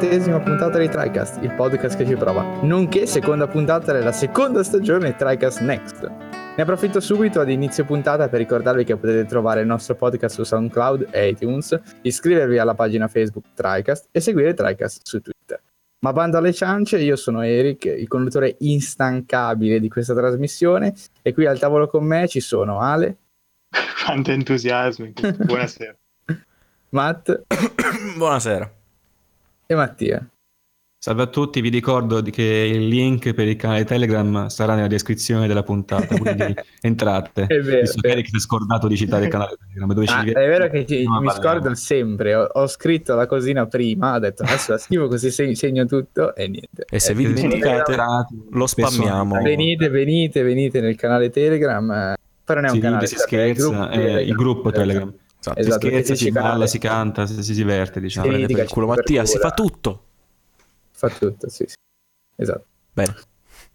38esima 0.00 0.42
puntata 0.42 0.78
di 0.78 0.88
TriCast, 0.88 1.42
il 1.42 1.52
podcast 1.52 1.94
che 1.94 2.06
ci 2.06 2.14
prova, 2.14 2.42
nonché 2.62 3.04
seconda 3.04 3.46
puntata 3.46 3.92
della 3.92 4.12
seconda 4.12 4.62
stagione 4.62 5.10
di 5.10 5.14
TriCast 5.14 5.60
Next. 5.60 6.08
Ne 6.56 6.62
approfitto 6.62 7.00
subito 7.00 7.38
ad 7.38 7.50
inizio 7.50 7.84
puntata 7.84 8.30
per 8.30 8.38
ricordarvi 8.38 8.84
che 8.84 8.96
potete 8.96 9.26
trovare 9.26 9.60
il 9.60 9.66
nostro 9.66 9.96
podcast 9.96 10.36
su 10.36 10.42
SoundCloud 10.42 11.08
e 11.10 11.28
iTunes, 11.28 11.78
iscrivervi 12.00 12.56
alla 12.56 12.74
pagina 12.74 13.08
Facebook 13.08 13.52
TriCast 13.52 14.08
e 14.10 14.20
seguire 14.20 14.54
TriCast 14.54 15.00
su 15.06 15.20
Twitter. 15.20 15.60
Ma 15.98 16.14
bando 16.14 16.38
alle 16.38 16.54
ciance, 16.54 16.98
io 16.98 17.16
sono 17.16 17.42
Eric, 17.42 17.84
il 17.84 18.08
conduttore 18.08 18.56
instancabile 18.60 19.80
di 19.80 19.90
questa 19.90 20.14
trasmissione 20.14 20.94
e 21.20 21.34
qui 21.34 21.44
al 21.44 21.58
tavolo 21.58 21.88
con 21.88 22.06
me 22.06 22.26
ci 22.26 22.40
sono 22.40 22.80
Ale. 22.80 23.18
Quanto 24.02 24.30
entusiasmo, 24.30 25.12
buonasera. 25.44 25.94
Matt. 26.88 27.42
Buonasera. 28.16 28.78
E 29.70 29.74
Mattia. 29.76 30.28
Salve 30.98 31.22
a 31.22 31.26
tutti, 31.28 31.60
vi 31.60 31.68
ricordo 31.68 32.20
che 32.22 32.42
il 32.42 32.88
link 32.88 33.32
per 33.34 33.46
il 33.46 33.54
canale 33.54 33.84
Telegram 33.84 34.48
sarà 34.48 34.74
nella 34.74 34.88
descrizione 34.88 35.46
della 35.46 35.62
puntata, 35.62 36.18
quindi 36.18 36.56
entrate. 36.82 37.44
È 37.46 37.60
vero. 37.60 37.82
Visto 37.82 38.00
che 38.00 38.08
Eric 38.08 38.26
si 38.30 38.36
è 38.36 38.40
scordato 38.40 38.88
di 38.88 38.96
citare 38.96 39.26
il 39.26 39.30
canale 39.30 39.56
Telegram. 39.56 39.92
Dove 39.92 40.06
ah, 40.08 40.24
ci 40.24 40.30
è 40.30 40.32
vero 40.32 40.68
che 40.68 40.84
ci, 40.84 41.06
mi 41.06 41.30
scordo 41.30 41.72
sempre, 41.76 42.34
ho, 42.34 42.48
ho, 42.50 42.66
scritto 42.66 43.14
la 43.14 43.28
cosina 43.28 43.66
prima, 43.66 44.16
ho 44.16 44.18
detto 44.18 44.42
adesso 44.42 44.72
la 44.72 44.78
scrivo 44.78 45.06
così 45.06 45.30
segno 45.30 45.86
tutto 45.86 46.34
e 46.34 46.48
niente. 46.48 46.86
E 46.90 46.98
se 46.98 47.14
vi 47.14 47.26
eh, 47.26 47.32
dimenticate 47.32 47.96
lo 48.50 48.66
spammiamo. 48.66 49.40
Venite, 49.40 49.88
venite, 49.88 50.42
venite 50.42 50.80
nel 50.80 50.96
canale 50.96 51.30
Telegram, 51.30 52.16
però 52.42 52.60
non 52.60 52.70
è 52.70 52.72
un 52.72 52.74
si 52.74 52.80
canale. 52.80 53.06
Si 53.06 53.16
scherza, 53.16 53.88
è 53.90 53.98
il 53.98 54.02
gruppo, 54.02 54.18
il 54.18 54.34
gruppo 54.34 54.70
Telegram. 54.72 55.14
Esatto, 55.40 55.58
esatto, 55.58 55.80
si 55.80 55.86
scherza, 55.88 56.14
si 56.14 56.30
balla, 56.30 56.66
si 56.66 56.78
canta, 56.78 57.26
si, 57.26 57.42
si 57.42 57.54
diverte, 57.54 57.98
diciamo. 57.98 58.30
Si 58.30 58.46
per 58.46 58.58
il 58.58 58.68
culo 58.68 58.86
Mattia, 58.86 59.24
si 59.24 59.38
fa 59.38 59.52
tutto. 59.52 60.04
Fa 60.90 61.08
tutto, 61.08 61.48
sì, 61.48 61.64
sì. 61.66 61.74
Esatto. 62.36 62.64
Bene. 62.92 63.14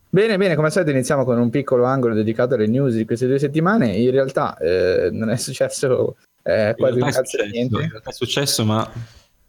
Bene, 0.07 0.37
bene, 0.37 0.55
come 0.55 0.67
al 0.67 0.73
solito 0.73 0.91
iniziamo 0.91 1.25
con 1.25 1.39
un 1.39 1.49
piccolo 1.49 1.85
angolo 1.85 2.13
dedicato 2.13 2.53
alle 2.53 2.67
news 2.67 2.93
di 2.93 3.03
queste 3.03 3.25
due 3.25 3.39
settimane. 3.39 3.87
In 3.95 4.11
realtà 4.11 4.55
eh, 4.57 5.09
non 5.11 5.29
è 5.31 5.37
successo 5.37 6.17
eh, 6.43 6.75
quasi 6.77 6.99
un 6.99 7.09
cazzo 7.09 7.43
di 7.43 7.49
niente. 7.49 7.81
In 7.81 7.89
realtà 7.89 8.11
è 8.11 8.13
successo, 8.13 8.63
ma... 8.63 8.89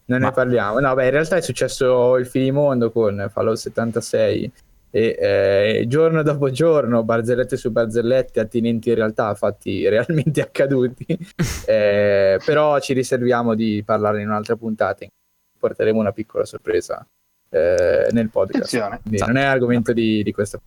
Non 0.05 0.19
ma... 0.19 0.27
ne 0.27 0.33
parliamo. 0.33 0.79
No, 0.79 0.93
beh, 0.95 1.05
in 1.05 1.11
realtà 1.11 1.35
è 1.37 1.41
successo 1.41 2.17
il 2.17 2.25
finimondo 2.25 2.91
con 2.91 3.29
Fallout 3.31 3.57
76 3.57 4.51
e 4.89 5.17
eh, 5.19 5.85
giorno 5.87 6.23
dopo 6.23 6.49
giorno, 6.49 7.03
barzellette 7.03 7.57
su 7.57 7.71
barzellette, 7.71 8.39
attinenti 8.39 8.89
in 8.89 8.95
realtà 8.95 9.27
a 9.27 9.35
fatti 9.35 9.87
realmente 9.89 10.41
accaduti, 10.41 11.05
eh, 11.65 12.39
però 12.43 12.79
ci 12.79 12.93
riserviamo 12.93 13.53
di 13.55 13.83
parlarne 13.85 14.21
in 14.21 14.27
un'altra 14.27 14.55
puntata. 14.55 15.05
Porteremo 15.59 15.99
una 15.99 16.11
piccola 16.11 16.45
sorpresa 16.45 17.05
eh, 17.49 18.07
nel 18.11 18.29
podcast. 18.29 18.73
Esatto. 18.73 19.25
Non 19.25 19.37
è 19.37 19.43
argomento 19.43 19.91
di, 19.91 20.21
di 20.23 20.31
questa 20.31 20.59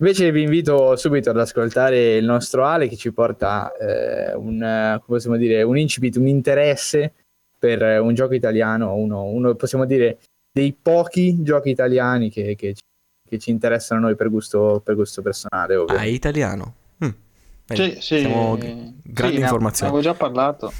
Invece 0.00 0.30
vi 0.30 0.42
invito 0.42 0.94
subito 0.94 1.30
ad 1.30 1.38
ascoltare 1.38 2.16
il 2.16 2.24
nostro 2.24 2.64
Ale 2.64 2.86
che 2.86 2.94
ci 2.94 3.12
porta 3.12 3.72
eh, 3.72 4.32
un, 4.32 5.00
possiamo 5.04 5.36
dire, 5.36 5.62
un 5.62 5.76
incipit, 5.76 6.16
un 6.16 6.28
interesse 6.28 7.14
per 7.58 8.00
un 8.00 8.14
gioco 8.14 8.34
italiano, 8.34 8.94
uno, 8.94 9.24
uno 9.24 9.56
possiamo 9.56 9.84
dire 9.84 10.18
dei 10.50 10.72
pochi 10.72 11.42
giochi 11.42 11.70
italiani 11.70 12.30
che, 12.30 12.54
che, 12.54 12.74
che 13.28 13.38
ci 13.38 13.50
interessano 13.50 14.00
a 14.00 14.02
noi 14.04 14.16
per 14.16 14.30
gusto, 14.30 14.80
per 14.84 14.94
gusto 14.94 15.22
personale. 15.22 15.76
Ovviamente. 15.76 16.08
Ah, 16.08 16.10
è 16.10 16.14
italiano? 16.14 16.74
Mm. 17.04 17.10
Sì, 17.66 17.96
sì, 18.00 18.18
Siamo 18.20 18.56
grandi 18.56 19.36
sì, 19.36 19.42
informazioni. 19.42 19.92
Avevo 19.92 20.02
già 20.02 20.14
parlato, 20.14 20.72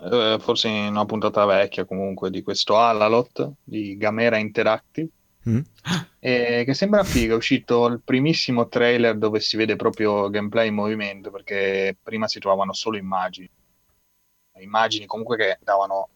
eh, 0.00 0.36
forse 0.40 0.68
in 0.68 0.86
una 0.88 1.06
puntata 1.06 1.44
vecchia 1.44 1.84
comunque, 1.84 2.30
di 2.30 2.42
questo 2.42 2.76
Alalot 2.76 3.52
di 3.64 3.96
Gamera 3.96 4.36
Interactive. 4.36 5.08
Mm. 5.48 5.60
Eh, 6.20 6.62
che 6.64 6.74
sembra 6.74 7.02
figo, 7.02 7.34
è 7.34 7.36
uscito 7.36 7.86
il 7.86 8.00
primissimo 8.04 8.68
trailer 8.68 9.16
dove 9.16 9.40
si 9.40 9.56
vede 9.56 9.74
proprio 9.74 10.30
gameplay 10.30 10.68
in 10.68 10.74
movimento 10.74 11.32
perché 11.32 11.96
prima 12.00 12.28
si 12.28 12.38
trovavano 12.38 12.72
solo 12.72 12.96
immagini 12.96 13.50
immagini 14.60 15.06
comunque 15.06 15.36
che 15.36 15.58
davano 15.62 16.08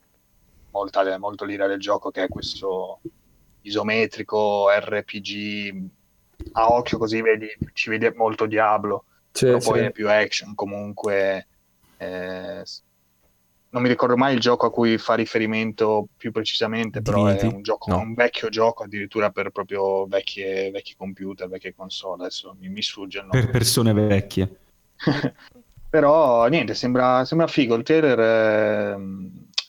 molta, 0.76 1.18
molto 1.18 1.44
l'ira 1.44 1.66
del 1.66 1.80
gioco 1.80 2.10
che 2.10 2.24
è 2.24 2.28
questo 2.28 3.00
isometrico 3.62 4.68
RPG 4.70 5.90
a 6.52 6.70
occhio 6.72 6.98
così 6.98 7.22
vedi, 7.22 7.48
ci 7.72 7.88
vedi 7.88 8.10
molto 8.14 8.46
Diablo 8.46 9.04
sì, 9.32 9.46
però 9.46 9.58
poi 9.58 9.78
sì. 9.78 9.84
è 9.86 9.90
più 9.90 10.08
action 10.08 10.54
comunque 10.54 11.46
eh, 11.96 12.62
non 13.70 13.82
mi 13.82 13.88
ricordo 13.88 14.16
mai 14.16 14.34
il 14.34 14.40
gioco 14.40 14.66
a 14.66 14.70
cui 14.70 14.98
fa 14.98 15.14
riferimento 15.14 16.08
più 16.16 16.30
precisamente 16.30 17.00
però 17.00 17.24
Divinity? 17.24 17.50
è 17.50 17.54
un, 17.54 17.62
gioco, 17.62 17.90
no. 17.90 17.98
un 17.98 18.14
vecchio 18.14 18.48
gioco 18.50 18.84
addirittura 18.84 19.30
per 19.30 19.50
proprio 19.50 20.06
vecchie, 20.06 20.70
vecchi 20.70 20.94
computer 20.94 21.48
vecchie 21.48 21.74
console 21.74 22.22
adesso 22.22 22.54
mi, 22.60 22.68
mi 22.68 22.82
sfugge 22.82 23.26
per 23.30 23.50
persone 23.50 23.92
vecchie 23.92 24.58
però 25.88 26.46
niente 26.46 26.74
sembra, 26.74 27.24
sembra 27.24 27.46
figo 27.46 27.74
il 27.74 27.82
trailer 27.82 28.98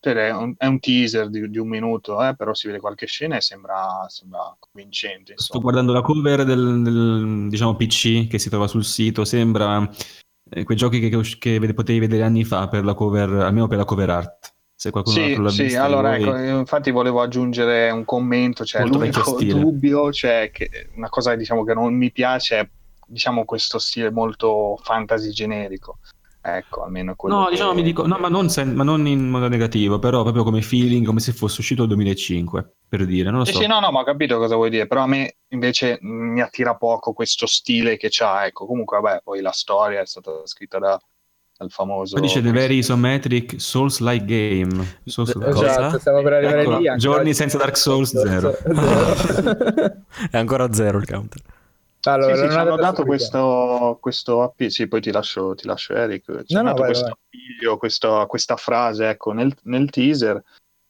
è 0.02 0.14
è 0.14 0.32
un, 0.32 0.54
è 0.58 0.66
un 0.66 0.80
teaser 0.80 1.30
di, 1.30 1.50
di, 1.50 1.58
un 1.58 1.68
minuto, 1.68 2.24
eh, 2.24 2.36
però 2.36 2.54
si 2.54 2.68
vede 2.68 2.80
qualche 2.80 3.06
scena 3.06 3.38
e 3.38 3.42
sembra, 3.42 4.06
sembra 4.08 4.56
convincente. 4.60 5.32
Insomma. 5.32 5.50
Sto 5.50 5.60
guardando 5.60 5.94
la 5.94 6.02
cover 6.02 6.44
del, 6.44 6.82
del 6.82 7.48
diciamo, 7.50 7.76
PC 7.76 8.28
che 8.28 8.40
si 8.40 8.50
trova 8.50 8.68
sul 8.68 8.84
sito, 8.84 9.26
sembra 9.26 9.90
eh, 10.50 10.64
quei 10.64 10.78
giochi 10.78 11.00
che, 11.00 11.22
che, 11.40 11.74
potevi 11.74 12.00
vedere 12.00 12.24
anni 12.24 12.44
fa 12.44 12.68
per 12.68 12.84
la 12.84 12.94
cover, 12.94 13.30
almeno 13.30 13.68
per 13.68 13.78
la 13.78 13.86
cover 13.86 14.10
art. 14.10 14.54
Se 14.76 14.92
qualcuno 14.92 15.16
sì, 15.16 15.36
l'ha 15.36 15.50
sì, 15.50 15.64
vista, 15.64 15.84
allora 15.84 16.16
voi... 16.16 16.22
ecco, 16.22 16.60
infatti 16.60 16.92
volevo 16.92 17.22
aggiungere 17.22 17.90
un 17.90 18.06
commento, 18.06 18.64
cioè 18.64 18.82
Molto 18.82 19.00
l'unico 19.00 19.36
dubbio, 19.42 20.12
cioè 20.12 20.52
che 20.54 20.90
una 20.96 21.10
cosa 21.10 21.36
diciamo, 21.36 21.64
che 21.64 21.74
non 21.74 21.96
mi 21.96 22.12
piace 22.12 22.60
è 22.60 22.70
diciamo, 23.08 23.44
questo 23.44 23.80
stile 23.80 24.12
molto 24.12 24.80
fantasy 24.84 25.32
generico 25.32 25.98
Ecco, 26.50 26.84
almeno 26.84 27.14
quello. 27.16 27.40
No, 27.40 27.46
che... 27.46 27.52
diciamo, 27.52 27.74
mi 27.74 27.84
dico, 27.84 28.08
no, 28.08 28.18
ma 28.18 28.30
non, 28.30 28.50
sen- 28.50 28.74
ma 28.74 28.86
non, 28.86 29.06
in 29.06 29.28
modo 29.28 29.50
negativo, 29.50 30.00
però 30.00 30.22
proprio 30.22 30.46
come 30.46 30.62
feeling, 30.62 31.06
come 31.06 31.20
se 31.20 31.34
fosse 31.34 31.60
uscito 31.60 31.82
nel 31.82 31.90
2005, 31.90 32.76
per 32.88 33.06
dire, 33.06 33.30
non 33.30 33.40
lo 33.40 33.46
so. 33.46 33.52
Sì, 33.52 33.64
sì, 33.64 33.68
no, 33.68 33.82
no, 33.82 33.92
ma 33.92 34.00
ho 34.00 34.04
capito 34.06 34.38
cosa 34.38 34.56
vuoi 34.56 34.70
dire, 34.70 34.88
però 34.88 35.02
a 35.02 35.08
me 35.08 35.40
invece 35.50 35.98
mi 36.02 36.40
attira 36.40 36.78
poco 36.78 37.12
questo 37.12 37.46
stile 37.48 37.98
che 37.98 38.08
c'ha, 38.10 38.46
ecco, 38.46 38.66
comunque, 38.66 38.98
vabbè, 38.98 39.22
poi 39.26 39.42
la 39.42 39.52
storia 39.52 40.00
è 40.00 40.06
stata 40.06 40.32
scritta 40.46 40.80
da, 40.80 40.98
dal 41.58 41.70
famoso... 41.70 42.14
Poi 42.14 42.26
dice 42.26 42.42
The 42.42 42.52
Very 42.52 42.78
Isometric 42.78 43.60
Souls-like 43.60 44.24
Game. 44.24 45.00
Souls 45.04 45.36
esatto, 45.36 46.00
stavo 46.00 46.22
per 46.22 46.32
arrivare 46.32 46.62
ecco, 46.62 46.78
lì. 46.78 46.98
Giorni 46.98 47.34
senza 47.34 47.58
Dark 47.58 47.76
Souls, 47.76 48.16
zero. 48.18 48.58
è 50.32 50.38
ancora 50.38 50.72
zero 50.72 50.98
il 50.98 51.06
counter. 51.06 51.42
Allora, 52.04 52.36
sì, 52.36 52.42
sì, 52.44 52.50
ci 52.50 52.58
hanno 52.58 52.76
dato 52.76 53.04
questo, 53.04 53.98
questo 54.00 54.42
appiglio, 54.42 54.70
sì, 54.70 54.88
poi 54.88 55.02
ti 55.02 55.12
lascio, 55.12 55.56
ti 55.56 55.66
lascio 55.66 55.94
Eric, 55.94 56.44
ci 56.46 56.54
no, 56.54 56.60
hanno 56.60 56.70
no, 56.70 56.76
dato 56.76 56.82
vai, 56.82 56.92
questo 56.92 57.06
vai. 57.06 57.18
appiglio, 57.20 57.78
questa, 57.78 58.26
questa, 58.28 58.56
frase 58.56 59.10
ecco, 59.10 59.32
nel, 59.34 59.54
nel, 59.64 59.90
teaser 59.90 60.42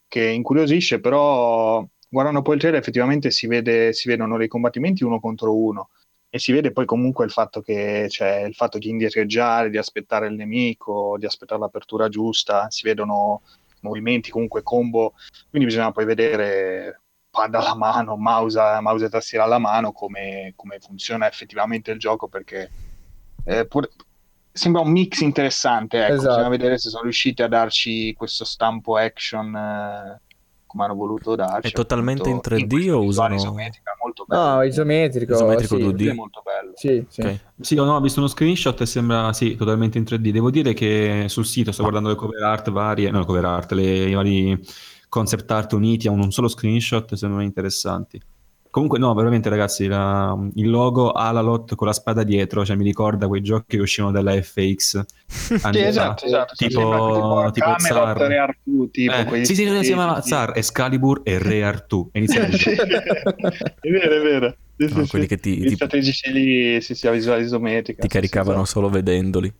che 0.07 0.25
incuriosisce, 0.25 0.99
però 0.99 1.85
guardando 2.09 2.41
poi 2.41 2.55
il 2.55 2.59
trailer 2.59 2.79
effettivamente 2.79 3.31
si, 3.31 3.47
vede, 3.47 3.93
si 3.93 4.07
vedono 4.07 4.37
dei 4.37 4.47
combattimenti 4.47 5.03
uno 5.03 5.19
contro 5.19 5.55
uno. 5.55 5.89
E 6.29 6.39
si 6.39 6.51
vede 6.51 6.71
poi 6.71 6.85
comunque 6.85 7.23
il 7.25 7.31
fatto 7.31 7.61
che 7.61 8.05
c'è 8.09 8.41
il 8.41 8.53
fatto 8.53 8.77
di 8.77 8.89
indietreggiare, 8.89 9.69
di 9.69 9.77
aspettare 9.77 10.27
il 10.27 10.35
nemico, 10.35 11.15
di 11.17 11.25
aspettare 11.25 11.61
l'apertura 11.61 12.09
giusta, 12.09 12.69
si 12.69 12.83
vedono 12.83 13.41
movimenti 13.81 14.29
comunque 14.29 14.61
combo, 14.61 15.13
quindi 15.49 15.67
bisogna 15.67 15.91
poi 15.91 16.05
vedere 16.05 17.01
pad 17.37 17.53
alla 17.53 17.75
mano, 17.75 18.15
mouse, 18.17 18.59
mouse 18.81 19.05
e 19.05 19.09
tastiera 19.09 19.43
alla 19.43 19.59
mano, 19.59 19.91
come, 19.91 20.53
come, 20.55 20.79
funziona 20.79 21.27
effettivamente 21.27 21.91
il 21.91 21.99
gioco, 21.99 22.27
perché 22.27 22.71
eh, 23.45 23.67
pur, 23.67 23.87
sembra 24.51 24.81
un 24.81 24.89
mix 24.89 25.19
interessante. 25.19 26.03
Ecco. 26.03 26.13
Esatto. 26.13 26.29
Bisogna 26.29 26.49
vedere 26.49 26.77
se 26.79 26.89
sono 26.89 27.03
riusciti 27.03 27.43
a 27.43 27.47
darci 27.47 28.15
questo 28.15 28.43
stampo 28.43 28.97
action 28.97 29.55
eh, 29.55 30.21
come 30.65 30.83
hanno 30.83 30.95
voluto 30.95 31.35
darci. 31.35 31.69
È 31.69 31.71
totalmente 31.71 32.27
in 32.27 32.37
3D 32.37 32.81
in 32.81 32.93
o 32.93 33.03
usano... 33.03 33.35
isometrica, 33.35 33.95
molto 34.01 34.25
bello. 34.25 34.55
No, 34.55 34.63
isometrico. 34.63 35.33
Isometrico 35.33 35.75
sì. 35.77 35.83
2D. 35.83 36.09
È 36.09 36.13
molto 36.13 36.41
bello. 36.43 36.71
Sì, 36.73 37.05
sì. 37.07 37.21
Okay. 37.21 37.39
sì, 37.61 37.77
ho 37.77 38.01
visto 38.01 38.19
uno 38.19 38.29
screenshot 38.29 38.81
e 38.81 38.85
sembra 38.87 39.31
sì, 39.31 39.55
totalmente 39.55 39.99
in 39.99 40.05
3D. 40.05 40.29
Devo 40.31 40.49
dire 40.49 40.73
che 40.73 41.25
sul 41.27 41.45
sito 41.45 41.71
sto 41.71 41.83
guardando 41.83 42.09
le 42.09 42.15
cover 42.15 42.41
art 42.41 42.71
varie, 42.71 43.11
no, 43.11 43.19
le 43.19 43.25
cover 43.25 43.45
art, 43.45 43.71
le, 43.73 43.83
i 43.83 44.13
vari 44.13 44.59
concept 45.09 45.49
art 45.51 45.73
uniti 45.73 46.07
a 46.07 46.11
un, 46.11 46.31
solo 46.31 46.47
screenshot 46.47 47.13
sembrano 47.15 47.43
interessanti. 47.43 48.21
Comunque, 48.69 48.99
no, 48.99 49.13
veramente, 49.15 49.49
ragazzi, 49.49 49.87
la, 49.87 50.37
il 50.53 50.69
logo 50.69 51.11
Alalot 51.11 51.73
con 51.73 51.87
la 51.87 51.93
spada 51.93 52.23
dietro, 52.23 52.63
cioè 52.63 52.75
mi 52.75 52.83
ricorda 52.83 53.27
quei 53.27 53.41
giochi 53.41 53.75
che 53.75 53.79
uscivano 53.79 54.13
dalla 54.13 54.39
FX. 54.39 55.03
sì, 55.27 55.79
esatto, 55.79 56.25
esatto. 56.25 56.53
Tipo, 56.55 57.45
sì, 57.47 57.53
tipo, 57.53 57.73
tipo 57.73 57.79
Zar. 57.79 58.17
Re 58.17 58.37
Artù, 58.37 58.89
tipo 58.91 59.13
eh, 59.13 59.45
sì, 59.45 59.55
sì, 59.55 59.65
si 59.65 59.81
chiamava 59.81 60.21
Zar, 60.21 60.51
Excalibur 60.55 61.21
e 61.23 61.39
Re 61.39 61.63
Artù. 61.63 62.07
è 62.13 62.21
vero, 63.89 64.15
è 64.15 64.21
vero. 64.21 64.55
Sì, 64.77 64.93
no, 64.93 65.03
sì, 65.03 65.09
quelli 65.09 65.25
che 65.25 65.37
ti, 65.37 65.57
Gli 65.57 65.69
ti, 65.69 65.75
strategici 65.75 66.31
lì 66.31 66.79
si 66.81 66.93
sia 66.93 67.09
visuale 67.09 67.41
isometrica. 67.41 68.01
Ti 68.01 68.07
caricavano 68.07 68.63
solo 68.65 68.89
vedendoli. 68.89 69.51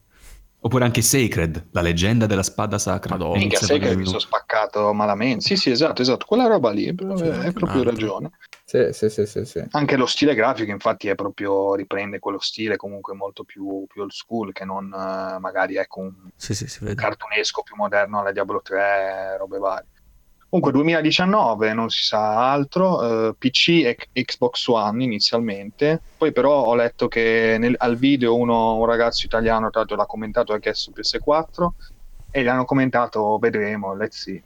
Oppure 0.59 0.85
anche 0.85 1.01
Sacred, 1.01 1.67
la 1.71 1.81
leggenda 1.81 2.25
della 2.25 2.43
spada 2.43 2.79
sacra. 2.79 3.15
Madonna, 3.15 3.37
Minchia, 3.37 3.59
Sacred 3.59 3.95
mi 3.95 4.05
sono 4.05 4.19
spaccato 4.19 4.91
malamente. 4.91 5.45
Sì, 5.45 5.55
sì, 5.55 5.69
esatto, 5.69 6.01
esatto. 6.01 6.25
Quella 6.25 6.47
roba 6.47 6.71
lì, 6.71 6.87
hai 6.87 6.95
proprio 6.95 7.83
ragione. 7.83 8.31
Sì, 8.65 8.89
sì, 8.91 9.09
sì, 9.09 9.25
sì, 9.25 9.45
sì, 9.45 9.63
Anche 9.71 9.95
lo 9.95 10.05
stile 10.05 10.35
grafico, 10.35 10.71
infatti, 10.71 11.07
è 11.07 11.15
proprio 11.15 11.73
riprende 11.75 12.19
quello 12.19 12.39
stile 12.39 12.75
comunque 12.75 13.13
molto 13.13 13.45
più, 13.45 13.85
più 13.87 14.01
old 14.01 14.11
school 14.11 14.51
che 14.51 14.65
non 14.65 14.87
uh, 14.87 15.39
magari 15.39 15.77
ecco 15.77 16.01
un, 16.01 16.13
sì, 16.35 16.53
sì, 16.53 16.83
un 16.83 16.93
cartunesco 16.93 17.61
più 17.63 17.75
moderno 17.77 18.19
alla 18.19 18.33
Diablo 18.33 18.61
3, 18.61 19.37
robe 19.37 19.57
varie. 19.57 19.87
Comunque 20.49 20.71
2019 20.71 21.73
non 21.73 21.89
si 21.89 22.05
sa 22.05 22.51
altro, 22.51 23.01
uh, 23.01 23.35
PC 23.37 23.67
e 23.83 23.97
Xbox 24.23 24.67
One 24.67 25.03
inizialmente, 25.03 26.01
poi 26.17 26.31
però 26.31 26.63
ho 26.63 26.73
letto 26.73 27.09
che 27.09 27.57
nel, 27.59 27.75
al 27.77 27.97
video 27.97 28.33
uno, 28.33 28.77
un 28.77 28.85
ragazzo 28.85 29.25
italiano 29.25 29.69
tra 29.69 29.79
l'altro 29.79 29.97
l'ha 29.97 30.05
commentato 30.05 30.53
anche 30.53 30.73
su 30.73 30.93
PS4 30.95 31.67
e 32.31 32.43
gli 32.43 32.47
hanno 32.47 32.63
commentato 32.63 33.37
vedremo, 33.39 33.93
let's 33.93 34.21
see, 34.21 34.41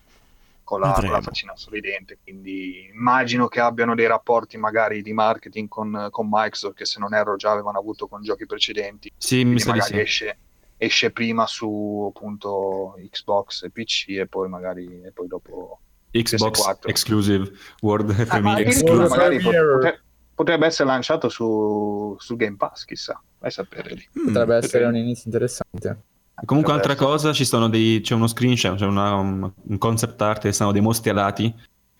con 0.63 0.80
la, 0.80 0.92
con 1.00 1.12
la 1.12 1.21
faccina 1.21 1.56
sorridente, 1.56 2.18
quindi 2.24 2.89
immagino 2.92 3.48
che 3.48 3.59
abbiano 3.59 3.94
dei 3.94 4.07
rapporti 4.07 4.57
magari 4.57 5.03
di 5.03 5.13
marketing 5.13 5.68
con, 5.68 6.07
con 6.09 6.27
Microsoft 6.27 6.77
che 6.77 6.86
se 6.86 7.00
non 7.00 7.13
erro 7.13 7.36
già 7.36 7.51
avevano 7.51 7.77
avuto 7.77 8.07
con 8.07 8.24
giochi 8.24 8.48
precedenti, 8.48 9.12
sì, 9.15 9.44
mi 9.44 9.59
sa 9.59 9.69
magari 9.69 9.94
sì. 9.94 10.00
esce, 10.00 10.38
esce 10.77 11.12
prima 11.12 11.45
su 11.45 12.12
appunto 12.12 12.95
Xbox 13.07 13.65
e 13.65 13.69
PC 13.69 14.09
e 14.18 14.25
poi 14.25 14.50
magari 14.50 15.03
e 15.03 15.12
poi 15.12 15.27
dopo 15.27 15.80
Xbox 16.11 16.59
PS4. 16.59 16.89
Exclusive 16.89 17.51
World 17.81 18.09
Ah, 18.11 18.25
Family 18.25 18.61
Exclusive. 18.63 19.07
magari 19.07 19.39
potre- 19.39 20.01
potrebbe 20.35 20.65
essere 20.65 20.89
lanciato 20.89 21.29
su, 21.29 22.15
su 22.19 22.35
Game 22.35 22.55
Pass, 22.57 22.85
chissà, 22.85 23.21
vai 23.39 23.49
a 23.49 23.53
sapere 23.53 23.93
lì. 23.93 24.07
Potrebbe 24.25 24.55
essere 24.55 24.85
un 24.85 24.95
inizio 24.95 25.23
interessante. 25.25 25.99
Comunque, 26.43 26.73
Potrebbe 26.73 26.73
altra 26.73 26.91
essere. 26.93 27.05
cosa, 27.05 27.33
ci 27.33 27.45
sono 27.45 27.69
dei, 27.69 28.01
c'è 28.01 28.15
uno 28.15 28.25
screenshot, 28.27 28.75
c'è 28.77 28.85
una- 28.85 29.13
un 29.15 29.51
un 29.63 29.77
concept 29.77 30.19
art 30.21 30.41
che 30.41 30.51
sono 30.53 30.71
dei 30.71 30.81
mostri 30.81 31.11
alati 31.11 31.53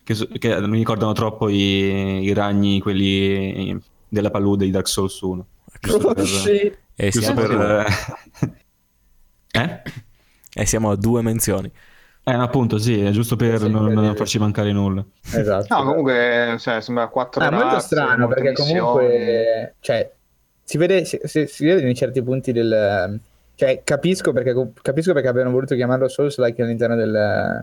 che, 0.04 0.16
che 0.40 0.62
mi 0.68 0.78
ricordano 0.78 1.14
troppo 1.14 1.48
i, 1.48 2.24
i 2.24 2.34
ragni, 2.34 2.82
quelli 2.82 3.80
della 4.10 4.32
palude 4.32 4.66
di 4.66 4.72
Dark 4.72 4.88
Souls 4.88 5.20
1. 5.22 5.46
Giusto 5.80 6.08
Oh, 6.10 6.14
per- 6.16 6.26
shit. 6.26 6.80
E 6.96 7.10
giusto 7.10 7.22
siamo, 7.34 7.42
per- 7.42 7.86
eh? 9.52 9.82
e 10.54 10.66
siamo 10.66 10.92
a 10.92 10.96
due 10.96 11.22
menzioni. 11.22 11.72
Eh, 12.24 12.34
appunto, 12.34 12.78
sì, 12.78 13.02
è 13.02 13.10
giusto 13.10 13.36
per 13.36 13.60
Sì, 13.60 13.70
non, 13.70 13.86
per 13.86 13.94
non 13.96 14.16
farci 14.16 14.38
mancare 14.38 14.72
nulla. 14.72 15.04
Esatto. 15.34 15.74
No, 15.76 15.84
comunque 15.84 16.56
cioè, 16.60 16.80
sembra 16.82 17.08
quattro 17.08 17.42
Ah, 17.44 17.48
è 17.48 17.52
molto 17.52 17.80
strano 17.80 18.28
perché 18.28 18.50
missioni. 18.50 18.80
comunque 18.80 19.76
cioè, 19.80 20.12
si 20.64 20.78
vede, 20.78 21.06
si, 21.06 21.20
si- 21.24 21.66
vede 21.66 21.88
in 21.88 21.96
certi 21.96 22.22
punti 22.22 22.52
del 22.52 23.20
cioè 23.56 23.82
capisco 23.84 24.32
perché, 24.34 24.72
capisco 24.82 25.14
perché 25.14 25.28
abbiano 25.28 25.52
voluto 25.52 25.76
chiamarlo 25.76 26.08
Souls 26.08 26.38
like 26.40 26.62
all'interno 26.62 26.96
del, 26.96 27.62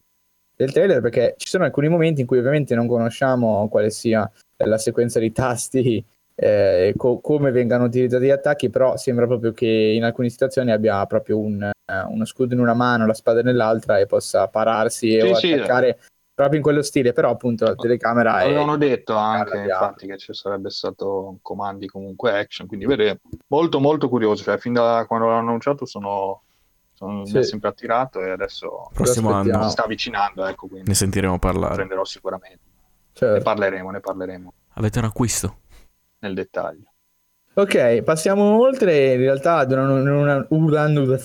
del 0.56 0.72
trailer 0.72 1.00
perché 1.00 1.34
ci 1.38 1.48
sono 1.48 1.64
alcuni 1.64 1.88
momenti 1.88 2.20
in 2.20 2.26
cui 2.26 2.38
ovviamente 2.38 2.74
non 2.74 2.86
conosciamo 2.86 3.68
quale 3.68 3.90
sia 3.90 4.30
la 4.64 4.78
sequenza 4.78 5.18
di 5.18 5.32
tasti 5.32 6.04
eh, 6.36 6.88
e 6.88 6.94
co- 6.96 7.18
come 7.18 7.50
vengano 7.50 7.84
utilizzati 7.84 8.26
gli 8.26 8.30
attacchi 8.30 8.70
però 8.70 8.96
sembra 8.96 9.26
proprio 9.26 9.52
che 9.52 9.66
in 9.66 10.04
alcune 10.04 10.28
situazioni 10.28 10.70
abbia 10.70 11.04
proprio 11.06 11.38
un, 11.38 11.62
eh, 11.64 11.70
uno 12.08 12.24
scudo 12.24 12.54
in 12.54 12.60
una 12.60 12.74
mano 12.74 13.06
la 13.06 13.14
spada 13.14 13.42
nell'altra 13.42 13.98
e 13.98 14.06
possa 14.06 14.46
pararsi 14.48 15.12
Sì, 15.12 15.26
o 15.26 15.34
sì. 15.34 15.52
attaccare 15.52 15.98
proprio 16.34 16.58
in 16.58 16.62
quello 16.62 16.82
stile 16.82 17.12
però 17.12 17.30
appunto 17.30 17.64
la 17.64 17.74
telecamera 17.74 18.40
è 18.40 18.44
Avevano 18.44 18.76
detto 18.76 19.14
anche 19.16 19.56
infatti 19.58 20.06
che 20.06 20.18
ci 20.18 20.32
sarebbe 20.34 20.70
stato 20.70 21.38
comandi 21.42 21.86
comunque 21.88 22.38
action, 22.38 22.66
quindi 22.68 22.86
vedremo. 22.86 23.18
Molto 23.48 23.80
molto 23.80 24.08
curioso, 24.08 24.42
cioè 24.44 24.58
fin 24.58 24.72
da 24.74 25.04
quando 25.08 25.26
l'hanno 25.26 25.48
annunciato 25.48 25.84
sono, 25.84 26.42
sono 26.94 27.24
Sì. 27.26 27.42
sempre 27.42 27.68
attirato 27.70 28.20
e 28.20 28.30
adesso 28.30 28.90
Prossimo 28.92 29.32
anno 29.32 29.64
si 29.64 29.70
sta 29.70 29.84
avvicinando, 29.84 30.44
ecco, 30.46 30.68
quindi 30.68 30.88
ne 30.88 30.94
sentiremo 30.94 31.32
lo 31.32 31.38
parlare. 31.38 31.74
prenderò 31.74 32.04
sicuramente. 32.04 32.60
Ne 32.66 33.12
certo. 33.14 33.42
parleremo, 33.42 33.90
ne 33.90 34.00
parleremo 34.00 34.52
Avete 34.74 34.98
un 35.00 35.06
acquisto? 35.06 35.56
nel 36.20 36.34
dettaglio. 36.34 36.92
Ok, 37.58 38.02
passiamo 38.02 38.60
oltre 38.60 39.14
in 39.14 39.18
realtà 39.18 39.56
ad 39.56 39.72
una, 39.72 39.82
una, 39.90 40.12
una, 40.12 40.46
una, 40.48 41.18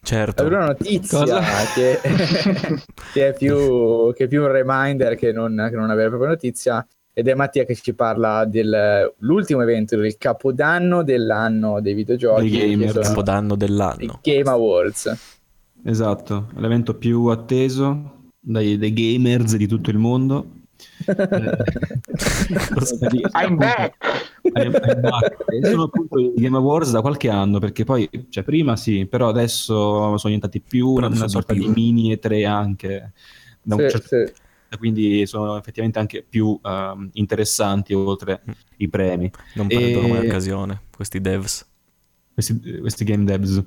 Certo. 0.00 0.42
ad 0.42 0.52
una 0.52 0.66
notizia 0.66 1.40
che, 1.74 1.98
che 3.12 3.26
è 3.26 3.34
più, 3.34 4.12
che 4.14 4.24
è 4.24 4.28
più 4.28 4.42
un 4.42 4.52
reminder 4.52 5.16
che 5.16 5.32
non, 5.32 5.66
che 5.68 5.74
non 5.74 5.86
una 5.86 5.96
vera 5.96 6.06
e 6.06 6.10
propria 6.10 6.30
notizia 6.30 6.86
ed 7.12 7.26
è 7.26 7.34
Mattia 7.34 7.64
che 7.64 7.74
ci 7.74 7.92
parla 7.92 8.44
dell'ultimo 8.44 9.60
evento 9.62 9.96
del 9.96 10.16
capodanno 10.16 11.02
dell'anno 11.02 11.80
dei 11.80 11.94
videogiochi 11.94 12.50
Dei 12.50 12.76
gamer. 12.76 12.90
sono 12.92 13.02
Capodanno 13.02 13.56
dell'anno. 13.56 14.20
Game 14.22 14.48
Awards 14.48 15.40
Esatto, 15.84 16.50
l'evento 16.58 16.94
più 16.94 17.26
atteso 17.26 18.28
dai, 18.38 18.78
dai 18.78 18.92
gamers 18.92 19.56
di 19.56 19.66
tutto 19.66 19.90
il 19.90 19.98
mondo. 19.98 20.50
I'm 23.32 23.56
back! 23.56 23.96
I'm- 24.42 24.74
I'm 24.74 25.00
back. 25.00 25.44
E 25.48 25.66
sono 25.68 25.84
appunto 25.84 26.18
i 26.18 26.32
Game 26.36 26.56
Awards 26.56 26.90
da 26.90 27.00
qualche 27.00 27.28
anno, 27.28 27.58
perché 27.58 27.84
poi, 27.84 28.08
cioè 28.30 28.42
prima 28.44 28.76
sì, 28.76 29.06
però 29.06 29.28
adesso 29.28 29.74
sono 29.74 30.18
diventati 30.24 30.60
più 30.60 30.94
Però 30.94 31.06
una, 31.08 31.28
sorta 31.28 31.52
di 31.54 31.66
mini 31.68 32.12
E3 32.14 32.46
anche, 32.46 33.12
da 33.62 33.74
un 33.74 33.82
Sì, 33.82 33.90
certo- 33.90 34.08
sì. 34.26 34.76
quindi 34.78 35.26
sono 35.26 35.56
effettivamente 35.58 35.98
anche 35.98 36.24
più 36.28 36.58
ehm, 36.62 37.10
interessanti 37.14 37.94
oltre 37.94 38.42
i 38.78 38.88
premi. 38.88 39.30
Non 39.54 39.66
perdono 39.66 40.08
mai 40.08 40.24
E- 40.24 40.28
occasione, 40.28 40.82
questi 40.94 41.20
devs. 41.20 41.66
questi, 42.32 42.78
questi 42.80 43.04
game 43.04 43.24
devs. 43.24 43.62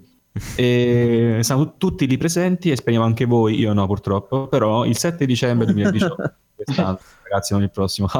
E 0.55 1.39
siamo 1.41 1.75
tutti 1.77 2.07
lì 2.07 2.17
presenti 2.17 2.71
e 2.71 2.77
speriamo 2.77 3.05
anche 3.05 3.25
voi, 3.25 3.59
io 3.59 3.73
no 3.73 3.85
purtroppo, 3.85 4.47
però 4.47 4.85
il 4.85 4.97
7 4.97 5.25
dicembre 5.25 5.65
2018, 5.65 6.33
quest'anno, 6.55 6.99
ragazzi 7.27 7.53
non 7.53 7.63
il 7.63 7.69
prossimo. 7.69 8.07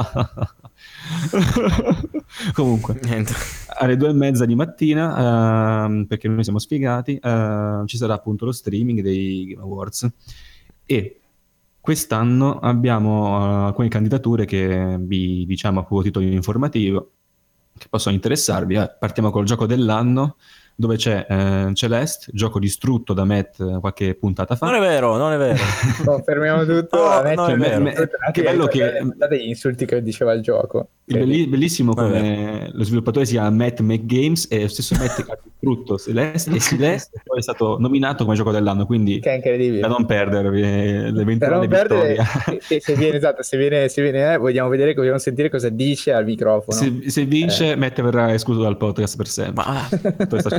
Comunque, 2.52 3.00
Niente. 3.02 3.32
alle 3.78 3.96
due 3.96 4.10
e 4.10 4.12
mezza 4.12 4.44
di 4.44 4.54
mattina, 4.54 5.84
ehm, 5.86 6.04
perché 6.04 6.28
noi 6.28 6.42
siamo 6.42 6.58
sfigati, 6.58 7.18
ehm, 7.22 7.86
ci 7.86 7.96
sarà 7.96 8.12
appunto 8.14 8.44
lo 8.44 8.52
streaming 8.52 9.00
dei 9.00 9.46
Game 9.46 9.62
Awards 9.62 10.06
e 10.84 11.20
quest'anno 11.80 12.58
abbiamo 12.58 13.40
eh, 13.40 13.66
alcune 13.66 13.88
candidature 13.88 14.44
che 14.44 14.96
vi 15.00 15.46
diciamo 15.46 15.80
a 15.80 16.02
titolo 16.02 16.26
informativo 16.26 17.10
che 17.76 17.86
possono 17.88 18.14
interessarvi. 18.14 18.74
Eh, 18.74 18.96
partiamo 18.98 19.30
col 19.30 19.44
gioco 19.44 19.66
dell'anno 19.66 20.36
dove 20.74 20.96
c'è 20.96 21.26
eh, 21.28 21.70
Celeste, 21.74 22.30
gioco 22.32 22.58
distrutto 22.58 23.12
da 23.12 23.24
Matt 23.24 23.60
eh, 23.60 23.78
qualche 23.80 24.14
puntata 24.14 24.56
fa. 24.56 24.66
Non 24.66 24.76
è 24.76 24.80
vero, 24.80 25.16
non 25.16 25.32
è 25.32 25.36
vero. 25.36 25.58
confermiamo 26.04 26.64
tutto 26.64 26.96
No, 26.96 27.04
a 27.04 27.22
me 27.22 27.34
no, 27.34 27.46
c'è 27.46 27.52
è 27.52 27.56
vero. 27.56 27.80
me- 27.82 27.94
Che 28.32 28.42
bello 28.42 28.66
che- 28.66 28.98
guardate 29.02 29.38
gli 29.42 29.48
insulti 29.48 29.84
che 29.86 30.02
diceva 30.02 30.32
il 30.32 30.42
gioco 30.42 30.88
Il 31.06 31.18
belli- 31.18 31.46
bellissimo 31.46 31.94
come 31.94 32.70
lo 32.72 32.84
sviluppatore 32.84 33.24
si 33.26 33.32
chiama 33.32 33.50
Matt 33.50 33.80
McGames 33.80 34.46
e 34.50 34.62
lo 34.62 34.68
stesso 34.68 34.94
Matt 34.98 35.24
che 35.24 35.30
ha 35.30 35.38
distrutto 35.44 35.98
Celeste 35.98 36.50
e 36.56 36.60
Celeste 36.60 37.20
poi 37.24 37.38
è 37.38 37.42
stato 37.42 37.76
nominato 37.78 38.24
come 38.24 38.36
gioco 38.36 38.50
dell'anno, 38.50 38.84
quindi 38.86 39.20
che 39.20 39.30
è 39.30 39.34
incredibile 39.36 39.80
da 39.80 39.88
non 39.88 40.06
perdervi 40.06 40.60
eh, 40.62 41.00
Per 41.04 41.12
l'eventuale 41.12 41.56
non 41.56 41.68
perdere, 41.68 42.08
vittoria. 42.16 42.60
se, 42.60 42.80
se 42.80 42.94
viene, 42.94 43.16
esatto, 43.16 43.42
se 43.42 43.56
viene, 43.56 43.88
se 43.88 44.02
viene 44.02 44.34
eh, 44.34 44.36
vogliamo 44.38 44.68
vedere, 44.68 44.94
vogliamo 44.94 45.18
sentire 45.18 45.48
cosa 45.50 45.68
dice 45.68 46.12
al 46.12 46.24
microfono. 46.24 46.76
Se, 46.76 47.10
se 47.10 47.24
vince, 47.24 47.72
Eh. 47.72 47.76
Matt 47.76 48.00
verrà 48.00 48.32
escluso 48.34 48.62
dal 48.62 48.76
podcast 48.76 49.16
per 49.16 49.26
sempre. 49.28 49.64
Ma 49.64 49.88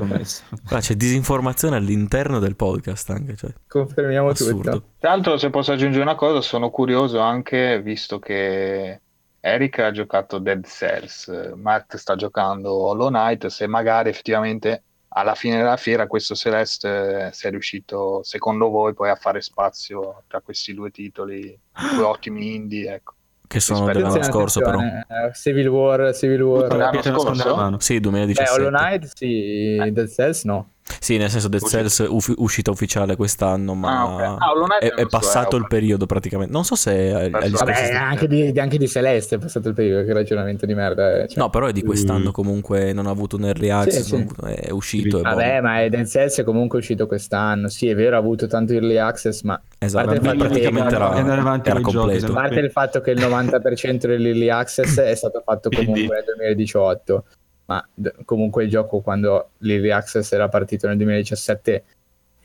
scommesso. 0.05 0.43
qua 0.67 0.79
c'è 0.79 0.95
disinformazione 0.95 1.75
all'interno 1.75 2.39
del 2.39 2.55
podcast 2.55 3.09
anche. 3.09 3.35
Cioè, 3.35 3.53
Confermiamo 3.67 4.29
assurdo. 4.29 4.71
tutto. 4.71 4.83
Tra 4.99 5.09
l'altro, 5.09 5.37
se 5.37 5.49
posso 5.49 5.71
aggiungere 5.71 6.03
una 6.03 6.15
cosa, 6.15 6.41
sono 6.41 6.69
curioso 6.69 7.19
anche 7.19 7.81
visto 7.81 8.19
che 8.19 8.99
Eric 9.39 9.79
ha 9.79 9.91
giocato 9.91 10.37
Dead 10.37 10.65
Cells, 10.65 11.27
Matt 11.55 11.95
sta 11.95 12.15
giocando 12.15 12.73
Hollow 12.73 13.09
Knight, 13.09 13.47
se 13.47 13.67
magari 13.67 14.09
effettivamente 14.09 14.83
alla 15.15 15.35
fine 15.35 15.57
della 15.57 15.77
fiera 15.77 16.07
questo 16.07 16.33
Celeste 16.33 17.27
eh, 17.27 17.31
sia 17.33 17.49
riuscito, 17.49 18.23
secondo 18.23 18.69
voi, 18.69 18.93
poi 18.93 19.09
a 19.09 19.15
fare 19.15 19.41
spazio 19.41 20.23
tra 20.27 20.41
questi 20.41 20.73
due 20.73 20.89
titoli, 20.91 21.59
due 21.93 22.03
ottimi 22.03 22.55
indie, 22.55 22.93
ecco. 22.93 23.13
Che 23.53 23.59
sono 23.59 23.85
dell'anno 23.85 24.23
scorso 24.23 24.61
però. 24.61 24.79
eh, 24.81 25.31
Civil 25.35 25.67
War, 25.67 26.11
Civil 26.15 26.41
War. 26.41 26.75
L'anno 26.75 27.03
scorso? 27.03 27.55
mano. 27.55 27.79
Sì, 27.79 27.93
Beh, 27.93 27.99
2017. 27.99 28.51
Hollow 28.59 28.69
Knight 28.75 29.11
sì, 29.13 29.91
Dead 29.91 30.09
Cells 30.09 30.43
no. 30.45 30.72
Sì, 30.99 31.17
nel 31.17 31.29
senso 31.29 31.47
Dead 31.47 31.63
Cells 31.65 32.05
uffi- 32.09 32.33
uscita 32.37 32.69
ufficiale 32.71 33.15
quest'anno, 33.15 33.73
ma 33.73 33.99
Ah, 34.01 34.05
ok. 34.13 34.21
Ah, 34.21 34.37
è, 34.79 34.87
non 34.89 34.97
è 34.97 35.01
so, 35.01 35.07
passato 35.07 35.55
eh, 35.55 35.59
il 35.59 35.67
periodo 35.67 36.05
praticamente. 36.05 36.51
Non 36.51 36.65
so 36.65 36.75
se 36.75 36.91
è- 36.93 37.11
agli 37.13 37.29
Vabbè, 37.29 37.47
scorsi- 37.49 37.91
anche 37.91 38.27
di, 38.27 38.59
anche 38.59 38.77
di 38.77 38.87
Celeste 38.87 39.35
è 39.35 39.37
passato 39.39 39.69
il 39.69 39.73
periodo, 39.75 40.05
che 40.05 40.13
ragionamento 40.13 40.65
di 40.65 40.73
merda 40.73 41.21
è. 41.23 41.27
cioè. 41.27 41.37
No, 41.39 41.49
però 41.49 41.67
è 41.67 41.71
di 41.71 41.83
quest'anno 41.83 42.29
Mm. 42.29 42.31
comunque 42.33 42.91
non 42.93 43.07
ha 43.07 43.11
avuto 43.11 43.37
un 43.37 43.45
early 43.45 43.69
access, 43.69 44.01
sì. 44.07 44.15
avuto- 44.15 44.45
è 44.45 44.71
uscito. 44.71 45.21
Vabbè, 45.21 45.55
boh. 45.55 45.61
ma 45.67 45.81
è 45.81 45.89
Dead 45.89 46.05
Cells 46.05 46.37
è 46.39 46.43
comunque 46.43 46.79
uscito 46.79 47.07
quest'anno. 47.07 47.69
Sì, 47.69 47.87
è 47.87 47.95
vero, 47.95 48.15
ha 48.15 48.19
avuto 48.19 48.47
tanto 48.47 48.73
early 48.73 48.97
access, 48.97 49.41
ma 49.43 49.59
Esatto, 49.77 50.05
parte 50.05 50.19
il 50.19 50.25
ma 50.25 50.31
fatto 50.31 50.43
che- 50.43 50.49
praticamente 50.49 50.95
era, 50.95 51.15
era 51.17 51.59
giochi, 51.61 51.81
completo. 51.81 52.25
a 52.25 52.31
parte 52.33 52.59
il 52.59 52.71
fatto 52.71 53.01
che 53.01 53.11
il 53.11 53.19
90% 53.19 54.07
dell'early 54.07 54.49
access 54.49 54.99
è 54.99 55.15
stato 55.15 55.41
fatto 55.45 55.69
comunque 55.69 56.15
nel 56.15 56.23
2018, 56.37 57.25
ma 57.65 57.85
d- 57.93 58.23
comunque 58.25 58.63
il 58.63 58.69
gioco 58.69 58.99
quando 59.01 59.49
l'early 59.59 59.91
access 59.91 60.31
era 60.31 60.49
partito 60.49 60.87
nel 60.87 60.97
2017 60.97 61.83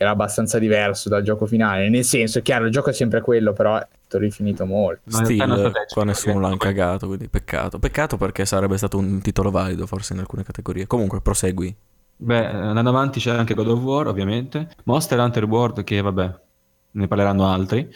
era 0.01 0.11
abbastanza 0.11 0.61
diverso 0.61 1.09
dal 1.09 1.23
gioco 1.23 1.45
finale. 1.45 1.89
Nel 1.89 2.05
senso, 2.05 2.39
è 2.39 2.43
chiaro, 2.43 2.67
il 2.67 2.71
gioco 2.71 2.91
è 2.91 2.93
sempre 2.93 3.21
quello, 3.21 3.53
però 3.53 3.77
è 3.77 3.87
tutto 4.03 4.19
rifinito 4.19 4.65
molto. 4.65 5.01
Stile, 5.11 5.73
qua 5.93 6.05
nessuno 6.05 6.39
l'ha 6.39 6.57
cagato, 6.57 7.09
quindi 7.09 7.29
peccato. 7.29 7.81
Peccato 7.81 8.17
perché 8.17 8.47
sarebbe 8.47 8.77
stato 8.77 8.97
un 8.97 9.21
titolo 9.21 9.51
valido 9.51 9.87
forse 9.87 10.13
in 10.13 10.21
alcune 10.21 10.45
categorie. 10.45 10.87
Comunque, 10.87 11.21
prosegui. 11.21 11.75
Beh, 12.21 12.47
andando 12.47 12.91
avanti 12.91 13.19
c'è 13.19 13.33
anche 13.33 13.55
God 13.55 13.69
of 13.69 13.81
War, 13.81 14.07
ovviamente. 14.07 14.69
Monster 14.85 15.19
Hunter 15.19 15.45
World, 15.45 15.83
che 15.83 16.01
vabbè, 16.01 16.35
ne 16.93 17.09
parleranno 17.09 17.49
altri, 17.49 17.93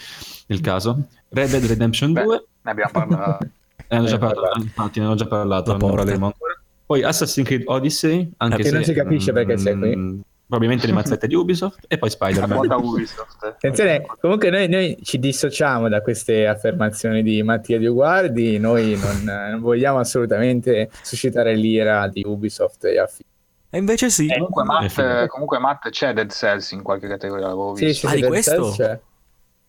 nel 0.46 0.60
caso. 0.60 1.06
Red 1.28 1.50
Dead 1.50 1.64
Redemption 1.64 2.12
Beh, 2.12 2.22
2. 2.22 2.44
Ne 2.62 2.70
abbiamo 2.70 2.90
parlato. 2.92 3.44
ne 3.88 3.96
hanno 3.96 4.06
già 4.06 4.18
parlato, 4.18 4.60
infatti 4.60 4.98
ne 4.98 5.06
hanno 5.06 5.14
già 5.14 5.26
parlato, 5.26 5.76
parleremo 5.76 6.26
ancora. 6.26 6.51
Poi 6.92 7.02
Assassin's 7.02 7.46
Creed 7.46 7.62
Odyssey, 7.64 8.30
anche 8.37 8.56
che 8.58 8.64
se... 8.64 8.70
non 8.70 8.84
si 8.84 8.92
capisce 8.92 9.32
perché 9.32 9.56
sei 9.56 9.78
qui. 9.78 9.96
Mm, 9.96 10.20
probabilmente 10.46 10.87
le 10.87 10.92
mazzette 10.92 11.26
di 11.26 11.34
Ubisoft 11.34 11.87
e 11.88 11.96
poi 11.96 12.11
Spider-Man. 12.11 12.70
Ubisoft. 12.70 13.42
Attenzione, 13.44 14.04
comunque 14.20 14.50
noi, 14.50 14.68
noi, 14.68 14.99
ci 15.02 15.18
dissociamo 15.18 15.88
da 15.88 16.02
queste 16.02 16.46
affermazioni 16.46 17.22
di 17.22 17.42
Mattia 17.42 17.78
Di 17.78 17.87
Uguardi, 17.87 18.58
noi 18.58 18.99
non, 19.00 19.22
non 19.25 19.61
vogliamo 19.62 20.00
assolutamente 20.00 20.90
suscitare 21.00 21.54
l'ira 21.54 22.08
di 22.08 22.22
Ubisoft 22.26 22.84
e 22.84 22.99
affini. 22.99 23.30
E 23.70 23.78
invece 23.78 24.11
sì. 24.11 24.26
E 24.26 24.34
comunque, 24.34 24.64
Matt, 24.64 25.26
comunque 25.28 25.58
Matt 25.61 25.88
c'è 25.88 26.12
Dead 26.12 26.30
Cells 26.30 26.72
in 26.72 26.82
qualche 26.82 27.08
categoria, 27.08 27.46
l'avevo 27.46 27.72
visto. 27.72 27.87
Sì, 27.87 27.94
sì, 27.94 28.06
ah, 28.06 28.11
sì, 28.11 28.16
di 28.16 28.26
questo? 28.26 28.50
Cells 28.50 28.76
c'è. 28.76 29.00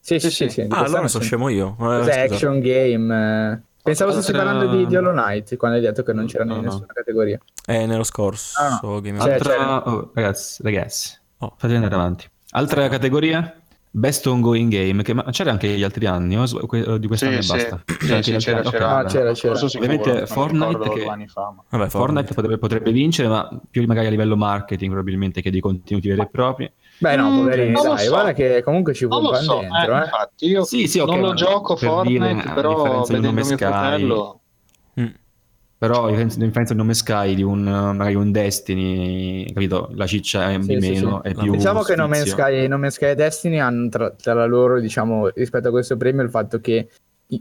Sì, 0.02 0.20
sì, 0.20 0.30
sì. 0.30 0.50
sì, 0.50 0.68
ah, 0.68 0.80
allora 0.80 1.08
sono 1.08 1.24
scemo 1.24 1.48
io. 1.48 1.78
Eh, 1.80 2.20
action 2.20 2.60
game? 2.60 3.64
Pensavo 3.84 4.12
Altra... 4.12 4.24
stessi 4.24 4.38
parlando 4.44 4.76
di, 4.78 4.86
di 4.88 4.96
Hollow 4.96 5.12
Knight 5.12 5.58
quando 5.58 5.78
hai 5.78 5.84
detto 5.84 6.04
che 6.04 6.14
non 6.14 6.26
c'era 6.26 6.46
No, 6.46 6.54
in 6.56 6.60
no. 6.62 6.66
nessuna 6.68 6.86
categoria. 6.94 7.38
È 7.66 7.86
nello 7.86 8.04
scorso 8.04 8.60
Ah, 8.62 8.80
no. 8.82 9.02
Game 9.02 9.20
Cioè, 9.20 9.28
Awards. 9.34 9.48
Altra... 9.50 9.88
oh, 9.92 10.12
ragazzi, 10.14 10.64
ragazzi, 10.64 11.18
Oh. 11.40 11.54
fate 11.58 11.76
andare 11.76 11.94
avanti. 11.96 12.26
Altra 12.52 12.88
categoria? 12.88 13.58
Best 13.96 14.26
ongoing 14.26 14.72
game, 14.72 15.04
che 15.04 15.14
ma 15.14 15.24
c'era 15.30 15.52
anche 15.52 15.68
gli 15.68 15.84
altri 15.84 16.08
anni, 16.08 16.36
o 16.36 16.98
di 16.98 17.06
quest'anno 17.08 17.40
Sì, 17.42 17.52
e 17.52 17.56
basta. 17.58 17.84
Sì, 17.86 17.98
C'era 18.08 18.22
sì, 18.24 18.36
c'era, 18.38 18.62
c'era. 18.62 18.68
Ok, 18.70 18.74
Ah, 18.82 19.04
c'era, 19.08 19.34
c'era. 19.34 19.56
Sicuro, 19.56 19.78
Ovviamente 19.94 20.26
Fortnite 20.26 20.90
che- 20.90 21.28
fa, 21.28 21.54
ma- 21.56 21.64
Vabbè, 21.70 21.90
Fortnite 21.90 22.34
potrebbe, 22.34 22.58
potrebbe 22.58 22.92
vincere, 22.92 23.28
ma 23.28 23.48
più 23.70 23.86
magari 23.86 24.08
a 24.08 24.10
livello 24.10 24.36
marketing 24.36 24.92
probabilmente 24.94 25.42
che 25.44 25.52
di 25.52 25.60
contenuti 25.60 26.08
veri 26.08 26.22
e 26.22 26.28
propri. 26.28 26.72
Beh, 27.04 27.16
no, 27.18 27.30
Mm, 27.32 27.36
poverini, 27.36 27.72
non 27.72 27.84
lo 27.86 27.94
dai, 27.96 28.06
so. 28.06 28.12
guarda 28.12 28.32
che 28.34 28.64
comunque 28.64 28.94
ci 28.94 29.06
puntano 29.08 29.42
so, 29.42 29.60
dentro, 29.60 29.94
eh, 29.96 30.00
eh. 30.00 30.04
infatti 30.04 30.48
io 30.48 30.64
Sì, 30.64 30.88
sì, 30.88 31.00
ok, 31.00 31.10
non 31.10 31.20
lo 31.20 31.34
gioco 31.34 31.76
per 31.76 31.90
Fortnite, 31.90 32.18
dire, 32.34 32.42
a 32.50 32.54
però 32.54 33.02
vedendo 33.02 33.28
Nome 33.28 33.34
mio 33.34 33.44
Sky- 33.44 33.58
fratello 33.58 34.40
Mm. 35.02 35.08
Però 35.80 36.06
a 36.06 36.12
differenza 36.12 36.72
di 36.72 36.78
nome 36.80 36.94
Sky, 36.94 37.36
di 37.36 37.42
un, 37.42 37.64
magari 37.64 38.16
un 38.16 38.32
Destiny, 38.32 39.52
capito? 39.52 39.90
La 39.96 40.06
ciccia 40.08 40.50
è 40.50 40.62
Sì, 40.62 40.76
di 40.76 40.82
sì, 40.82 40.92
meno, 40.94 41.22
sì. 41.22 41.30
è 41.30 41.34
più 41.34 41.52
Diciamo 41.52 41.82
che 41.82 41.96
No 41.98 42.08
Man's 42.08 42.22
sfizio. 42.22 42.42
Sky, 42.42 42.68
no 42.68 42.78
Man's 42.78 42.94
Sky 42.94 43.06
e 43.10 43.16
Destiny 43.16 43.60
hanno 43.60 43.90
tra, 43.90 44.10
tra 44.12 44.34
la 44.34 44.46
loro, 44.46 44.80
diciamo, 44.80 45.28
rispetto 45.36 45.68
a 45.68 45.72
questo 45.72 45.98
premio 45.98 46.24
il 46.24 46.30
fatto 46.30 46.62
che 46.62 46.88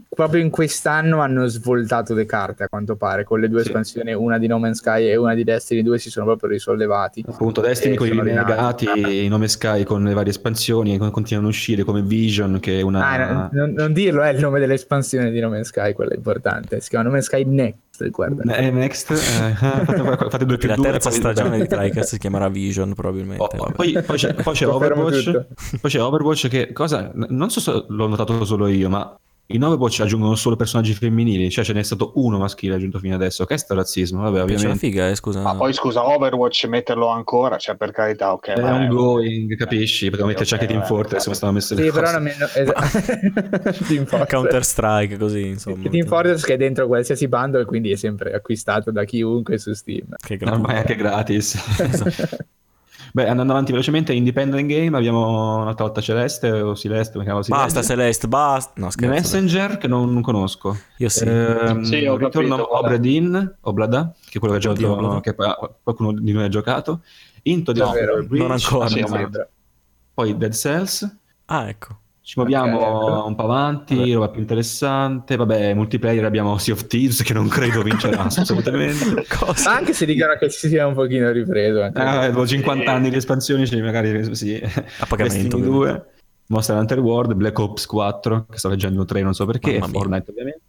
proprio 0.09 0.41
in 0.41 0.49
quest'anno 0.49 1.19
hanno 1.19 1.45
svoltato 1.47 2.13
le 2.15 2.25
carte 2.25 2.63
a 2.63 2.67
quanto 2.67 2.95
pare 2.95 3.23
con 3.23 3.39
le 3.39 3.47
due 3.47 3.61
Sì. 3.61 3.67
espansioni, 3.67 4.13
una 4.13 4.37
di 4.39 4.47
No 4.47 4.57
Man's 4.57 4.77
Sky 4.79 5.07
e 5.07 5.15
una 5.15 5.35
di 5.35 5.43
Destiny 5.43 5.83
2 5.83 5.99
si 5.99 6.09
sono 6.09 6.25
proprio 6.25 6.49
risollevati. 6.49 7.23
Appunto, 7.27 7.61
Destiny 7.61 7.93
E 7.93 7.97
con 7.97 8.07
i 8.07 8.09
rinnegati, 8.11 8.85
rinati. 8.91 9.23
i 9.25 9.27
nome 9.27 9.47
Sky 9.47 9.83
con 9.83 10.03
le 10.03 10.13
varie 10.13 10.31
espansioni 10.31 10.97
che 10.97 11.11
continuano 11.11 11.47
a 11.49 11.51
uscire 11.51 11.83
come 11.83 12.01
Vision, 12.01 12.59
che 12.59 12.79
è 12.79 12.81
una... 12.81 13.05
Ah, 13.07 13.33
no- 13.33 13.49
non, 13.51 13.71
non 13.73 13.93
dirlo, 13.93 14.21
è 14.23 14.29
il 14.29 14.39
nome 14.39 14.59
dell'espansione 14.59 15.29
di 15.29 15.39
No 15.39 15.49
Man's 15.49 15.67
Sky, 15.67 15.93
quella 15.93 16.15
importante. 16.15 16.79
Si 16.81 16.89
chiama 16.89 17.05
No 17.05 17.11
Man's 17.11 17.25
Sky 17.25 17.43
Next, 17.43 18.09
guarda. 18.09 18.55
Eh, 18.55 18.71
next, 18.71 19.11
eh, 19.11 19.15
fate, 19.85 20.29
fate 20.29 20.45
due 20.45 20.57
più 20.57 20.69
La 20.69 20.75
due, 20.75 20.85
terza 20.85 21.09
poi- 21.09 21.19
stagione 21.19 21.59
di 21.59 21.67
Tricast 21.67 22.09
si 22.09 22.17
chiamerà 22.17 22.49
Vision 22.49 22.93
probabilmente. 22.95 23.43
Oh, 23.43 23.71
poi, 23.71 23.91
poi 24.03 24.17
c'è, 24.17 24.33
poi 24.33 24.53
c'è 24.55 24.65
Overwatch, 24.67 25.23
tutto. 25.23 25.45
poi 25.81 25.91
c'è 25.91 26.01
Overwatch 26.01 26.47
che 26.47 26.71
cosa 26.73 27.11
non 27.13 27.49
so 27.51 27.59
se 27.59 27.85
l'ho 27.87 28.07
notato 28.07 28.43
solo 28.45 28.65
io, 28.67 28.89
ma 28.89 29.15
in 29.47 29.61
Overwatch 29.63 29.99
aggiungono 29.99 30.35
solo 30.35 30.55
personaggi 30.55 30.93
femminili, 30.93 31.49
cioè 31.51 31.63
ce 31.65 31.73
n'è 31.73 31.83
stato 31.83 32.13
uno 32.15 32.37
maschile 32.37 32.75
aggiunto 32.75 32.97
fino 32.97 33.13
adesso. 33.13 33.45
Che 33.45 33.53
è 33.53 33.57
sto 33.57 33.75
razzismo? 33.75 34.21
Vabbè, 34.21 34.37
C'è 34.37 34.41
una 34.43 34.53
ovviamente. 34.53 34.79
figa, 34.79 35.09
eh, 35.09 35.15
scusa. 35.15 35.41
Ma 35.41 35.55
poi 35.55 35.73
scusa, 35.73 36.07
Overwatch 36.07 36.65
metterlo 36.67 37.07
ancora, 37.07 37.57
cioè 37.57 37.75
per 37.75 37.91
carità, 37.91 38.31
ok. 38.33 38.47
È 38.47 38.71
un 38.71 38.87
going, 38.87 39.55
capisci? 39.55 40.05
Potevamo 40.05 40.31
Ok, 40.31 40.37
metterci 40.39 40.53
anche 40.53 40.65
Team 40.73 40.85
Fortress, 40.85 41.11
vabbè. 41.11 41.23
come 41.25 41.35
stanno 41.35 41.51
messe 41.51 41.75
le 41.75 41.81
Sì, 41.83 41.87
cose. 41.89 41.99
però 42.01 42.11
non 42.13 42.23
mi... 42.23 42.31
no, 42.39 42.45
esatto. 42.45 43.83
Team 43.85 44.05
Fortress. 44.05 44.29
Counter 44.29 44.63
Strike, 44.65 45.17
così 45.17 45.45
insomma. 45.47 45.89
Team 45.89 46.07
Fortress 46.07 46.43
che 46.43 46.53
è 46.53 46.57
dentro 46.57 46.87
qualsiasi 46.87 47.27
bundle, 47.27 47.65
quindi 47.65 47.91
è 47.91 47.95
sempre 47.95 48.33
acquistato 48.33 48.91
da 48.91 49.03
chiunque 49.03 49.57
su 49.57 49.73
Steam. 49.73 50.15
Che 50.17 50.39
Ormai 50.41 50.75
è 50.75 50.77
anche 50.79 50.95
gratis. 50.95 51.57
Beh, 53.15 53.27
andando 53.27 53.51
avanti 53.53 53.71
velocemente, 53.71 54.11
Independent 54.11 54.65
Game, 54.67 54.97
abbiamo 54.97 55.61
un'altra 55.61 55.85
volta 55.85 56.01
Celeste 56.01 56.49
o 56.49 56.75
Celeste, 56.75 57.11
come 57.13 57.25
chiamavo 57.25 57.45
Basta 57.47 57.83
Celeste, 57.83 58.27
basta. 58.27 58.71
No, 58.77 58.87
The 58.87 58.91
scherzo. 58.93 59.13
Messenger, 59.13 59.77
che 59.77 59.87
non, 59.87 60.11
non 60.11 60.23
conosco. 60.23 60.75
Io 60.97 61.09
sì. 61.09 61.25
Ehm, 61.25 61.83
Sì, 61.83 62.05
ho 62.07 62.17
ritorno 62.17 62.55
capito. 62.55 62.75
Obradin, 62.75 63.55
Oblada, 63.61 64.15
che 64.19 64.37
è 64.37 64.39
quello 64.39 64.57
che, 64.57 64.67
ha 64.67 64.71
Oddio, 64.71 64.87
giocato, 64.87 65.05
Oblada. 65.05 65.21
che 65.21 65.35
qualcuno 65.83 66.11
di 66.13 66.31
noi 66.31 66.43
ha 66.45 66.49
giocato. 66.49 67.01
Into 67.43 67.71
the 67.71 67.79
No. 67.81 67.91
Bridge, 67.91 68.37
Non 68.37 68.51
ancora, 68.51 68.87
sì, 68.87 69.05
poi 70.11 70.35
Dead 70.35 70.53
Cells. 70.53 71.17
Ah, 71.45 71.69
ecco. 71.69 71.97
Ci 72.25 72.35
muoviamo 72.37 72.77
Ok. 72.79 73.25
un 73.27 73.35
po' 73.35 73.43
avanti, 73.43 73.97
Vabbè. 73.97 74.13
roba 74.13 74.29
più 74.29 74.39
interessante. 74.39 75.35
Vabbè, 75.35 75.73
multiplayer 75.73 76.23
abbiamo 76.23 76.57
Sea 76.57 76.73
of 76.73 76.87
Thieves, 76.87 77.21
che 77.21 77.33
non 77.33 77.49
credo 77.49 77.81
vincerà 77.81 78.23
assolutamente. 78.23 79.25
Cosa? 79.27 79.75
Anche 79.75 79.91
se 79.91 80.05
dicono 80.05 80.33
che 80.39 80.49
si 80.49 80.69
sia 80.69 80.87
un 80.87 80.93
pochino 80.93 81.29
ripreso. 81.31 81.81
Anche. 81.81 81.99
Ah, 82.01 82.29
dopo 82.29 82.47
50 82.47 82.89
anni 82.89 83.09
di 83.09 83.17
espansioni, 83.17 83.67
cioè 83.67 83.81
magari 83.81 84.33
sì. 84.35 84.55
A 84.55 85.05
pagamento, 85.05 85.57
Destiny 85.57 85.65
ovviamente. 85.67 85.99
2, 85.99 86.05
Monster 86.47 86.77
Hunter 86.77 86.99
World, 86.99 87.33
Black 87.33 87.59
Ops 87.59 87.85
4, 87.87 88.45
che 88.49 88.57
sto 88.57 88.69
leggendo 88.69 89.03
3, 89.03 89.21
non 89.21 89.33
so 89.33 89.45
perché. 89.45 89.81
Fortnite 89.81 90.29
ovviamente. 90.31 90.61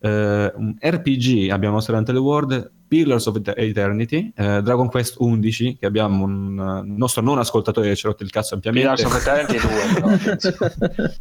Eh, 0.00 0.52
un 0.56 0.74
RPG 0.78 1.48
abbiamo 1.50 1.74
Monster 1.76 1.94
Hunter 1.94 2.16
World, 2.18 2.72
Pillars 2.88 3.26
of 3.26 3.40
Eternity, 3.54 4.32
eh, 4.36 4.62
Dragon 4.62 4.88
Quest 4.88 5.16
11, 5.18 5.76
che 5.78 5.86
abbiamo 5.86 6.24
un 6.24 6.82
eh, 6.84 6.88
nostro 6.96 7.22
non 7.22 7.38
ascoltatore 7.38 7.88
che 7.88 7.96
ci 7.96 8.06
ha 8.06 8.10
rotto 8.10 8.22
il 8.22 8.30
cazzo 8.30 8.54
ampiamente, 8.54 8.88
Pillars 8.94 9.04
of 9.04 9.20
Eternity 9.20 9.58
2, 9.58 10.36
però, 10.76 11.16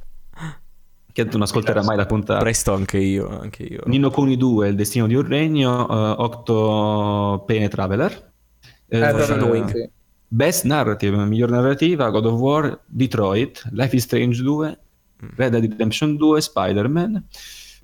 che 1.11 1.23
non 1.31 1.41
ascolterà 1.43 1.81
mai 1.83 1.95
la 1.97 2.05
puntata. 2.05 2.39
Presto 2.39 2.73
anche 2.73 2.97
io, 2.97 3.39
anche 3.39 3.63
io. 3.63 3.81
Nino 3.85 4.09
Kuni 4.11 4.35
2, 4.37 4.67
Il 4.69 4.75
destino 4.75 5.07
di 5.07 5.15
un 5.15 5.25
regno, 5.27 5.87
eh, 5.89 6.15
Octo 6.21 7.43
Pene 7.47 7.67
Traveler. 7.69 8.31
Eh, 8.87 8.99
Eh, 8.99 9.09
Foreshadowing. 9.09 9.69
sì. 9.69 9.89
Best 10.27 10.65
Narrative, 10.65 11.15
miglior 11.25 11.49
narrativa, 11.49 12.09
God 12.09 12.25
of 12.25 12.39
War, 12.39 12.81
Detroit, 12.85 13.63
Life 13.71 13.95
is 13.95 14.03
Strange 14.03 14.41
2, 14.43 14.79
Red 15.37 15.51
Dead 15.51 15.61
Redemption 15.61 16.17
2, 16.17 16.41
Spider-Man. 16.41 17.23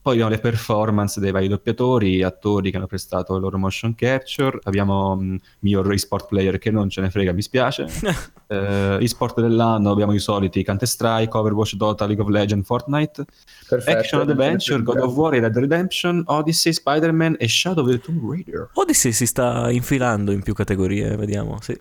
Poi 0.02 0.14
abbiamo 0.14 0.32
le 0.32 0.40
performance 0.40 1.20
dei 1.20 1.30
vari 1.30 1.48
doppiatori, 1.48 2.24
attori 2.24 2.72
che 2.72 2.78
hanno 2.78 2.88
prestato 2.88 3.36
il 3.36 3.42
loro 3.42 3.60
motion 3.60 3.94
capture. 3.94 4.60
Abbiamo 4.64 5.16
mh, 5.16 5.38
miglior 5.60 5.92
esport 5.92 6.28
player 6.28 6.58
che 6.58 6.72
non 6.72 6.90
ce 6.90 7.02
ne 7.02 7.12
frega, 7.12 7.32
mi 7.34 7.42
spiace. 7.42 7.86
Eh, 8.52 8.98
esport 9.00 9.40
dell'anno 9.40 9.92
abbiamo 9.92 10.14
i 10.14 10.20
soliti 10.20 10.62
Counter-Strike, 10.62 11.38
Overwatch, 11.38 11.76
Dota, 11.76 12.06
League 12.06 12.22
of 12.22 12.30
Legends, 12.30 12.68
Fortnite. 12.68 13.24
Perfetto. 13.66 13.98
Action 13.98 14.30
Adventure, 14.30 14.84
God 14.84 14.98
of 14.98 15.16
War, 15.16 15.32
Red 15.32 15.56
Redemption, 15.56 16.22
Odyssey, 16.26 16.74
Spider-Man 16.74 17.38
e 17.40 17.48
Shadow 17.48 17.86
of 17.86 17.92
the 17.92 18.00
Tomb 18.00 18.30
Raider. 18.30 18.70
Odyssey 18.74 19.14
si 19.14 19.26
sta 19.26 19.72
infilando 19.72 20.34
in 20.34 20.42
più 20.42 20.54
categorie, 20.54 21.16
vediamo. 21.16 21.60
Sì. 21.62 21.80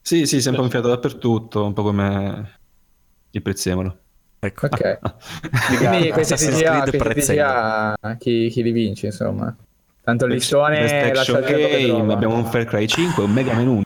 Sì, 0.00 0.24
sì, 0.26 0.40
sempre 0.40 0.62
infilato 0.62 0.88
dappertutto, 0.88 1.64
un 1.64 1.72
po' 1.72 1.82
come 1.82 2.58
il 3.30 3.42
prezzemolo. 3.42 3.98
Ecco. 4.40 4.66
Ok. 4.66 4.98
Quindi 5.78 6.10
questi 6.10 6.34
Assassin's 6.34 6.58
TGA, 6.58 6.82
questi 6.90 7.32
TGA 7.32 8.16
chi, 8.18 8.48
chi 8.48 8.62
li 8.62 8.72
vince, 8.72 9.06
insomma. 9.06 9.54
Tanto 10.02 10.24
il 10.24 10.32
listone 10.32 11.12
dove 11.24 11.86
Game, 11.86 12.12
abbiamo 12.12 12.36
un 12.36 12.46
Far 12.46 12.64
Cry 12.64 12.86
5, 12.86 13.24
un 13.24 13.32
Mega 13.32 13.52
Man 13.52 13.66
1. 13.66 13.82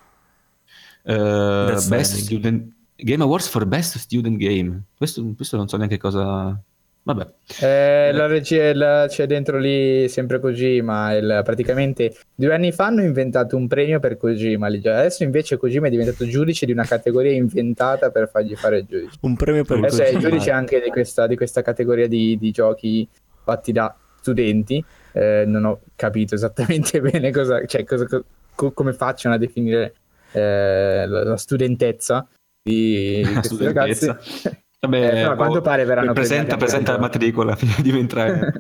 Eh, 1.05 1.15
Death 1.15 1.89
Best. 1.89 2.15
Student 2.17 2.73
Game 2.97 3.23
Awards 3.23 3.49
for 3.49 3.67
Best 3.67 3.99
Student 3.99 4.37
Game. 4.37 4.83
Questo, 4.97 5.25
questo 5.35 5.57
non 5.57 5.69
so 5.69 5.77
neanche 5.77 5.99
cosa... 5.99 6.57
Vabbè. 7.05 7.27
Eh, 7.63 8.13
la 8.13 8.27
regia 8.27 8.69
il- 8.69 9.07
c'è 9.09 9.27
dentro 9.27 9.59
lì 9.59 10.09
sempre 10.09 10.39
Kojima. 10.39 11.15
Il, 11.15 11.41
praticamente 11.45 12.15
due 12.35 12.55
anni 12.55 12.71
fa 12.71 12.87
hanno 12.87 13.03
inventato 13.03 13.57
un 13.57 13.67
premio 13.67 13.99
per 13.99 14.17
Kojima. 14.17 14.69
Adesso 14.69 15.25
invece 15.25 15.57
Kojima 15.57 15.89
è 15.89 15.91
diventato 15.91 16.25
giudice 16.27 16.65
di 16.65 16.71
una 16.73 16.85
categoria 16.85 17.33
inventata 17.33 18.11
per 18.11 18.29
fargli 18.29 18.55
fare 18.55 18.79
il 18.79 18.87
giudice. 18.89 19.19
Un 19.23 19.35
premio 19.35 19.65
per 19.65 19.79
Adesso 19.79 20.03
è 20.03 20.07
il 20.07 20.13
Kojima. 20.15 20.31
giudice 20.31 20.51
anche 20.53 20.81
di 20.81 20.91
questa, 20.91 21.27
di 21.27 21.35
questa 21.37 21.63
categoria 21.63 22.07
di, 22.07 22.39
di 22.39 22.51
giochi 22.53 23.09
fatti 23.43 23.73
da 23.73 23.97
studenti. 24.21 24.85
Eh, 25.13 25.43
non 25.45 25.65
ho 25.65 25.81
capito 25.97 26.37
esattamente 26.37 27.01
bene 27.03 27.33
cosa, 27.33 27.65
cioè, 27.67 27.83
cosa- 27.85 28.07
co- 28.55 28.71
come 28.71 28.93
facciano 28.93 29.35
a 29.35 29.39
definire 29.39 29.95
eh, 30.31 31.05
la, 31.07 31.25
la 31.25 31.37
studentezza 31.37 32.29
di, 32.63 33.23
di 33.27 33.35
La 33.35 33.41
questi 33.41 33.65
ragazzi. 33.65 34.07
Vabbè, 34.83 35.07
Eh, 35.07 35.11
però 35.11 35.31
a 35.31 35.37
quanto 35.37 35.55
boh, 35.59 35.61
pare 35.61 35.85
verranno 35.85 36.13
presenta, 36.13 36.57
presenta 36.57 36.93
la 36.93 36.99
matricola 36.99 37.55
prima 37.55 37.77
di 37.81 37.97
entrare. 37.97 38.53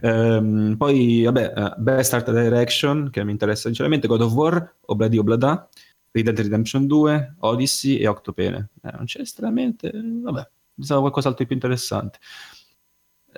Ehm, 0.00 0.76
poi, 0.78 1.24
vabbè, 1.24 1.52
eh, 1.56 1.74
Best 1.78 2.14
Art 2.14 2.30
Direction, 2.30 3.10
che 3.10 3.24
mi 3.24 3.32
interessa 3.32 3.62
sinceramente, 3.62 4.06
God 4.06 4.20
of 4.20 4.32
War, 4.32 4.74
Obladi 4.86 5.18
Oblada, 5.18 5.68
Red 6.12 6.24
Dead 6.24 6.38
Redemption 6.38 6.86
2, 6.86 7.34
Odyssey 7.40 7.96
e 7.96 8.06
Octopene. 8.06 8.68
Eh, 8.80 8.92
non 8.92 9.06
c'è 9.06 9.20
estremamente... 9.20 9.90
Vabbè, 9.92 10.48
pensavo 10.76 11.00
qualcos'altro 11.00 11.40
di 11.42 11.46
più 11.46 11.56
interessante. 11.56 12.18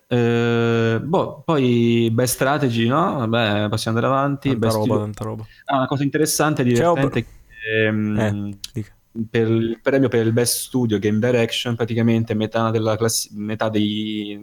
Eh, 0.07 1.01
boh, 1.03 1.43
poi 1.47 2.11
Best 2.13 2.35
Strategy, 2.35 2.87
no? 2.89 3.27
Vabbè, 3.27 3.69
possiamo 3.71 3.97
andare 3.97 4.13
avanti. 4.15 4.51
Tanta 4.51 4.67
Best 4.67 4.75
roba, 4.77 4.87
Studio- 4.87 5.05
tanta 5.05 5.25
roba. 5.25 5.47
Ah, 5.65 5.77
una 5.77 5.87
cosa 5.87 6.03
interessante 6.03 6.61
e 6.61 6.75
Ciao, 6.75 6.95
divertente 6.95 7.19
è 7.21 7.25
che, 7.25 7.87
ehm, 7.87 8.19
Eh, 8.19 8.59
dica. 8.75 8.95
Per 9.29 9.49
il 9.49 9.81
premio 9.83 10.09
per 10.09 10.25
il 10.25 10.33
Best 10.33 10.67
Studio 10.67 10.99
Game 10.99 11.19
Direction, 11.19 11.75
praticamente 11.75 12.35
metà, 12.35 12.71
della 12.71 12.97
classi- 12.97 13.31
metà 13.35 13.69
dei, 13.69 14.39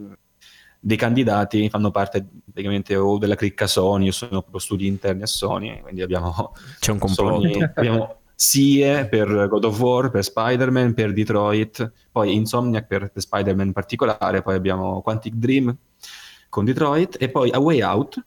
dei 0.78 0.96
candidati 0.96 1.68
fanno 1.68 1.90
parte 1.90 2.26
praticamente 2.44 2.94
o 2.96 3.18
della 3.18 3.34
cricca 3.34 3.66
Sony 3.66 4.08
o 4.08 4.12
sono 4.12 4.40
proprio 4.40 4.60
studi 4.60 4.86
interni 4.86 5.22
a 5.22 5.26
Sony, 5.26 5.80
quindi 5.80 6.02
abbiamo 6.02 6.52
C'è 6.78 6.92
un 6.92 7.00
Sony, 7.08 7.52
complotto. 7.52 7.72
abbiamo 7.80 8.16
SIE 8.34 9.06
per 9.08 9.48
God 9.48 9.64
of 9.64 9.80
War, 9.80 10.10
per 10.10 10.22
Spider-Man, 10.22 10.94
per 10.94 11.12
Detroit, 11.12 11.92
poi 12.12 12.34
Insomniac 12.34 12.86
per, 12.86 13.10
per 13.10 13.22
Spider-Man 13.22 13.66
in 13.68 13.72
particolare, 13.72 14.42
poi 14.42 14.54
abbiamo 14.54 15.02
Quantic 15.02 15.34
Dream 15.34 15.76
con 16.48 16.64
Detroit 16.64 17.16
e 17.18 17.30
poi 17.30 17.50
A 17.50 17.58
Way 17.58 17.82
Out, 17.82 18.22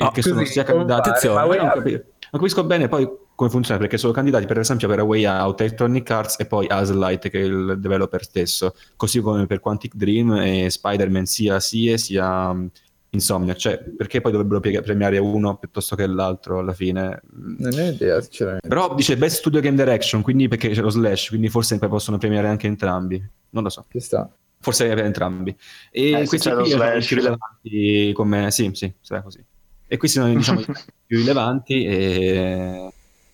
Ah, 0.00 0.12
che 0.12 0.22
sono 0.22 0.44
sia 0.44 0.62
candidati... 0.62 1.10
non, 1.26 1.82
non 2.30 2.40
capisco 2.40 2.64
bene 2.64 2.88
poi 2.88 3.08
come 3.40 3.48
funziona, 3.52 3.80
perché 3.80 3.96
sono 3.96 4.12
candidati 4.12 4.44
per 4.44 4.58
esempio 4.58 4.86
per 4.86 4.98
A 4.98 5.02
Way 5.02 5.24
Out, 5.24 5.62
Electronic 5.62 6.10
Arts 6.10 6.38
e 6.40 6.44
poi 6.44 6.66
Aslight, 6.68 7.30
che 7.30 7.40
è 7.40 7.44
il 7.44 7.76
developer 7.78 8.22
stesso, 8.22 8.74
così 8.96 9.20
come 9.20 9.46
per 9.46 9.60
Quantic 9.60 9.94
Dream 9.94 10.32
e 10.34 10.68
Spider-Man 10.68 11.24
sia 11.24 11.58
SIE 11.58 11.96
sia 11.96 12.50
um, 12.50 12.68
Insomniac, 13.12 13.56
cioè 13.56 13.78
perché 13.78 14.20
poi 14.20 14.30
dovrebbero 14.30 14.60
premiare 14.82 15.16
uno 15.18 15.56
piuttosto 15.56 15.96
che 15.96 16.06
l'altro 16.06 16.58
alla 16.58 16.74
fine? 16.74 17.22
Non 17.56 17.70
ne 17.74 17.88
ho 17.88 17.90
idea, 17.92 18.20
sinceramente. 18.20 18.68
Però 18.68 18.94
dice 18.94 19.16
Best 19.16 19.38
Studio 19.38 19.60
Game 19.60 19.74
Direction, 19.76 20.20
quindi 20.22 20.46
perché 20.46 20.68
c'è 20.68 20.82
lo 20.82 20.90
slash, 20.90 21.28
quindi 21.30 21.48
forse 21.48 21.78
poi 21.78 21.88
possono 21.88 22.18
premiare 22.18 22.46
anche 22.48 22.66
entrambi. 22.66 23.16
Non 23.50 23.62
lo 23.64 23.68
so, 23.70 23.86
Ci 23.90 23.98
sta. 24.00 24.30
forse 24.60 24.86
per 24.86 24.98
entrambi. 25.06 25.56
E 25.90 26.10
Eh, 26.10 26.26
questi 26.26 26.48
c'è 26.50 26.54
lo 26.54 26.60
qui 26.60 26.70
sono 26.70 26.84
i 26.84 26.88
slash. 26.90 27.06
più 27.06 27.16
rilevanti 27.16 28.12
come... 28.14 28.50
Sì, 28.52 28.70
sì, 28.74 28.92
sarà 29.00 29.22
così. 29.22 29.42
E 29.88 29.96
questi 29.96 30.18
sono 30.20 30.32
diciamo 30.32 30.60
i 30.60 30.66
più 31.06 31.16
rilevanti 31.18 31.84
e... 31.86 32.92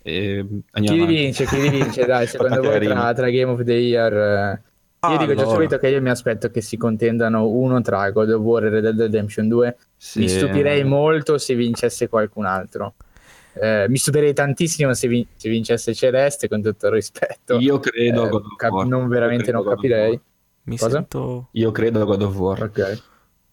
e 0.08 0.46
Chi 0.72 0.86
avanti. 0.92 1.04
vince? 1.06 1.44
Chi 1.46 1.68
vince? 1.68 2.04
Dai, 2.04 2.26
secondo 2.28 2.60
voi 2.62 2.80
tra, 2.80 3.12
tra 3.12 3.28
Game 3.30 3.50
of 3.52 3.62
the 3.64 3.72
Year... 3.72 4.12
eh, 4.12 5.08
Io 5.10 5.18
dico 5.18 5.34
già 5.34 5.40
Allora. 5.42 5.54
subito 5.56 5.78
che 5.78 5.88
io 5.88 6.00
mi 6.00 6.10
aspetto 6.10 6.50
che 6.50 6.60
si 6.60 6.76
contendano 6.76 7.46
uno 7.48 7.80
tra 7.80 8.08
God 8.10 8.30
of 8.30 8.40
War 8.40 8.64
e 8.64 8.68
Red 8.70 8.82
Dead 8.84 9.00
Redemption 9.00 9.48
2. 9.48 9.76
Sì. 9.96 10.20
Mi 10.20 10.28
stupirei 10.28 10.84
molto 10.84 11.38
se 11.38 11.54
vincesse 11.54 12.08
qualcun 12.08 12.44
altro. 12.46 12.94
Eh, 13.58 13.86
mi 13.88 13.96
stupirei 13.96 14.32
tantissimo 14.34 14.92
se, 14.94 15.08
vin- 15.08 15.26
se 15.34 15.48
vincesse 15.48 15.94
Celeste, 15.94 16.46
con 16.48 16.60
tutto 16.62 16.86
il 16.88 16.92
rispetto. 16.92 17.58
Io 17.58 17.78
credo 17.78 18.26
Eh, 18.26 18.28
God 18.28 18.44
of 18.44 18.56
cap- 18.56 18.72
War. 18.72 18.86
non 18.86 19.08
veramente 19.08 19.50
non 19.52 19.64
capirei. 19.64 20.20
Mi 20.64 20.76
Cosa? 20.76 20.96
sento... 20.96 21.48
Io 21.52 21.70
credo 21.70 22.04
God 22.04 22.22
of 22.22 22.36
War. 22.36 22.62
Ok. 22.62 23.02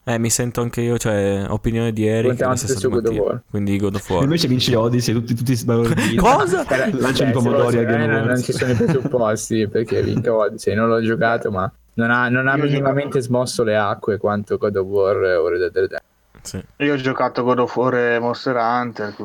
Eh, 0.05 0.17
mi 0.17 0.29
sento 0.29 0.59
anche 0.59 0.81
io, 0.81 0.97
cioè, 0.97 1.45
opinione 1.47 1.93
di 1.93 2.05
Eric 2.05 2.39
la 2.41 2.55
stessa 2.57 2.77
su 2.77 2.89
God 2.89 3.07
of. 3.07 3.15
War. 3.15 3.41
Quindi 3.49 3.77
God 3.77 3.95
of 3.95 4.09
War. 4.09 4.23
Invece 4.23 4.49
vince 4.49 4.75
Odyssey, 4.75 5.13
tutti, 5.13 5.33
tutti 5.33 5.55
sbalorditi. 5.55 6.15
Cosa? 6.19 6.65
Lanciano 6.91 7.29
i 7.29 7.33
Beh, 7.33 7.39
pomodori 7.39 7.77
a 7.77 7.83
Game 7.83 8.03
eh, 8.03 8.21
non, 8.21 8.41
ci 8.41 8.51
sono 8.51 8.71
i 8.71 8.75
presupposti 8.75 9.67
perché 9.69 10.03
vinca 10.03 10.35
Odyssey. 10.35 10.75
Non 10.75 10.89
l'ho 10.89 11.01
giocato, 11.01 11.51
ma 11.51 11.71
non 11.93 12.11
ha, 12.11 12.27
non 12.27 12.49
ha 12.49 12.57
minimamente 12.57 13.21
smosso 13.21 13.63
le 13.63 13.77
acque 13.77 14.17
quanto 14.17 14.57
God 14.57 14.75
of 14.75 14.87
War 14.87 15.15
o 15.15 15.47
Red 15.47 15.59
Dead 15.59 15.73
Redemption. 15.73 16.11
Sì. 16.41 16.61
Io 16.83 16.93
ho 16.93 16.97
giocato 16.97 17.43
God 17.43 17.59
of 17.59 17.75
War 17.75 17.95
e 17.95 18.19
Monster 18.19 18.57
Hunter. 18.57 19.15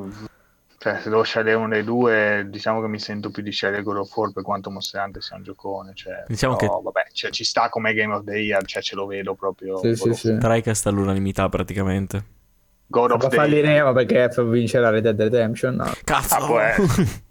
Cioè, 0.80 1.00
se 1.00 1.10
devo 1.10 1.22
scegliere 1.22 1.56
uno 1.56 1.68
dei 1.68 1.82
due, 1.82 2.46
diciamo 2.48 2.80
che 2.80 2.86
mi 2.86 3.00
sento 3.00 3.30
più 3.30 3.42
di 3.42 3.50
scegliere 3.50 3.82
God 3.82 3.96
of 3.96 4.16
War 4.16 4.32
per 4.32 4.44
quanto 4.44 4.70
Monster 4.70 5.02
Hunter 5.04 5.20
sia 5.20 5.36
un 5.36 5.42
giocone. 5.42 5.90
Cioè, 5.92 6.24
Diciamo 6.28 6.54
però, 6.54 6.80
vabbè, 6.80 7.08
cioè, 7.12 7.30
ci 7.32 7.42
sta 7.42 7.68
come 7.68 7.92
Game 7.94 8.14
of 8.14 8.22
the 8.22 8.38
Year, 8.38 8.64
cioè 8.64 8.80
ce 8.80 8.94
lo 8.94 9.06
vedo 9.06 9.34
proprio. 9.34 9.78
Sì, 9.78 9.96
sì, 9.96 10.12
sì. 10.14 10.38
Tricast 10.38 10.86
all'unanimità 10.86 11.48
praticamente. 11.48 12.36
God 12.86 13.10
of 13.10 13.28
the 13.28 13.36
falliremo 13.36 13.92
perché 13.92 14.30
per 14.32 14.46
vincere 14.46 14.84
la 14.84 14.90
Red 14.90 15.02
Dead 15.02 15.20
Redemption? 15.20 15.74
No. 15.74 15.92
Cazzo! 16.04 16.56
Ah. 16.56 16.74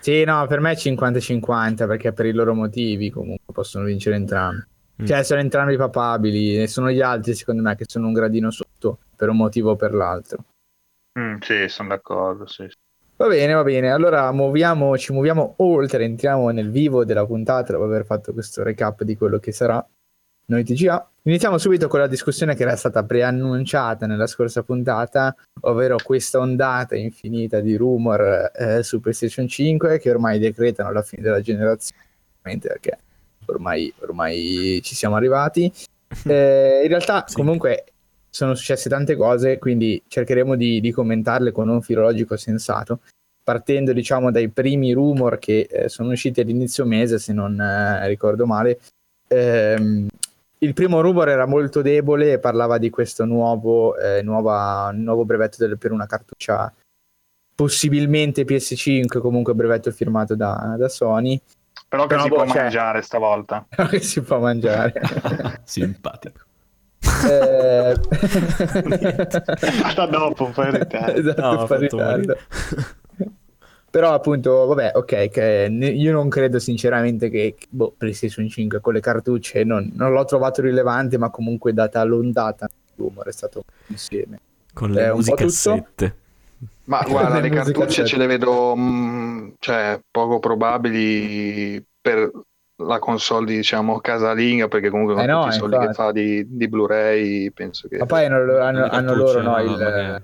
Sì, 0.00 0.24
no, 0.24 0.44
per 0.48 0.58
me 0.58 0.72
è 0.72 0.74
50-50 0.74 1.86
perché 1.86 2.12
per 2.12 2.26
i 2.26 2.32
loro 2.32 2.52
motivi 2.52 3.10
comunque 3.10 3.52
possono 3.52 3.84
vincere 3.84 4.16
entrambi. 4.16 4.64
Mm. 5.02 5.06
Cioè, 5.06 5.22
sono 5.22 5.38
entrambi 5.38 5.76
papabili 5.76 6.60
e 6.60 6.66
sono 6.66 6.90
gli 6.90 7.00
altri, 7.00 7.34
secondo 7.34 7.62
me, 7.62 7.76
che 7.76 7.84
sono 7.86 8.08
un 8.08 8.12
gradino 8.12 8.50
sotto 8.50 8.98
per 9.14 9.28
un 9.28 9.36
motivo 9.36 9.70
o 9.70 9.76
per 9.76 9.94
l'altro. 9.94 10.38
Mm, 11.18 11.36
sì, 11.40 11.68
sono 11.68 11.88
d'accordo. 11.88 12.46
Sì. 12.46 12.68
Va 13.16 13.26
bene, 13.26 13.52
va 13.52 13.64
bene. 13.64 13.90
Allora 13.90 14.30
muoviamo, 14.30 14.96
ci 14.96 15.12
muoviamo 15.12 15.54
oltre, 15.58 16.04
entriamo 16.04 16.50
nel 16.50 16.70
vivo 16.70 17.04
della 17.04 17.26
puntata 17.26 17.72
dopo 17.72 17.84
aver 17.84 18.04
fatto 18.04 18.32
questo 18.32 18.62
recap 18.62 19.02
di 19.02 19.16
quello 19.16 19.38
che 19.38 19.50
sarà 19.50 19.84
noi 20.46 20.64
TGA. 20.64 21.10
Iniziamo 21.22 21.58
subito 21.58 21.88
con 21.88 21.98
la 22.00 22.06
discussione 22.06 22.54
che 22.54 22.62
era 22.62 22.76
stata 22.76 23.02
preannunciata 23.04 24.06
nella 24.06 24.26
scorsa 24.28 24.62
puntata, 24.62 25.34
ovvero 25.62 25.96
questa 26.02 26.38
ondata 26.38 26.94
infinita 26.94 27.60
di 27.60 27.76
rumor 27.76 28.50
eh, 28.54 28.82
su 28.82 29.00
PlayStation 29.00 29.48
5 29.48 29.98
che 29.98 30.10
ormai 30.10 30.38
decretano 30.38 30.92
la 30.92 31.02
fine 31.02 31.20
della 31.22 31.40
generazione, 31.40 32.02
perché 32.40 32.98
ormai, 33.46 33.92
ormai 34.00 34.80
ci 34.82 34.94
siamo 34.94 35.16
arrivati. 35.16 35.70
Eh, 36.24 36.80
in 36.84 36.88
realtà, 36.88 37.24
Sì. 37.26 37.34
comunque, 37.34 37.84
sono 38.30 38.54
successe 38.54 38.88
tante 38.88 39.16
cose, 39.16 39.58
quindi 39.58 40.02
cercheremo 40.06 40.54
di, 40.54 40.80
di 40.80 40.92
commentarle 40.92 41.50
con 41.52 41.68
un 41.68 41.80
filologico 41.82 42.36
sensato, 42.36 43.00
partendo 43.42 43.92
diciamo 43.92 44.30
dai 44.30 44.48
primi 44.50 44.92
rumor 44.92 45.38
che 45.38 45.66
eh, 45.70 45.88
sono 45.88 46.10
usciti 46.12 46.40
all'inizio 46.40 46.84
mese, 46.84 47.18
se 47.18 47.32
non 47.32 47.58
eh, 47.60 48.06
ricordo 48.06 48.46
male. 48.46 48.78
Ehm, 49.28 50.06
il 50.60 50.74
primo 50.74 51.00
rumor 51.00 51.28
era 51.28 51.46
molto 51.46 51.82
debole 51.82 52.32
e 52.32 52.38
parlava 52.38 52.78
di 52.78 52.90
questo 52.90 53.24
nuovo, 53.24 53.96
eh, 53.96 54.22
nuova- 54.22 54.90
nuovo 54.92 55.24
brevetto 55.24 55.56
del- 55.58 55.78
per 55.78 55.92
una 55.92 56.06
cartuccia 56.06 56.72
possibilmente 57.54 58.44
PS5, 58.44 59.18
comunque 59.20 59.54
brevetto 59.54 59.90
firmato 59.90 60.34
da, 60.34 60.74
da 60.78 60.88
Sony, 60.88 61.40
Però 61.88 62.02
che 62.02 62.08
Però, 62.08 62.22
si 62.22 62.28
boh, 62.28 62.34
può 62.36 62.46
cioè- 62.46 62.62
mangiare 62.62 63.02
stavolta. 63.02 63.66
che 63.88 64.00
si 64.00 64.20
può 64.20 64.38
mangiare. 64.40 64.92
Simpatico. 65.64 66.40
Eh, 67.20 68.00
Fatta 69.76 70.06
dopo, 70.06 70.44
un 70.46 70.52
po' 70.52 70.64
in 70.64 70.72
ritardo. 70.72 71.18
esatto, 71.18 71.40
No, 71.40 71.56
un 71.56 71.60
ha 71.60 71.66
po' 71.66 71.74
in 71.74 71.80
fatto 71.80 71.80
ritardo. 71.80 72.36
Però 73.90 74.12
appunto, 74.12 74.66
vabbè, 74.66 74.92
ok, 74.94 75.68
io 75.94 76.12
non 76.12 76.28
credo 76.28 76.58
sinceramente 76.58 77.30
che 77.30 77.56
boh, 77.70 77.94
PlayStation 77.96 78.46
5 78.48 78.80
con 78.80 78.92
le 78.92 79.00
cartucce 79.00 79.64
non, 79.64 79.90
non 79.94 80.12
l'ho 80.12 80.24
trovato 80.26 80.60
rilevante, 80.60 81.16
ma 81.16 81.30
comunque 81.30 81.72
data 81.72 82.02
l'ondata 82.04 82.68
l'umor 82.96 83.28
è 83.28 83.32
stato 83.32 83.64
insieme. 83.86 84.40
Con 84.72 84.90
Eh, 84.92 84.94
le 84.94 85.06
tutto. 85.08 85.14
musicassette. 85.16 86.16
Ma 86.84 87.02
guarda, 87.08 87.40
Le 87.40 87.50
cartucce 87.50 88.04
ce 88.04 88.16
le 88.18 88.26
vedo 88.26 88.74
mm, 88.76 89.50
cioè, 89.58 90.00
poco 90.10 90.38
probabili 90.38 91.84
per 92.00 92.30
la 92.80 92.98
console 93.00 93.46
di, 93.46 93.56
diciamo 93.56 93.98
casalinga, 94.00 94.68
perché 94.68 94.88
comunque 94.90 95.14
con 95.14 95.22
Eh 95.24 95.26
no, 95.26 95.42
tutti 95.42 95.54
i 95.56 95.58
soldi 95.58 95.76
che 95.78 95.84
infatti. 95.84 95.96
fa 96.02 96.12
di, 96.12 96.46
di 96.56 96.68
Blu-ray 96.68 97.50
penso 97.50 97.88
che... 97.88 97.98
Ma 97.98 98.06
poi 98.06 98.24
hanno, 98.24 98.58
hanno- 98.60 98.86
hanno 98.88 99.14
loro 99.14 99.42
no, 99.42 99.58
il, 99.60 99.70
magari. 99.70 100.22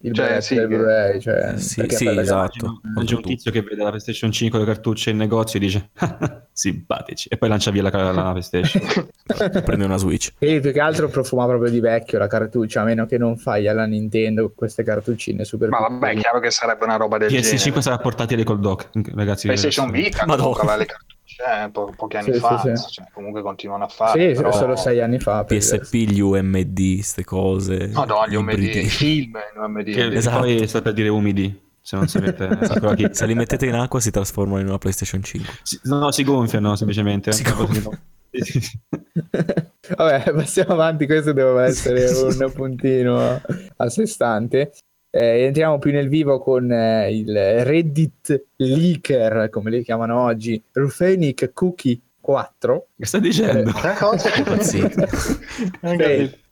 il 0.00 0.12
Cioè, 0.14 0.40
sì, 0.42 0.54
del 0.54 0.68
che- 0.68 0.76
Blu-ray, 0.76 1.20
cioè, 1.20 1.52
Eh, 1.54 1.58
sì, 1.58 1.82
sì, 1.88 2.06
esatto. 2.08 2.80
C'è 3.04 3.14
un 3.14 3.22
tizio 3.22 3.50
che 3.50 3.62
vede 3.62 3.82
la 3.82 3.88
PlayStation 3.88 4.30
5 4.30 4.58
le 4.58 4.64
cartucce 4.66 5.10
in 5.10 5.16
negozio 5.16 5.58
e 5.58 5.62
dice 5.62 5.90
simpatici 6.52 7.28
e 7.30 7.38
poi 7.38 7.48
lancia 7.48 7.70
via 7.70 7.82
la, 7.82 8.12
la 8.12 8.30
PlayStation. 8.32 8.82
Prende 9.64 9.84
una 9.86 9.96
Switch. 9.96 10.34
Quindi 10.36 10.60
più 10.60 10.72
che 10.72 10.80
altro 10.80 11.08
profuma 11.08 11.46
proprio 11.46 11.70
di 11.70 11.80
vecchio 11.80 12.18
la 12.18 12.26
cartuccia, 12.26 12.82
a 12.82 12.84
meno 12.84 13.06
che 13.06 13.16
non 13.16 13.38
fai 13.38 13.66
alla 13.66 13.86
Nintendo 13.86 14.52
queste 14.54 14.82
cartuccine 14.84 15.44
super 15.44 15.70
Ma 15.70 15.78
vabbè, 15.78 16.10
è 16.10 16.16
chiaro 16.16 16.38
che 16.38 16.50
sarebbe 16.50 16.84
una 16.84 16.96
roba 16.96 17.16
del 17.16 17.30
PS5 17.30 17.56
genere. 17.56 17.80
sarà 17.80 17.96
portatile 17.96 18.44
col 18.44 18.60
dock, 18.60 18.90
ragazzi. 19.14 19.46
PlayStation 19.46 19.90
Vita 19.90 20.24
aveva 20.24 20.76
le 20.76 20.84
cartucce 20.84 21.13
eh, 21.38 21.68
po- 21.70 21.92
pochi 21.96 22.16
anni 22.16 22.32
Sì, 22.32 22.38
fa, 22.38 22.58
sì, 22.58 22.74
sì. 22.76 22.92
cioè, 22.92 23.06
comunque 23.12 23.42
continuano 23.42 23.84
a 23.84 23.88
fare. 23.88 24.34
Sì, 24.34 24.40
però... 24.40 24.52
solo 24.52 24.76
sei 24.76 25.00
anni 25.00 25.18
fa. 25.18 25.44
per 25.44 25.56
PSP, 25.58 25.94
gli 25.94 26.20
UMD, 26.20 27.00
ste 27.00 27.24
cose. 27.24 27.90
Madonna, 27.92 28.26
gli 28.28 28.34
UMD, 28.34 28.52
ibridi. 28.52 28.84
film 28.88 29.32
UMD. 29.56 29.92
Che 29.92 30.06
Esatto. 30.14 30.38
poi 30.40 30.66
sta 30.66 30.82
per 30.82 30.92
dire 30.92 31.08
umidi, 31.08 31.60
se 31.80 31.96
non 31.96 32.06
si 32.08 32.18
mette 32.18 32.48
sapeva 32.66 32.94
chi. 32.94 33.08
Se 33.10 33.26
li 33.26 33.34
mettete 33.34 33.66
in 33.66 33.74
acqua 33.74 34.00
si 34.00 34.10
trasformano 34.10 34.60
in 34.60 34.68
una 34.68 34.78
PlayStation 34.78 35.22
5. 35.22 35.52
Si- 35.62 35.80
no, 35.84 36.10
si 36.10 36.24
gonfiano 36.24 36.76
semplicemente. 36.76 37.32
Si 37.32 37.44
sì. 37.44 38.60
Vabbè, 39.96 40.32
passiamo 40.32 40.72
avanti, 40.72 41.06
questo 41.06 41.32
doveva 41.32 41.64
essere 41.66 42.06
un 42.08 42.52
puntino 42.52 43.40
a 43.76 43.88
sé 43.88 44.06
stante. 44.06 44.72
Eh, 45.16 45.44
entriamo 45.44 45.78
più 45.78 45.92
nel 45.92 46.08
vivo 46.08 46.40
con 46.40 46.72
eh, 46.72 47.16
il 47.16 47.62
Reddit 47.62 48.46
leaker, 48.56 49.48
come 49.48 49.70
li 49.70 49.84
chiamano 49.84 50.20
oggi, 50.20 50.60
Rufenic 50.72 51.52
Cookie 51.52 52.00
4. 52.20 52.86
Che 52.98 53.06
stai 53.06 53.20
dicendo? 53.20 53.70
Che 53.70 53.94
cosa? 53.96 54.34
Impazzito. 54.36 55.06
Sì, 55.06 55.38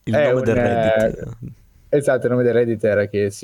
Il 0.05 0.13
nome 0.13 0.31
un, 0.31 0.43
del 0.43 0.55
Reddit. 0.55 1.27
Esatto, 1.89 2.25
il 2.25 2.31
nome 2.31 2.43
del 2.43 2.53
Reddit 2.53 2.83
era 2.85 3.05
che 3.07 3.31
si 3.31 3.43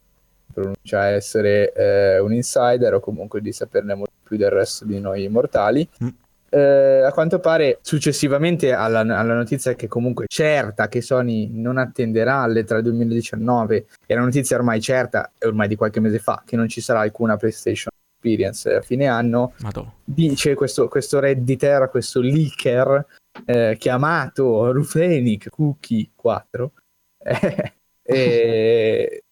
pronuncia 0.54 1.08
essere 1.08 1.74
eh, 1.74 2.20
un 2.20 2.32
insider 2.32 2.94
o 2.94 3.02
comunque 3.02 3.42
di 3.42 3.52
saperne 3.52 3.96
molto 3.96 4.14
più 4.24 4.38
del 4.38 4.52
resto 4.52 4.86
di 4.86 5.02
noi 5.02 5.28
mortali. 5.28 5.86
Mm. 6.02 6.08
Eh, 6.50 7.04
a 7.04 7.12
quanto 7.12 7.40
pare, 7.40 7.80
successivamente 7.82 8.74
alla, 8.74 9.02
alla, 9.02 9.36
notizia 9.36 9.76
che 9.76 9.88
comunque 9.88 10.26
certa 10.28 10.88
che 10.88 11.02
Sony 11.02 11.50
non 11.52 11.78
attenderà 11.78 12.40
alle 12.40 12.64
3 12.64 12.82
2019, 12.82 13.86
e 14.06 14.16
la 14.16 14.22
notizia 14.22 14.58
ormai 14.58 14.82
certa, 14.82 15.32
ormai 15.42 15.68
di 15.68 15.76
qualche 15.76 16.00
mese 16.00 16.20
fa, 16.20 16.42
che 16.46 16.56
non 16.56 16.68
ci 16.68 16.82
sarà 16.82 17.02
alcuna 17.02 17.38
PlayStation 17.38 17.92
Experience 18.22 18.74
a 18.74 18.82
fine 18.82 19.08
anno, 19.08 19.54
Madonna. 19.60 19.94
dice 20.04 20.56
questo, 20.56 20.88
questo 20.88 21.20
redditer, 21.20 21.90
questo 21.90 22.20
leaker 22.20 23.06
eh, 23.46 23.78
chiamato 23.80 24.72
Rufenic 24.72 25.50
Cookie 25.50 26.10
4, 26.16 26.72
eh, 27.24 27.74
e 28.04 29.24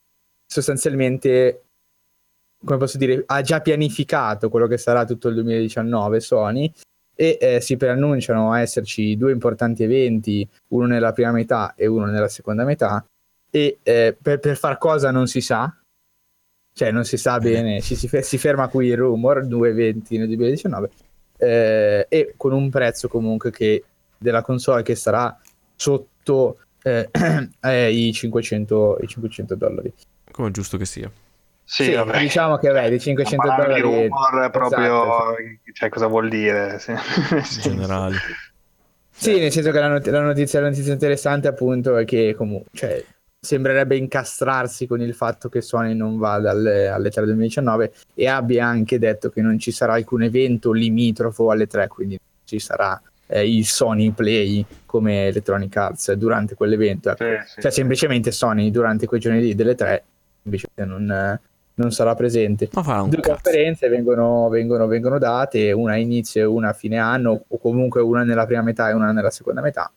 sostanzialmente 0.45 1.63
come 2.63 2.77
posso 2.79 2.97
dire, 2.97 3.23
ha 3.25 3.41
già 3.41 3.61
pianificato 3.61 4.49
quello 4.49 4.67
che 4.67 4.77
sarà 4.77 5.05
tutto 5.05 5.27
il 5.27 5.35
2019 5.35 6.19
Sony 6.19 6.71
e 7.19 7.37
eh, 7.41 7.61
si 7.61 7.77
preannunciano 7.77 8.51
a 8.51 8.61
esserci 8.61 9.17
due 9.17 9.31
importanti 9.31 9.83
eventi, 9.83 10.47
uno 10.69 10.85
nella 10.85 11.13
prima 11.13 11.31
metà 11.31 11.73
e 11.75 11.87
uno 11.87 12.05
nella 12.05 12.27
seconda 12.27 12.63
metà, 12.63 13.03
e 13.49 13.79
eh, 13.81 14.15
per, 14.21 14.39
per, 14.39 14.55
far 14.55 14.77
cosa 14.77 15.09
non 15.09 15.25
si 15.25 15.41
sa, 15.41 15.75
cioè 16.73 16.91
non 16.91 17.05
si 17.05 17.17
sa 17.17 17.39
bene, 17.39 17.81
ci 17.81 17.95
si, 17.95 18.07
si, 18.21 18.37
ferma 18.37 18.67
qui 18.67 18.87
il 18.87 18.97
rumor, 18.97 19.47
due 19.47 19.69
eventi 19.69 20.19
nel 20.19 20.27
2019, 20.27 20.89
eh, 21.37 22.05
e 22.07 22.33
con 22.37 22.53
un 22.53 22.69
prezzo 22.69 23.07
comunque 23.07 23.49
che, 23.49 23.83
della 24.15 24.43
console 24.43 24.83
che 24.83 24.93
sarà 24.93 25.35
sotto 25.75 26.59
eh, 26.83 27.09
i 27.91 28.13
500, 28.13 28.97
i 29.01 29.07
500 29.07 29.55
dollari. 29.55 29.91
Come 30.31 30.51
giusto 30.51 30.77
che 30.77 30.85
sia. 30.85 31.11
Sì, 31.69 31.83
sì 31.83 32.19
diciamo 32.19 32.55
che 32.55 32.71
vedi 32.71 32.97
500 32.97 33.45
dollari 33.45 33.81
rumor 33.81 34.49
proprio 34.51 35.03
esatto. 35.03 35.71
cioè, 35.73 35.89
cosa 35.89 36.07
vuol 36.07 36.29
dire 36.29 36.79
sì. 36.79 36.91
in 36.91 37.43
generale 37.61 38.15
sì 39.11 39.37
nel 39.37 39.51
senso 39.51 39.71
che 39.71 39.79
la, 39.79 39.89
not- 39.89 40.07
la, 40.07 40.21
notizia, 40.21 40.61
la 40.61 40.69
notizia 40.69 40.93
interessante 40.93 41.49
appunto 41.49 41.97
è 41.97 42.05
che 42.05 42.35
comunque 42.37 42.69
cioè, 42.71 43.03
sembrerebbe 43.37 43.97
incastrarsi 43.97 44.87
con 44.87 45.01
il 45.01 45.13
fatto 45.13 45.49
che 45.49 45.59
Sony 45.59 45.93
non 45.93 46.17
vada 46.17 46.51
alle, 46.51 46.87
alle 46.87 47.09
3 47.09 47.25
2019 47.25 47.91
e 48.13 48.27
abbia 48.29 48.65
anche 48.65 48.97
detto 48.97 49.29
che 49.29 49.41
non 49.41 49.59
ci 49.59 49.71
sarà 49.71 49.95
alcun 49.95 50.23
evento 50.23 50.71
limitrofo 50.71 51.51
alle 51.51 51.67
3 51.67 51.89
quindi 51.89 52.17
ci 52.45 52.59
sarà 52.59 52.99
eh, 53.25 53.45
il 53.45 53.65
Sony 53.65 54.11
Play 54.11 54.65
come 54.85 55.27
Electronic 55.27 55.75
Arts 55.75 56.13
durante 56.13 56.55
quell'evento 56.55 57.09
ecco. 57.09 57.45
sì, 57.45 57.59
cioè 57.59 57.71
semplicemente 57.71 58.31
Sony 58.31 58.71
durante 58.71 59.05
quei 59.05 59.19
giorni 59.19 59.53
delle 59.53 59.75
3 59.75 60.03
invece 60.43 60.69
non 60.75 61.37
non 61.77 61.91
sarà 61.91 62.13
presente. 62.15 62.67
Due 62.71 62.81
cazzo. 62.81 63.21
conferenze 63.21 63.87
vengono, 63.87 64.47
vengono, 64.49 64.87
vengono, 64.87 65.17
date, 65.17 65.71
una 65.71 65.93
a 65.93 65.97
inizio 65.97 66.41
e 66.41 66.45
una 66.45 66.69
a 66.69 66.73
fine 66.73 66.97
anno, 66.97 67.43
o 67.47 67.57
comunque 67.57 68.01
una 68.01 68.23
nella 68.23 68.45
prima 68.45 68.61
metà 68.61 68.89
e 68.89 68.93
una 68.93 69.11
nella 69.11 69.31
seconda 69.31 69.61
metà. 69.61 69.91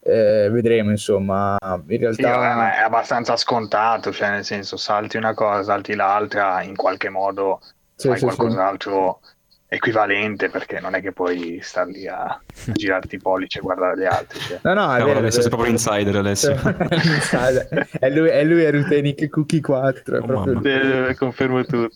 Eh, 0.00 0.48
vedremo, 0.50 0.90
insomma, 0.90 1.56
in 1.62 1.98
realtà... 1.98 2.68
Sì, 2.70 2.78
è 2.78 2.82
abbastanza 2.82 3.36
scontato, 3.36 4.12
cioè 4.12 4.30
nel 4.30 4.44
senso 4.44 4.76
salti 4.76 5.16
una 5.16 5.34
cosa, 5.34 5.62
salti 5.62 5.94
l'altra, 5.94 6.62
in 6.62 6.76
qualche 6.76 7.08
modo 7.08 7.60
sì, 7.94 8.08
fai 8.08 8.18
sì, 8.18 8.24
qualcos'altro 8.24 9.20
sì 9.22 9.33
equivalente 9.74 10.48
perché 10.48 10.80
non 10.80 10.94
è 10.94 11.00
che 11.00 11.12
puoi 11.12 11.58
star 11.62 11.86
lì 11.86 12.06
a, 12.06 12.24
a 12.24 12.40
girarti 12.72 13.16
i 13.16 13.18
pollici 13.18 13.58
e 13.58 13.60
guardare 13.60 14.00
gli 14.00 14.04
altri. 14.04 14.38
Cioè. 14.38 14.58
No, 14.62 14.74
no, 14.74 14.94
è 14.94 15.02
vero, 15.02 15.30
sei 15.30 15.48
proprio 15.48 15.70
insider 15.70 16.16
Alessio. 16.16 16.54
è 17.98 18.10
lui, 18.10 18.28
è 18.28 18.44
lui 18.44 18.62
è 18.62 18.70
Rutenic 18.70 19.28
Cookie 19.28 19.60
4. 19.60 20.18
Oh, 20.18 20.24
proprio... 20.24 21.08
eh, 21.08 21.14
confermo 21.14 21.64
tutto. 21.64 21.94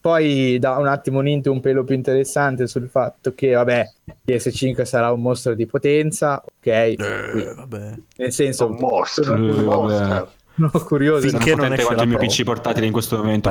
Poi 0.00 0.58
da 0.60 0.76
un 0.76 0.86
attimo 0.86 1.18
un 1.18 1.26
int 1.26 1.46
un 1.46 1.60
pelo 1.60 1.82
più 1.82 1.96
interessante 1.96 2.68
sul 2.68 2.88
fatto 2.88 3.34
che, 3.34 3.54
vabbè, 3.54 3.90
PS5 4.24 4.82
sarà 4.82 5.10
un 5.10 5.20
mostro 5.20 5.54
di 5.54 5.66
potenza, 5.66 6.40
ok? 6.44 6.66
Eh, 6.66 7.52
vabbè. 7.56 7.92
Nel 8.18 8.32
senso... 8.32 8.66
Un 8.66 8.76
mostro, 8.78 9.34
un 9.34 9.64
mostro. 9.64 10.30
No, 10.56 10.70
curioso. 10.70 11.28
Finché 11.28 11.54
non 11.56 11.72
esce 11.72 11.84
quanto 11.84 12.04
il 12.04 12.08
mio 12.08 12.18
PC 12.18 12.44
portatile 12.44 12.86
in 12.86 12.92
questo 12.92 13.16
momento. 13.16 13.50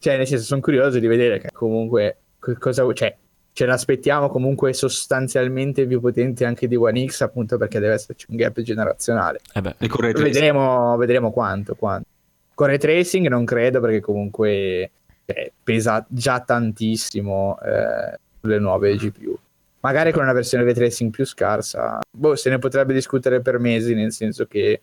Cioè, 0.00 0.16
nel 0.16 0.26
senso, 0.26 0.44
sono 0.44 0.60
curioso 0.62 0.98
di 0.98 1.06
vedere 1.06 1.38
che 1.38 1.50
comunque 1.52 2.16
cosa, 2.58 2.90
cioè, 2.92 3.14
ce 3.52 3.66
l'aspettiamo 3.66 4.30
comunque 4.30 4.72
sostanzialmente 4.72 5.86
più 5.86 6.00
potente 6.00 6.46
anche 6.46 6.66
di 6.66 6.76
One 6.76 7.06
X, 7.06 7.20
appunto 7.20 7.58
perché 7.58 7.78
deve 7.78 7.94
esserci 7.94 8.26
un 8.30 8.36
gap 8.36 8.60
generazionale. 8.62 9.40
Eh 9.52 9.60
beh, 9.60 9.76
vedremo, 10.12 10.96
vedremo 10.96 11.30
quanto, 11.30 11.74
quanto. 11.74 12.08
Con 12.54 12.68
ray 12.68 12.78
tracing 12.78 13.26
non 13.28 13.44
credo 13.44 13.80
perché 13.80 14.00
comunque 14.00 14.90
cioè, 15.26 15.52
pesa 15.62 16.04
già 16.08 16.40
tantissimo 16.40 17.58
eh, 17.60 18.18
sulle 18.40 18.58
nuove 18.58 18.96
GPU. 18.96 19.38
Magari 19.80 20.12
con 20.12 20.22
una 20.22 20.32
versione 20.32 20.64
ray 20.64 20.74
tracing 20.74 21.10
più 21.10 21.26
scarsa, 21.26 22.00
boh, 22.10 22.36
se 22.36 22.48
ne 22.48 22.58
potrebbe 22.58 22.94
discutere 22.94 23.40
per 23.40 23.58
mesi, 23.58 23.94
nel 23.94 24.12
senso 24.12 24.46
che 24.46 24.80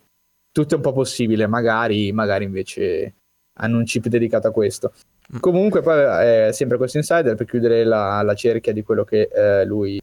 tutto 0.52 0.74
è 0.74 0.76
un 0.76 0.82
po' 0.82 0.92
possibile, 0.92 1.46
magari, 1.46 2.12
magari 2.12 2.44
invece 2.44 3.14
hanno 3.58 3.78
un 3.78 3.84
chip 3.84 4.06
dedicato 4.06 4.48
a 4.48 4.50
questo. 4.50 4.92
Mm. 5.34 5.38
Comunque, 5.40 5.80
poi 5.80 6.48
eh, 6.48 6.52
sempre 6.52 6.76
questo 6.76 6.98
insider 6.98 7.34
per 7.34 7.46
chiudere 7.46 7.84
la, 7.84 8.22
la 8.22 8.34
cerchia 8.34 8.72
di 8.72 8.82
quello 8.82 9.04
che 9.04 9.28
eh, 9.32 9.64
lui 9.64 10.00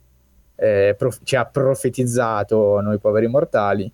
eh, 0.56 0.96
prof- 0.98 1.20
ci 1.24 1.36
ha 1.36 1.46
profetizzato 1.46 2.80
noi 2.82 2.98
poveri 3.00 3.28
mortali. 3.28 3.92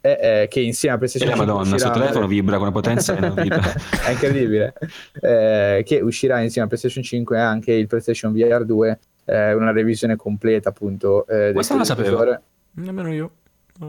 È, 0.00 0.48
che 0.50 0.60
insieme 0.60 0.96
a 0.96 0.98
PlayStation 0.98 1.30
e 1.30 1.34
5 1.34 1.46
la 1.46 1.52
Madonna, 1.54 1.74
il 1.76 1.80
suo 1.80 1.90
telefono 1.90 2.26
vibra 2.26 2.56
con 2.56 2.66
una 2.66 2.72
potenza 2.72 3.16
è 3.16 4.10
incredibile. 4.10 4.74
Eh, 5.18 5.82
che 5.82 6.00
uscirà 6.00 6.40
insieme 6.40 6.66
a 6.66 6.68
PlayStation 6.68 7.02
5 7.02 7.40
anche 7.40 7.72
il 7.72 7.86
PlayStation 7.86 8.30
VR 8.34 8.66
2, 8.66 8.98
eh, 9.24 9.54
una 9.54 9.72
revisione 9.72 10.16
completa 10.16 10.68
appunto. 10.68 11.26
Eh, 11.26 11.52
Questa 11.54 11.74
la 11.74 11.84
sapevo. 11.84 12.38
Nemmeno 12.72 13.12
io. 13.14 13.30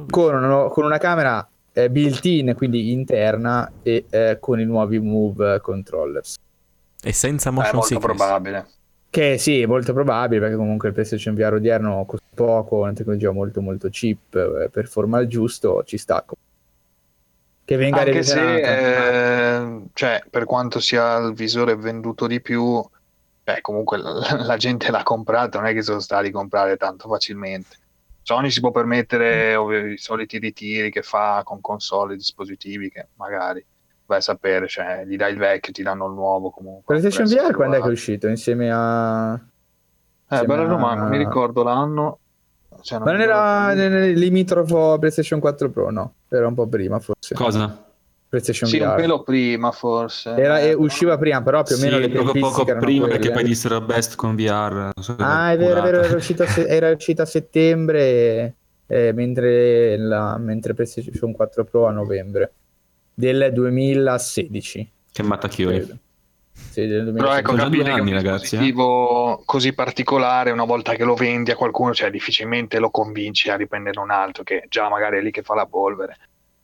Con, 0.09 0.35
uno, 0.35 0.69
con 0.69 0.85
una 0.85 0.97
camera 0.97 1.45
eh, 1.77 1.89
built-in, 1.89 2.53
quindi 2.55 2.93
interna, 2.93 3.69
e 3.83 4.05
eh, 4.09 4.37
con 4.39 4.61
i 4.61 4.63
nuovi 4.63 4.97
Move 4.99 5.59
controllers. 5.59 6.37
E 7.03 7.11
senza 7.11 7.51
motion 7.51 7.71
È 7.71 7.73
molto 7.73 7.87
sickness. 7.87 8.17
probabile. 8.17 8.67
Che 9.09 9.37
sì, 9.37 9.61
è 9.61 9.65
molto 9.65 9.91
probabile 9.91 10.39
perché 10.39 10.55
comunque 10.55 10.87
il 10.87 10.93
PlayStation 10.93 11.35
VR 11.35 11.53
odierno 11.53 12.05
costa 12.05 12.25
poco, 12.33 12.77
una 12.77 12.93
tecnologia 12.93 13.31
molto 13.31 13.61
molto 13.61 13.89
cheap, 13.89 14.35
eh, 14.35 14.69
per 14.69 14.87
forma 14.87 15.19
il 15.19 15.27
giusto, 15.27 15.83
ci 15.83 15.97
sta. 15.97 16.23
Che 17.65 17.75
venga 17.77 18.01
Anche 18.01 18.23
se, 18.23 18.61
eh, 18.61 19.81
cioè, 19.93 20.23
per 20.29 20.45
quanto 20.45 20.79
sia 20.79 21.17
il 21.17 21.33
visore 21.33 21.75
venduto 21.75 22.25
di 22.25 22.39
più, 22.39 22.81
beh, 23.43 23.59
comunque 23.59 23.97
la, 23.97 24.43
la 24.47 24.57
gente 24.57 24.91
l'ha 24.91 25.03
comprato, 25.03 25.59
non 25.59 25.67
è 25.67 25.73
che 25.73 25.81
sono 25.81 25.99
stati 25.99 26.31
comprare 26.31 26.77
tanto 26.77 27.09
facilmente. 27.09 27.75
Sony 28.25 28.49
si 28.49 28.59
può 28.59 28.71
permettere 28.71 29.55
mm. 29.55 29.91
i 29.91 29.97
soliti 29.99 30.39
ritiri 30.39 30.89
che 30.89 31.03
fa 31.03 31.43
con 31.45 31.61
console 31.61 32.13
e 32.13 32.17
dispositivi 32.17 32.89
che 32.89 33.09
magari 33.17 33.63
vai 34.07 34.17
a 34.17 34.21
sapere, 34.21 34.67
cioè 34.67 35.03
gli 35.05 35.15
dai 35.15 35.33
il 35.33 35.37
vecchio, 35.37 35.71
ti 35.71 35.83
danno 35.83 36.07
il 36.07 36.13
nuovo 36.13 36.49
comunque. 36.49 36.97
PlayStation 36.97 37.27
VR 37.27 37.53
quando 37.53 37.75
è 37.75 37.81
che 37.81 37.87
è 37.87 37.91
uscito? 37.91 38.27
Insieme 38.27 38.71
a... 38.73 39.35
Eh, 39.35 40.43
bella 40.43 40.63
a... 40.63 40.65
domanda, 40.65 41.03
mi 41.03 41.17
ricordo 41.17 41.61
l'anno. 41.61 42.19
Cioè, 42.81 42.97
non 42.97 43.07
Ma 43.07 43.13
non 43.13 43.21
era 43.21 43.73
nel 43.75 44.13
limitrofo 44.13 44.97
PlayStation 44.97 45.39
4 45.39 45.69
Pro, 45.69 45.91
no? 45.91 46.13
Era 46.27 46.47
un 46.47 46.55
po' 46.55 46.65
prima 46.65 46.99
forse. 46.99 47.35
Cosa? 47.35 47.94
PlayStation 48.27 48.69
sì, 48.69 48.79
VR. 48.79 48.87
un 48.87 48.95
pelo 48.95 49.23
prima 49.23 49.71
forse. 49.71 50.35
Era, 50.35 50.59
eh, 50.59 50.73
usciva 50.73 51.17
prima, 51.17 51.41
però 51.41 51.63
più 51.63 51.75
o 51.75 51.79
meno 51.79 51.95
sì, 51.95 52.01
le 52.01 52.09
poco, 52.09 52.39
poco 52.39 52.63
prima 52.63 53.05
quelle. 53.05 53.07
perché 53.07 53.31
poi 53.31 53.43
dissero 53.43 53.81
best 53.81 54.15
con 54.15 54.35
VR. 54.35 54.91
So 54.99 55.15
ah, 55.19 55.51
è 55.51 55.57
vero, 55.57 55.79
è 55.79 55.83
vero, 55.83 56.01
era 56.01 56.15
uscita, 56.15 56.45
se- 56.45 56.67
era 56.67 56.89
uscita 56.89 57.23
a 57.23 57.25
settembre, 57.25 58.55
eh, 58.87 59.13
mentre, 59.13 59.97
la, 59.97 60.37
mentre 60.37 60.73
PlayStation 60.73 61.31
4 61.31 61.63
Pro 61.63 61.87
a 61.87 61.91
novembre 61.91 62.53
del 63.13 63.51
2016. 63.53 64.91
Che 65.11 65.23
mattacchioni. 65.23 66.03
Sì, 66.55 66.87
Però 66.87 67.35
ecco, 67.35 67.53
capire 67.53 67.91
anni, 67.91 67.95
che 67.95 68.01
un 68.01 68.13
ragazzi, 68.13 68.55
eh? 68.55 68.73
così 68.73 69.73
particolare, 69.73 70.51
una 70.51 70.63
volta 70.63 70.93
che 70.95 71.03
lo 71.03 71.13
vendi 71.13 71.51
a 71.51 71.55
qualcuno, 71.55 71.93
cioè 71.93 72.09
difficilmente 72.09 72.79
lo 72.79 72.89
convinci 72.89 73.49
a 73.49 73.57
riprendere 73.57 73.99
un 73.99 74.09
altro 74.09 74.43
che 74.43 74.65
già 74.69 74.87
magari 74.89 75.17
è 75.17 75.21
lì 75.21 75.31
che 75.31 75.41
fa 75.41 75.53
la 75.53 75.65
polvere. 75.65 76.17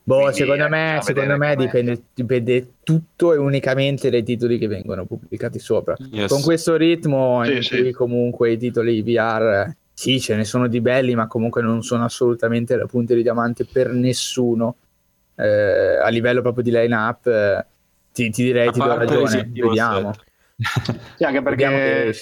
Boh, 0.04 0.22
Quindi, 0.22 0.38
secondo 0.38 0.68
me, 0.68 1.00
secondo 1.02 1.38
me 1.38 1.56
dipende, 1.56 2.02
dipende, 2.14 2.74
tutto 2.84 3.34
e 3.34 3.38
unicamente 3.38 4.10
dai 4.10 4.24
titoli 4.24 4.58
che 4.58 4.68
vengono 4.68 5.06
pubblicati 5.06 5.60
sopra. 5.60 5.96
Yes. 6.12 6.30
Con 6.30 6.42
questo 6.42 6.76
ritmo 6.76 7.44
sì, 7.46 7.56
in 7.56 7.62
sì. 7.62 7.82
cui 7.82 7.92
comunque 7.92 8.52
i 8.52 8.58
titoli 8.58 9.02
VR, 9.04 9.72
sì, 9.94 10.20
ce 10.20 10.36
ne 10.36 10.44
sono 10.44 10.68
di 10.68 10.82
belli, 10.82 11.14
ma 11.14 11.28
comunque 11.28 11.62
non 11.62 11.84
sono 11.84 12.04
assolutamente 12.04 12.76
la 12.76 12.88
punta 12.88 13.14
di 13.14 13.22
diamante 13.22 13.66
per 13.66 13.92
nessuno. 13.92 14.76
Eh, 15.36 15.98
a 15.98 16.08
livello 16.10 16.42
proprio 16.42 16.64
di 16.64 16.72
line-up, 16.72 17.28
eh, 17.28 17.66
ti, 18.12 18.32
ti, 18.32 18.44
direi, 18.44 18.72
ti 18.72 18.80
do 18.80 18.98
ragione, 18.98 19.50
vediamo. 19.54 20.14
sì, 21.16 21.24
anche 21.24 21.42
perché 21.42 22.14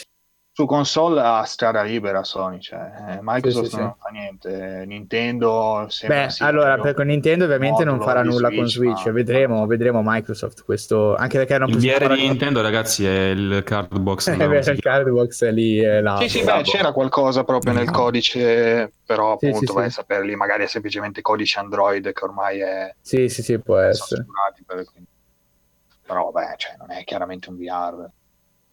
su 0.60 0.66
console 0.66 1.22
ha 1.22 1.42
strada 1.44 1.84
libera 1.84 2.22
Sony, 2.26 2.60
cioè 2.60 2.80
eh, 3.12 3.20
Microsoft 3.22 3.68
sì, 3.68 3.72
sì, 3.72 3.78
non 3.78 3.94
sì. 3.94 4.02
fa 4.02 4.10
niente, 4.10 4.84
Nintendo 4.86 5.88
Beh, 6.06 6.28
allora 6.40 6.78
per 6.80 6.96
con 6.96 7.06
Nintendo 7.06 7.46
ovviamente 7.46 7.86
non 7.86 8.02
farà 8.02 8.24
nulla 8.24 8.50
Switch, 8.50 8.58
con 8.58 8.68
Switch, 8.68 9.06
ma... 9.06 9.12
vedremo, 9.14 9.66
vedremo 9.68 10.02
Microsoft 10.04 10.66
questo, 10.66 11.16
anche 11.16 11.38
perché 11.38 11.54
hanno 11.54 11.68
Il 11.68 11.78
VR 11.78 12.14
di 12.14 12.28
Nintendo 12.28 12.62
ragazzi 12.62 13.06
è 13.06 13.30
il 13.30 13.62
card 13.64 13.98
box. 14.00 14.28
Eh, 14.28 14.36
beh, 14.36 14.58
il 14.58 14.82
card 14.82 15.10
box 15.10 15.46
è 15.46 15.52
lì 15.52 15.80
è 15.80 16.02
là, 16.02 16.18
Sì, 16.18 16.28
sì, 16.28 16.44
beh, 16.44 16.62
c'era 16.64 16.92
qualcosa 16.92 17.46
proprio 17.46 17.72
nel 17.72 17.90
codice, 17.90 18.92
però 19.06 19.34
appunto 19.34 19.72
vai 19.72 19.86
a 19.86 19.92
sapere 19.92 20.26
lì, 20.26 20.36
magari 20.36 20.64
è 20.64 20.68
semplicemente 20.68 21.22
codice 21.22 21.58
Android 21.60 22.12
che 22.12 22.24
ormai 22.26 22.60
è 22.60 22.94
Sì, 23.00 23.30
sì, 23.30 23.42
sì, 23.44 23.58
può 23.60 23.78
essere. 23.78 24.26
Per... 24.66 24.86
Però 26.06 26.32
vabbè, 26.32 26.56
cioè, 26.58 26.76
non 26.78 26.92
è 26.92 27.06
chiaramente 27.06 27.50
un 27.50 27.56
VR. 27.56 28.10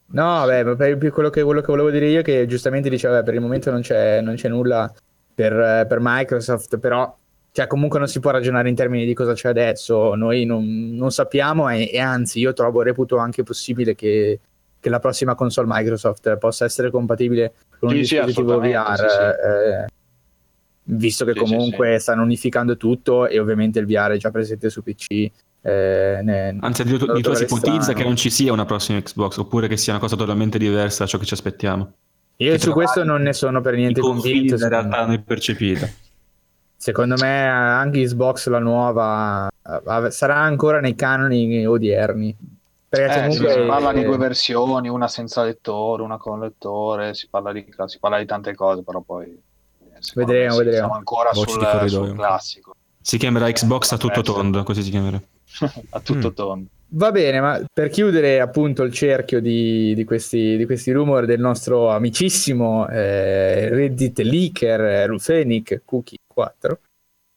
No, 0.09 0.45
beh, 0.47 0.77
per 0.77 1.11
quello 1.11 1.31
che, 1.31 1.43
quello 1.43 1.61
che 1.61 1.67
volevo 1.67 1.91
dire 1.91 2.09
io, 2.09 2.23
che 2.23 2.47
giustamente 2.47 2.89
diceva, 2.89 3.23
per 3.23 3.35
il 3.35 3.41
momento 3.41 3.71
non 3.71 3.81
c'è, 3.81 4.21
non 4.21 4.37
c'è 4.37 4.49
nulla 4.49 4.93
per, 5.35 5.87
per, 5.89 5.99
Microsoft, 6.01 6.79
però 6.79 7.15
cioè, 7.51 7.67
comunque 7.67 7.99
non 7.99 8.07
si 8.07 8.21
può 8.21 8.31
ragionare 8.31 8.69
in 8.69 8.75
termini 8.77 9.05
di 9.05 9.15
cosa 9.15 9.33
c'è 9.33 9.49
adesso, 9.49 10.15
noi 10.15 10.45
non, 10.45 10.95
non 10.95 11.11
sappiamo 11.11 11.69
e, 11.69 11.91
e, 11.93 11.99
anzi 11.99 12.39
io 12.39 12.53
trovo, 12.53 12.83
reputo 12.83 13.17
anche 13.17 13.43
possibile 13.43 13.95
che, 13.95 14.39
che, 14.79 14.89
la 14.89 15.01
prossima 15.01 15.35
console 15.35 15.67
Microsoft 15.69 16.37
possa 16.37 16.65
essere 16.65 16.91
compatibile 16.91 17.55
con 17.79 17.89
un 17.89 17.95
sì, 17.97 18.01
dispositivo 18.01 18.63
sì, 18.63 18.69
VR, 18.69 19.09
sì, 19.09 19.47
eh, 19.49 19.87
visto 20.85 21.25
che 21.25 21.35
comunque 21.35 21.99
stanno 21.99 22.23
unificando 22.23 22.77
tutto 22.77 23.27
e 23.27 23.41
ovviamente 23.41 23.81
il 23.81 23.87
VR 23.87 24.13
è 24.13 24.17
già 24.19 24.31
presente 24.31 24.71
su 24.71 24.83
PC 24.83 25.31
eh, 25.67 26.21
ne, 26.23 26.57
Anzi, 26.61 26.83
addirittura 26.83 27.35
si 27.35 27.43
ipotizza 27.43 27.93
che 27.93 28.05
non 28.05 28.15
ci 28.15 28.31
sia 28.31 28.53
una 28.53 28.65
prossima 28.65 29.03
Xbox, 29.03 29.37
oppure 29.39 29.67
che 29.67 29.77
sia 29.77 29.95
una 29.95 30.01
cosa 30.01 30.15
totalmente 30.15 30.59
diversa 30.59 31.03
da 31.03 31.11
ciò 31.11 31.19
che 31.19 31.25
ci 31.25 31.35
aspettiamo. 31.35 31.93
Io 32.37 32.53
che 32.53 32.59
su 32.61 32.71
questo 32.71 33.03
non 33.03 33.23
ne 33.23 33.33
sono 33.33 33.61
per 33.61 33.75
niente 33.75 34.01
convinto. 34.01 34.55
In 34.55 34.69
realtà 34.69 35.01
non 35.01 35.13
è 35.13 35.21
percepita. 35.21 35.89
Secondo 36.79 37.17
me 37.19 37.49
anche 37.49 38.05
Xbox 38.05 38.47
la 38.47 38.61
nuova 38.61 39.49
sarà 40.11 40.37
ancora 40.37 40.79
nei 40.79 40.95
canoni 40.95 41.67
odierni. 41.67 42.37
Perché 42.89 43.19
eh, 43.19 43.27
comunque... 43.27 43.53
si 43.53 43.67
parla 43.67 43.93
di 43.93 44.05
due 44.05 44.17
versioni, 44.19 44.89
una 44.89 45.09
senza 45.09 45.43
lettore, 45.43 46.03
una 46.05 46.17
con 46.17 46.39
lettore, 46.39 47.15
si 47.15 47.27
parla 47.29 47.51
di, 47.51 47.67
si 47.87 47.99
parla 47.99 48.19
di 48.19 48.27
tante 48.27 48.55
cose, 48.55 48.85
però 48.85 49.01
poi 49.01 49.25
eh, 49.25 49.99
vedremo, 50.15 50.57
vedremo. 50.59 50.77
siamo 50.77 50.95
ancora 50.95 51.33
sul, 51.33 51.89
sul 51.89 52.15
classico. 52.15 52.77
Si 53.01 53.19
chiamerà 53.19 53.51
Xbox 53.51 53.91
a 53.91 53.97
tutto 53.97 54.23
tondo, 54.23 54.63
così 54.63 54.83
si 54.83 54.91
chiamerà. 54.91 55.21
a 55.91 56.01
tutto 56.01 56.29
mm. 56.29 56.35
tondo. 56.35 56.69
Va 56.89 57.11
bene, 57.11 57.41
ma 57.41 57.61
per 57.73 57.89
chiudere 57.89 58.41
appunto 58.41 58.85
il 58.85 58.93
cerchio 58.93 59.41
di, 59.41 59.93
di, 59.95 60.05
questi, 60.05 60.57
di 60.57 60.65
questi, 60.67 60.93
rumor 60.93 61.27
del 61.27 61.41
nostro 61.41 61.91
amicissimo 61.91 62.89
eh, 62.89 63.69
Reddit 63.69 64.21
leaker 64.21 65.09
Rufenic 65.09 65.83
Cookie 65.85 66.19
4, 66.33 66.79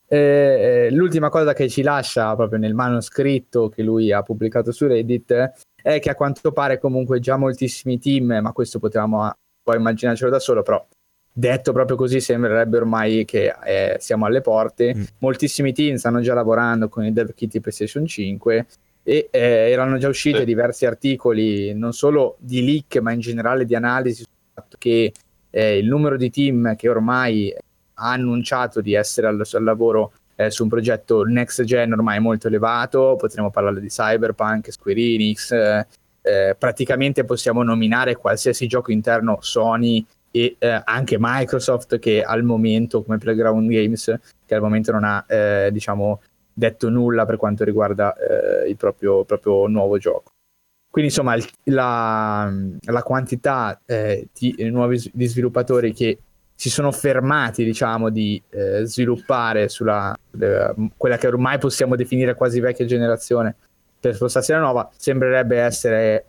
eh, 0.07 0.17
eh, 0.17 0.91
l'ultima 0.91 1.29
cosa 1.29 1.53
che 1.53 1.67
ci 1.67 1.81
lascia 1.81 2.35
proprio 2.35 2.59
nel 2.59 2.75
manoscritto 2.75 3.69
che 3.69 3.81
lui 3.81 4.11
ha 4.11 4.21
pubblicato 4.21 4.71
su 4.71 4.85
Reddit 4.85 5.51
è 5.81 5.99
che 5.99 6.09
a 6.09 6.15
quanto 6.15 6.51
pare 6.51 6.77
comunque 6.77 7.19
già 7.19 7.35
moltissimi 7.35 7.99
team, 7.99 8.39
ma 8.41 8.51
questo 8.51 8.77
potevamo 8.77 9.31
poi 9.63 9.77
immaginarcelo 9.77 10.29
da 10.29 10.39
solo, 10.39 10.61
però 10.61 10.85
detto 11.39 11.71
proprio 11.71 11.95
così 11.95 12.19
sembrerebbe 12.19 12.77
ormai 12.77 13.23
che 13.23 13.53
eh, 13.65 13.95
siamo 13.99 14.25
alle 14.25 14.41
porte. 14.41 14.93
Mm. 14.93 15.03
Moltissimi 15.19 15.73
team 15.73 15.95
stanno 15.95 16.19
già 16.19 16.33
lavorando 16.33 16.89
con 16.89 17.05
il 17.05 17.13
dev 17.13 17.33
kit 17.33 17.51
di 17.51 17.61
PlayStation 17.61 18.05
5 18.05 18.65
e 19.03 19.29
eh, 19.31 19.39
erano 19.39 19.97
già 19.97 20.09
usciti 20.09 20.39
sì. 20.39 20.45
diversi 20.45 20.85
articoli, 20.85 21.73
non 21.73 21.93
solo 21.93 22.35
di 22.39 22.63
leak, 22.63 22.97
ma 22.97 23.11
in 23.11 23.21
generale 23.21 23.65
di 23.65 23.73
analisi 23.73 24.23
sul 24.23 24.33
fatto 24.53 24.75
che 24.77 25.13
eh, 25.49 25.77
il 25.77 25.87
numero 25.87 26.17
di 26.17 26.29
team 26.29 26.75
che 26.75 26.89
ormai 26.89 27.53
ha 28.01 28.11
annunciato 28.11 28.81
di 28.81 28.93
essere 28.93 29.27
al, 29.27 29.41
al 29.51 29.63
lavoro 29.63 30.11
eh, 30.35 30.51
su 30.51 30.63
un 30.63 30.69
progetto 30.69 31.23
next 31.23 31.63
gen 31.63 31.93
ormai 31.93 32.17
è 32.17 32.19
molto 32.19 32.47
elevato. 32.47 33.15
Potremmo 33.17 33.49
parlare 33.49 33.79
di 33.79 33.87
Cyberpunk, 33.87 34.71
Square 34.71 34.99
Enix. 34.99 35.51
Eh, 35.51 35.87
eh, 36.21 36.55
praticamente 36.57 37.23
possiamo 37.23 37.63
nominare 37.63 38.17
qualsiasi 38.17 38.67
gioco 38.67 38.91
interno 38.91 39.37
Sony 39.39 40.05
e 40.31 40.55
eh, 40.59 40.81
anche 40.83 41.17
Microsoft 41.19 41.99
che 41.99 42.21
al 42.21 42.43
momento 42.43 43.03
come 43.03 43.17
Playground 43.17 43.69
Games 43.69 44.19
che 44.45 44.55
al 44.55 44.61
momento 44.61 44.91
non 44.91 45.03
ha 45.03 45.25
eh, 45.27 45.69
diciamo 45.71 46.21
detto 46.53 46.89
nulla 46.89 47.25
per 47.25 47.37
quanto 47.37 47.63
riguarda 47.63 48.15
eh, 48.15 48.69
il 48.69 48.75
proprio, 48.75 49.23
proprio, 49.23 49.67
nuovo 49.67 49.97
gioco. 49.97 50.31
Quindi 50.91 51.11
insomma 51.11 51.35
il, 51.35 51.47
la, 51.65 52.51
la, 52.81 53.03
quantità 53.03 53.79
eh, 53.85 54.27
di 54.33 54.55
nuovi 54.69 55.09
di 55.13 55.25
sviluppatori 55.27 55.93
che 55.93 56.19
si 56.55 56.69
sono 56.69 56.91
fermati 56.91 57.63
diciamo 57.63 58.09
di 58.09 58.41
eh, 58.49 58.83
sviluppare 58.83 59.69
sulla 59.69 60.13
eh, 60.37 60.73
quella 60.97 61.17
che 61.17 61.27
ormai 61.27 61.57
possiamo 61.59 61.95
definire 61.95 62.35
quasi 62.35 62.59
vecchia 62.59 62.85
generazione 62.85 63.55
per 63.99 64.15
spostarsi 64.15 64.51
alla 64.51 64.63
nuova 64.63 64.89
sembrerebbe 64.95 65.59
essere 65.59 66.25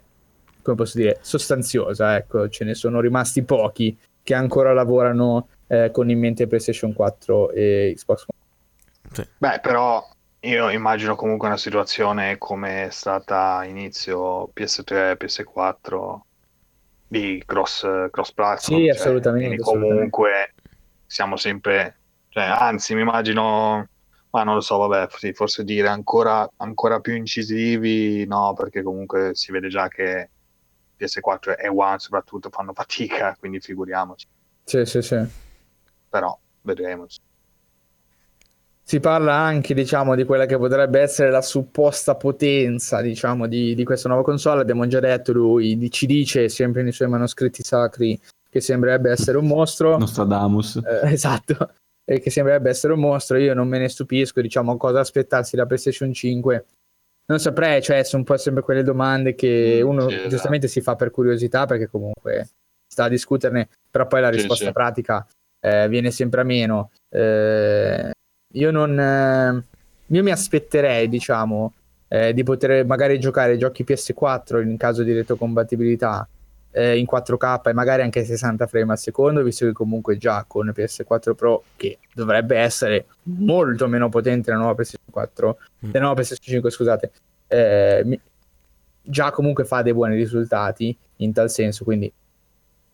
come 0.62 0.76
posso 0.76 0.98
dire, 0.98 1.18
sostanziosa, 1.20 2.16
ecco, 2.16 2.48
ce 2.48 2.64
ne 2.64 2.74
sono 2.74 3.00
rimasti 3.00 3.42
pochi 3.42 3.96
che 4.22 4.34
ancora 4.34 4.72
lavorano 4.72 5.48
eh, 5.66 5.90
con 5.92 6.10
in 6.10 6.18
mente 6.18 6.46
PlayStation 6.46 6.92
4 6.92 7.50
e 7.50 7.92
Xbox 7.96 8.24
One. 8.26 9.12
Sì. 9.12 9.26
Beh, 9.38 9.60
però 9.60 10.06
io 10.40 10.70
immagino 10.70 11.16
comunque 11.16 11.48
una 11.48 11.56
situazione 11.56 12.38
come 12.38 12.86
è 12.86 12.90
stata 12.90 13.64
inizio 13.64 14.50
PS3, 14.54 15.16
PS4 15.18 16.20
di 17.06 17.42
cross, 17.44 18.08
cross 18.10 18.32
platform. 18.32 18.78
Sì, 18.78 18.86
cioè, 18.86 18.96
assolutamente. 18.96 19.56
comunque 19.58 20.30
assolutamente. 20.30 20.54
siamo 21.06 21.36
sempre, 21.36 21.98
cioè, 22.28 22.44
anzi 22.44 22.94
mi 22.94 23.00
immagino 23.00 23.88
ma 24.30 24.44
non 24.44 24.54
lo 24.54 24.60
so, 24.60 24.76
vabbè, 24.76 25.08
sì, 25.16 25.32
forse 25.32 25.64
dire 25.64 25.88
ancora, 25.88 26.48
ancora, 26.58 27.00
più 27.00 27.16
incisivi, 27.16 28.24
no, 28.26 28.54
perché 28.54 28.82
comunque 28.82 29.34
si 29.34 29.50
vede 29.50 29.68
già 29.68 29.88
che 29.88 30.30
PS4 31.00 31.54
e 31.58 31.68
One 31.68 31.98
soprattutto 31.98 32.50
fanno 32.50 32.72
fatica, 32.72 33.34
quindi 33.40 33.60
figuriamoci. 33.60 34.26
Sì, 34.64 34.84
sì, 34.84 35.02
sì. 35.02 35.18
Però 36.08 36.38
vedremo. 36.62 37.06
Si 38.82 38.98
parla 38.98 39.34
anche, 39.34 39.72
diciamo, 39.72 40.16
di 40.16 40.24
quella 40.24 40.46
che 40.46 40.58
potrebbe 40.58 41.00
essere 41.00 41.30
la 41.30 41.42
supposta 41.42 42.16
potenza, 42.16 43.00
diciamo, 43.00 43.46
di, 43.46 43.74
di 43.74 43.84
questa 43.84 44.08
nuova 44.08 44.24
console. 44.24 44.62
Abbiamo 44.62 44.86
già 44.88 44.98
detto, 44.98 45.32
lui 45.32 45.88
ci 45.90 46.06
dice, 46.06 46.48
sempre 46.48 46.82
nei 46.82 46.90
suoi 46.90 47.08
manoscritti 47.08 47.62
sacri, 47.62 48.20
che 48.48 48.60
sembrerebbe 48.60 49.10
essere 49.10 49.38
un 49.38 49.46
mostro. 49.46 49.96
Nostradamus. 49.96 50.80
Eh, 50.84 51.06
esatto, 51.12 51.74
e 52.04 52.18
che 52.18 52.30
sembrerebbe 52.30 52.70
essere 52.70 52.92
un 52.92 53.00
mostro. 53.00 53.36
Io 53.36 53.54
non 53.54 53.68
me 53.68 53.78
ne 53.78 53.88
stupisco, 53.88 54.40
diciamo, 54.40 54.76
cosa 54.76 54.98
aspettarsi 54.98 55.54
da 55.54 55.66
PlayStation 55.66 56.12
5 56.12 56.64
non 57.30 57.38
saprei, 57.38 57.80
cioè 57.80 58.02
sono 58.02 58.22
un 58.22 58.28
po' 58.28 58.36
sempre 58.36 58.64
quelle 58.64 58.82
domande 58.82 59.36
che 59.36 59.80
mm, 59.80 59.86
uno 59.86 60.08
sì, 60.08 60.14
esatto. 60.14 60.28
giustamente 60.28 60.66
si 60.66 60.80
fa 60.80 60.96
per 60.96 61.12
curiosità 61.12 61.64
perché 61.64 61.86
comunque 61.86 62.48
sta 62.84 63.04
a 63.04 63.08
discuterne, 63.08 63.68
però 63.88 64.08
poi 64.08 64.20
la 64.20 64.30
risposta 64.30 64.66
sì, 64.66 64.72
pratica 64.72 65.24
eh, 65.60 65.88
viene 65.88 66.10
sempre 66.10 66.40
a 66.40 66.44
meno. 66.44 66.90
Eh, 67.08 68.10
io 68.52 68.70
non... 68.72 68.98
Eh, 68.98 69.62
io 70.12 70.22
mi 70.24 70.32
aspetterei, 70.32 71.08
diciamo, 71.08 71.72
eh, 72.08 72.34
di 72.34 72.42
poter 72.42 72.84
magari 72.84 73.20
giocare 73.20 73.56
giochi 73.56 73.84
PS4 73.84 74.60
in 74.60 74.76
caso 74.76 75.04
di 75.04 75.12
retrocompatibilità 75.12 76.28
eh, 76.72 76.98
in 76.98 77.06
4K 77.10 77.68
e 77.68 77.72
magari 77.72 78.02
anche 78.02 78.24
60 78.24 78.66
frame 78.66 78.92
al 78.92 78.98
secondo, 78.98 79.42
visto 79.42 79.66
che 79.66 79.72
comunque 79.72 80.16
già 80.16 80.44
con 80.46 80.72
PS4 80.74 81.34
Pro, 81.34 81.64
che 81.76 81.98
dovrebbe 82.14 82.56
essere 82.56 83.06
molto 83.24 83.88
meno 83.88 84.08
potente 84.08 84.50
la 84.50 84.56
nuova 84.56 84.80
PS4, 84.80 84.94
4, 85.10 85.58
mm. 85.86 85.90
la 85.92 86.00
nuova 86.00 86.20
PS 86.20 86.36
5, 86.40 86.70
scusate, 86.70 87.10
eh, 87.48 88.02
mi, 88.04 88.20
già 89.02 89.30
comunque 89.30 89.64
fa 89.64 89.82
dei 89.82 89.92
buoni 89.92 90.14
risultati 90.14 90.96
in 91.16 91.32
tal 91.32 91.50
senso, 91.50 91.84
quindi 91.84 92.12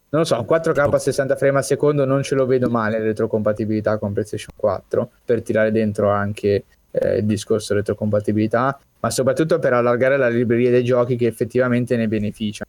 non 0.09 0.21
lo 0.21 0.27
so, 0.27 0.37
4K 0.49 0.95
a 0.95 0.99
60 0.99 1.37
frame 1.37 1.59
al 1.59 1.65
secondo 1.65 2.05
non 2.05 2.23
ce 2.23 2.37
lo 2.37 2.47
vedo 2.47 2.71
male 2.71 2.99
retrocompatibilità 3.01 3.99
con 3.99 4.12
PlayStation 4.12 4.55
4 4.57 5.11
per 5.25 5.43
tirare 5.43 5.73
dentro 5.73 6.11
anche 6.11 6.65
eh, 6.93 7.17
il 7.19 7.25
discorso 7.25 7.75
retrocompatibilità, 7.75 8.79
ma 9.01 9.11
soprattutto 9.11 9.59
per 9.59 9.73
allargare 9.73 10.17
la 10.17 10.29
libreria 10.29 10.71
dei 10.71 10.85
giochi 10.85 11.17
che 11.17 11.27
effettivamente 11.27 11.97
ne 11.97 12.09
beneficia 12.09 12.65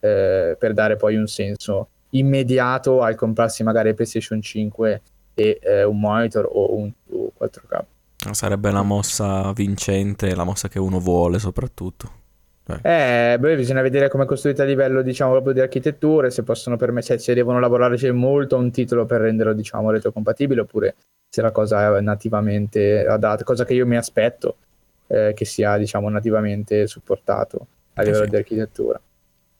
eh, 0.00 0.56
per 0.58 0.72
dare 0.72 0.96
poi 0.96 1.16
un 1.16 1.26
senso 1.26 1.88
immediato 2.10 3.02
al 3.02 3.14
comprarsi 3.14 3.62
magari 3.62 3.94
PlayStation 3.94 4.40
5 4.40 5.02
e 5.34 5.58
eh, 5.62 5.84
un 5.84 6.00
monitor 6.00 6.48
o 6.50 6.74
un, 6.76 6.90
un 7.06 7.28
4K. 7.38 7.84
Sarebbe 8.32 8.70
la 8.70 8.82
mossa 8.82 9.52
vincente, 9.52 10.34
la 10.34 10.44
mossa 10.44 10.68
che 10.68 10.78
uno 10.78 10.98
vuole 10.98 11.38
soprattutto. 11.38 12.18
Eh, 12.82 13.36
beh, 13.38 13.56
bisogna 13.56 13.82
vedere 13.82 14.08
come 14.08 14.24
è 14.24 14.26
costruita 14.26 14.62
a 14.62 14.66
livello, 14.66 15.02
diciamo, 15.02 15.32
proprio 15.32 15.52
di 15.54 15.60
architetture, 15.60 16.30
se 16.30 16.42
possono 16.42 16.76
permettere, 16.76 17.18
se 17.18 17.34
devono 17.34 17.58
lavorare 17.58 17.96
cioè, 17.96 18.12
molto 18.12 18.56
a 18.56 18.58
un 18.58 18.70
titolo 18.70 19.06
per 19.06 19.22
renderlo, 19.22 19.52
diciamo, 19.52 19.90
retrocompatibile, 19.90 20.60
oppure 20.60 20.94
se 21.28 21.42
la 21.42 21.50
cosa 21.50 21.96
è 21.96 22.00
nativamente 22.00 23.06
adatta, 23.06 23.42
cosa 23.42 23.64
che 23.64 23.74
io 23.74 23.86
mi 23.86 23.96
aspetto, 23.96 24.56
eh, 25.06 25.32
che 25.34 25.44
sia, 25.44 25.76
diciamo, 25.76 26.08
nativamente 26.08 26.86
supportato 26.86 27.66
a 27.94 28.02
livello 28.02 28.24
sì. 28.24 28.30
di 28.30 28.36
architettura. 28.36 29.00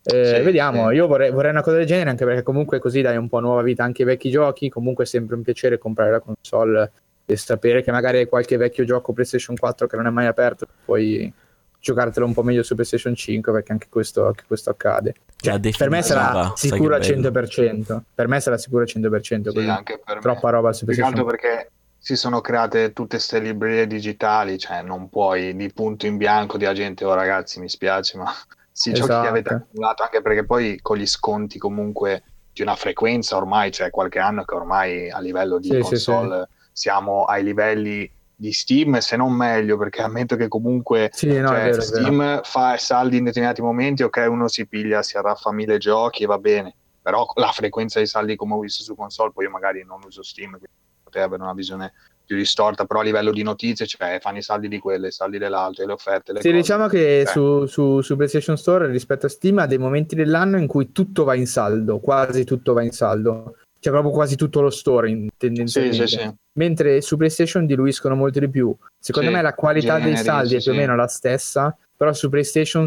Eh, 0.02 0.34
sì, 0.36 0.40
vediamo, 0.42 0.88
sì. 0.88 0.94
io 0.94 1.06
vorrei, 1.06 1.30
vorrei, 1.30 1.50
una 1.50 1.62
cosa 1.62 1.76
del 1.76 1.86
genere 1.86 2.10
anche 2.10 2.24
perché 2.24 2.42
comunque 2.42 2.78
così 2.78 3.02
dai 3.02 3.16
un 3.16 3.28
po' 3.28 3.40
nuova 3.40 3.62
vita 3.62 3.84
anche 3.84 4.02
ai 4.02 4.08
vecchi 4.08 4.30
giochi, 4.30 4.70
comunque 4.70 5.04
è 5.04 5.06
sempre 5.06 5.36
un 5.36 5.42
piacere 5.42 5.78
comprare 5.78 6.10
la 6.10 6.20
console 6.20 6.92
e 7.26 7.36
sapere 7.36 7.82
che 7.82 7.92
magari 7.92 8.18
hai 8.18 8.26
qualche 8.26 8.56
vecchio 8.56 8.84
gioco 8.84 9.12
PlayStation 9.12 9.56
4 9.56 9.86
che 9.86 9.96
non 9.96 10.06
è 10.06 10.10
mai 10.10 10.26
aperto, 10.26 10.66
puoi 10.84 11.32
giocartelo 11.80 12.26
un 12.26 12.34
po' 12.34 12.42
meglio 12.42 12.62
su 12.62 12.74
PlayStation 12.74 13.14
5 13.14 13.52
perché 13.52 13.72
anche 13.72 13.86
questo, 13.90 14.26
anche 14.26 14.44
questo 14.46 14.70
accade. 14.70 15.14
Cioè, 15.36 15.58
per 15.76 15.90
me 15.90 16.02
sarà 16.02 16.52
sicuro 16.54 16.94
al 16.94 17.00
100%. 17.00 18.00
Per 18.14 18.28
me 18.28 18.40
sarà 18.40 18.58
sicuro 18.58 18.82
al 18.82 18.88
100%. 18.88 19.50
Sì, 19.50 19.68
anche 19.68 20.00
per 20.04 20.18
troppa 20.18 20.46
me. 20.48 20.52
roba 20.52 20.72
su 20.72 20.84
PlayStation 20.84 21.16
5. 21.16 21.36
perché 21.36 21.70
si 21.98 22.16
sono 22.16 22.40
create 22.40 22.92
tutte 22.92 23.16
queste 23.16 23.38
librerie 23.40 23.86
digitali, 23.86 24.58
cioè 24.58 24.82
non 24.82 25.08
puoi 25.08 25.54
di 25.54 25.70
punto 25.72 26.06
in 26.06 26.16
bianco 26.16 26.58
di 26.58 26.66
agente, 26.66 27.04
oh 27.04 27.14
ragazzi 27.14 27.60
mi 27.60 27.68
spiace, 27.68 28.18
ma 28.18 28.32
si 28.72 28.90
esatto. 28.92 29.08
giochi 29.08 29.22
che 29.22 29.28
avete 29.28 29.54
accumulato, 29.54 30.02
anche 30.02 30.22
perché 30.22 30.44
poi 30.44 30.78
con 30.80 30.96
gli 30.96 31.06
sconti 31.06 31.58
comunque 31.58 32.22
di 32.52 32.62
una 32.62 32.76
frequenza 32.76 33.36
ormai, 33.36 33.70
cioè 33.70 33.90
qualche 33.90 34.18
anno 34.18 34.44
che 34.44 34.54
ormai 34.54 35.10
a 35.10 35.20
livello 35.20 35.58
di 35.58 35.68
sì, 35.68 35.78
console 35.78 36.48
sì, 36.48 36.82
siamo 36.82 37.24
ai 37.24 37.44
livelli 37.44 38.10
di 38.34 38.52
Steam, 38.52 38.98
se 38.98 39.16
non 39.16 39.32
meglio, 39.32 39.76
perché 39.76 40.00
ammetto 40.00 40.34
che 40.34 40.48
comunque 40.48 41.10
sì, 41.12 41.26
no, 41.38 41.48
cioè, 41.48 41.64
vero, 41.64 41.80
Steam 41.82 42.40
fa 42.42 42.76
saldi 42.78 43.18
in 43.18 43.24
determinati 43.24 43.60
momenti, 43.60 44.02
ok, 44.02 44.26
uno 44.28 44.48
si 44.48 44.66
piglia, 44.66 45.02
si 45.02 45.18
arraffa 45.18 45.52
mille 45.52 45.76
giochi 45.76 46.22
e 46.22 46.26
va 46.26 46.38
bene, 46.38 46.74
però 47.02 47.26
la 47.34 47.52
frequenza 47.52 47.98
dei 47.98 48.08
saldi 48.08 48.36
come 48.36 48.54
ho 48.54 48.60
visto 48.60 48.82
su 48.82 48.96
console, 48.96 49.32
poi 49.32 49.44
io 49.44 49.50
magari 49.50 49.84
non 49.84 50.00
uso 50.06 50.22
Steam, 50.22 50.52
quindi 50.52 50.68
potrei 51.02 51.22
avere 51.22 51.42
una 51.42 51.52
visione 51.52 51.92
più 52.30 52.38
distorta, 52.38 52.84
però 52.84 53.00
a 53.00 53.02
livello 53.02 53.32
di 53.32 53.42
notizie, 53.42 53.86
cioè 53.86 54.20
fanno 54.20 54.38
i 54.38 54.42
saldi 54.42 54.68
di 54.68 54.78
quelle, 54.78 55.08
i 55.08 55.10
saldi 55.10 55.36
dell'altro, 55.36 55.84
le 55.84 55.92
offerte. 55.92 56.32
Le 56.32 56.40
sì, 56.40 56.48
cose. 56.48 56.60
diciamo 56.60 56.86
che 56.86 57.24
cioè. 57.24 57.32
su, 57.32 57.66
su, 57.66 58.00
su, 58.02 58.14
PlayStation 58.14 58.56
Store 58.56 58.86
rispetto 58.86 59.26
a 59.26 59.28
Steam 59.28 59.58
ha 59.58 59.66
dei 59.66 59.78
momenti 59.78 60.14
dell'anno 60.14 60.56
in 60.56 60.68
cui 60.68 60.92
tutto 60.92 61.24
va 61.24 61.34
in 61.34 61.46
saldo, 61.46 61.98
quasi 61.98 62.44
tutto 62.44 62.72
va 62.72 62.82
in 62.82 62.92
saldo 62.92 63.56
cioè 63.80 63.94
proprio 63.94 64.12
quasi 64.12 64.36
tutto 64.36 64.60
lo 64.60 64.68
store 64.68 65.28
tendenzialmente. 65.38 66.06
Sì, 66.06 66.16
sì, 66.16 66.22
sì. 66.22 66.34
Mentre 66.58 67.00
su 67.00 67.16
PlayStation 67.16 67.64
diluiscono 67.64 68.14
molto 68.14 68.38
di 68.38 68.50
più. 68.50 68.76
Secondo 68.98 69.30
me 69.30 69.40
la 69.40 69.54
qualità 69.54 69.98
dei 69.98 70.18
saldi 70.18 70.56
è 70.56 70.60
più 70.60 70.72
o 70.72 70.74
meno 70.74 70.94
la 70.94 71.06
stessa, 71.06 71.74
però 71.96 72.12
su 72.12 72.28
PlayStation 72.28 72.86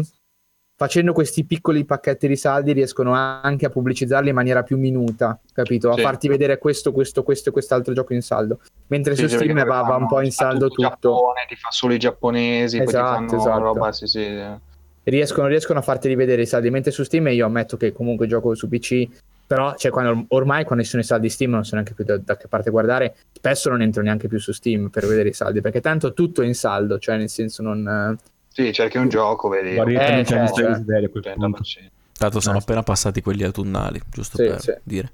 facendo 0.76 1.12
questi 1.12 1.44
piccoli 1.44 1.84
pacchetti 1.84 2.26
di 2.26 2.36
saldi 2.36 2.72
riescono 2.72 3.12
anche 3.12 3.66
a 3.66 3.70
pubblicizzarli 3.70 4.30
in 4.30 4.34
maniera 4.34 4.62
più 4.62 4.76
minuta, 4.76 5.38
capito? 5.52 5.90
A 5.90 5.96
farti 5.96 6.28
vedere 6.28 6.58
questo, 6.58 6.92
questo, 6.92 7.22
questo 7.22 7.50
e 7.50 7.52
quest'altro 7.52 7.94
gioco 7.94 8.12
in 8.12 8.22
saldo. 8.22 8.60
Mentre 8.88 9.14
su 9.14 9.26
Steam 9.28 9.64
va, 9.64 9.82
va, 9.82 9.96
un 9.96 10.06
po' 10.06 10.20
in 10.20 10.32
saldo 10.32 10.68
tutto. 10.68 10.82
Giappone, 10.82 11.44
ti 11.48 11.56
fa 11.56 11.70
solo 11.70 11.94
i 11.94 11.98
giapponesi, 11.98 12.78
esatto, 12.78 13.24
poi 13.26 13.38
esatto. 13.38 13.58
roba, 13.60 13.92
sì, 13.92 14.06
sì. 14.06 14.62
Riescono, 15.04 15.48
riescono 15.48 15.78
a 15.78 15.82
farti 15.82 16.14
vedere 16.14 16.42
i 16.42 16.46
saldi, 16.46 16.70
mentre 16.70 16.90
su 16.90 17.04
Steam 17.04 17.28
io 17.28 17.46
ammetto 17.46 17.76
che 17.76 17.92
comunque 17.92 18.26
gioco 18.26 18.54
su 18.54 18.68
PC 18.68 19.08
però 19.46 19.74
cioè, 19.76 19.90
quando, 19.90 20.24
ormai 20.28 20.64
quando 20.64 20.82
ci 20.84 20.90
sono 20.90 21.02
i 21.02 21.04
saldi 21.04 21.28
Steam 21.28 21.50
non 21.50 21.64
so 21.64 21.74
neanche 21.74 21.92
più 21.92 22.04
da, 22.04 22.16
da, 22.16 22.36
che 22.36 22.48
parte 22.48 22.70
guardare, 22.70 23.14
spesso 23.32 23.68
non 23.68 23.82
entro 23.82 24.02
neanche 24.02 24.26
più 24.26 24.38
su 24.38 24.52
Steam 24.52 24.88
per 24.88 25.06
vedere 25.06 25.28
i 25.28 25.34
saldi, 25.34 25.60
perché 25.60 25.80
tanto 25.80 26.14
tutto 26.14 26.40
è 26.40 26.46
in 26.46 26.54
saldo, 26.54 26.98
cioè 26.98 27.16
nel 27.16 27.28
senso 27.28 27.62
non... 27.62 28.18
Sì, 28.54 28.72
cerchi 28.72 28.98
un 28.98 29.08
gioco, 29.08 29.48
vedi. 29.48 29.74
Eh, 29.74 30.24
cioè, 30.24 30.48
cioè. 30.48 31.90
Tanto 32.16 32.38
sono 32.38 32.58
appena 32.58 32.84
passati 32.84 33.20
quelli 33.20 33.42
autunnali, 33.42 34.00
giusto 34.08 34.36
sì, 34.36 34.46
per 34.46 34.60
sì. 34.60 34.74
dire. 34.84 35.10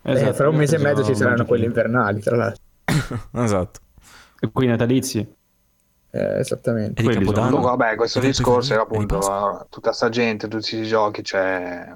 Esatto, 0.00 0.30
eh, 0.30 0.32
fra 0.32 0.48
un 0.48 0.56
mese 0.56 0.76
e 0.76 0.78
mezzo 0.78 1.04
ci 1.04 1.14
saranno 1.14 1.44
quelli 1.44 1.66
invernali, 1.66 2.20
tra 2.20 2.36
l'altro. 2.36 2.62
esatto. 3.32 3.80
E 4.40 4.50
quelli 4.50 4.70
natalizi? 4.70 5.18
Eh, 6.10 6.38
esattamente. 6.38 7.02
E 7.02 7.16
di 7.18 7.24
vabbè, 7.24 7.96
questo 7.96 8.20
discorso 8.20 8.72
era 8.72 8.82
appunto 8.82 9.66
tutta 9.68 9.92
sta 9.92 10.08
gente, 10.08 10.48
tutti 10.48 10.70
questi 10.70 10.86
giochi, 10.86 11.22
cioè 11.22 11.92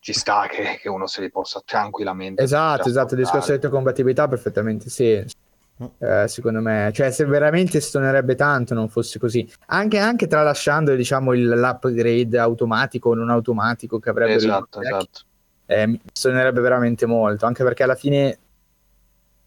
ci 0.00 0.12
sta 0.12 0.46
che, 0.50 0.78
che, 0.82 0.90
uno 0.90 1.06
se 1.06 1.22
li 1.22 1.30
possa 1.30 1.62
tranquillamente. 1.64 2.42
Esatto, 2.42 2.90
esatto, 2.90 3.14
il 3.14 3.20
discorso 3.20 3.46
di 3.46 3.52
retrocompatibilità 3.52 4.24
ha 4.24 4.28
perfettamente 4.28 4.90
senso. 4.90 5.34
Mm. 5.82 5.86
Eh, 5.98 6.28
secondo 6.28 6.60
me, 6.60 6.90
cioè, 6.94 7.10
se 7.10 7.24
veramente 7.24 7.80
stonerebbe 7.80 8.36
tanto 8.36 8.74
non 8.74 8.88
fosse 8.88 9.18
così, 9.18 9.48
anche, 9.66 9.98
anche 9.98 10.28
tralasciando 10.28 10.94
diciamo 10.94 11.32
il, 11.32 11.48
l'upgrade 11.48 12.38
automatico 12.38 13.10
o 13.10 13.14
non 13.14 13.30
automatico 13.30 13.98
che 13.98 14.10
avrebbe 14.10 14.34
esatto, 14.34 14.80
esatto. 14.80 15.20
Eh, 15.66 16.00
stonerebbe 16.12 16.60
veramente 16.60 17.06
molto. 17.06 17.46
Anche 17.46 17.64
perché 17.64 17.82
alla 17.82 17.96
fine, 17.96 18.38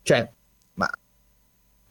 cioè, 0.02 0.30
ma 0.74 0.90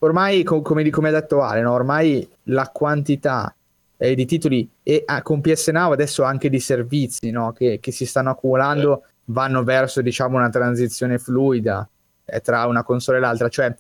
ormai, 0.01 0.43
com- 0.43 0.63
come, 0.63 0.89
come 0.91 1.09
ha 1.09 1.13
detto 1.13 1.41
Ale, 1.41 1.63
no? 1.63 1.73
ormai 1.73 2.29
la 2.45 2.69
quantità 2.69 3.55
eh, 3.97 4.15
di 4.15 4.27
titoli 4.27 4.69
e 4.83 5.03
ah, 5.07 5.23
con 5.23 5.41
PS 5.41 5.69
Now 5.69 5.93
adesso 5.93 6.23
anche 6.23 6.51
di 6.51 6.61
servizi 6.61 7.31
no? 7.31 7.53
che, 7.53 7.79
che, 7.81 7.93
si 7.93 8.05
stanno 8.05 8.31
accumulando 8.31 9.03
eh. 9.03 9.09
vanno 9.27 9.65
verso 9.65 10.03
diciamo 10.03 10.37
una 10.37 10.51
transizione 10.51 11.19
fluida 11.19 11.89
eh, 12.27 12.41
tra 12.41 12.67
una 12.67 12.83
console 12.83 13.17
e 13.17 13.21
l'altra 13.21 13.49
cioè 13.49 13.75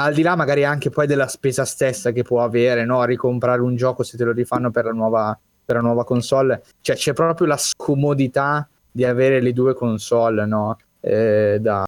al 0.00 0.14
di 0.14 0.22
là 0.22 0.34
magari 0.34 0.64
anche 0.64 0.88
poi 0.90 1.06
della 1.06 1.28
spesa 1.28 1.64
stessa 1.64 2.10
che 2.10 2.22
può 2.22 2.42
avere 2.42 2.84
no? 2.84 3.04
ricomprare 3.04 3.60
un 3.60 3.76
gioco 3.76 4.02
se 4.02 4.16
te 4.16 4.24
lo 4.24 4.32
rifanno 4.32 4.70
per 4.70 4.86
la 4.86 4.92
nuova, 4.92 5.38
per 5.64 5.76
la 5.76 5.82
nuova 5.82 6.04
console 6.04 6.62
cioè 6.80 6.96
c'è 6.96 7.12
proprio 7.12 7.46
la 7.46 7.56
scomodità 7.58 8.68
di 8.90 9.04
avere 9.04 9.40
le 9.40 9.52
due 9.52 9.74
console 9.74 10.46
no? 10.46 10.78
eh, 11.00 11.58
da 11.60 11.84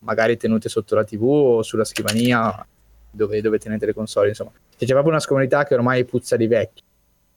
magari 0.00 0.36
tenute 0.36 0.68
sotto 0.68 0.94
la 0.94 1.04
tv 1.04 1.22
o 1.22 1.62
sulla 1.62 1.84
scrivania 1.84 2.66
dove, 3.10 3.40
dove 3.40 3.58
tenete 3.58 3.86
le 3.86 3.94
console 3.94 4.28
insomma 4.28 4.50
c'è 4.76 4.86
proprio 4.86 5.10
una 5.10 5.20
scomodità 5.20 5.64
che 5.64 5.74
ormai 5.74 6.04
puzza 6.04 6.36
di 6.36 6.46
vecchi 6.46 6.82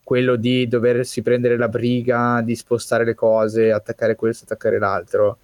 quello 0.06 0.36
di 0.36 0.68
doversi 0.68 1.24
prendere 1.24 1.58
la 1.58 1.68
briga 1.68 2.42
di 2.42 2.56
spostare 2.56 3.04
le 3.04 3.16
cose, 3.16 3.72
attaccare 3.72 4.14
questo, 4.14 4.44
attaccare 4.44 4.78
l'altro. 4.78 5.40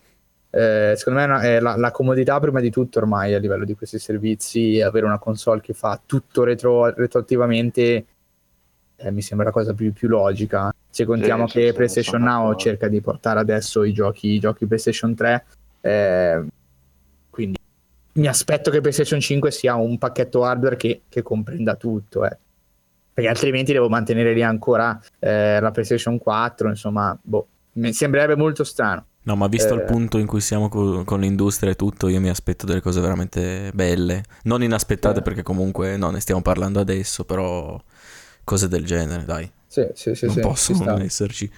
Eh, 0.51 0.93
secondo 0.97 1.19
me 1.19 1.39
è 1.41 1.59
la, 1.61 1.77
la, 1.77 1.91
comodità 1.91 2.37
prima 2.39 2.59
di 2.59 2.69
tutto 2.69 2.99
ormai 2.99 3.33
a 3.33 3.39
livello 3.39 3.63
di 3.63 3.73
questi 3.73 3.99
servizi, 3.99 4.81
avere 4.81 5.05
una 5.05 5.17
console 5.17 5.61
che 5.61 5.73
fa 5.73 5.99
tutto 6.05 6.43
retro, 6.43 6.93
retroattivamente 6.93 8.05
eh, 8.97 9.11
mi 9.11 9.21
sembra 9.21 9.47
la 9.47 9.53
cosa 9.53 9.73
più, 9.73 9.93
più 9.93 10.09
logica. 10.09 10.73
Se 10.89 11.05
contiamo 11.05 11.47
sì, 11.47 11.53
che 11.59 11.67
sì, 11.67 11.73
PlayStation 11.73 12.21
Now 12.21 12.55
cerca 12.55 12.89
di 12.89 12.99
portare 12.99 13.39
adesso 13.39 13.83
i 13.83 13.93
giochi, 13.93 14.27
i 14.27 14.39
giochi 14.39 14.65
PlayStation 14.65 15.15
3, 15.15 15.45
eh, 15.79 16.45
quindi 17.29 17.57
mi 18.13 18.27
aspetto 18.27 18.69
che 18.71 18.81
PlayStation 18.81 19.21
5 19.21 19.51
sia 19.51 19.75
un 19.75 19.97
pacchetto 19.97 20.43
hardware 20.43 20.75
che, 20.75 21.03
che 21.07 21.21
comprenda 21.21 21.75
tutto. 21.75 22.25
Eh 22.25 22.37
perché 23.13 23.29
altrimenti 23.29 23.73
devo 23.73 23.89
mantenere 23.89 24.33
lì 24.33 24.41
ancora 24.41 24.99
eh, 25.19 25.59
la 25.59 25.71
PlayStation 25.71 26.17
4, 26.17 26.69
insomma, 26.69 27.17
boh, 27.21 27.47
mi 27.73 27.91
sembrerebbe 27.93 28.35
molto 28.35 28.63
strano. 28.63 29.05
No, 29.23 29.35
ma 29.35 29.47
visto 29.47 29.73
eh... 29.73 29.77
il 29.77 29.83
punto 29.83 30.17
in 30.17 30.25
cui 30.25 30.41
siamo 30.41 30.69
co- 30.69 31.03
con 31.03 31.19
l'industria 31.19 31.71
e 31.71 31.75
tutto, 31.75 32.07
io 32.07 32.19
mi 32.19 32.29
aspetto 32.29 32.65
delle 32.65 32.81
cose 32.81 32.99
veramente 33.01 33.71
belle, 33.73 34.23
non 34.43 34.63
inaspettate 34.63 35.19
eh. 35.19 35.21
perché 35.21 35.43
comunque 35.43 35.97
no, 35.97 36.09
ne 36.09 36.19
stiamo 36.19 36.41
parlando 36.41 36.79
adesso, 36.79 37.23
però 37.23 37.79
cose 38.43 38.67
del 38.67 38.85
genere, 38.85 39.25
dai. 39.25 39.49
Sì, 39.67 39.87
sì, 39.93 40.15
sì, 40.15 40.25
non 40.25 40.35
sì, 40.35 40.41
possono 40.41 40.83
non 40.83 41.01
esserci. 41.01 41.49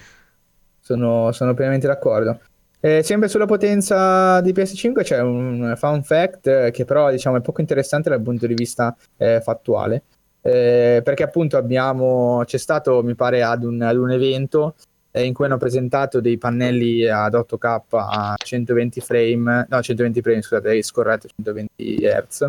Sono, 0.80 1.32
sono 1.32 1.54
pienamente 1.54 1.86
d'accordo. 1.86 2.38
Eh, 2.80 3.02
sempre 3.02 3.28
sulla 3.28 3.46
potenza 3.46 4.42
di 4.42 4.52
PS5 4.52 5.02
c'è 5.02 5.20
un 5.20 5.72
fun 5.76 6.02
fact 6.02 6.70
che 6.70 6.84
però 6.84 7.10
diciamo 7.10 7.38
è 7.38 7.40
poco 7.40 7.62
interessante 7.62 8.10
dal 8.10 8.20
punto 8.20 8.46
di 8.46 8.52
vista 8.52 8.94
eh, 9.16 9.40
fattuale 9.40 10.02
eh, 10.46 11.00
perché 11.02 11.22
appunto 11.22 11.56
abbiamo, 11.56 12.42
c'è 12.44 12.58
stato 12.58 13.02
mi 13.02 13.14
pare 13.14 13.42
ad 13.42 13.64
un, 13.64 13.80
ad 13.80 13.96
un 13.96 14.10
evento 14.10 14.74
eh, 15.16 15.24
in 15.24 15.32
cui 15.32 15.44
hanno 15.44 15.58
presentato 15.58 16.20
dei 16.20 16.38
pannelli 16.38 17.08
ad 17.08 17.34
8K 17.34 17.80
a 17.90 18.34
120 18.36 19.00
frame, 19.00 19.66
no 19.68 19.80
120 19.80 20.20
frame 20.20 20.42
scusate, 20.42 20.82
scorretto 20.82 21.28
120 21.28 21.96
Hz. 22.00 22.48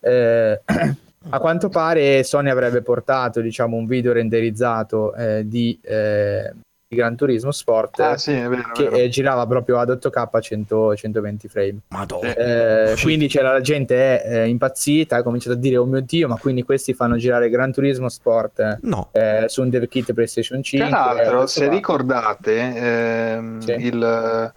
Eh, 0.00 0.60
a 1.30 1.38
quanto 1.38 1.70
pare 1.70 2.22
Sony 2.22 2.50
avrebbe 2.50 2.82
portato 2.82 3.40
diciamo 3.40 3.78
un 3.78 3.86
video 3.86 4.12
renderizzato 4.12 5.14
eh, 5.14 5.48
di 5.48 5.78
eh, 5.82 6.52
Gran 6.94 7.16
Turismo 7.16 7.50
Sport 7.50 8.00
ah, 8.00 8.16
sì, 8.16 8.32
vero, 8.32 8.70
che 8.72 8.88
vero. 8.88 9.08
girava 9.08 9.46
proprio 9.46 9.78
ad 9.78 9.90
8K 9.90 10.28
a 10.30 10.40
100, 10.40 10.96
120 10.96 11.48
frame. 11.48 11.78
Eh, 12.22 12.96
quindi 13.02 13.28
c'era 13.28 13.52
la 13.52 13.60
gente 13.60 14.22
è 14.22 14.42
eh, 14.42 14.48
impazzita, 14.48 15.16
ha 15.16 15.22
cominciato 15.22 15.56
a 15.56 15.58
dire 15.58 15.76
oh 15.76 15.84
mio 15.84 16.00
dio, 16.00 16.28
ma 16.28 16.36
quindi 16.36 16.62
questi 16.62 16.94
fanno 16.94 17.16
girare 17.16 17.50
Gran 17.50 17.72
Turismo 17.72 18.08
Sport 18.08 18.78
no. 18.82 19.08
eh, 19.12 19.44
su 19.48 19.62
un 19.62 19.70
dev 19.70 19.86
kit 19.86 20.12
PlayStation 20.12 20.62
5. 20.62 20.88
Tra 20.88 21.12
l'altro, 21.12 21.46
se 21.46 21.68
ricordate 21.68 22.74
ehm, 22.74 23.58
sì. 23.60 23.72
il 23.72 24.52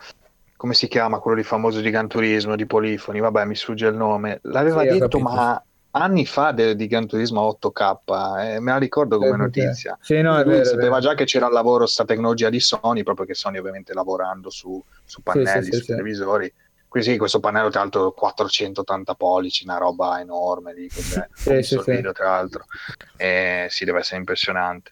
come 0.57 0.73
si 0.73 0.87
chiama 0.87 1.19
quello 1.19 1.37
di 1.37 1.43
famoso 1.43 1.81
di 1.81 1.91
Gran 1.91 2.07
Turismo 2.07 2.55
di 2.55 2.65
Polifoni, 2.65 3.19
vabbè 3.19 3.45
mi 3.45 3.55
sfugge 3.55 3.85
il 3.87 3.95
nome, 3.95 4.39
l'aveva 4.43 4.81
sì, 4.81 4.97
detto 4.97 5.19
ma 5.19 5.61
anni 5.91 6.25
fa 6.25 6.51
de, 6.51 6.75
di 6.75 6.87
Gran 6.87 7.07
Turismo 7.07 7.57
8K, 7.61 7.97
eh, 8.39 8.59
me 8.59 8.71
la 8.71 8.77
ricordo 8.77 9.17
come 9.17 9.35
notizia. 9.35 9.97
Sì, 10.01 10.21
no, 10.21 10.41
Lui 10.43 10.53
vero, 10.53 10.65
sapeva 10.65 10.99
già 10.99 11.13
che 11.13 11.25
c'era 11.25 11.47
al 11.47 11.53
lavoro 11.53 11.79
questa 11.79 12.05
tecnologia 12.05 12.49
di 12.49 12.59
Sony, 12.59 13.03
proprio 13.03 13.25
che 13.25 13.33
Sony 13.33 13.57
ovviamente 13.57 13.93
lavorando 13.93 14.49
su, 14.49 14.83
su 15.03 15.21
pannelli, 15.21 15.65
sì, 15.65 15.71
sì, 15.71 15.77
su 15.77 15.85
televisori. 15.85 16.53
Quindi 16.87 17.11
sì, 17.11 17.17
questo 17.17 17.39
pannello 17.39 17.69
tra 17.69 17.81
l'altro 17.81 18.11
480 18.11 19.15
pollici, 19.15 19.65
una 19.65 19.77
roba 19.77 20.19
enorme 20.19 20.73
lì, 20.73 20.89
sì, 20.89 21.61
sì, 21.61 21.81
video, 21.85 22.11
tra 22.11 22.29
l'altro. 22.29 22.65
Eh, 23.17 23.67
sì, 23.69 23.83
deve 23.83 23.99
essere 23.99 24.17
impressionante. 24.17 24.91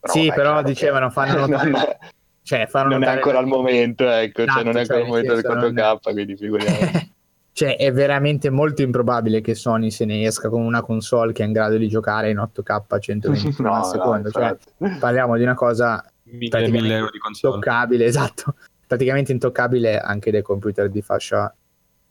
Però, 0.00 0.12
sì, 0.12 0.28
vabbè, 0.28 0.40
però 0.40 0.62
dicevano, 0.62 1.10
fanno... 1.10 1.46
cioè, 2.42 2.68
non 2.72 3.02
è 3.02 3.08
ancora 3.08 3.40
il 3.40 3.46
momento, 3.46 4.08
ecco, 4.08 4.42
esatto, 4.42 4.58
cioè, 4.58 4.64
non 4.64 4.76
è 4.76 4.80
ancora 4.80 5.00
il 5.00 5.06
momento 5.06 5.34
del 5.34 5.44
4K, 5.44 5.72
non... 5.72 5.98
quindi 6.00 6.36
figuriamoci. 6.36 7.12
cioè, 7.54 7.76
è 7.76 7.92
veramente 7.92 8.50
molto 8.50 8.82
improbabile 8.82 9.40
che 9.40 9.54
Sony 9.54 9.92
se 9.92 10.04
ne 10.04 10.24
esca 10.24 10.48
con 10.48 10.62
una 10.62 10.82
console 10.82 11.32
che 11.32 11.44
è 11.44 11.46
in 11.46 11.52
grado 11.52 11.76
di 11.76 11.86
giocare 11.86 12.30
in 12.30 12.38
8K 12.38 12.82
a 12.88 12.98
120 12.98 13.62
no, 13.62 13.74
al 13.74 13.84
secondo. 13.84 14.22
No, 14.24 14.30
cioè, 14.30 14.56
parliamo 14.98 15.36
di 15.36 15.44
una 15.44 15.54
cosa 15.54 16.04
mille, 16.24 16.68
mille 16.68 16.96
euro 16.96 17.10
di 17.12 17.18
console. 17.18 17.54
Toccabile, 17.54 18.06
esatto. 18.10 18.56
Praticamente 18.84 19.30
intoccabile 19.30 20.00
anche 20.00 20.32
dai 20.32 20.42
computer 20.42 20.90
di 20.90 21.00
fascia 21.00 21.54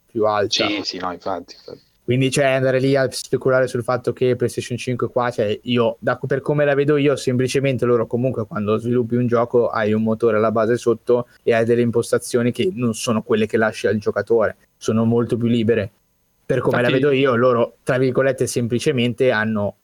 più 0.05 0.25
alta. 0.25 0.65
Sì, 0.65 0.79
sì, 0.83 0.97
no, 0.97 1.11
infatti. 1.11 1.55
infatti. 1.55 1.91
Quindi 2.05 2.31
cioè, 2.31 2.45
andare 2.45 2.79
lì 2.79 2.95
a 2.95 3.09
speculare 3.11 3.67
sul 3.67 3.83
fatto 3.83 4.11
che 4.11 4.37
PlayStation 4.37 4.77
5 4.77 5.09
qua, 5.09 5.29
cioè 5.29 5.57
io, 5.63 5.97
da, 5.99 6.17
per 6.17 6.41
come 6.41 6.63
la 6.63 6.73
vedo 6.73 6.97
io, 6.97 7.15
semplicemente 7.15 7.85
loro 7.85 8.07
comunque 8.07 8.45
quando 8.45 8.77
sviluppi 8.77 9.15
un 9.15 9.25
gioco 9.25 9.69
hai 9.69 9.93
un 9.93 10.03
motore 10.03 10.35
alla 10.35 10.51
base 10.51 10.77
sotto 10.77 11.27
e 11.43 11.53
hai 11.53 11.63
delle 11.63 11.81
impostazioni 11.81 12.51
che 12.51 12.71
non 12.73 12.93
sono 12.93 13.21
quelle 13.23 13.45
che 13.45 13.55
lasci 13.55 13.87
al 13.87 13.97
giocatore, 13.97 14.57
sono 14.83 15.05
molto 15.05 15.37
più 15.37 15.47
libere. 15.47 15.89
Per 16.45 16.59
come 16.59 16.75
Infatti... 16.77 16.91
la 16.91 16.99
vedo 16.99 17.11
io, 17.11 17.35
loro, 17.35 17.77
tra 17.83 17.97
virgolette, 17.97 18.47
semplicemente 18.47 19.31
hanno 19.31 19.77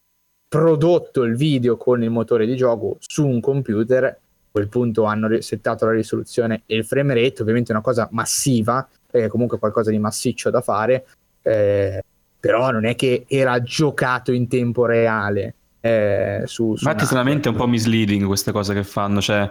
prodotto 0.50 1.24
il 1.24 1.38
video 1.38 1.78
con 1.78 2.04
il 2.04 2.10
motore 2.10 2.46
di 2.46 2.58
gioco 2.58 2.98
su 3.00 3.26
un 3.26 3.40
computer, 3.40 4.04
a 4.04 4.18
quel 4.52 4.68
punto 4.68 5.06
hanno 5.06 5.40
settato 5.40 5.86
la 5.86 5.92
risoluzione 5.92 6.64
e 6.66 6.76
il 6.76 6.84
frame 6.84 7.14
rate, 7.14 7.42
ovviamente 7.42 7.72
è 7.72 7.76
una 7.76 7.84
cosa 7.84 8.10
massiva, 8.12 8.86
perché 9.10 9.30
comunque 9.30 9.56
è 9.56 9.60
qualcosa 9.60 9.90
di 9.90 10.00
massiccio 10.00 10.50
da 10.50 10.60
fare, 10.60 11.06
eh, 11.44 12.04
però 12.38 12.72
non 12.72 12.84
è 12.86 12.96
che 12.96 13.24
era 13.28 13.62
giocato 13.62 14.34
in 14.34 14.50
tempo 14.50 14.86
reale. 14.86 15.54
Eh, 15.80 16.42
su, 16.44 16.76
su 16.76 16.84
Infatti, 16.86 17.06
stranamente 17.06 17.48
è 17.48 17.52
un 17.54 17.58
po' 17.58 17.68
misleading 17.68 18.26
queste 18.26 18.52
cose 18.52 18.74
che 18.74 18.84
fanno, 18.84 19.22
cioè 19.22 19.50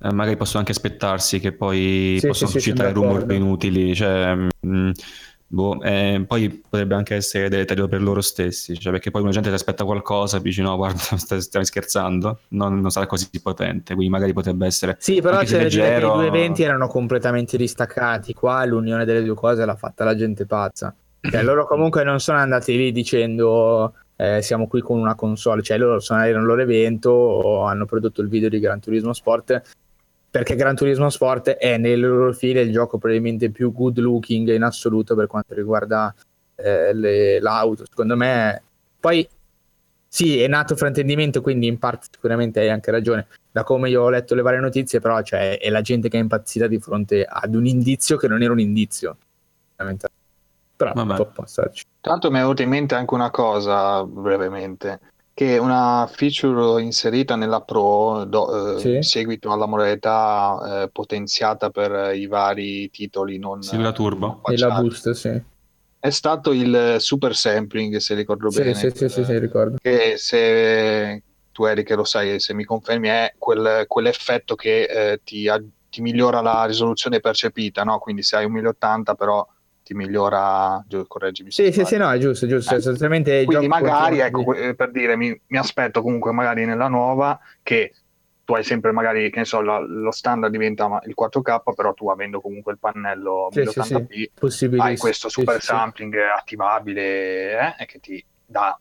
eh, 0.00 0.12
magari 0.12 0.36
possono 0.36 0.60
anche 0.60 0.72
aspettarsi 0.72 1.40
che 1.40 1.52
poi 1.52 2.18
sì, 2.20 2.26
possono 2.28 2.50
sì, 2.50 2.60
suscitare 2.60 2.88
sì, 2.88 2.94
rumori 2.94 3.34
inutili, 3.34 3.94
cioè, 3.94 4.34
mh, 4.34 4.48
mm, 4.64 4.90
boh, 5.48 5.82
eh, 5.82 6.24
poi 6.24 6.50
potrebbe 6.50 6.94
anche 6.94 7.16
essere 7.16 7.48
deleterio 7.48 7.88
per 7.88 8.00
loro 8.00 8.20
stessi, 8.20 8.78
cioè, 8.78 8.92
perché 8.92 9.10
poi 9.10 9.22
una 9.22 9.32
gente 9.32 9.48
ti 9.48 9.54
aspetta 9.56 9.84
qualcosa 9.84 10.36
e 10.36 10.40
dici 10.40 10.62
no 10.62 10.76
guarda 10.76 10.98
stai, 11.18 11.40
stai 11.40 11.64
scherzando, 11.64 12.40
non, 12.50 12.80
non, 12.80 12.90
sarà 12.90 13.06
così 13.06 13.28
potente, 13.42 13.94
quindi 13.94 14.12
magari 14.12 14.32
potrebbe 14.32 14.66
essere... 14.66 14.96
Sì, 15.00 15.20
però 15.20 15.42
c'è 15.42 15.62
leggero... 15.62 16.12
i 16.12 16.16
due 16.16 16.26
eventi 16.26 16.62
erano 16.62 16.86
completamente 16.86 17.56
distaccati, 17.56 18.34
qua 18.34 18.64
l'unione 18.64 19.04
delle 19.04 19.24
due 19.24 19.34
cose 19.34 19.64
l'ha 19.64 19.76
fatta 19.76 20.04
la 20.04 20.14
gente 20.14 20.46
pazza. 20.46 20.94
Cioè, 21.20 21.42
loro 21.42 21.66
comunque 21.66 22.04
non 22.04 22.20
sono 22.20 22.38
andati 22.38 22.76
lì 22.76 22.92
dicendo 22.92 23.94
eh, 24.14 24.42
siamo 24.42 24.68
qui 24.68 24.80
con 24.80 25.00
una 25.00 25.16
console, 25.16 25.62
cioè 25.62 25.76
loro 25.76 25.98
sono 25.98 26.20
andati 26.20 26.36
al 26.36 26.44
loro 26.44 26.62
evento 26.62 27.10
o 27.10 27.64
hanno 27.64 27.84
prodotto 27.84 28.20
il 28.20 28.28
video 28.28 28.48
di 28.48 28.60
Gran 28.60 28.78
Turismo 28.78 29.12
Sport 29.12 29.62
perché 30.30 30.56
Gran 30.56 30.76
Turismo 30.76 31.08
Sport 31.08 31.50
è 31.50 31.78
nelle 31.78 31.96
loro 31.96 32.32
file 32.32 32.60
il 32.60 32.72
gioco 32.72 32.98
probabilmente 32.98 33.50
più 33.50 33.72
good 33.72 33.98
looking 33.98 34.48
in 34.50 34.62
assoluto 34.62 35.14
per 35.14 35.26
quanto 35.26 35.54
riguarda 35.54 36.14
eh, 36.54 36.92
le, 36.92 37.40
l'auto, 37.40 37.84
secondo 37.86 38.16
me. 38.16 38.62
Poi 39.00 39.26
sì, 40.06 40.40
è 40.40 40.48
nato 40.48 40.76
fraintendimento, 40.76 41.40
quindi 41.40 41.66
in 41.66 41.78
parte 41.78 42.06
sicuramente 42.10 42.60
hai 42.60 42.70
anche 42.70 42.90
ragione. 42.90 43.26
Da 43.50 43.62
come 43.62 43.88
io 43.88 44.02
ho 44.02 44.10
letto 44.10 44.34
le 44.34 44.42
varie 44.42 44.60
notizie, 44.60 45.00
però 45.00 45.20
cioè, 45.22 45.58
è 45.58 45.70
la 45.70 45.80
gente 45.80 46.08
che 46.08 46.18
è 46.18 46.20
impazzita 46.20 46.66
di 46.66 46.78
fronte 46.78 47.24
ad 47.24 47.54
un 47.54 47.66
indizio 47.66 48.16
che 48.16 48.28
non 48.28 48.42
era 48.42 48.52
un 48.52 48.60
indizio. 48.60 49.16
Però 49.76 50.92
Vabbè. 50.92 51.14
può 51.14 51.26
passarci. 51.26 51.84
Tanto 52.00 52.30
mi 52.30 52.38
è 52.38 52.40
venuta 52.40 52.62
in 52.62 52.68
mente 52.68 52.94
anche 52.94 53.14
una 53.14 53.30
cosa 53.30 54.04
brevemente 54.04 55.00
che 55.38 55.56
una 55.56 56.10
feature 56.12 56.82
inserita 56.82 57.36
nella 57.36 57.60
Pro 57.60 58.24
do, 58.24 58.74
eh, 58.74 58.80
sì. 58.80 58.94
in 58.96 59.02
seguito 59.04 59.52
alla 59.52 59.66
modalità 59.66 60.82
eh, 60.82 60.88
potenziata 60.88 61.70
per 61.70 62.12
i 62.12 62.26
vari 62.26 62.90
titoli 62.90 63.38
non 63.38 63.62
sì, 63.62 63.78
la 63.78 63.92
turbo 63.92 64.40
e 64.46 64.58
la 64.58 64.80
boost 64.80 65.10
sì 65.12 65.40
è 66.00 66.10
stato 66.10 66.50
il 66.50 66.96
super 66.98 67.36
sampling 67.36 67.98
se 67.98 68.16
ricordo 68.16 68.50
sì, 68.50 68.62
bene 68.62 68.74
sì, 68.74 68.90
sì, 68.92 69.08
sì, 69.08 69.22
sì, 69.22 69.38
ricordo 69.38 69.76
che 69.80 70.14
se 70.16 71.22
tu 71.52 71.66
Eric 71.66 71.90
lo 71.90 72.02
sai 72.02 72.40
se 72.40 72.52
mi 72.52 72.64
confermi 72.64 73.06
è 73.06 73.34
quel, 73.38 73.84
quell'effetto 73.86 74.56
che 74.56 74.82
eh, 74.86 75.20
ti, 75.22 75.48
ti, 75.88 76.00
migliora 76.00 76.40
la 76.40 76.64
risoluzione 76.64 77.20
percepita 77.20 77.84
no? 77.84 78.00
quindi 78.00 78.24
se 78.24 78.34
hai 78.34 78.44
un 78.44 78.50
1080 78.54 79.14
però 79.14 79.46
ti 79.88 79.94
migliora, 79.94 80.84
correggimi. 81.06 81.50
Sì, 81.50 81.72
sì, 81.72 81.82
sì, 81.86 81.96
no, 81.96 82.10
è 82.10 82.18
giusto, 82.18 82.46
giusto. 82.46 82.74
Eh. 82.74 82.76
Sostanzialmente 82.76 83.44
Quindi 83.44 83.68
magari, 83.68 84.18
ecco, 84.18 84.52
di... 84.52 84.74
per 84.74 84.90
dire, 84.90 85.16
mi, 85.16 85.40
mi, 85.46 85.56
aspetto 85.56 86.02
comunque 86.02 86.30
magari 86.30 86.66
nella 86.66 86.88
nuova 86.88 87.40
che 87.62 87.94
tu 88.44 88.52
hai 88.52 88.64
sempre 88.64 88.92
magari, 88.92 89.30
che 89.30 89.38
ne 89.38 89.44
so, 89.46 89.62
la, 89.62 89.78
lo 89.78 90.10
standard 90.10 90.52
diventa 90.52 91.00
il 91.06 91.14
4K, 91.18 91.74
però 91.74 91.94
tu 91.94 92.10
avendo 92.10 92.42
comunque 92.42 92.72
il 92.72 92.78
pannello 92.78 93.48
sì, 93.50 93.60
1080p, 93.60 94.46
sì, 94.48 94.70
hai 94.76 94.98
questo 94.98 95.30
super 95.30 95.62
sampling 95.62 96.14
attivabile 96.36 97.76
eh, 97.78 97.86
che 97.86 97.98
ti 98.00 98.22
dà 98.44 98.78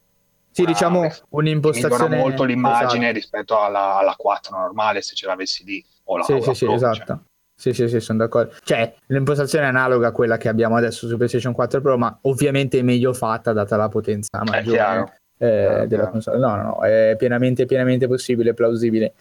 sì, 0.51 0.63
una, 0.63 0.71
diciamo 0.71 1.07
un'impostazione 1.29 2.17
molto 2.17 2.43
l'immagine 2.43 3.05
esatto. 3.05 3.13
rispetto 3.13 3.59
alla, 3.59 3.95
alla 3.95 4.15
4 4.17 4.57
normale 4.57 5.01
se 5.01 5.15
ce 5.15 5.25
l'avessi 5.25 5.63
lì 5.63 5.85
o 6.05 6.17
la, 6.17 6.23
sì, 6.23 6.33
o 6.33 6.41
sì, 6.41 6.53
sì, 6.53 6.65
Pro, 6.65 6.73
esatto. 6.73 7.05
Cioè. 7.05 7.17
Sì, 7.59 7.73
sì, 7.73 7.87
sì, 7.87 7.99
sono 7.99 8.19
d'accordo. 8.19 8.53
Cioè, 8.63 8.93
l'impostazione 9.07 9.65
è 9.65 9.69
analoga 9.69 10.09
a 10.09 10.11
quella 10.11 10.37
che 10.37 10.47
abbiamo 10.47 10.75
adesso 10.75 11.07
su 11.07 11.17
PlayStation 11.17 11.53
4 11.53 11.81
Pro, 11.81 11.97
ma 11.97 12.15
ovviamente 12.21 12.77
è 12.77 12.83
meglio 12.83 13.13
fatta 13.13 13.51
data 13.51 13.75
la 13.75 13.89
potenza 13.89 14.43
maggiore 14.43 15.21
eh, 15.39 15.85
della 15.87 16.09
console. 16.09 16.37
No, 16.37 16.55
no, 16.55 16.61
no, 16.61 16.79
è 16.81 17.15
pienamente, 17.17 17.65
pienamente 17.65 18.07
possibile, 18.07 18.53
plausibile. 18.53 19.15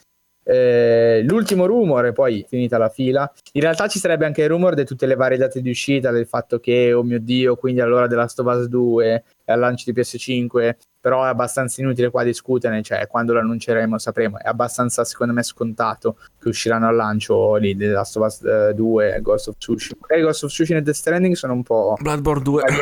Eh, 0.45 1.22
l'ultimo 1.26 1.64
rumore, 1.64 2.12
poi 2.12 2.45
finita 2.47 2.76
la 2.76 2.91
fila, 2.91 3.30
in 3.53 3.62
realtà 3.62 3.89
ci 3.89 3.99
sarebbe 3.99 4.26
anche 4.26 4.43
il 4.43 4.49
rumore 4.49 4.76
di 4.76 4.84
tutte 4.84 5.07
le 5.07 5.16
varie 5.16 5.39
date 5.39 5.62
di 5.62 5.70
uscita, 5.70 6.11
del 6.11 6.26
fatto 6.26 6.61
che, 6.61 6.93
oh 6.93 7.03
mio 7.03 7.18
dio, 7.18 7.57
quindi 7.57 7.80
allora 7.80 8.07
della 8.07 8.22
Last 8.22 8.39
of 8.41 8.55
Us 8.55 8.66
2 8.66 9.24
al 9.53 9.59
lancio 9.59 9.90
di 9.90 10.01
PS5 10.01 10.74
però 11.07 11.24
è 11.24 11.28
abbastanza 11.28 11.80
inutile 11.80 12.11
qua 12.11 12.24
discuterne, 12.24 12.82
cioè 12.82 13.07
quando 13.07 13.32
lo 13.32 13.38
annunceremo 13.38 13.97
sapremo, 13.97 14.38
è 14.38 14.49
abbastanza 14.49 15.05
secondo 15.05 15.32
me 15.32 15.44
scontato 15.44 16.18
che 16.36 16.49
usciranno 16.49 16.88
al 16.88 16.97
lancio 16.97 17.55
lì 17.55 17.76
The 17.76 17.86
Last 17.86 18.16
of 18.16 18.26
Us 18.26 18.72
2 18.72 19.14
e 19.14 19.20
Ghost 19.20 19.49
of 19.49 19.57
Tsushima. 19.57 19.99
Magari 20.01 20.22
Ghost 20.22 20.42
of 20.42 20.51
Tsushima 20.51 20.80
e 20.80 20.82
Death 20.82 20.97
Stranding 20.97 21.34
sono 21.36 21.53
un 21.53 21.62
po'... 21.62 21.94
Bloodborne 22.01 22.42
2. 22.42 22.62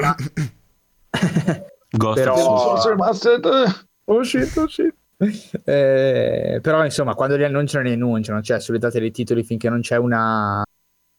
Ghost 1.91 2.19
però... 2.19 2.35
of 2.35 2.81
Tsushima. 2.81 3.13
Shit, 3.13 4.57
oh 4.57 4.69
shit. 4.69 4.95
Eh, 5.65 6.61
però 6.63 6.83
insomma 6.83 7.15
quando 7.15 7.37
li 7.37 7.45
annunciano 7.45 7.85
li 7.85 7.93
annunciano 7.93 8.43
cioè 8.43 8.59
sulle 8.59 8.79
date 8.79 8.99
dei 9.01 9.13
titoli 9.13 9.45
finché 9.45 9.69
non 9.71 9.81
c'è 9.81 9.97
una 9.97 10.63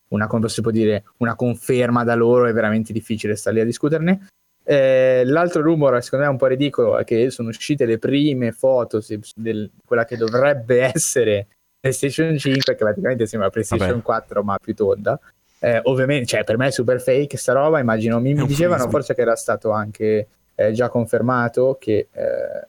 una, 0.09 0.27
come 0.27 0.49
si 0.49 0.61
può 0.61 0.71
dire, 0.71 1.05
una 1.17 1.35
conferma 1.35 2.03
da 2.03 2.15
loro 2.15 2.45
è 2.45 2.53
veramente 2.53 2.93
difficile 2.93 3.35
stare 3.35 3.55
lì 3.55 3.61
a 3.61 3.65
discuterne 3.65 4.27
eh, 4.67 5.21
l'altro 5.25 5.61
rumore, 5.61 6.01
secondo 6.01 6.25
me, 6.25 6.31
un 6.31 6.37
po' 6.37 6.47
ridicolo 6.47 6.97
è 6.97 7.03
che 7.03 7.29
sono 7.29 7.49
uscite 7.49 7.85
le 7.85 7.99
prime 7.99 8.51
foto 8.51 8.99
di 9.35 9.71
quella 9.85 10.05
che 10.05 10.17
dovrebbe 10.17 10.81
essere 10.93 11.47
PlayStation 11.79 12.35
5, 12.35 12.75
che 12.75 12.83
praticamente 12.83 13.27
sembra 13.27 13.51
PlayStation 13.51 13.89
Vabbè. 13.89 14.01
4, 14.01 14.43
ma 14.43 14.57
più 14.57 14.73
tonda. 14.73 15.19
Eh, 15.59 15.79
ovviamente, 15.83 16.25
cioè, 16.25 16.43
per 16.43 16.57
me 16.57 16.67
è 16.67 16.71
super 16.71 16.99
fake 16.99 17.37
sta 17.37 17.53
roba. 17.53 17.79
Immagino, 17.79 18.19
mi, 18.19 18.33
mi 18.33 18.47
dicevano 18.47 18.89
forse 18.89 19.13
che 19.13 19.21
era 19.21 19.35
stato 19.35 19.69
anche 19.69 20.27
eh, 20.55 20.71
già 20.71 20.89
confermato 20.89 21.77
che, 21.79 22.07
eh, 22.11 22.65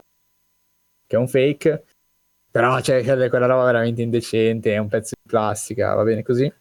che, 1.07 1.17
è 1.17 1.19
un 1.19 1.29
fake. 1.29 1.85
Però, 2.51 2.79
cioè, 2.81 3.03
quella 3.05 3.47
roba 3.47 3.65
veramente 3.65 4.03
indecente, 4.03 4.75
è 4.75 4.79
un 4.79 4.89
pezzo 4.89 5.15
di 5.19 5.29
plastica, 5.29 5.95
va 5.95 6.03
bene 6.03 6.23
così. 6.23 6.53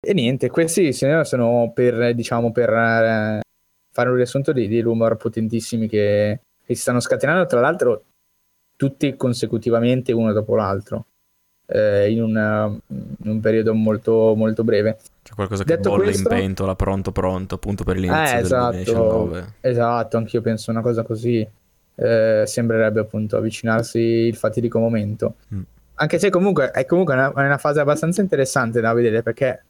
E 0.00 0.14
niente, 0.14 0.48
questi 0.48 0.94
sono 0.94 1.72
per, 1.74 2.14
diciamo, 2.14 2.52
per 2.52 2.70
eh, 2.70 3.40
fare 3.98 4.10
un 4.10 4.14
riassunto 4.14 4.52
di, 4.52 4.68
di 4.68 4.80
rumor 4.80 5.16
potentissimi 5.16 5.88
che, 5.88 6.38
che, 6.64 6.74
si 6.76 6.80
stanno 6.80 7.00
scatenando, 7.00 7.46
tra 7.46 7.58
l'altro 7.58 8.04
tutti 8.76 9.16
consecutivamente 9.16 10.12
uno 10.12 10.32
dopo 10.32 10.54
l'altro, 10.54 11.06
eh, 11.66 12.08
in, 12.08 12.22
una, 12.22 12.66
in, 12.66 13.28
un 13.28 13.40
periodo 13.40 13.74
molto, 13.74 14.34
molto 14.36 14.62
breve. 14.62 14.98
C'è 15.20 15.34
qualcosa 15.34 15.64
che 15.64 15.74
Detto 15.74 15.90
bolle 15.90 16.04
questo, 16.04 16.32
in 16.32 16.38
pentola, 16.38 16.76
pronto 16.76 17.10
pronto, 17.10 17.56
appunto 17.56 17.82
per 17.82 17.96
l'inizio 17.96 18.36
eh, 18.36 18.40
esatto, 18.40 18.70
2019. 18.70 19.54
Esatto, 19.62 20.16
anch'io 20.16 20.40
penso 20.42 20.70
una 20.70 20.80
cosa 20.80 21.02
così. 21.02 21.46
Eh, 21.96 22.44
sembrerebbe 22.46 23.00
appunto 23.00 23.36
avvicinarsi 23.36 23.98
il 23.98 24.36
fatidico 24.36 24.78
momento. 24.78 25.34
Mm. 25.52 25.62
Anche 25.94 26.20
se 26.20 26.30
comunque 26.30 26.70
è 26.70 26.84
comunque 26.84 27.14
una, 27.14 27.32
una, 27.34 27.58
fase 27.58 27.80
abbastanza 27.80 28.20
interessante 28.20 28.80
da 28.80 28.92
vedere 28.92 29.24
perché 29.24 29.64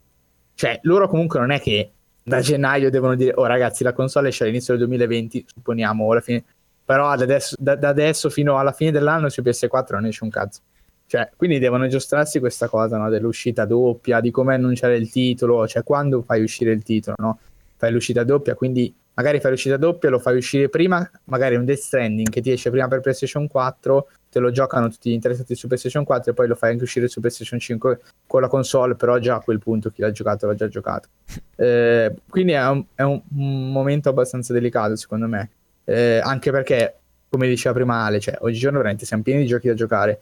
cioè, 0.52 0.78
loro 0.82 1.08
comunque 1.08 1.40
non 1.40 1.50
è 1.50 1.58
che 1.58 1.92
da 2.28 2.40
gennaio 2.40 2.90
devono 2.90 3.14
dire, 3.14 3.32
oh 3.34 3.46
ragazzi, 3.46 3.82
la 3.82 3.92
console 3.92 4.28
esce 4.28 4.44
all'inizio 4.44 4.76
del 4.76 4.86
2020, 4.86 5.46
supponiamo, 5.54 6.10
alla 6.10 6.20
fine, 6.20 6.44
però 6.84 7.14
da 7.16 7.24
adesso, 7.24 7.56
da, 7.58 7.74
da 7.74 7.88
adesso, 7.88 8.30
fino 8.30 8.58
alla 8.58 8.72
fine 8.72 8.90
dell'anno 8.90 9.28
su 9.28 9.42
PS4 9.42 9.92
non 9.92 10.06
esce 10.06 10.24
un 10.24 10.30
cazzo. 10.30 10.60
Cioè, 11.06 11.30
quindi 11.36 11.58
devono 11.58 11.86
giostrarsi 11.86 12.38
questa 12.38 12.68
cosa 12.68 12.98
no, 12.98 13.08
dell'uscita 13.08 13.64
doppia, 13.64 14.20
di 14.20 14.30
come 14.30 14.54
annunciare 14.54 14.96
il 14.96 15.10
titolo, 15.10 15.66
cioè 15.66 15.82
quando 15.82 16.22
fai 16.22 16.42
uscire 16.42 16.70
il 16.72 16.82
titolo, 16.82 17.16
no? 17.18 17.38
Fai 17.76 17.90
l'uscita 17.92 18.24
doppia, 18.24 18.54
quindi 18.54 18.94
magari 19.14 19.40
fai 19.40 19.52
l'uscita 19.52 19.76
doppia, 19.76 20.10
lo 20.10 20.18
fai 20.18 20.36
uscire 20.36 20.68
prima, 20.68 21.10
magari 21.24 21.56
un 21.56 21.64
Death 21.64 21.78
Stranding 21.78 22.28
che 22.28 22.40
ti 22.40 22.52
esce 22.52 22.70
prima 22.70 22.88
per 22.88 23.00
PlayStation 23.00 23.48
4, 23.48 24.08
te 24.38 24.44
lo 24.44 24.50
giocano 24.52 24.88
tutti 24.88 25.10
gli 25.10 25.14
interessati 25.14 25.56
su 25.56 25.66
PlayStation 25.66 26.04
4 26.04 26.30
e 26.30 26.34
poi 26.34 26.46
lo 26.46 26.54
fai 26.54 26.70
anche 26.70 26.84
uscire 26.84 27.08
su 27.08 27.18
PlayStation 27.18 27.58
5 27.58 28.00
con 28.26 28.40
la 28.40 28.48
console, 28.48 28.94
però 28.94 29.18
già 29.18 29.36
a 29.36 29.40
quel 29.40 29.58
punto 29.58 29.90
chi 29.90 30.00
l'ha 30.00 30.12
giocato 30.12 30.46
l'ha 30.46 30.54
già 30.54 30.68
giocato. 30.68 31.08
Eh, 31.58 32.14
quindi 32.30 32.52
è, 32.52 32.64
un, 32.68 32.84
è 32.94 33.02
un, 33.02 33.20
momento 33.32 34.08
abbastanza 34.08 34.52
delicato 34.52 34.94
secondo 34.94 35.26
me, 35.26 35.50
eh, 35.84 36.20
anche 36.22 36.52
perché, 36.52 36.98
come 37.28 37.48
diceva 37.48 37.74
prima 37.74 38.04
Ale, 38.04 38.20
cioè, 38.20 38.36
oggigiorno 38.42 38.76
veramente 38.76 39.04
siamo 39.04 39.24
pieni 39.24 39.40
di 39.40 39.48
giochi 39.48 39.66
da 39.66 39.74
giocare. 39.74 40.20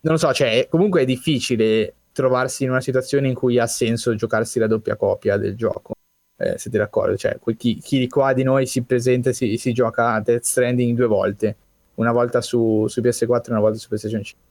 Non 0.00 0.14
lo 0.14 0.18
so, 0.18 0.32
cioè, 0.32 0.66
comunque 0.68 1.02
è 1.02 1.04
difficile 1.04 1.94
trovarsi 2.10 2.64
in 2.64 2.70
una 2.70 2.80
situazione 2.80 3.28
in 3.28 3.34
cui 3.34 3.56
ha 3.60 3.68
senso 3.68 4.16
giocarsi 4.16 4.58
la 4.58 4.66
doppia 4.66 4.96
copia 4.96 5.36
del 5.36 5.54
gioco. 5.54 5.94
Eh, 6.36 6.58
siete 6.58 6.76
d'accordo? 6.76 7.16
Cioè, 7.16 7.38
chi, 7.56 7.78
chi, 7.78 7.98
di 8.00 8.08
qua 8.08 8.32
di 8.32 8.42
noi 8.42 8.66
si 8.66 8.82
presenta 8.82 9.30
e 9.30 9.32
si, 9.32 9.56
si 9.58 9.72
gioca 9.72 10.18
Death 10.18 10.42
Stranding 10.42 10.96
due 10.96 11.06
volte 11.06 11.56
una 11.98 12.12
volta 12.12 12.40
su, 12.40 12.86
su 12.88 13.00
PS4 13.00 13.48
e 13.48 13.50
una 13.50 13.60
volta 13.60 13.78
su 13.78 13.88
PlayStation 13.88 14.22
5. 14.22 14.46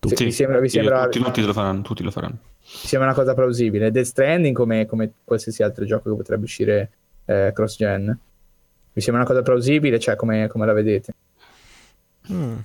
Tutti, 0.00 0.24
vi 0.24 0.32
sembra, 0.32 0.58
vi 0.60 0.68
sembra, 0.70 1.04
tutti, 1.04 1.22
tutti, 1.22 1.42
lo 1.42 1.52
faranno, 1.52 1.82
tutti 1.82 2.02
lo 2.02 2.10
faranno. 2.10 2.38
Sembra 2.62 3.08
una 3.08 3.16
cosa 3.16 3.34
plausibile. 3.34 3.90
Death 3.90 4.06
Stranding 4.06 4.56
come, 4.56 4.86
come 4.86 5.12
qualsiasi 5.24 5.62
altro 5.62 5.84
gioco 5.84 6.08
che 6.08 6.16
potrebbe 6.16 6.44
uscire 6.44 6.90
eh, 7.26 7.50
cross-gen. 7.54 8.18
Vi 8.92 9.00
sembra 9.00 9.22
una 9.22 9.30
cosa 9.30 9.42
plausibile? 9.42 9.98
Cioè, 9.98 10.16
come, 10.16 10.48
come 10.48 10.64
la 10.64 10.72
vedete? 10.72 11.14
Mm. 12.32 12.56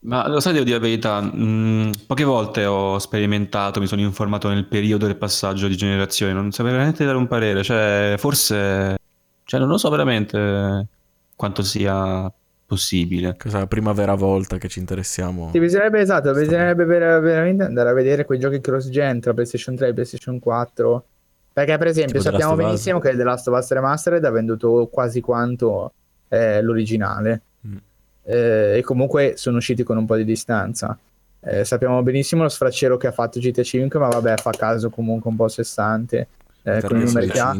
Ma 0.00 0.26
lo 0.28 0.40
sai, 0.40 0.52
devo 0.52 0.64
dire 0.64 0.76
la 0.76 0.82
verità, 0.82 1.20
mm, 1.22 1.90
poche 2.06 2.24
volte 2.24 2.66
ho 2.66 2.98
sperimentato, 2.98 3.80
mi 3.80 3.86
sono 3.86 4.02
informato 4.02 4.48
nel 4.48 4.66
periodo 4.66 5.06
del 5.06 5.16
passaggio 5.16 5.66
di 5.66 5.76
generazione, 5.76 6.34
non 6.34 6.52
saprei 6.52 6.74
veramente 6.74 7.06
dare 7.06 7.16
un 7.16 7.26
parere, 7.26 7.62
cioè 7.62 8.16
forse, 8.18 8.98
cioè 9.44 9.60
non 9.60 9.68
lo 9.70 9.78
so 9.78 9.88
veramente 9.88 10.86
quanto 11.34 11.62
sia 11.62 12.30
possibile. 12.74 13.36
Questa 13.38 13.58
è 13.58 13.60
la 13.62 13.66
prima 13.66 13.92
vera 13.92 14.14
volta 14.14 14.58
che 14.58 14.68
ci 14.68 14.80
interessiamo. 14.80 15.50
Sì, 15.52 15.60
bisognerebbe, 15.60 16.00
esatto, 16.00 16.32
bisognerebbe 16.32 16.84
ver- 16.84 17.20
veramente 17.20 17.62
andare 17.62 17.88
a 17.88 17.92
vedere 17.92 18.24
quei 18.24 18.38
giochi 18.38 18.60
cross-gen 18.60 19.20
tra 19.20 19.32
PlayStation 19.32 19.76
3 19.76 19.88
e 19.88 19.92
PlayStation 19.92 20.38
4. 20.38 21.04
Perché, 21.52 21.78
per 21.78 21.86
esempio, 21.86 22.18
tipo 22.18 22.30
sappiamo 22.30 22.56
benissimo 22.56 22.98
che 22.98 23.14
The 23.14 23.22
Last 23.22 23.46
of 23.46 23.56
Us 23.56 23.70
Remastered 23.70 24.24
ha 24.24 24.30
venduto 24.30 24.88
quasi 24.90 25.20
quanto 25.20 25.92
eh, 26.28 26.60
l'originale. 26.60 27.42
Mm. 27.66 27.76
Eh, 28.24 28.78
e 28.78 28.82
comunque 28.82 29.34
sono 29.36 29.58
usciti 29.58 29.84
con 29.84 29.96
un 29.96 30.04
po' 30.04 30.16
di 30.16 30.24
distanza. 30.24 30.98
Eh, 31.40 31.64
sappiamo 31.64 32.02
benissimo 32.02 32.42
lo 32.42 32.48
sfraccero 32.48 32.96
che 32.96 33.06
ha 33.06 33.12
fatto 33.12 33.38
GTA 33.38 33.62
5, 33.62 33.98
ma 34.00 34.08
vabbè, 34.08 34.38
fa 34.38 34.50
caso 34.50 34.90
comunque 34.90 35.30
un 35.30 35.36
po' 35.36 35.46
sessante. 35.46 36.26
Eh, 36.64 36.80
con 36.82 36.98
i 36.98 37.04
numeri 37.04 37.28
che 37.28 37.38
ha. 37.38 37.56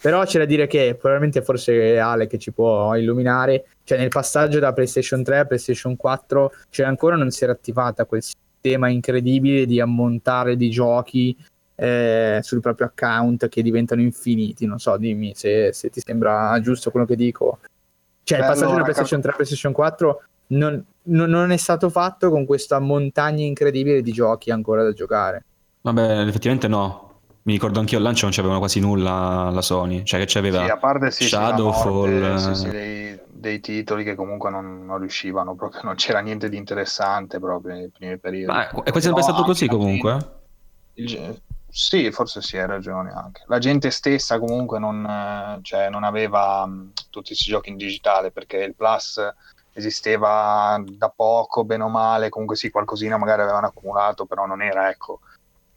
Però 0.00 0.24
c'è 0.24 0.38
da 0.38 0.44
dire 0.46 0.66
che 0.66 0.96
probabilmente 0.98 1.42
forse 1.42 1.98
Ale 1.98 2.26
che 2.26 2.38
ci 2.38 2.52
può 2.52 2.94
illuminare, 2.94 3.66
cioè 3.84 3.98
nel 3.98 4.08
passaggio 4.08 4.58
da 4.58 4.72
PlayStation 4.72 5.22
3 5.22 5.38
a 5.40 5.44
PlayStation 5.44 5.96
4 5.96 6.52
cioè 6.70 6.86
ancora 6.86 7.16
non 7.16 7.30
si 7.30 7.44
era 7.44 7.52
attivata 7.52 8.06
quel 8.06 8.22
sistema 8.22 8.88
incredibile 8.88 9.66
di 9.66 9.78
ammontare 9.78 10.56
di 10.56 10.70
giochi 10.70 11.36
eh, 11.74 12.40
sul 12.42 12.60
proprio 12.60 12.86
account 12.86 13.48
che 13.48 13.62
diventano 13.62 14.00
infiniti. 14.00 14.64
Non 14.64 14.78
so, 14.78 14.96
dimmi 14.96 15.32
se, 15.34 15.72
se 15.74 15.90
ti 15.90 16.00
sembra 16.02 16.58
giusto 16.62 16.90
quello 16.90 17.06
che 17.06 17.16
dico. 17.16 17.58
Cioè 18.22 18.38
Beh, 18.38 18.44
il 18.44 18.50
passaggio 18.50 18.70
allora, 18.70 18.78
da 18.78 18.84
PlayStation 18.84 19.20
3 19.20 19.30
a 19.30 19.34
PlayStation 19.34 19.72
4 19.72 20.22
non, 20.48 20.84
non, 21.02 21.28
non 21.28 21.50
è 21.50 21.56
stato 21.56 21.90
fatto 21.90 22.30
con 22.30 22.46
questa 22.46 22.78
montagna 22.78 23.44
incredibile 23.44 24.00
di 24.00 24.12
giochi 24.12 24.50
ancora 24.50 24.82
da 24.82 24.92
giocare. 24.92 25.44
Vabbè, 25.82 26.26
effettivamente 26.26 26.68
no, 26.68 27.09
mi 27.50 27.56
ricordo 27.56 27.80
anch'io 27.80 27.98
al 27.98 28.04
lancio 28.04 28.26
non 28.26 28.32
c'avevano 28.32 28.60
quasi 28.60 28.78
nulla 28.78 29.50
la 29.50 29.60
Sony, 29.60 30.04
cioè 30.04 30.20
che 30.20 30.26
c'aveva 30.28 30.64
sì, 30.64 30.70
a 30.70 30.76
parte 30.76 31.10
sì, 31.10 31.24
Shadowfall, 31.24 32.36
sì, 32.36 32.54
sì, 32.54 32.68
dei, 32.68 33.18
dei, 33.26 33.60
titoli 33.60 34.04
che 34.04 34.14
comunque 34.14 34.50
non, 34.50 34.86
non, 34.86 34.98
riuscivano 34.98 35.56
proprio, 35.56 35.80
non 35.82 35.96
c'era 35.96 36.20
niente 36.20 36.48
di 36.48 36.56
interessante 36.56 37.40
proprio 37.40 37.74
nei 37.74 37.88
primi 37.88 38.18
periodi. 38.18 38.46
Ma 38.46 38.68
è 38.68 38.90
quasi 38.90 39.00
sempre 39.00 39.22
no, 39.22 39.28
stato 39.28 39.42
così 39.42 39.66
comunque? 39.66 40.38
Il, 40.94 41.40
sì, 41.68 42.12
forse 42.12 42.40
sì, 42.40 42.56
hai 42.56 42.68
ragione 42.68 43.10
anche. 43.10 43.42
La 43.48 43.58
gente 43.58 43.90
stessa 43.90 44.38
comunque 44.38 44.78
non, 44.78 45.58
cioè, 45.62 45.90
non 45.90 46.04
aveva 46.04 46.64
mh, 46.66 46.92
tutti 47.10 47.28
questi 47.28 47.50
giochi 47.50 47.70
in 47.70 47.76
digitale 47.76 48.30
perché 48.30 48.58
il 48.58 48.76
Plus 48.76 49.20
esisteva 49.72 50.80
da 50.86 51.08
poco, 51.08 51.64
bene 51.64 51.82
o 51.82 51.88
male, 51.88 52.28
comunque 52.28 52.54
sì, 52.54 52.70
qualcosina 52.70 53.16
magari 53.16 53.42
avevano 53.42 53.66
accumulato, 53.66 54.24
però 54.24 54.46
non 54.46 54.62
era, 54.62 54.88
ecco, 54.88 55.20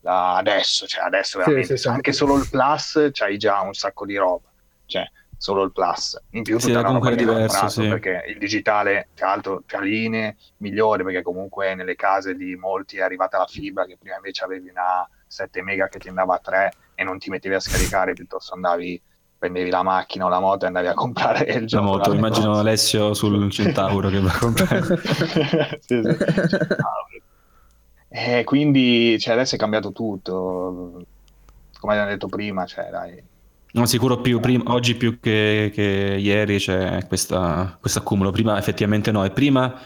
adesso, 0.04 0.86
cioè 0.86 1.04
adesso 1.04 1.38
veramente, 1.40 1.78
sì, 1.78 1.84
sì, 1.84 1.88
anche 1.88 2.12
solo 2.12 2.38
il 2.38 2.48
plus 2.50 3.10
c'hai 3.12 3.38
già 3.38 3.62
un 3.62 3.74
sacco 3.74 4.06
di 4.06 4.16
roba, 4.18 4.48
cioè 4.86 5.10
solo 5.38 5.64
il 5.64 5.72
plus, 5.72 6.20
in 6.32 6.44
più 6.44 6.58
tutta 6.58 6.82
la 6.82 6.90
roba 6.90 7.10
che 7.10 7.16
diverso, 7.16 7.68
sì. 7.68 7.88
perché 7.88 8.24
il 8.28 8.38
digitale 8.38 9.10
tra 9.14 9.28
l'altro 9.28 9.64
tra 9.66 9.82
linee 9.82 10.38
migliori 10.58 11.04
perché 11.04 11.22
comunque 11.22 11.76
nelle 11.76 11.96
case 11.96 12.36
di 12.36 12.56
molti 12.56 12.98
è 12.98 13.02
arrivata 13.02 13.38
la 13.38 13.46
fibra 13.46 13.86
che 13.86 13.98
prima 14.00 14.16
invece 14.16 14.46
avevi 14.46 14.70
una 14.70 15.08
7 15.28 15.62
mega 15.62 15.90
che 15.90 16.00
ti 16.00 16.08
andava 16.08 16.36
a 16.36 16.40
3 16.40 16.74
e 16.96 17.04
non 17.04 17.18
ti 17.18 17.30
mettevi 17.30 17.56
a 17.56 17.60
scaricare 17.60 18.14
piuttosto 18.14 18.54
andavi 18.54 19.02
prendevi 19.38 19.70
la 19.70 19.84
macchina 19.84 20.26
o 20.26 20.30
la 20.30 20.40
moto 20.40 20.64
e 20.64 20.68
andavi 20.68 20.88
a 20.88 20.94
comprare 20.94 21.44
il 21.52 21.68
gioco. 21.68 21.84
La 21.84 21.92
moto, 21.92 22.14
immagino 22.14 22.58
Alessio 22.58 23.14
sul 23.14 23.52
Centauro 23.52 24.08
che 24.08 24.22
va 24.22 24.32
a 24.32 24.38
comprare. 24.38 25.02
sì, 25.84 26.02
sì. 26.02 26.18
Eh, 28.16 28.44
quindi 28.44 29.18
cioè, 29.20 29.34
adesso 29.34 29.56
è 29.56 29.58
cambiato 29.58 29.92
tutto, 29.92 31.04
come 31.80 31.94
abbiamo 31.94 32.12
detto 32.12 32.28
prima, 32.28 32.64
cioè, 32.68 32.90
dai. 32.92 33.24
No, 33.72 33.88
sicuro 33.88 34.22
più 34.22 34.40
prima, 34.40 34.66
oggi 34.68 34.94
più 34.94 35.20
che, 35.20 35.72
che 35.74 36.18
ieri 36.20 36.60
c'è 36.60 37.08
questo 37.08 37.36
accumulo. 37.36 38.30
Prima 38.30 38.56
effettivamente 38.60 39.12
no, 39.12 39.26
e 39.26 39.32
prima 39.32 39.82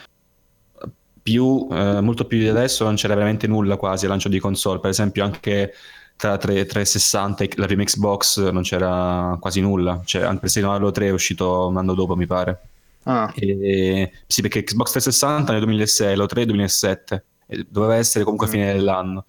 più, 1.23 1.69
eh, 1.71 2.01
molto 2.01 2.25
più 2.25 2.37
di 2.37 2.49
adesso 2.49 2.83
non 2.83 2.95
c'era 2.95 3.13
veramente 3.13 3.47
nulla 3.47 3.77
quasi 3.77 4.03
al 4.03 4.11
lancio 4.11 4.27
di 4.27 4.39
console. 4.39 4.81
Per 4.81 4.89
esempio 4.89 5.23
anche 5.23 5.73
tra 6.17 6.35
360 6.37 7.45
e 7.45 7.49
la 7.55 7.65
prima 7.65 7.83
Xbox 7.85 8.49
non 8.49 8.63
c'era 8.63 9.37
quasi 9.39 9.61
nulla. 9.61 10.01
Cioè, 10.03 10.23
anche 10.23 10.41
persino 10.41 10.73
Halo 10.73 10.91
3 10.91 11.07
è 11.07 11.11
uscito 11.11 11.67
un 11.67 11.77
anno 11.77 11.93
dopo, 11.93 12.17
mi 12.17 12.25
pare. 12.25 12.59
Ah. 13.03 13.31
E, 13.37 14.11
sì, 14.27 14.41
perché 14.41 14.63
Xbox 14.63 14.91
360 14.91 15.53
nel 15.53 15.61
2006, 15.61 16.13
Halo 16.13 16.25
3 16.25 16.39
nel 16.39 16.47
2007 16.47 17.23
doveva 17.69 17.95
essere 17.95 18.23
comunque 18.23 18.47
a 18.47 18.49
fine 18.49 18.71
mm. 18.71 18.75
dell'anno. 18.75 19.25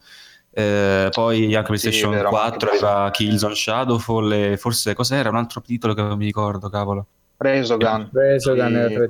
Eh, 0.51 1.09
poi 1.13 1.55
anche 1.55 1.69
PlayStation 1.69 2.17
sì, 2.17 2.23
4 2.25 2.71
aveva 2.71 3.11
Killzone 3.13 3.55
Shadowfall 3.55 4.33
e 4.33 4.57
forse 4.57 4.95
cos'era 4.95 5.29
un 5.29 5.37
altro 5.37 5.61
titolo 5.61 5.95
che 5.95 6.03
non 6.03 6.19
mi 6.19 6.25
ricordo, 6.25 6.69
cavolo. 6.69 7.07
Presogun. 7.37 8.09
Presogun 8.11 8.75
è 8.75 8.87
il 8.87 9.07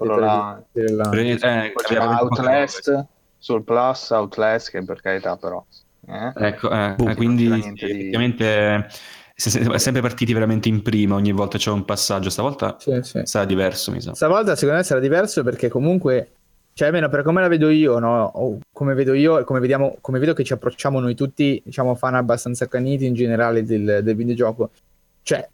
Pre- 1.10 1.38
eh, 1.40 1.98
Outlast 1.98 3.06
sul 3.38 3.62
Plus, 3.62 4.10
Outlast 4.10 4.70
che 4.70 4.84
per 4.84 5.00
carità 5.00 5.36
però. 5.36 5.64
Eh? 6.06 6.32
Ecco, 6.34 6.70
eh, 6.70 6.94
Boom, 6.96 7.14
quindi 7.14 7.46
effettivamente 7.46 8.86
di... 9.34 9.78
sempre 9.78 10.02
partiti 10.02 10.34
veramente 10.34 10.68
in 10.68 10.82
prima, 10.82 11.14
ogni 11.14 11.32
volta 11.32 11.56
c'è 11.56 11.70
un 11.70 11.84
passaggio, 11.86 12.28
stavolta 12.28 12.76
sì, 12.78 12.98
sì. 13.02 13.20
sarà 13.24 13.46
diverso 13.46 13.90
mi 13.92 14.02
sa. 14.02 14.14
Stavolta 14.14 14.54
secondo 14.54 14.76
me 14.80 14.84
sarà 14.84 15.00
diverso 15.00 15.42
perché 15.42 15.68
comunque 15.68 16.32
cioè, 16.78 16.86
almeno 16.86 17.08
per 17.08 17.24
come 17.24 17.40
la 17.40 17.48
vedo 17.48 17.70
io, 17.70 17.98
no? 17.98 18.30
O 18.34 18.60
come 18.72 18.94
vedo 18.94 19.12
io 19.12 19.40
e 19.40 19.42
come, 19.42 19.58
vediamo, 19.58 19.96
come 20.00 20.20
vedo 20.20 20.32
che 20.32 20.44
ci 20.44 20.52
approcciamo 20.52 21.00
noi 21.00 21.16
tutti, 21.16 21.60
diciamo, 21.64 21.96
fan 21.96 22.14
abbastanza 22.14 22.66
accaniti 22.66 23.04
in 23.04 23.14
generale 23.14 23.64
del, 23.64 23.98
del 24.04 24.14
videogioco. 24.14 24.70
Cioè, 25.22 25.48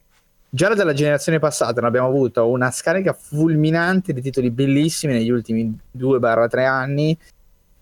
già 0.51 0.75
dalla 0.75 0.93
generazione 0.93 1.39
passata 1.39 1.81
ne 1.81 1.87
abbiamo 1.87 2.09
avuto 2.09 2.47
una 2.47 2.70
scarica 2.70 3.14
fulminante 3.14 4.12
di 4.12 4.20
titoli 4.20 4.51
bellissimi 4.51 5.14
negli 5.14 5.31
ultimi 5.31 5.75
2-3 5.97 6.66
anni 6.66 7.16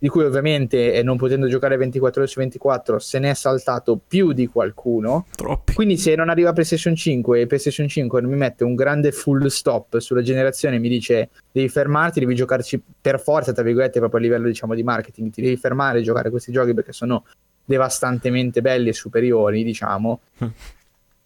di 0.03 0.09
cui 0.09 0.25
ovviamente 0.25 1.01
non 1.05 1.17
potendo 1.17 1.47
giocare 1.47 1.77
24 1.77 2.23
ore 2.23 2.29
su 2.29 2.41
24 2.41 2.99
se 2.99 3.21
ne 3.21 3.31
è 3.31 3.35
saltato 3.35 4.01
più 4.05 4.33
di 4.33 4.49
qualcuno. 4.49 5.27
Troppi. 5.37 5.75
Quindi 5.75 5.97
se 5.97 6.17
non 6.17 6.29
arriva 6.29 6.53
PlayStation 6.53 6.97
5 6.97 7.41
e 7.41 7.47
PlayStation 7.47 7.87
5 7.87 8.21
non 8.21 8.29
mi 8.29 8.37
mette 8.37 8.65
un 8.65 8.75
grande 8.75 9.13
full 9.13 9.47
stop 9.47 9.99
sulla 9.99 10.23
generazione 10.23 10.81
mi 10.81 10.89
dice 10.89 11.29
devi 11.53 11.69
fermarti, 11.69 12.19
devi 12.19 12.35
giocarci 12.35 12.83
per 13.01 13.21
forza, 13.21 13.53
tra 13.53 13.63
virgolette, 13.63 14.01
proprio 14.01 14.19
a 14.19 14.23
livello 14.25 14.49
diciamo 14.49 14.75
di 14.75 14.83
marketing, 14.83 15.31
ti 15.31 15.41
devi 15.41 15.57
fermare 15.57 16.01
e 16.01 16.03
giocare 16.03 16.31
questi 16.31 16.51
giochi 16.51 16.75
perché 16.75 16.93
sono 16.93 17.25
devastantemente 17.65 18.61
belli 18.61 18.89
e 18.89 18.95
superiori, 18.95 19.63
diciamo. 19.63 20.21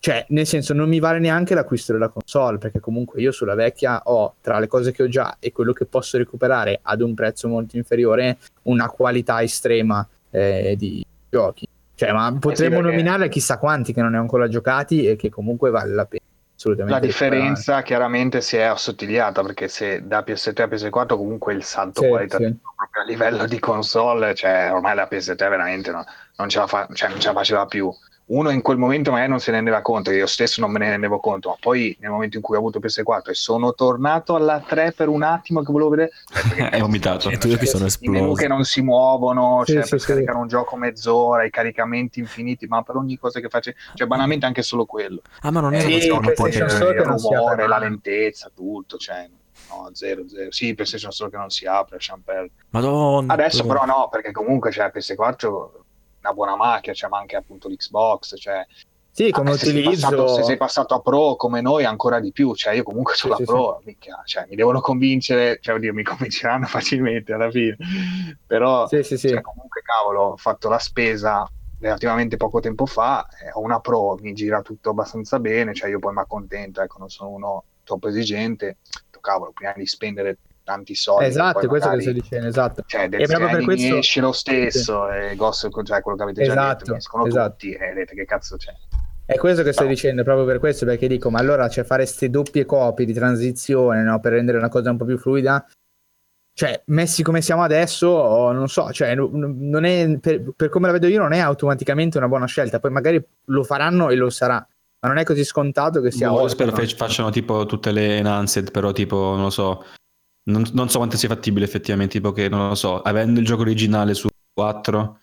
Cioè, 0.06 0.24
nel 0.28 0.46
senso, 0.46 0.72
non 0.72 0.88
mi 0.88 1.00
vale 1.00 1.18
neanche 1.18 1.52
l'acquisto 1.52 1.92
della 1.92 2.06
console, 2.06 2.58
perché 2.58 2.78
comunque 2.78 3.20
io 3.20 3.32
sulla 3.32 3.56
vecchia 3.56 4.02
ho, 4.04 4.36
tra 4.40 4.60
le 4.60 4.68
cose 4.68 4.92
che 4.92 5.02
ho 5.02 5.08
già 5.08 5.38
e 5.40 5.50
quello 5.50 5.72
che 5.72 5.84
posso 5.84 6.16
recuperare 6.16 6.78
ad 6.80 7.00
un 7.00 7.12
prezzo 7.12 7.48
molto 7.48 7.76
inferiore, 7.76 8.38
una 8.62 8.88
qualità 8.88 9.42
estrema 9.42 10.06
eh, 10.30 10.76
di 10.78 11.04
giochi. 11.28 11.66
Cioè, 11.96 12.12
ma 12.12 12.32
potremmo 12.38 12.76
eh 12.76 12.82
sì, 12.82 12.84
nominare 12.84 13.28
chissà 13.28 13.58
quanti 13.58 13.92
che 13.92 14.00
non 14.00 14.12
ne 14.12 14.18
ho 14.18 14.20
ancora 14.20 14.46
giocati 14.46 15.08
e 15.08 15.16
che 15.16 15.28
comunque 15.28 15.70
vale 15.70 15.92
la 15.92 16.06
pena. 16.06 16.22
Assolutamente. 16.54 17.00
La 17.00 17.04
differenza 17.04 17.48
recuperare. 17.48 17.82
chiaramente 17.82 18.40
si 18.42 18.56
è 18.58 18.62
assottigliata 18.62 19.42
perché 19.42 19.66
se 19.66 20.06
da 20.06 20.22
PS3 20.24 20.62
a 20.62 20.66
PS4 20.66 21.16
comunque 21.16 21.52
il 21.52 21.64
salto 21.64 22.02
sì, 22.02 22.08
qualitativo 22.08 22.50
sì. 22.50 22.58
proprio 22.76 23.02
a 23.02 23.04
livello 23.04 23.46
di 23.46 23.58
console, 23.58 24.36
cioè 24.36 24.70
ormai 24.72 24.94
la 24.94 25.08
PS3 25.10 25.36
veramente 25.36 25.90
no, 25.90 26.04
non, 26.36 26.48
ce 26.48 26.60
la 26.60 26.68
fa, 26.68 26.86
cioè, 26.92 27.08
non 27.08 27.18
ce 27.18 27.26
la 27.26 27.34
faceva 27.34 27.66
più 27.66 27.92
uno 28.26 28.50
in 28.50 28.60
quel 28.62 28.76
momento 28.76 29.10
magari 29.10 29.30
non 29.30 29.38
se 29.38 29.50
ne 29.50 29.58
rendeva 29.58 29.82
conto, 29.82 30.10
io 30.10 30.26
stesso 30.26 30.60
non 30.60 30.70
me 30.70 30.80
ne 30.80 30.90
rendevo 30.90 31.20
conto, 31.20 31.50
ma 31.50 31.56
poi 31.60 31.96
nel 32.00 32.10
momento 32.10 32.36
in 32.36 32.42
cui 32.42 32.56
ho 32.56 32.58
avuto 32.58 32.80
PS4 32.80 33.30
e 33.30 33.34
sono 33.34 33.72
tornato 33.74 34.34
alla 34.34 34.60
3 34.66 34.92
per 34.92 35.08
un 35.08 35.22
attimo 35.22 35.62
che 35.62 35.70
volevo 35.70 35.90
vedere, 35.90 36.10
cioè, 36.56 36.70
è 36.70 36.80
vomitato. 36.80 37.30
E 37.30 37.38
tu 37.38 37.48
che 37.48 37.66
sono. 37.66 37.86
I 38.00 38.08
menu 38.08 38.34
che 38.34 38.48
non 38.48 38.64
si 38.64 38.82
muovono, 38.82 39.62
sì, 39.64 39.74
cioè 39.74 39.84
sì, 39.84 39.90
per 39.90 40.00
sì. 40.00 40.06
caricare 40.06 40.38
un 40.38 40.48
gioco 40.48 40.76
mezz'ora, 40.76 41.44
i 41.44 41.50
caricamenti 41.50 42.18
infiniti, 42.18 42.66
ma 42.66 42.82
per 42.82 42.96
ogni 42.96 43.16
cosa 43.16 43.38
che 43.38 43.48
faccio, 43.48 43.72
cioè 43.94 44.06
banalmente 44.08 44.46
anche 44.46 44.62
solo 44.62 44.86
quello. 44.86 45.22
Ah, 45.42 45.52
ma 45.52 45.60
non 45.60 45.74
è 45.74 45.84
eh, 45.84 46.00
sì, 46.00 46.08
non 46.08 46.24
il 46.24 47.02
rumore, 47.02 47.68
la 47.68 47.78
lentezza, 47.78 48.50
tutto, 48.52 48.96
cioè 48.96 49.28
no, 49.68 49.90
zero, 49.92 50.28
zero. 50.28 50.50
Sì, 50.50 50.74
PlayStation 50.74 51.12
solo 51.12 51.30
che 51.30 51.36
non 51.36 51.50
si 51.50 51.64
apre, 51.64 51.98
perdere. 52.24 52.50
Madonna. 52.70 53.32
Adesso 53.32 53.64
però 53.64 53.84
no, 53.84 54.08
perché 54.10 54.32
comunque 54.32 54.70
c'è 54.70 54.90
cioè, 54.92 55.16
PS4 55.16 55.84
una 56.26 56.34
buona 56.34 56.56
macchina, 56.56 56.94
c'è 56.94 57.08
ma 57.08 57.18
anche 57.18 57.36
appunto 57.36 57.68
l'Xbox, 57.68 58.34
cioè 58.38 58.66
sì, 59.10 59.30
come 59.30 59.56
se 59.56 59.68
utilizzo... 59.70 60.08
Sei 60.08 60.10
passato, 60.10 60.28
se 60.28 60.42
sei 60.42 60.56
passato 60.58 60.94
a 60.94 61.00
Pro 61.00 61.36
come 61.36 61.62
noi, 61.62 61.84
ancora 61.86 62.20
di 62.20 62.32
più. 62.32 62.54
Cioè, 62.54 62.74
io 62.74 62.82
comunque 62.82 63.14
sulla 63.14 63.36
sì, 63.36 63.44
Pro, 63.44 63.78
sì. 63.78 63.86
Mica, 63.86 64.20
cioè, 64.26 64.44
mi 64.46 64.56
devono 64.56 64.82
convincere, 64.82 65.58
cioè, 65.62 65.76
oddio, 65.76 65.94
mi 65.94 66.02
convinceranno 66.04 66.66
facilmente 66.66 67.32
alla 67.32 67.50
fine. 67.50 67.78
Però, 68.46 68.86
sì, 68.86 69.02
sì, 69.02 69.16
cioè, 69.16 69.40
comunque, 69.40 69.80
cavolo, 69.80 70.22
ho 70.32 70.36
fatto 70.36 70.68
la 70.68 70.78
spesa 70.78 71.48
relativamente 71.80 72.36
poco 72.36 72.60
tempo 72.60 72.84
fa, 72.84 73.26
eh, 73.42 73.50
ho 73.54 73.60
una 73.60 73.80
Pro, 73.80 74.18
mi 74.20 74.34
gira 74.34 74.60
tutto 74.60 74.90
abbastanza 74.90 75.40
bene, 75.40 75.72
cioè 75.72 75.88
io 75.88 75.98
poi 75.98 76.12
mi 76.12 76.20
accontento, 76.20 76.82
ecco, 76.82 76.98
non 76.98 77.08
sono 77.08 77.30
uno 77.30 77.64
troppo 77.84 78.08
esigente, 78.08 78.76
cavolo, 79.26 79.52
prima 79.52 79.72
di 79.74 79.86
spendere 79.86 80.38
tanti 80.66 80.96
soldi. 80.96 81.26
Esatto, 81.26 81.68
questo 81.68 81.88
magari, 81.88 82.04
che 82.04 82.10
sto 82.10 82.20
dicendo, 82.20 82.46
esatto. 82.48 82.82
Cioè, 82.84 83.08
e 83.08 83.26
proprio 83.26 83.48
per 83.48 83.62
questo 83.62 83.96
esce 83.98 84.20
lo 84.20 84.32
stesso, 84.32 85.06
sì. 85.08 85.16
e 85.16 85.36
Ghost, 85.36 85.68
cioè 85.84 86.02
quello 86.02 86.18
che 86.18 86.22
avete 86.24 86.44
già 86.44 86.50
esatto, 86.50 86.84
detto, 86.84 86.96
escono 86.96 87.26
esatto. 87.26 87.50
tutti, 87.50 87.72
e 87.72 87.78
vedete 87.78 88.14
che 88.16 88.24
cazzo 88.24 88.56
c'è. 88.56 88.72
È 89.24 89.36
questo 89.36 89.62
che 89.62 89.72
sto 89.72 89.84
no. 89.84 89.88
dicendo, 89.88 90.24
proprio 90.24 90.44
per 90.44 90.58
questo, 90.58 90.84
perché 90.84 91.06
dico, 91.06 91.30
ma 91.30 91.38
allora 91.38 91.68
cioè, 91.68 91.84
fare 91.84 92.02
queste 92.02 92.30
doppie 92.30 92.64
copie 92.64 93.06
di 93.06 93.12
transizione 93.12 94.02
no, 94.02 94.18
per 94.18 94.32
rendere 94.32 94.58
una 94.58 94.68
cosa 94.68 94.90
un 94.90 94.96
po' 94.96 95.04
più 95.04 95.18
fluida, 95.18 95.64
cioè, 96.52 96.82
messi 96.86 97.22
come 97.22 97.42
siamo 97.42 97.62
adesso, 97.62 98.50
non 98.50 98.66
so, 98.66 98.90
cioè, 98.90 99.14
non 99.14 99.84
è, 99.84 100.18
per, 100.18 100.52
per, 100.56 100.68
come 100.68 100.86
la 100.86 100.94
vedo 100.94 101.06
io, 101.06 101.20
non 101.20 101.32
è 101.32 101.38
automaticamente 101.38 102.16
una 102.16 102.28
buona 102.28 102.46
scelta. 102.46 102.80
Poi 102.80 102.90
magari 102.90 103.22
lo 103.44 103.62
faranno 103.62 104.08
e 104.08 104.14
lo 104.16 104.30
sarà, 104.30 104.66
ma 105.00 105.08
non 105.08 105.18
è 105.18 105.24
così 105.24 105.44
scontato 105.44 106.00
che 106.00 106.10
sia. 106.10 106.30
Boh, 106.30 106.48
spero 106.48 106.70
no? 106.70 106.82
facciano 106.96 107.28
tipo 107.28 107.66
tutte 107.66 107.92
le 107.92 108.16
enhanced, 108.16 108.70
però 108.70 108.92
tipo, 108.92 109.16
non 109.16 109.42
lo 109.42 109.50
so, 109.50 109.84
non, 110.46 110.64
non 110.72 110.88
so 110.88 110.98
quanto 110.98 111.16
sia 111.16 111.28
fattibile 111.28 111.64
effettivamente, 111.64 112.18
tipo 112.18 112.32
che, 112.32 112.48
non 112.48 112.68
lo 112.68 112.74
so, 112.74 113.00
avendo 113.00 113.40
il 113.40 113.46
gioco 113.46 113.62
originale 113.62 114.14
su 114.14 114.28
4 114.52 115.18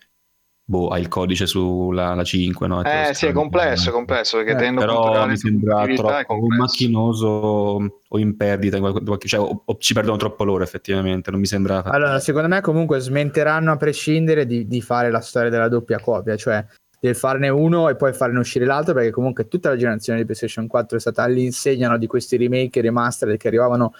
boh, 0.66 0.88
hai 0.88 1.02
il 1.02 1.08
codice 1.08 1.46
sulla 1.46 2.22
5, 2.22 2.66
no? 2.66 2.82
Eh 2.82 3.12
sì, 3.12 3.26
è 3.26 3.32
complesso, 3.32 3.90
è 3.90 3.92
complesso, 3.92 4.38
perché 4.38 4.52
eh, 4.52 4.56
tenendo 4.56 4.80
però 4.80 5.26
mi 5.26 5.36
sembra 5.36 5.84
troppo 5.94 6.46
macchinoso 6.46 7.26
o 7.26 8.18
in 8.18 8.36
perdita, 8.36 8.78
cioè, 9.18 9.40
o, 9.40 9.62
o, 9.64 9.76
ci 9.78 9.92
perdono 9.92 10.16
troppo 10.16 10.44
loro 10.44 10.62
effettivamente, 10.62 11.30
non 11.30 11.40
mi 11.40 11.46
sembra... 11.46 11.82
Allora, 11.84 12.18
secondo 12.18 12.48
me 12.48 12.60
comunque 12.60 12.98
smenteranno 12.98 13.72
a 13.72 13.76
prescindere 13.76 14.46
di, 14.46 14.66
di 14.66 14.80
fare 14.80 15.10
la 15.10 15.20
storia 15.20 15.50
della 15.50 15.68
doppia 15.68 16.00
copia, 16.00 16.36
cioè 16.36 16.64
del 16.98 17.14
farne 17.14 17.50
uno 17.50 17.90
e 17.90 17.96
poi 17.96 18.14
farne 18.14 18.38
uscire 18.38 18.64
l'altro, 18.64 18.94
perché 18.94 19.10
comunque 19.10 19.46
tutta 19.46 19.68
la 19.68 19.76
generazione 19.76 20.20
di 20.20 20.24
PlayStation 20.24 20.66
4 20.66 20.96
è 20.96 21.00
stata 21.00 21.22
all'insegna 21.22 21.98
di 21.98 22.06
questi 22.06 22.38
remake 22.38 22.78
e 22.78 22.82
remaster 22.82 23.36
che 23.36 23.48
arrivavano 23.48 23.92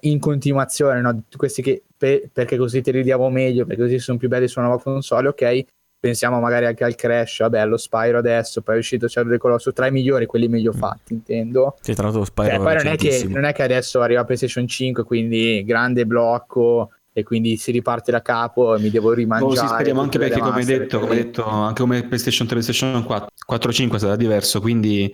in 0.00 0.18
continuazione, 0.18 1.00
no? 1.00 1.22
questi 1.36 1.62
che 1.62 1.82
per, 1.96 2.28
perché 2.32 2.56
così 2.56 2.80
ti 2.80 2.90
ridiamo 2.90 3.30
meglio, 3.30 3.64
perché 3.64 3.82
così 3.82 3.98
sono 3.98 4.18
più 4.18 4.28
belli 4.28 4.48
su 4.48 4.58
una 4.58 4.68
nuova 4.68 4.82
console, 4.82 5.28
ok, 5.28 5.64
pensiamo 6.00 6.38
magari 6.40 6.66
anche 6.66 6.84
al 6.84 6.94
Crash, 6.94 7.38
vabbè, 7.40 7.58
allo 7.58 7.76
Spyro 7.76 8.18
adesso, 8.18 8.62
poi 8.62 8.76
è 8.76 8.78
uscito 8.78 9.08
Shadow 9.08 9.32
the 9.32 9.38
Colossus, 9.38 9.72
tra 9.72 9.86
i 9.86 9.90
migliori, 9.90 10.26
quelli 10.26 10.48
meglio 10.48 10.72
mm. 10.74 10.78
fatti, 10.78 11.12
intendo. 11.12 11.76
Sì, 11.80 11.94
tra 11.94 12.04
l'altro 12.04 12.24
Spyro 12.24 12.48
cioè, 12.48 12.58
poi 12.58 12.74
non 12.76 12.86
è, 12.86 12.96
che, 12.96 13.26
non 13.28 13.44
è, 13.44 13.52
che, 13.52 13.62
adesso 13.62 14.00
arriva 14.00 14.24
PlayStation 14.24 14.66
5, 14.66 15.04
quindi 15.04 15.64
grande 15.64 16.06
blocco 16.06 16.90
e 17.12 17.24
quindi 17.24 17.56
si 17.56 17.72
riparte 17.72 18.12
da 18.12 18.22
capo 18.22 18.76
e 18.76 18.80
mi 18.80 18.90
devo 18.90 19.12
rimangiare. 19.12 19.52
Oh, 19.52 19.56
sì, 19.56 19.66
speriamo 19.66 20.00
anche 20.00 20.18
perché 20.18 20.38
come 20.38 20.60
hai 20.60 20.64
detto, 20.64 21.00
come 21.00 21.14
detto, 21.16 21.44
anche 21.44 21.80
come 21.80 22.04
PlayStation 22.04 22.46
3 22.46 22.60
PlayStation 22.60 23.02
4, 23.02 23.28
4 23.44 23.72
5 23.72 23.98
sarà 23.98 24.16
diverso, 24.16 24.60
quindi 24.60 25.12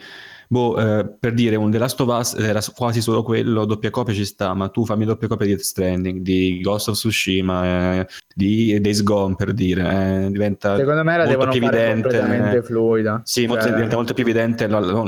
boh, 0.49 0.77
eh, 0.79 1.17
per 1.19 1.33
dire 1.33 1.57
un 1.57 1.71
The 1.71 1.79
Last 1.79 2.01
of 2.01 2.09
Us 2.09 2.35
era 2.35 2.61
quasi 2.75 3.01
solo 3.01 3.23
quello, 3.23 3.65
doppia 3.65 3.91
copia 3.91 4.15
ci 4.15 4.25
sta, 4.25 4.55
ma 4.55 4.69
tu 4.69 4.85
fammi 4.85 5.05
doppia 5.05 5.29
copia 5.29 5.47
di 5.47 5.53
Death 5.53 5.65
Stranding, 5.65 6.21
di 6.21 6.61
Ghost 6.63 6.89
of 6.89 6.95
Tsushima, 6.95 8.01
eh, 8.01 8.07
di 8.35 8.81
Days 8.81 9.03
Gone 9.03 9.35
per 9.35 9.53
dire, 9.53 10.25
eh, 10.25 10.31
diventa 10.31 10.77
Secondo 10.77 11.05
me 11.05 11.17
la 11.17 11.27
molto 11.27 11.49
più 11.49 11.63
evidente, 11.63 12.57
eh, 12.57 12.63
fluida. 12.63 13.21
Sì, 13.25 13.41
cioè... 13.41 13.49
molto, 13.49 13.69
diventa 13.69 13.97
molto 13.97 14.15
più 14.15 14.23
evidente 14.23 14.67
la, 14.67 14.81
la, 14.81 15.03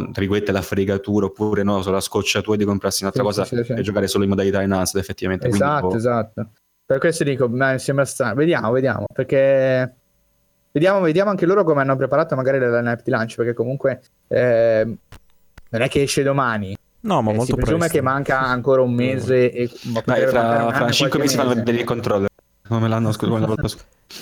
la 0.47 0.63
fregatura 0.63 1.27
oppure 1.27 1.63
no, 1.63 1.83
la 1.83 2.01
scocciatura 2.01 2.57
di 2.57 2.65
comprarsi 2.65 3.03
un'altra 3.03 3.23
sì, 3.23 3.29
cosa 3.29 3.45
sì, 3.45 3.65
sì, 3.65 3.73
e 3.73 3.83
giocare 3.83 4.07
solo 4.07 4.25
in 4.25 4.31
modalità 4.31 4.63
enhanced 4.63 5.01
effettivamente. 5.01 5.49
Esatto, 5.49 5.89
Quindi, 5.89 5.89
boh. 5.89 5.97
esatto. 5.97 6.49
Per 6.87 6.99
questo 6.99 7.25
dico, 7.25 7.49
mi 7.49 7.79
sembra 7.79 8.05
strano. 8.05 8.35
Vediamo, 8.35 8.71
vediamo, 8.71 9.07
perché 9.13 9.97
vediamo, 10.71 11.01
vediamo 11.01 11.31
anche 11.31 11.45
loro 11.45 11.65
come 11.65 11.81
hanno 11.81 11.97
preparato 11.97 12.37
magari 12.37 12.61
la 12.61 12.79
lineup 12.79 13.03
di 13.03 13.11
lancio, 13.11 13.37
perché 13.39 13.55
comunque 13.55 14.03
eh, 14.29 14.97
non 15.71 15.83
è 15.83 15.89
che 15.89 16.03
esce 16.03 16.23
domani. 16.23 16.77
No, 17.01 17.23
ma 17.23 17.31
eh, 17.31 17.35
molto 17.35 17.53
si 17.53 17.55
presume 17.55 17.79
presto. 17.79 17.97
che 17.97 18.03
manca 18.03 18.41
ancora 18.41 18.83
un 18.83 18.93
mese 18.93 19.53
e 19.53 19.71
Dai, 20.05 20.27
fra, 20.27 20.73
fra 20.73 20.91
5 20.91 21.19
mesi 21.19 21.37
fanno 21.37 21.55
vedere 21.55 21.79
il 21.79 21.85
controller 21.85 22.29
come 22.69 22.89
l'anno 22.89 23.13
scorso 23.13 23.65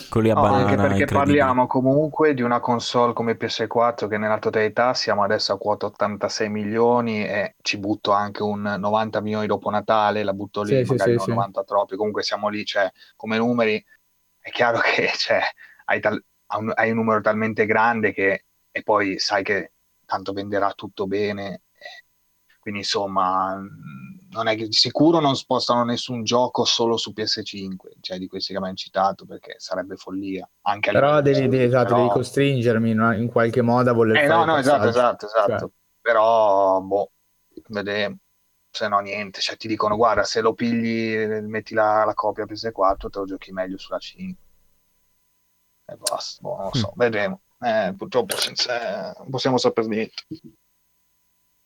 quelli 0.08 0.30
a 0.30 0.34
no, 0.34 0.42
banana 0.42 0.68
anche 0.68 0.76
perché 0.76 1.04
parliamo 1.04 1.66
comunque 1.66 2.34
di 2.34 2.42
una 2.42 2.60
console 2.60 3.12
come 3.12 3.36
PS4 3.38 4.08
che 4.08 4.18
nella 4.18 4.38
totalità 4.38 4.94
siamo 4.94 5.22
adesso 5.22 5.52
a 5.52 5.58
quota 5.58 5.86
86 5.86 6.48
milioni 6.48 7.26
e 7.26 7.54
ci 7.62 7.78
butto 7.78 8.12
anche 8.12 8.42
un 8.42 8.76
90 8.78 9.20
milioni 9.20 9.46
dopo 9.46 9.70
Natale 9.70 10.22
la 10.22 10.32
butto 10.32 10.62
lì 10.62 10.84
sì, 10.84 10.90
magari 10.90 11.18
sì, 11.18 11.30
90 11.30 11.60
sì. 11.60 11.66
troppi 11.66 11.96
comunque 11.96 12.22
siamo 12.22 12.48
lì 12.48 12.64
cioè 12.64 12.90
come 13.16 13.36
numeri 13.36 13.82
è 14.38 14.50
chiaro 14.50 14.78
che 14.84 15.10
cioè, 15.16 15.40
hai, 15.86 16.00
tal- 16.00 16.22
hai 16.46 16.90
un 16.90 16.96
numero 16.96 17.20
talmente 17.20 17.66
grande 17.66 18.12
che 18.12 18.44
e 18.70 18.82
poi 18.82 19.18
sai 19.18 19.42
che 19.42 19.72
tanto 20.04 20.32
venderà 20.32 20.72
tutto 20.72 21.06
bene. 21.06 21.62
Quindi 22.64 22.80
insomma, 22.80 23.62
non 24.30 24.48
è 24.48 24.56
che 24.56 24.64
di 24.66 24.72
sicuro 24.72 25.20
non 25.20 25.36
spostano 25.36 25.84
nessun 25.84 26.24
gioco 26.24 26.64
solo 26.64 26.96
su 26.96 27.12
PS5, 27.14 27.76
cioè 28.00 28.16
di 28.16 28.26
questi 28.26 28.52
che 28.52 28.58
abbiamo 28.58 28.74
citato, 28.74 29.26
perché 29.26 29.56
sarebbe 29.58 29.96
follia. 29.96 30.48
Anche 30.62 30.90
però 30.90 31.20
devi, 31.20 31.46
devi, 31.46 31.64
esatto, 31.64 31.88
però... 31.88 31.96
devi 31.98 32.08
costringermi 32.08 32.94
no? 32.94 33.12
in 33.14 33.28
qualche 33.28 33.60
modo 33.60 33.90
a 33.90 33.92
voler 33.92 34.16
eh, 34.16 34.26
no, 34.26 34.46
no, 34.46 34.56
esatto, 34.56 34.88
esatto, 34.88 35.26
esatto. 35.26 35.58
Cioè. 35.58 35.70
Però, 36.00 36.80
boh, 36.80 37.12
vedremo. 37.68 38.16
Se 38.70 38.88
no, 38.88 38.98
niente. 39.00 39.42
Cioè, 39.42 39.58
ti 39.58 39.68
dicono, 39.68 39.96
guarda, 39.96 40.24
se 40.24 40.40
lo 40.40 40.54
pigli, 40.54 41.16
metti 41.42 41.74
la, 41.74 42.04
la 42.06 42.14
copia 42.14 42.46
PS4, 42.46 43.10
te 43.10 43.18
lo 43.18 43.24
giochi 43.26 43.52
meglio 43.52 43.76
sulla 43.76 43.98
5. 43.98 44.42
E 45.84 45.96
basta, 45.96 46.40
boh, 46.40 46.56
non 46.56 46.64
lo 46.72 46.78
so, 46.78 46.92
mm. 46.94 46.98
vedremo 46.98 47.42
eh, 47.64 47.94
purtroppo 47.96 48.36
senza, 48.36 49.14
possiamo 49.30 49.56
sapere 49.58 49.88
niente. 49.88 50.22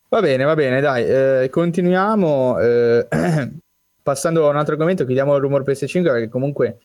Va 0.08 0.20
bene, 0.20 0.44
va 0.44 0.54
bene, 0.54 0.80
dai, 0.80 1.04
eh, 1.04 1.48
continuiamo. 1.50 2.58
Eh, 2.60 3.08
passando 4.02 4.46
a 4.46 4.50
un 4.50 4.56
altro 4.56 4.74
argomento, 4.74 5.04
chiudiamo 5.04 5.34
il 5.34 5.40
rumor 5.40 5.62
PS5 5.62 6.02
perché 6.02 6.28
comunque, 6.28 6.78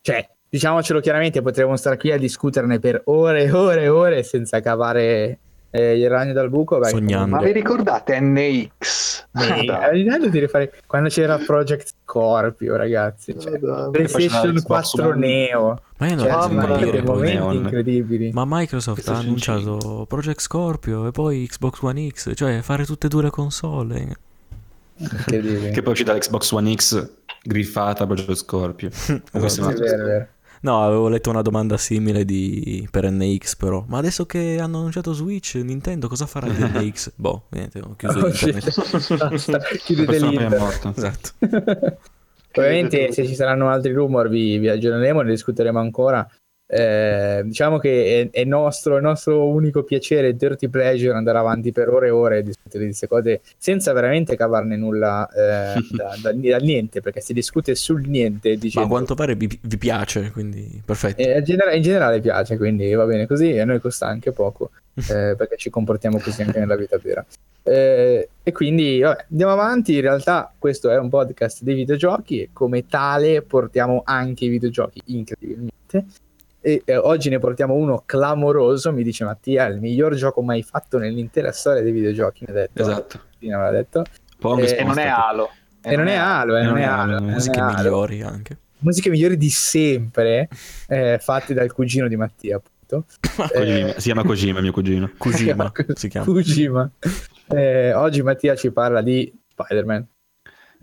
cioè, 0.00 0.28
diciamocelo 0.48 1.00
chiaramente, 1.00 1.42
potremmo 1.42 1.76
stare 1.76 1.96
qui 1.96 2.10
a 2.10 2.18
discuterne 2.18 2.78
per 2.78 3.02
ore 3.04 3.44
e 3.44 3.52
ore 3.52 3.82
e 3.82 3.88
ore 3.88 4.22
senza 4.22 4.60
cavare 4.60 5.38
eh, 5.76 5.98
il 5.98 6.08
ragno 6.08 6.32
dal 6.32 6.48
buco. 6.48 6.78
Beh, 6.78 6.88
Sognando. 6.88 7.36
Ma 7.36 7.42
vi 7.42 7.52
ricordate 7.52 8.18
NX? 8.20 9.24
Eh, 9.36 10.48
fare... 10.48 10.72
Quando 10.86 11.08
c'era 11.08 11.38
Project 11.38 11.92
Scorpio, 12.04 12.76
ragazzi. 12.76 13.38
Cioè, 13.38 13.62
oh, 13.62 13.90
PlayStation 13.90 14.62
4 14.62 15.14
Neo. 15.14 15.80
Ma 15.98 16.08
io 16.08 16.14
non 16.14 16.24
cioè, 16.24 16.42
so 16.42 16.54
capire 16.54 17.02
momenti 17.02 17.56
incredibili. 17.56 18.30
Ma 18.32 18.44
Microsoft 18.46 19.06
ha 19.08 19.18
annunciato 19.18 20.06
Project 20.08 20.40
Scorpio 20.40 21.06
e 21.06 21.10
poi 21.10 21.46
Xbox 21.46 21.80
One 21.82 22.08
X, 22.08 22.32
cioè 22.34 22.60
fare 22.62 22.84
tutte 22.84 23.06
e 23.06 23.10
due 23.10 23.22
le 23.22 23.30
console. 23.30 24.16
che 24.96 25.82
poi 25.82 25.92
uscita 25.92 26.14
l'Xbox 26.14 26.50
One 26.52 26.74
X 26.74 27.10
griffata 27.42 28.06
Project 28.06 28.34
Scorpio. 28.34 28.90
Questo 29.30 29.68
è 29.68 29.74
vero, 29.74 30.04
vero. 30.04 30.28
No, 30.62 30.84
avevo 30.84 31.08
letto 31.08 31.30
una 31.30 31.42
domanda 31.42 31.76
simile 31.76 32.24
di... 32.24 32.86
per 32.90 33.10
NX 33.10 33.56
però. 33.56 33.84
Ma 33.86 33.98
adesso 33.98 34.26
che 34.26 34.58
hanno 34.60 34.78
annunciato 34.78 35.12
Switch, 35.12 35.54
Nintendo 35.56 36.08
cosa 36.08 36.26
farà 36.26 36.48
di 36.48 36.62
NX? 36.62 37.12
boh, 37.16 37.44
niente, 37.50 37.80
ho 37.80 37.94
chiuso 37.96 38.18
oh, 38.18 38.28
internet. 38.28 39.78
Chiudete 39.84 40.18
l'internet. 40.18 40.92
Esatto. 40.96 41.30
Probabilmente 42.50 43.12
se 43.12 43.26
ci 43.26 43.34
saranno 43.34 43.68
altri 43.68 43.92
rumor 43.92 44.28
vi, 44.28 44.58
vi 44.58 44.68
aggiorneremo, 44.68 45.20
ne 45.20 45.30
discuteremo 45.30 45.78
ancora. 45.78 46.26
Eh, 46.68 47.42
diciamo 47.44 47.78
che 47.78 48.28
è, 48.32 48.40
è 48.40 48.44
nostro, 48.44 48.96
il 48.96 49.02
nostro 49.02 49.46
unico 49.46 49.84
piacere, 49.84 50.34
dirty 50.34 50.68
pleasure, 50.68 51.12
andare 51.12 51.38
avanti 51.38 51.70
per 51.70 51.88
ore 51.88 52.08
e 52.08 52.10
ore 52.10 52.38
e 52.38 52.42
discutere 52.42 52.80
di 52.80 52.86
queste 52.86 53.06
cose 53.06 53.40
senza 53.56 53.92
veramente 53.92 54.34
cavarne 54.34 54.76
nulla 54.76 55.28
eh, 55.28 55.80
da, 55.94 56.16
da, 56.20 56.32
da, 56.32 56.56
niente, 56.58 57.00
perché 57.00 57.20
si 57.20 57.32
discute 57.32 57.76
sul 57.76 58.08
niente. 58.08 58.56
Dicendo... 58.56 58.80
Ma 58.80 58.86
a 58.86 58.88
quanto 58.88 59.14
pare 59.14 59.36
vi, 59.36 59.48
vi 59.62 59.78
piace, 59.78 60.32
quindi 60.32 60.82
perfetto. 60.84 61.22
Eh, 61.22 61.38
in, 61.38 61.44
generale, 61.44 61.76
in, 61.76 61.82
generale, 61.82 62.20
piace, 62.20 62.56
quindi 62.56 62.92
va 62.94 63.04
bene 63.04 63.26
così 63.26 63.52
e 63.52 63.60
a 63.60 63.64
noi 63.64 63.80
costa 63.80 64.06
anche 64.08 64.32
poco, 64.32 64.70
eh, 64.94 65.34
perché 65.36 65.56
ci 65.56 65.70
comportiamo 65.70 66.18
così 66.18 66.42
anche 66.42 66.58
nella 66.58 66.76
vita 66.76 66.98
vera. 67.00 67.24
Eh, 67.62 68.28
e 68.42 68.52
quindi 68.52 69.00
vabbè, 69.00 69.26
andiamo 69.30 69.52
avanti. 69.52 69.94
In 69.94 70.00
realtà, 70.00 70.52
questo 70.58 70.90
è 70.90 70.98
un 70.98 71.10
podcast 71.10 71.62
dei 71.62 71.76
videogiochi 71.76 72.42
e 72.42 72.48
come 72.52 72.86
tale 72.88 73.42
portiamo 73.42 74.02
anche 74.04 74.46
i 74.46 74.48
videogiochi 74.48 75.00
incredibilmente 75.06 76.24
e 76.66 76.82
eh, 76.84 76.96
oggi 76.96 77.28
ne 77.28 77.38
portiamo 77.38 77.74
uno 77.74 78.02
clamoroso, 78.04 78.92
mi 78.92 79.04
dice 79.04 79.22
Mattia, 79.22 79.66
il 79.66 79.78
miglior 79.78 80.16
gioco 80.16 80.42
mai 80.42 80.64
fatto 80.64 80.98
nell'intera 80.98 81.52
storia 81.52 81.80
dei 81.80 81.92
videogiochi, 81.92 82.44
mi 82.44 82.52
ha 82.52 82.58
detto. 82.58 82.82
Esatto. 82.82 83.20
Me 83.38 83.50
l'ha 83.50 83.70
detto. 83.70 84.02
E, 84.58 84.76
e 84.76 84.82
non 84.82 84.98
è 84.98 85.06
Halo. 85.06 85.48
E, 85.80 85.94
non 85.94 86.08
è 86.08 86.16
Halo, 86.16 86.56
e 86.56 86.62
non 86.64 86.76
è 86.76 86.82
Halo. 86.82 87.22
Musiche 87.22 87.62
migliori 87.62 88.22
anche. 88.22 88.58
Musiche 88.78 89.10
migliori 89.10 89.36
di 89.36 89.48
sempre, 89.48 90.48
eh, 90.88 91.20
fatte 91.22 91.54
dal 91.54 91.72
cugino 91.72 92.08
di 92.08 92.16
Mattia, 92.16 92.56
appunto. 92.56 93.06
eh, 93.54 93.94
si 93.98 94.02
chiama 94.02 94.24
Kojima, 94.24 94.60
mio 94.60 94.72
cugino. 94.72 95.12
Kojima, 95.16 95.72
si 95.94 96.08
chiama. 96.08 96.26
Kojima. 96.26 96.90
Eh, 97.46 97.92
oggi 97.92 98.22
Mattia 98.22 98.56
ci 98.56 98.72
parla 98.72 99.02
di 99.02 99.32
Spider-Man. 99.52 100.04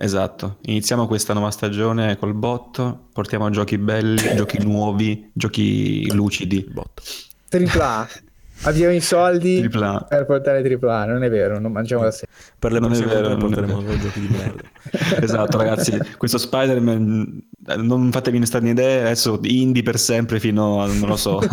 Esatto, 0.04 0.58
iniziamo 0.64 1.08
questa 1.08 1.32
nuova 1.32 1.50
stagione 1.50 2.18
col 2.18 2.34
botto, 2.34 3.08
portiamo 3.14 3.50
giochi 3.50 3.78
belli, 3.78 4.36
giochi 4.36 4.62
nuovi, 4.62 5.32
giochi 5.32 6.12
lucidi. 6.12 6.68
Botto. 6.70 7.02
Tripla 7.48 8.06
Abbiamo 8.64 8.94
i 8.94 9.00
soldi 9.00 9.60
tripla. 9.60 10.06
per 10.08 10.26
portare 10.26 10.62
tripla 10.62 11.06
non 11.06 11.24
è 11.24 11.30
vero, 11.30 11.58
non 11.58 11.72
mangiamo 11.72 12.04
la 12.04 12.12
sera. 12.12 12.30
Per 12.60 12.74
le 12.74 12.80
non 12.80 12.92
è 12.92 12.98
vero, 12.98 13.38
porteremo 13.38 13.80
solo 13.80 13.98
giochi 13.98 14.20
di 14.20 14.28
merda. 14.28 14.64
esatto, 15.24 15.58
ragazzi, 15.58 15.98
questo 16.18 16.38
Spider-Man 16.38 17.42
non 17.78 18.12
fatevi 18.12 18.40
ne 18.40 18.46
stare 18.46 18.68
idee, 18.68 19.04
adesso 19.04 19.40
indie 19.44 19.84
per 19.84 19.98
sempre 19.98 20.42
fino 20.42 20.82
a 20.82 20.88
non 20.88 21.08
lo 21.08 21.16
so. 21.16 21.40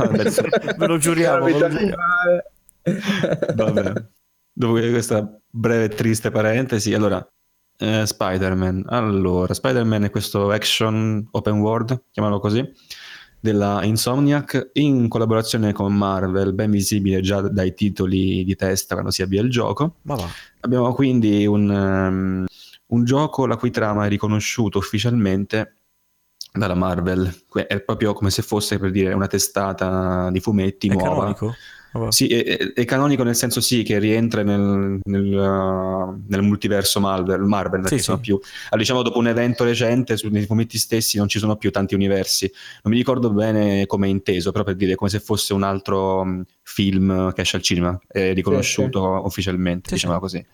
ve 0.77 0.87
lo 0.89 0.99
giuriamo, 0.99 1.45
ve 1.45 1.53
lo 1.53 1.69
giuriamo. 1.69 2.03
Vabbè. 3.55 3.93
Dopo 4.53 4.73
questa 4.73 5.41
breve 5.49 5.85
e 5.85 5.89
triste 5.91 6.33
parentesi, 6.33 6.93
allora 6.95 7.25
eh, 7.81 8.07
Spider-Man. 8.07 8.85
Allora, 8.89 9.55
Spider-Man 9.55 10.05
è 10.05 10.11
questo 10.11 10.51
action 10.51 11.27
open 11.31 11.59
world, 11.59 12.05
chiamalo 12.11 12.39
così, 12.39 12.65
della 13.41 13.83
Insomniac 13.85 14.71
in 14.75 15.09
collaborazione 15.09 15.73
con 15.73 15.97
Marvel, 15.97 16.53
ben 16.53 16.71
visibile 16.71 17.21
già 17.21 17.41
dai 17.41 17.75
titoli 17.75 18.45
di 18.45 18.55
testa 18.55 18.95
quando 18.95 19.11
si 19.11 19.23
avvia 19.23 19.41
il 19.41 19.51
gioco. 19.51 19.97
Ma 20.03 20.15
va. 20.15 20.29
Abbiamo 20.61 20.93
quindi 20.93 21.47
un, 21.47 21.69
um, 21.71 22.45
un 22.87 23.05
gioco 23.05 23.47
la 23.47 23.57
cui 23.57 23.71
trama 23.71 24.05
è 24.05 24.09
riconosciuto 24.09 24.79
ufficialmente 24.79 25.77
dalla 26.53 26.75
Marvel. 26.75 27.35
È 27.67 27.81
proprio 27.81 28.13
come 28.13 28.31
se 28.31 28.43
fosse 28.43 28.79
per 28.79 28.91
dire 28.91 29.15
una 29.15 29.27
testata 29.27 30.31
di 30.31 30.41
fumetti 30.41 30.89
è 30.89 30.93
nuova. 30.93 31.09
Canonico? 31.09 31.55
Oh. 31.93 32.11
Sì, 32.11 32.29
è, 32.29 32.73
è, 32.73 32.85
canonico 32.85 33.25
nel 33.25 33.35
senso 33.35 33.61
sì 33.61 33.83
che 33.83 33.99
rientra 33.99 34.43
nel, 34.43 35.01
nel, 35.03 35.25
uh, 35.25 36.23
nel 36.29 36.43
multiverso 36.43 37.01
Marvel, 37.01 37.41
Marvel 37.43 37.87
sì, 37.89 37.99
sì. 37.99 38.17
più, 38.21 38.39
diciamo 38.77 39.03
dopo 39.03 39.19
un 39.19 39.27
evento 39.27 39.65
recente 39.65 40.17
su, 40.17 40.29
nei 40.29 40.47
fumetti 40.47 40.79
stessi 40.79 41.19
non 41.19 41.27
ci 41.27 41.41
sono 41.41 41.57
più 41.57 41.73
tanti 41.73 41.95
universi. 41.95 42.51
Non 42.83 42.93
mi 42.93 42.99
ricordo 42.99 43.33
bene 43.33 43.87
come 43.87 44.07
è 44.07 44.11
inteso, 44.11 44.53
però 44.53 44.63
per 44.63 44.77
dire 44.77 44.95
come 44.95 45.11
se 45.11 45.19
fosse 45.19 45.53
un 45.53 45.65
altro 45.65 46.21
um, 46.21 46.45
film 46.63 47.33
che 47.33 47.41
esce 47.41 47.57
al 47.57 47.63
cinema, 47.63 47.99
è 48.07 48.33
riconosciuto 48.35 49.17
sì, 49.19 49.27
ufficialmente, 49.27 49.91
diciamo 49.93 50.19
così. 50.21 50.45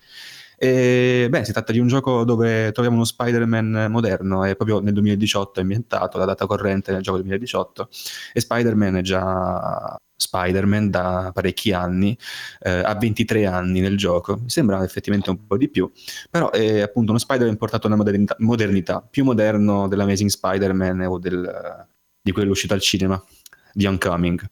E, 0.58 1.26
beh, 1.28 1.44
si 1.44 1.52
tratta 1.52 1.70
di 1.70 1.78
un 1.78 1.86
gioco 1.86 2.24
dove 2.24 2.72
troviamo 2.72 2.96
uno 2.96 3.04
Spider-Man 3.04 3.88
moderno, 3.90 4.42
è 4.44 4.56
proprio 4.56 4.80
nel 4.80 4.94
2018 4.94 5.60
ambientato, 5.60 6.16
la 6.16 6.24
data 6.24 6.46
corrente 6.46 6.92
nel 6.92 7.02
gioco 7.02 7.18
2018, 7.18 7.88
e 8.32 8.40
Spider-Man 8.40 8.96
è 8.96 9.02
già 9.02 9.98
Spider-Man 10.16 10.90
da 10.90 11.30
parecchi 11.32 11.72
anni, 11.72 12.16
eh, 12.60 12.70
ha 12.70 12.94
23 12.94 13.46
anni 13.46 13.80
nel 13.80 13.96
gioco, 13.96 14.36
mi 14.36 14.50
sembra 14.50 14.82
effettivamente 14.82 15.30
un 15.30 15.46
po' 15.46 15.56
di 15.56 15.68
più, 15.68 15.90
però 16.30 16.50
è 16.50 16.80
appunto 16.80 17.10
uno 17.10 17.20
Spider-Man 17.20 17.56
portato 17.56 17.86
alla 17.86 17.96
modernità, 17.96 18.36
modernità 18.38 19.00
più 19.02 19.24
moderno 19.24 19.88
dell'Amazing 19.88 20.30
Spider-Man 20.30 21.00
o 21.02 21.18
del, 21.18 21.86
di 22.20 22.32
quello 22.32 22.50
uscito 22.50 22.74
al 22.74 22.80
cinema, 22.80 23.22
di 23.72 23.86
Uncoming. 23.86 24.44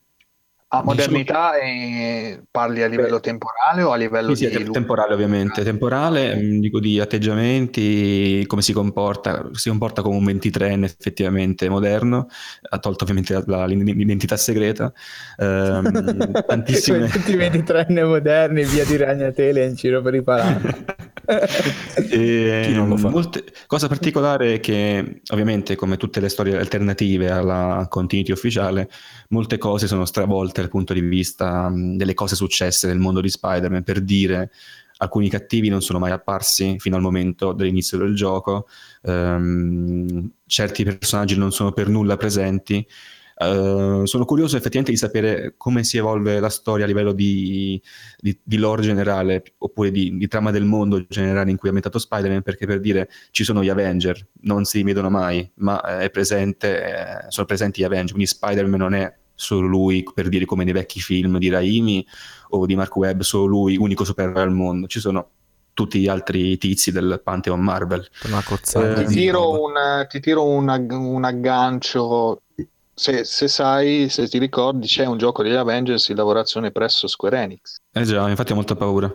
A 0.78 0.82
modernità 0.82 1.56
e 1.56 2.42
parli 2.50 2.82
a 2.82 2.88
livello 2.88 3.20
temporale 3.20 3.82
o 3.82 3.92
a 3.92 3.96
livello 3.96 4.34
sì, 4.34 4.48
di... 4.48 4.54
Sì, 4.54 4.70
temporale 4.70 5.14
ovviamente, 5.14 5.62
temporale, 5.62 6.34
mm, 6.34 6.58
dico 6.58 6.80
di 6.80 6.98
atteggiamenti, 6.98 8.44
come 8.48 8.60
si 8.60 8.72
comporta, 8.72 9.48
si 9.52 9.68
comporta 9.68 10.02
come 10.02 10.16
un 10.16 10.24
23enne 10.24 10.82
effettivamente 10.82 11.68
moderno, 11.68 12.26
ha 12.70 12.78
tolto 12.78 13.04
ovviamente 13.04 13.40
la, 13.46 13.66
l'identità 13.66 14.36
segreta, 14.36 14.92
ehm, 15.36 16.42
tantissime... 16.46 17.08
Tutti 17.08 17.30
i 17.30 17.36
23enne 17.36 18.04
moderni, 18.04 18.64
via 18.64 18.84
di 18.84 18.96
ragnatele 18.96 19.64
in 19.64 19.74
giro 19.74 20.02
per 20.02 20.14
i 20.14 20.22
palazzi. 20.22 20.84
e? 22.10 22.72
Molte, 22.74 23.44
cosa 23.66 23.88
particolare 23.88 24.54
è 24.54 24.60
che 24.60 25.20
ovviamente 25.32 25.74
come 25.74 25.96
tutte 25.96 26.20
le 26.20 26.28
storie 26.28 26.58
alternative 26.58 27.30
alla 27.30 27.86
continuity 27.88 28.32
ufficiale, 28.32 28.90
molte 29.28 29.58
cose 29.58 29.86
sono 29.86 30.04
stravolte 30.04 30.63
dal 30.64 30.70
punto 30.70 30.92
di 30.92 31.00
vista 31.00 31.66
um, 31.66 31.96
delle 31.96 32.14
cose 32.14 32.34
successe 32.34 32.86
nel 32.86 32.98
mondo 32.98 33.20
di 33.20 33.28
Spider-Man, 33.28 33.82
per 33.82 34.00
dire 34.00 34.50
alcuni 34.98 35.28
cattivi 35.28 35.68
non 35.68 35.82
sono 35.82 35.98
mai 35.98 36.12
apparsi 36.12 36.76
fino 36.78 36.96
al 36.96 37.02
momento 37.02 37.52
dell'inizio 37.52 37.98
del 37.98 38.14
gioco, 38.14 38.66
um, 39.02 40.30
certi 40.46 40.84
personaggi 40.84 41.36
non 41.36 41.52
sono 41.52 41.72
per 41.72 41.88
nulla 41.88 42.16
presenti. 42.16 42.86
Uh, 43.36 44.04
sono 44.04 44.24
curioso 44.24 44.56
effettivamente 44.56 44.92
di 44.92 44.96
sapere 44.96 45.54
come 45.56 45.82
si 45.82 45.96
evolve 45.96 46.38
la 46.38 46.48
storia 46.48 46.84
a 46.84 46.86
livello 46.86 47.10
di, 47.10 47.82
di, 48.16 48.38
di 48.40 48.56
lore 48.58 48.82
generale 48.82 49.42
oppure 49.58 49.90
di, 49.90 50.16
di, 50.16 50.28
trama 50.28 50.52
del 50.52 50.64
mondo 50.64 51.04
generale 51.08 51.50
in 51.50 51.56
cui 51.56 51.66
è 51.66 51.72
ambientato 51.72 51.98
Spider-Man 51.98 52.42
perché 52.42 52.64
per 52.64 52.78
dire 52.78 53.10
ci 53.32 53.42
sono 53.42 53.64
gli 53.64 53.68
Avenger, 53.68 54.24
non 54.42 54.64
si 54.64 54.84
vedono 54.84 55.10
mai 55.10 55.50
ma 55.56 55.82
presente, 56.12 56.84
eh, 56.84 57.24
sono 57.26 57.44
presenti 57.44 57.80
gli 57.80 57.84
Avenger 57.84 58.12
quindi 58.12 58.30
Spider-Man 58.30 58.78
non 58.78 58.94
è 58.94 59.12
solo 59.34 59.66
lui, 59.66 60.04
per 60.14 60.28
dire 60.28 60.44
come 60.44 60.64
nei 60.64 60.72
vecchi 60.72 61.00
film 61.00 61.38
di 61.38 61.48
Raimi 61.48 62.06
o 62.50 62.66
di 62.66 62.76
Mark 62.76 62.94
Webb, 62.96 63.20
solo 63.20 63.46
lui, 63.46 63.76
unico 63.76 64.04
supereroe 64.04 64.42
al 64.42 64.52
mondo. 64.52 64.86
Ci 64.86 65.00
sono 65.00 65.28
tutti 65.74 65.98
gli 66.00 66.08
altri 66.08 66.56
tizi 66.56 66.92
del 66.92 67.20
Pantheon 67.22 67.60
Marvel. 67.60 68.08
Eh, 69.00 69.04
ti 69.04 69.12
tiro, 69.12 69.60
un, 69.60 70.06
ti 70.08 70.20
tiro 70.20 70.46
un, 70.46 70.68
un 70.90 71.24
aggancio. 71.24 72.40
Se, 72.96 73.24
se, 73.24 73.48
sai, 73.48 74.08
se 74.08 74.28
ti 74.28 74.38
ricordi, 74.38 74.86
c'è 74.86 75.04
un 75.04 75.18
gioco 75.18 75.42
degli 75.42 75.54
Avengers 75.54 76.08
in 76.08 76.16
lavorazione 76.16 76.70
presso 76.70 77.08
Square 77.08 77.42
Enix. 77.42 77.76
Eh 77.92 78.02
già, 78.02 78.28
infatti 78.28 78.52
ho 78.52 78.54
molta 78.54 78.76
paura. 78.76 79.12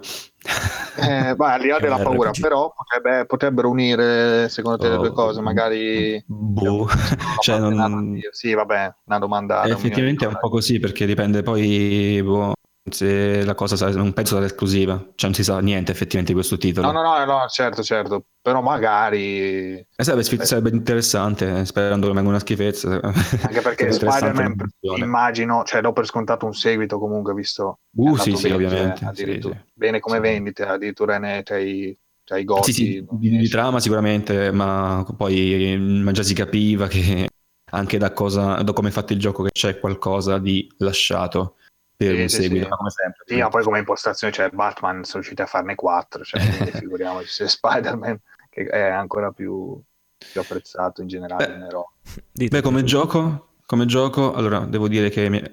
Eh, 0.98 1.36
beh, 1.36 1.46
al 1.46 1.62
di 1.62 1.68
là 1.68 1.80
della 1.82 1.98
paura, 1.98 2.30
RPG. 2.30 2.42
però 2.42 2.74
potrebbe, 2.76 3.26
potrebbero 3.26 3.70
unire 3.70 4.50
secondo 4.50 4.78
te 4.78 4.88
oh, 4.88 4.92
le 4.92 4.98
due 4.98 5.08
oh, 5.08 5.14
cose, 5.14 5.40
magari... 5.40 6.22
Boh, 6.28 6.88
cioè 7.40 7.58
non... 7.58 8.20
Sì, 8.32 8.54
vabbè, 8.54 8.94
una 9.06 9.20
domanda. 9.20 9.64
Effettivamente 9.64 10.26
è 10.26 10.28
un 10.28 10.38
po' 10.40 10.50
così, 10.50 10.80
perché 10.80 11.06
dipende 11.06 11.42
poi... 11.42 12.22
Boh, 12.22 12.54
se 12.92 13.44
la 13.44 13.56
cosa 13.56 13.76
sarà 13.76 14.02
un 14.02 14.14
pezzo 14.14 14.36
dell'esclusiva, 14.36 14.98
cioè 15.16 15.30
non 15.30 15.34
si 15.34 15.44
sa 15.44 15.60
niente 15.60 15.92
effettivamente 15.92 16.32
di 16.34 16.38
questo 16.38 16.58
titolo. 16.58 16.92
No, 16.92 17.02
no, 17.02 17.18
no, 17.18 17.26
no 17.26 17.48
certo, 17.48 17.84
certo, 17.84 18.26
però 18.42 18.62
magari... 18.62 19.78
Eh, 19.78 19.86
sarebbe, 19.98 20.24
sarebbe 20.24 20.70
interessante, 20.70 21.66
sperando 21.66 22.08
che 22.08 22.14
venga 22.14 22.30
una 22.30 22.40
schifezza. 22.40 23.00
Anche 23.02 23.62
perché 23.62 23.92
Spider-Man 23.94 24.56
immagino, 24.98 25.64
cioè 25.64 25.82
do 25.82 25.94
per 25.94 26.06
scontato 26.06 26.46
un 26.46 26.54
seguito 26.54 27.00
comunque, 27.00 27.34
visto... 27.34 27.80
Uh, 27.96 28.16
sì, 28.18 28.36
sì, 28.36 28.50
ovviamente. 28.50 29.10
Sì, 29.14 29.40
sì. 29.42 29.58
Bene 29.74 30.00
come 30.00 30.18
sì. 30.18 30.22
vendite, 30.22 30.64
addirittura 30.64 31.18
ne 31.18 31.44
c'hai... 31.44 31.98
C'hai 32.24 32.44
goti, 32.44 32.72
sì, 32.72 32.84
sì, 32.86 33.06
di, 33.10 33.38
di 33.38 33.50
trama 33.50 33.80
sicuramente, 33.80 34.52
ma 34.52 35.04
poi 35.18 35.76
ma 35.80 36.12
già 36.12 36.22
si 36.22 36.36
capiva 36.36 36.86
che 36.86 37.28
anche 37.72 37.98
da, 37.98 38.12
cosa, 38.14 38.62
da 38.62 38.74
come 38.74 38.90
è 38.90 38.92
fatto 38.92 39.14
il 39.14 39.20
gioco 39.20 39.44
che 39.44 39.52
c'è 39.52 39.80
qualcosa 39.80 40.38
di 40.38 40.72
lasciato 40.78 41.56
per 42.00 42.16
sì, 42.16 42.22
un 42.22 42.30
seguito, 42.30 42.64
sì. 42.64 42.72
come 42.72 42.90
sempre. 42.92 43.24
Sì, 43.26 43.42
ma 43.42 43.50
poi 43.50 43.64
come 43.64 43.80
impostazione, 43.80 44.32
cioè 44.32 44.50
Batman 44.52 45.04
sono 45.04 45.16
riusciti 45.16 45.42
a 45.42 45.46
farne 45.46 45.76
quattro, 45.76 46.24
cioè 46.24 46.40
figuriamoci 46.80 47.28
se 47.28 47.50
Spider-Man 47.50 48.22
che 48.50 48.68
è 48.68 48.84
ancora 48.84 49.32
più, 49.32 49.78
più 50.18 50.40
apprezzato 50.40 51.02
in 51.02 51.10
generale 51.10 51.48
Beh, 51.48 51.58
nero. 51.58 51.92
Beh, 52.32 52.62
come 52.62 52.84
gioco, 52.84 53.56
come 53.66 53.86
gioco, 53.86 54.34
allora 54.34 54.60
devo 54.60 54.88
dire 54.88 55.10
che 55.10 55.28
mi... 55.28 55.44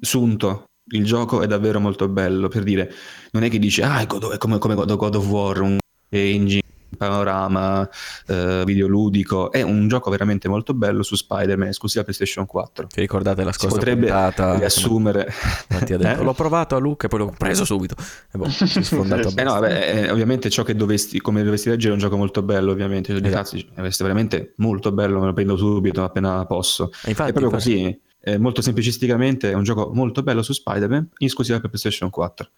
Sunto, 0.00 0.64
il 0.92 1.04
gioco 1.04 1.42
è 1.42 1.46
davvero 1.46 1.78
molto 1.78 2.08
bello, 2.08 2.48
per 2.48 2.62
dire, 2.62 2.90
non 3.32 3.42
è 3.42 3.50
che 3.50 3.58
dici, 3.58 3.82
ah, 3.82 4.00
è, 4.00 4.06
come, 4.06 4.56
come 4.58 4.74
God 4.74 5.14
of 5.14 5.26
War, 5.26 5.60
un 5.60 5.78
engine 6.08 6.62
panorama 6.96 7.88
eh, 8.26 8.62
videoludico. 8.64 9.50
È 9.50 9.62
un 9.62 9.88
gioco 9.88 10.10
veramente 10.10 10.48
molto 10.48 10.74
bello 10.74 11.02
su 11.02 11.14
Spider-Man, 11.14 11.68
esclusiva 11.68 12.02
PlayStation 12.04 12.46
4. 12.46 12.86
Ti 12.86 13.00
ricordate 13.00 13.44
la 13.44 13.52
scorsa 13.52 13.68
si 13.68 13.74
potrebbe 13.74 14.06
puntata? 14.06 14.56
riassumere. 14.56 15.32
Eh? 15.86 16.22
L'ho 16.22 16.32
provato 16.32 16.74
a 16.74 16.78
Luca 16.78 17.06
e 17.06 17.08
poi 17.08 17.18
l'ho 17.20 17.34
preso 17.36 17.64
subito. 17.64 17.94
E 18.32 18.38
boh, 18.38 18.48
sfondato 18.48 19.32
eh 19.36 19.42
no, 19.42 19.52
vabbè, 19.52 19.94
eh, 19.94 20.10
ovviamente 20.10 20.50
ciò 20.50 20.62
che 20.62 20.74
dovresti, 20.74 21.20
come 21.20 21.42
dovresti 21.42 21.68
leggere 21.68 21.90
è 21.90 21.92
un 21.94 22.00
gioco 22.00 22.16
molto 22.16 22.42
bello, 22.42 22.72
ovviamente. 22.72 23.12
Cioè, 23.12 23.24
esatto. 23.26 23.56
Cazzo, 23.56 24.00
è 24.00 24.02
veramente 24.02 24.54
molto 24.56 24.92
bello, 24.92 25.20
me 25.20 25.26
lo 25.26 25.32
prendo 25.32 25.56
subito 25.56 26.02
appena 26.02 26.44
posso. 26.46 26.90
E 27.04 27.10
infatti, 27.10 27.30
è 27.30 27.32
proprio 27.32 27.52
infatti... 27.52 27.72
così. 27.72 28.00
Eh, 28.20 28.38
molto 28.38 28.60
semplicisticamente 28.60 29.50
è 29.52 29.54
un 29.54 29.62
gioco 29.62 29.90
molto 29.92 30.22
bello 30.22 30.42
su 30.42 30.52
Spider-Man, 30.52 31.10
esclusiva 31.18 31.60
per 31.60 31.68
PlayStation 31.70 32.10
4 32.10 32.48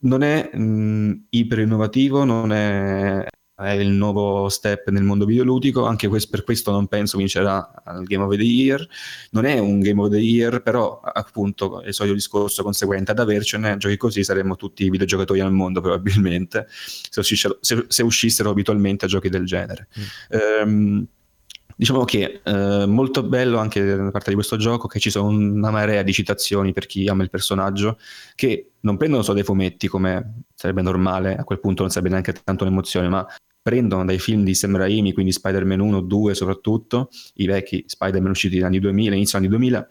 non 0.00 0.22
è 0.22 0.50
mh, 0.54 1.26
iper 1.30 1.60
innovativo, 1.60 2.24
non 2.24 2.52
è, 2.52 3.26
è, 3.58 3.70
il 3.72 3.90
nuovo 3.90 4.48
step 4.48 4.88
nel 4.90 5.02
mondo 5.02 5.24
videoludico, 5.24 5.84
anche 5.84 6.08
questo, 6.08 6.30
per 6.30 6.44
questo 6.44 6.70
non 6.70 6.86
penso 6.86 7.18
vincerà 7.18 7.82
al 7.84 8.04
Game 8.04 8.24
of 8.24 8.36
the 8.36 8.42
Year, 8.42 8.86
non 9.30 9.44
è 9.44 9.58
un 9.58 9.80
Game 9.80 10.00
of 10.00 10.10
the 10.10 10.18
Year, 10.18 10.62
però 10.62 11.00
appunto 11.00 11.82
è 11.82 11.88
il 11.88 11.94
solito 11.94 12.14
discorso 12.14 12.62
conseguente 12.62 13.10
ad 13.10 13.18
avercene, 13.18 13.76
giochi 13.76 13.96
così 13.96 14.22
saremmo 14.22 14.56
tutti 14.56 14.88
videogiocatori 14.88 15.40
al 15.40 15.52
mondo 15.52 15.80
probabilmente, 15.80 16.66
se 16.70 17.20
uscissero, 17.20 17.58
se, 17.60 17.86
se 17.88 18.02
uscissero 18.02 18.50
abitualmente 18.50 19.06
a 19.06 19.08
giochi 19.08 19.28
del 19.28 19.44
genere. 19.44 19.88
Mm. 19.98 20.62
Um, 20.62 21.08
Diciamo 21.78 22.02
che 22.02 22.40
eh, 22.42 22.86
molto 22.88 23.22
bello 23.22 23.58
anche 23.58 23.80
da 23.84 24.10
parte 24.10 24.30
di 24.30 24.34
questo 24.34 24.56
gioco 24.56 24.88
che 24.88 24.98
ci 24.98 25.10
sono 25.10 25.28
una 25.28 25.70
marea 25.70 26.02
di 26.02 26.12
citazioni 26.12 26.72
per 26.72 26.86
chi 26.86 27.06
ama 27.06 27.22
il 27.22 27.30
personaggio 27.30 27.98
che 28.34 28.72
non 28.80 28.96
prendono 28.96 29.22
solo 29.22 29.36
dai 29.36 29.44
fumetti 29.44 29.86
come 29.86 30.42
sarebbe 30.56 30.82
normale, 30.82 31.36
a 31.36 31.44
quel 31.44 31.60
punto 31.60 31.82
non 31.82 31.92
sarebbe 31.92 32.10
neanche 32.10 32.32
tanto 32.32 32.64
un'emozione, 32.64 33.08
ma 33.08 33.24
prendono 33.68 34.02
dai 34.06 34.18
film 34.18 34.44
di 34.44 34.54
Sam 34.54 34.78
Raimi, 34.78 35.12
quindi 35.12 35.30
Spider-Man 35.30 35.80
1, 35.80 36.00
2 36.00 36.34
soprattutto, 36.34 37.10
i 37.34 37.46
vecchi 37.46 37.84
Spider-Man 37.86 38.30
usciti 38.30 38.54
negli 38.54 38.64
anni 38.64 38.78
2000, 38.78 39.14
inizio 39.14 39.36
anni 39.36 39.48
2000, 39.48 39.86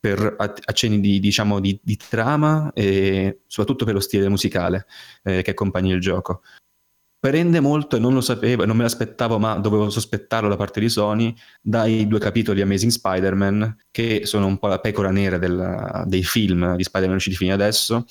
per 0.00 0.36
accenni 0.38 1.00
di, 1.00 1.20
diciamo, 1.20 1.60
di, 1.60 1.78
di, 1.82 1.98
trama 1.98 2.72
e 2.72 3.40
soprattutto 3.46 3.84
per 3.84 3.92
lo 3.92 4.00
stile 4.00 4.26
musicale 4.30 4.86
eh, 5.22 5.42
che 5.42 5.50
accompagna 5.50 5.94
il 5.94 6.00
gioco 6.00 6.40
prende 7.20 7.60
molto 7.60 7.96
e 7.96 7.98
non 7.98 8.14
lo 8.14 8.22
sapevo, 8.22 8.64
non 8.64 8.74
me 8.78 8.82
l'aspettavo, 8.82 9.38
ma 9.38 9.58
dovevo 9.58 9.90
sospettarlo 9.90 10.48
da 10.48 10.56
parte 10.56 10.80
di 10.80 10.88
Sony, 10.88 11.34
dai 11.60 12.08
due 12.08 12.18
capitoli 12.18 12.62
Amazing 12.62 12.90
Spider-Man, 12.90 13.76
che 13.90 14.22
sono 14.24 14.46
un 14.46 14.58
po' 14.58 14.68
la 14.68 14.80
pecora 14.80 15.10
nera 15.10 15.36
del, 15.36 16.04
dei 16.06 16.24
film 16.24 16.76
di 16.76 16.82
Spider-Man 16.82 17.18
usciti 17.18 17.36
fino 17.36 17.52
adesso, 17.52 18.06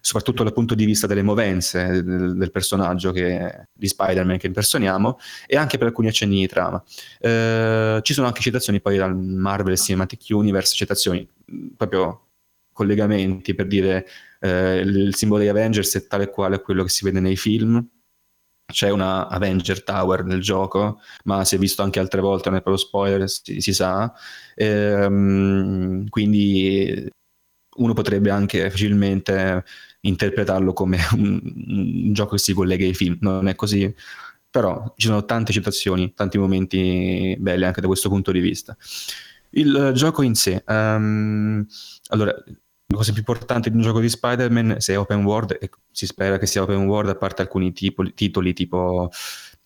soprattutto 0.00 0.42
dal 0.42 0.52
punto 0.52 0.74
di 0.74 0.84
vista 0.84 1.06
delle 1.06 1.22
movenze 1.22 2.02
del, 2.02 2.36
del 2.36 2.50
personaggio 2.50 3.12
che, 3.12 3.68
di 3.72 3.86
Spider-Man 3.86 4.38
che 4.38 4.48
impersoniamo, 4.48 5.20
e 5.46 5.56
anche 5.56 5.78
per 5.78 5.86
alcuni 5.86 6.08
accenni 6.08 6.40
di 6.40 6.48
trama. 6.48 6.82
Eh, 7.20 8.00
ci 8.02 8.12
sono 8.12 8.26
anche 8.26 8.40
citazioni 8.40 8.80
poi 8.80 8.96
dal 8.96 9.16
Marvel 9.16 9.78
Cinematic 9.78 10.26
Universe, 10.30 10.74
citazioni 10.74 11.26
proprio 11.76 12.24
collegamenti 12.72 13.54
per 13.54 13.68
dire 13.68 14.04
eh, 14.40 14.78
il 14.78 15.14
simbolo 15.14 15.40
degli 15.40 15.50
Avengers 15.50 15.94
è 15.94 16.06
tale 16.08 16.24
e 16.24 16.30
quale 16.30 16.60
quello 16.60 16.82
che 16.82 16.88
si 16.88 17.04
vede 17.04 17.20
nei 17.20 17.36
film 17.36 17.88
c'è 18.70 18.90
una 18.90 19.28
Avenger 19.28 19.82
Tower 19.82 20.24
nel 20.24 20.40
gioco, 20.40 21.00
ma 21.24 21.44
si 21.44 21.54
è 21.54 21.58
visto 21.58 21.82
anche 21.82 21.98
altre 21.98 22.20
volte, 22.20 22.50
non 22.50 22.58
è 22.58 22.62
proprio 22.62 22.84
spoiler, 22.84 23.28
si, 23.28 23.60
si 23.60 23.72
sa. 23.72 24.12
Ehm, 24.54 26.08
quindi 26.08 27.08
uno 27.76 27.92
potrebbe 27.94 28.30
anche 28.30 28.70
facilmente 28.70 29.64
interpretarlo 30.00 30.72
come 30.72 30.98
un, 31.16 31.40
un, 31.66 32.12
gioco 32.12 32.32
che 32.32 32.38
si 32.38 32.52
collega 32.52 32.84
ai 32.84 32.94
film, 32.94 33.16
non 33.20 33.48
è 33.48 33.54
così. 33.54 33.92
Però 34.50 34.94
ci 34.96 35.06
sono 35.06 35.24
tante 35.24 35.52
citazioni, 35.52 36.12
tanti 36.14 36.38
momenti 36.38 37.36
belli 37.38 37.64
anche 37.64 37.80
da 37.80 37.86
questo 37.86 38.08
punto 38.08 38.32
di 38.32 38.40
vista. 38.40 38.76
Il 39.50 39.92
gioco 39.94 40.22
in 40.22 40.34
sé, 40.34 40.62
um, 40.66 41.66
allora, 42.08 42.34
la 42.90 42.96
cosa 42.96 43.12
più 43.12 43.20
importante 43.20 43.68
di 43.68 43.76
un 43.76 43.82
gioco 43.82 44.00
di 44.00 44.08
Spider-Man, 44.08 44.76
se 44.78 44.94
è 44.94 44.98
open 44.98 45.22
world, 45.22 45.58
e 45.60 45.68
si 45.90 46.06
spera 46.06 46.38
che 46.38 46.46
sia 46.46 46.62
open 46.62 46.86
world, 46.86 47.10
a 47.10 47.16
parte 47.16 47.42
alcuni 47.42 47.72
tipo, 47.72 48.02
titoli 48.14 48.54
tipo 48.54 49.10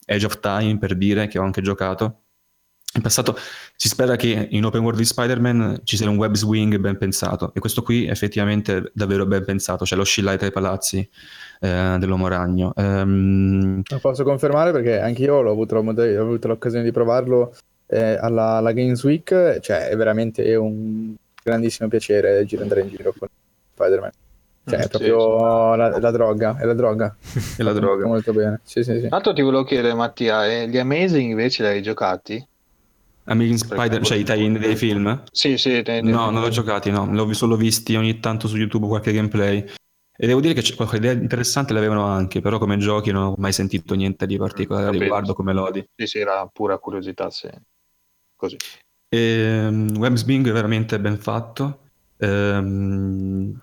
Age 0.06 0.26
of 0.26 0.40
Time, 0.40 0.78
per 0.78 0.96
dire, 0.96 1.28
che 1.28 1.38
ho 1.38 1.44
anche 1.44 1.62
giocato. 1.62 2.16
In 2.94 3.00
passato 3.00 3.36
si 3.76 3.88
spera 3.88 4.16
che 4.16 4.48
in 4.50 4.64
open 4.64 4.82
world 4.82 4.98
di 4.98 5.04
Spider-Man 5.04 5.80
ci 5.84 5.96
sia 5.96 6.10
un 6.10 6.16
web 6.16 6.34
swing 6.34 6.76
ben 6.78 6.98
pensato, 6.98 7.52
e 7.54 7.60
questo 7.60 7.82
qui 7.82 8.06
è 8.06 8.10
effettivamente 8.10 8.90
davvero 8.92 9.24
ben 9.24 9.44
pensato, 9.44 9.84
c'è 9.84 9.94
lo 9.94 10.04
scillare 10.04 10.36
tra 10.36 10.48
i 10.48 10.52
palazzi 10.52 11.08
eh, 11.60 11.96
dell'uomo 12.00 12.26
ragno. 12.26 12.72
Um... 12.74 13.82
Lo 13.88 13.98
posso 14.00 14.24
confermare 14.24 14.72
perché 14.72 14.98
anche 14.98 15.22
io 15.22 15.36
ho 15.36 15.48
avuto, 15.48 15.76
ho 15.76 15.78
avuto 15.78 16.48
l'occasione 16.48 16.84
di 16.84 16.90
provarlo 16.90 17.54
eh, 17.86 18.18
alla, 18.20 18.56
alla 18.56 18.72
Games 18.72 19.02
Week, 19.04 19.60
cioè 19.60 19.88
è 19.88 19.96
veramente 19.96 20.54
un 20.56 21.14
grandissimo 21.42 21.88
piacere 21.88 22.44
girare 22.44 22.62
andare 22.62 22.80
in 22.82 22.88
giro 22.88 23.14
con 23.16 23.28
Spider-Man. 23.74 24.10
Cioè, 24.64 24.78
è 24.78 24.84
mm, 24.84 24.88
proprio 24.88 25.18
sì, 25.18 25.76
la, 25.76 25.98
la, 25.98 26.10
droga, 26.12 26.56
è 26.56 26.64
la 26.64 26.74
droga. 26.74 27.16
è 27.56 27.62
la 27.62 27.72
droga. 27.72 28.06
Molto 28.06 28.32
bene. 28.32 28.60
Sì, 28.62 28.84
sì, 28.84 29.00
sì. 29.00 29.08
Tanto 29.08 29.32
ti 29.32 29.42
volevo 29.42 29.64
chiedere, 29.64 29.92
Mattia, 29.94 30.46
eh, 30.46 30.68
gli 30.68 30.78
Amazing 30.78 31.30
invece 31.30 31.62
li 31.62 31.68
hai 31.68 31.82
giocati? 31.82 32.46
Amazing 33.24 33.58
Spider, 33.58 34.02
cioè 34.02 34.18
i 34.18 34.24
tie-in 34.24 34.58
dei 34.58 34.76
film? 34.76 35.22
Sì, 35.30 35.56
sì. 35.56 35.82
Dei, 35.82 36.02
no, 36.02 36.30
non 36.30 36.42
li 36.42 36.46
ho 36.46 36.50
giocati, 36.50 36.90
no. 36.90 37.08
L'ho 37.12 37.32
solo 37.32 37.56
visti 37.56 37.96
ogni 37.96 38.20
tanto 38.20 38.46
su 38.46 38.56
YouTube 38.56 38.86
qualche 38.86 39.12
gameplay. 39.12 39.64
E 40.14 40.26
devo 40.26 40.40
dire 40.40 40.54
che 40.54 40.74
qualche 40.76 40.96
idea 40.96 41.12
interessante 41.12 41.72
l'avevano 41.72 42.04
anche, 42.04 42.40
però 42.40 42.58
come 42.58 42.76
giochi 42.76 43.10
non 43.10 43.24
ho 43.24 43.34
mai 43.38 43.52
sentito 43.52 43.94
niente 43.94 44.26
di 44.26 44.36
particolare 44.36 44.96
mm, 44.96 45.00
riguardo 45.00 45.34
come 45.34 45.52
lodi. 45.52 45.84
Sì, 45.96 46.06
sì, 46.06 46.18
era 46.18 46.46
pura 46.52 46.78
curiosità, 46.78 47.30
sì. 47.30 47.48
Così. 48.36 48.56
E, 49.12 49.18
ehm, 49.18 49.94
WebSbing 49.98 50.48
è 50.48 50.52
veramente 50.52 50.98
ben 50.98 51.18
fatto. 51.18 51.80
Ehm, 52.16 53.54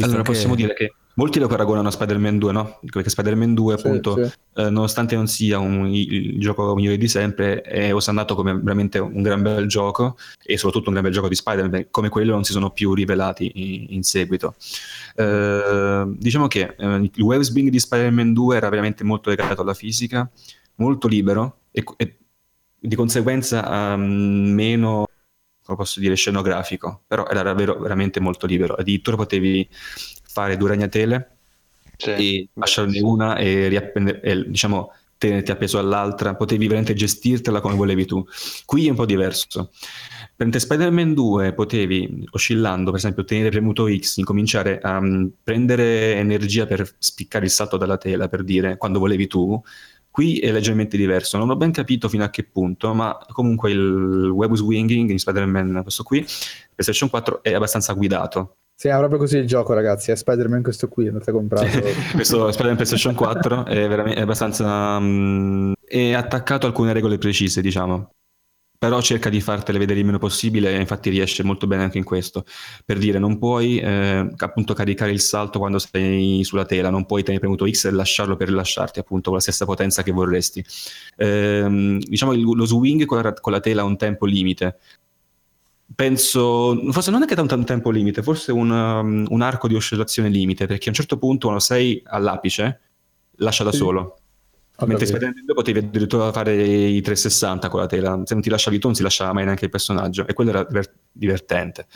allora 0.00 0.22
che... 0.22 0.32
possiamo 0.32 0.56
dire 0.56 0.74
che 0.74 0.94
molti 1.14 1.38
lo 1.38 1.46
paragonano 1.46 1.86
a 1.86 1.92
Spider-Man 1.92 2.38
2, 2.38 2.52
no? 2.52 2.80
Perché 2.90 3.08
Spider-Man 3.08 3.54
2, 3.54 3.78
sì, 3.78 3.86
appunto, 3.86 4.24
sì. 4.24 4.32
Eh, 4.54 4.70
nonostante 4.70 5.14
non 5.14 5.28
sia 5.28 5.60
un, 5.60 5.86
il 5.86 6.40
gioco 6.40 6.74
migliore 6.74 6.96
di 6.96 7.06
sempre, 7.06 7.60
è 7.60 7.94
osannato 7.94 8.34
come 8.34 8.58
veramente 8.58 8.98
un 8.98 9.22
gran 9.22 9.40
bel 9.40 9.68
gioco 9.68 10.16
e 10.44 10.56
soprattutto 10.56 10.88
un 10.88 10.94
gran 10.94 11.04
bel 11.04 11.14
gioco 11.14 11.28
di 11.28 11.36
Spider-Man, 11.36 11.86
come 11.92 12.08
quello 12.08 12.32
non 12.32 12.42
si 12.42 12.50
sono 12.50 12.70
più 12.70 12.92
rivelati 12.92 13.52
in, 13.54 13.86
in 13.90 14.02
seguito. 14.02 14.56
Eh, 15.14 16.04
diciamo 16.08 16.48
che 16.48 16.74
eh, 16.76 17.10
il 17.14 17.22
WebSbing 17.22 17.68
di 17.68 17.78
Spider-Man 17.78 18.32
2 18.32 18.56
era 18.56 18.68
veramente 18.68 19.04
molto 19.04 19.30
legato 19.30 19.62
alla 19.62 19.74
fisica, 19.74 20.28
molto 20.74 21.06
libero 21.06 21.58
e, 21.70 21.84
e 21.98 22.16
di 22.82 22.96
conseguenza 22.96 23.94
um, 23.94 24.02
meno, 24.52 25.06
come 25.62 25.78
posso 25.78 26.00
dire, 26.00 26.16
scenografico, 26.16 27.02
però 27.06 27.26
era 27.28 27.42
davvero 27.42 27.78
veramente 27.78 28.18
molto 28.18 28.46
libero. 28.46 28.74
Addirittura 28.74 29.16
potevi 29.16 29.68
fare 29.70 30.56
due 30.56 30.68
ragnatele 30.70 31.36
sì. 31.96 32.10
e 32.10 32.48
lasciarne 32.54 33.00
una 33.00 33.36
e, 33.36 33.68
riappende- 33.68 34.20
e 34.20 34.48
diciamo 34.48 34.92
tenerti 35.16 35.52
appeso 35.52 35.78
all'altra, 35.78 36.34
potevi 36.34 36.66
veramente 36.66 36.94
gestirtela 36.94 37.60
come 37.60 37.76
volevi 37.76 38.04
tu. 38.06 38.24
Qui 38.64 38.86
è 38.88 38.90
un 38.90 38.96
po' 38.96 39.06
diverso. 39.06 39.70
Per 40.34 40.60
Spider-Man 40.60 41.14
2 41.14 41.52
potevi, 41.52 42.26
oscillando, 42.30 42.90
per 42.90 42.98
esempio, 42.98 43.22
tenere 43.22 43.50
premuto 43.50 43.86
X, 43.86 44.16
incominciare 44.16 44.80
a 44.80 44.98
um, 44.98 45.30
prendere 45.40 46.16
energia 46.16 46.66
per 46.66 46.92
spiccare 46.98 47.44
il 47.44 47.52
salto 47.52 47.76
dalla 47.76 47.98
tela, 47.98 48.28
per 48.28 48.42
dire, 48.42 48.76
quando 48.76 48.98
volevi 48.98 49.28
tu, 49.28 49.62
Qui 50.12 50.38
è 50.40 50.52
leggermente 50.52 50.98
diverso, 50.98 51.38
non 51.38 51.48
ho 51.48 51.56
ben 51.56 51.72
capito 51.72 52.06
fino 52.06 52.22
a 52.22 52.28
che 52.28 52.44
punto, 52.44 52.92
ma 52.92 53.18
comunque 53.32 53.70
il 53.70 54.28
web 54.28 54.52
swinging 54.52 55.08
in 55.08 55.18
Spider-Man, 55.18 55.80
questo 55.82 56.02
qui, 56.02 56.22
PlayStation 56.74 57.08
4, 57.08 57.42
è 57.42 57.54
abbastanza 57.54 57.94
guidato. 57.94 58.56
Sì, 58.74 58.88
è 58.88 58.96
proprio 58.96 59.18
così 59.18 59.38
il 59.38 59.46
gioco, 59.46 59.72
ragazzi. 59.72 60.10
È 60.10 60.16
Spider-Man 60.16 60.62
questo 60.62 60.88
qui, 60.88 61.06
andate 61.08 61.32
comprato. 61.32 61.66
questo 62.12 62.52
Spider-Man 62.52 62.76
PlayStation 62.76 63.14
4 63.14 63.64
è, 63.64 63.88
veramente, 63.88 64.18
è 64.18 64.22
abbastanza... 64.22 64.96
Um, 64.96 65.72
è 65.82 66.12
attaccato 66.12 66.66
a 66.66 66.68
alcune 66.68 66.92
regole 66.92 67.16
precise, 67.16 67.62
diciamo 67.62 68.10
però 68.82 69.00
cerca 69.00 69.28
di 69.28 69.40
fartele 69.40 69.78
vedere 69.78 70.00
il 70.00 70.04
meno 70.04 70.18
possibile 70.18 70.74
e 70.74 70.80
infatti 70.80 71.08
riesce 71.08 71.44
molto 71.44 71.68
bene 71.68 71.84
anche 71.84 71.98
in 71.98 72.04
questo. 72.04 72.44
Per 72.84 72.98
dire, 72.98 73.20
non 73.20 73.38
puoi 73.38 73.78
eh, 73.78 74.28
appunto 74.36 74.74
caricare 74.74 75.12
il 75.12 75.20
salto 75.20 75.60
quando 75.60 75.78
sei 75.78 76.42
sulla 76.42 76.64
tela, 76.64 76.90
non 76.90 77.06
puoi 77.06 77.22
tenere 77.22 77.38
premuto 77.38 77.64
X 77.70 77.84
e 77.84 77.92
lasciarlo 77.92 78.34
per 78.34 78.48
rilasciarti 78.48 78.98
appunto 78.98 79.28
con 79.28 79.34
la 79.34 79.40
stessa 79.40 79.66
potenza 79.66 80.02
che 80.02 80.10
vorresti. 80.10 80.64
Eh, 81.16 81.96
diciamo 82.00 82.32
lo 82.32 82.64
swing 82.64 83.04
con 83.04 83.22
la, 83.22 83.32
con 83.34 83.52
la 83.52 83.60
tela 83.60 83.82
ha 83.82 83.84
un 83.84 83.96
tempo 83.96 84.26
limite, 84.26 84.78
penso, 85.94 86.76
forse 86.90 87.12
non 87.12 87.22
è 87.22 87.26
che 87.26 87.36
tanto 87.36 87.54
un 87.54 87.64
tempo 87.64 87.90
limite, 87.90 88.20
forse 88.20 88.50
un, 88.50 88.68
um, 88.68 89.26
un, 89.28 89.42
arco 89.42 89.68
di 89.68 89.76
oscillazione 89.76 90.28
limite, 90.28 90.66
perché 90.66 90.86
a 90.86 90.88
un 90.88 90.96
certo 90.96 91.18
punto 91.18 91.46
quando 91.46 91.62
sei 91.62 92.02
all'apice, 92.04 92.80
lascia 93.36 93.62
da 93.62 93.70
solo. 93.70 94.21
Mentre 94.86 95.06
Spider-Man 95.06 95.44
2 95.44 95.54
potevi 95.54 95.78
addirittura 95.78 96.32
fare 96.32 96.54
i 96.54 97.00
360 97.00 97.68
con 97.68 97.80
la 97.80 97.86
tela, 97.86 98.20
se 98.24 98.34
non 98.34 98.42
ti 98.42 98.50
lasciavi 98.50 98.78
tu 98.78 98.86
non 98.88 98.96
si 98.96 99.02
lasciava 99.02 99.32
mai 99.32 99.44
neanche 99.44 99.64
il 99.64 99.70
personaggio 99.70 100.26
e 100.26 100.34
quello 100.34 100.50
era 100.50 100.66
divertente. 101.10 101.86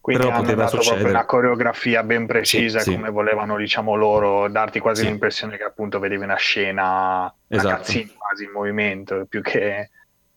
Quindi 0.00 0.24
Però 0.24 0.34
hanno 0.34 0.54
dato 0.54 0.76
succedere. 0.76 1.00
proprio 1.00 1.10
una 1.10 1.26
coreografia 1.26 2.02
ben 2.02 2.26
precisa 2.26 2.80
sì, 2.80 2.92
come 2.92 3.08
sì. 3.08 3.12
volevano, 3.12 3.58
diciamo 3.58 3.94
loro, 3.94 4.48
darti 4.48 4.80
quasi 4.80 5.02
sì. 5.02 5.08
l'impressione 5.08 5.58
che 5.58 5.62
appunto 5.62 5.98
vedevi 5.98 6.24
una 6.24 6.36
scena, 6.36 7.32
esatto. 7.46 7.68
una 7.68 7.76
cazzina 7.76 8.10
quasi 8.16 8.44
in 8.44 8.50
movimento, 8.50 9.26
più 9.28 9.42
che 9.42 9.90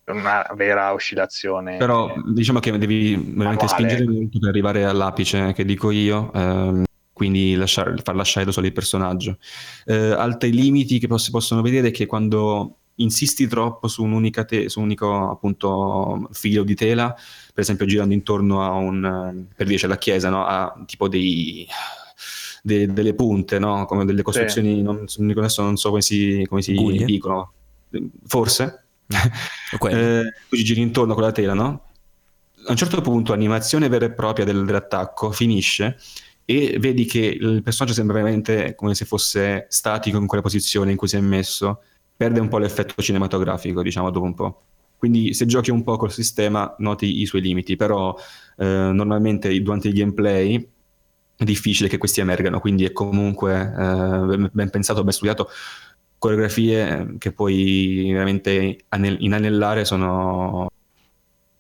una 0.08 0.46
vera 0.56 0.92
oscillazione. 0.92 1.78
Però 1.78 2.14
diciamo 2.26 2.60
che 2.60 2.78
devi 2.78 3.16
veramente 3.16 3.68
spingere 3.70 4.06
molto 4.06 4.38
per 4.40 4.50
arrivare 4.50 4.84
all'apice, 4.84 5.54
che 5.54 5.64
dico 5.64 5.92
io. 5.92 6.32
Ehm, 6.34 6.84
quindi 7.14 7.56
lasciare, 7.56 7.96
far 8.04 8.16
lasciare 8.16 8.46
da 8.46 8.52
solo 8.52 8.66
il 8.66 8.74
personaggio. 8.74 9.38
Eh, 9.86 9.96
altri 9.96 10.52
limiti 10.52 11.00
che 11.00 11.08
si 11.18 11.32
possono 11.32 11.62
vedere 11.62 11.90
è 11.90 11.92
che 11.92 12.08
quando 12.08 12.78
insisti 12.96 13.48
troppo 13.48 13.88
su, 13.88 14.04
te- 14.46 14.70
su 14.70 14.80
un 14.80 14.86
unico 14.86 15.30
appunto 15.30 16.30
filo 16.32 16.64
di 16.64 16.76
tela, 16.76 17.14
per 17.14 17.64
esempio 17.64 17.86
girando 17.86 18.14
intorno 18.14 18.64
a 18.64 18.72
un, 18.72 19.46
per 19.56 19.66
dire 19.66 19.80
c'è 19.80 19.88
la 19.88 19.98
chiesa, 19.98 20.30
no? 20.30 20.46
a 20.46 20.84
tipo 20.86 21.08
dei, 21.08 21.68
de- 22.62 22.92
delle 22.92 23.14
punte, 23.14 23.60
no? 23.60 23.86
come 23.86 24.06
delle 24.06 24.22
costruzioni, 24.22 24.76
sì. 24.76 24.82
non, 24.82 25.06
adesso 25.38 25.62
non 25.62 25.78
so 25.78 25.90
come 25.90 26.02
si, 26.02 26.46
come 26.48 26.62
si 26.62 26.74
dicono, 27.06 27.54
forse, 28.26 28.86
eh, 29.08 30.34
tu 30.50 30.56
ci 30.56 30.64
giri 30.64 30.82
intorno 30.82 31.14
con 31.14 31.24
la 31.24 31.32
tela, 31.32 31.54
no? 31.54 31.86
A 32.66 32.72
un 32.72 32.78
certo 32.78 33.02
punto 33.02 33.34
l'animazione 33.34 33.90
vera 33.90 34.06
e 34.06 34.14
propria 34.14 34.46
del, 34.46 34.64
dell'attacco 34.64 35.32
finisce 35.32 35.98
e 36.46 36.78
vedi 36.80 37.06
che 37.06 37.20
il 37.20 37.62
personaggio 37.64 37.96
sembra 37.96 38.16
veramente 38.18 38.76
come 38.76 38.96
se 38.96 39.06
fosse 39.06 39.66
statico 39.70 40.18
in 40.18 40.28
quella 40.28 40.44
posizione 40.44 40.92
in 40.92 40.98
cui 40.98 41.08
si 41.08 41.16
è 41.16 41.22
messo, 41.22 41.82
perde 42.16 42.40
un 42.40 42.48
po' 42.48 42.58
l'effetto 42.58 43.02
cinematografico, 43.02 43.82
diciamo, 43.82 44.10
dopo 44.10 44.26
un 44.26 44.34
po'. 44.34 44.62
Quindi 44.98 45.34
se 45.34 45.46
giochi 45.46 45.72
un 45.72 45.84
po' 45.84 45.98
col 45.98 46.12
sistema 46.12 46.76
noti 46.80 47.22
i 47.22 47.26
suoi 47.26 47.42
limiti, 47.42 47.76
però 47.76 48.16
eh, 48.58 48.66
normalmente 48.66 49.62
durante 49.62 49.90
il 49.90 49.94
gameplay 49.94 50.70
è 51.36 51.44
difficile 51.44 51.90
che 51.90 51.98
questi 51.98 52.22
emergano, 52.22 52.60
quindi 52.60 52.86
è 52.86 52.92
comunque 52.94 53.54
eh, 53.54 54.50
ben 54.52 54.70
pensato, 54.70 55.04
ben 55.04 55.12
studiato. 55.12 55.50
Coreografie 56.18 57.16
che 57.18 57.34
puoi 57.34 58.12
veramente 58.14 58.86
inanellare 58.90 59.84
sono, 59.84 60.70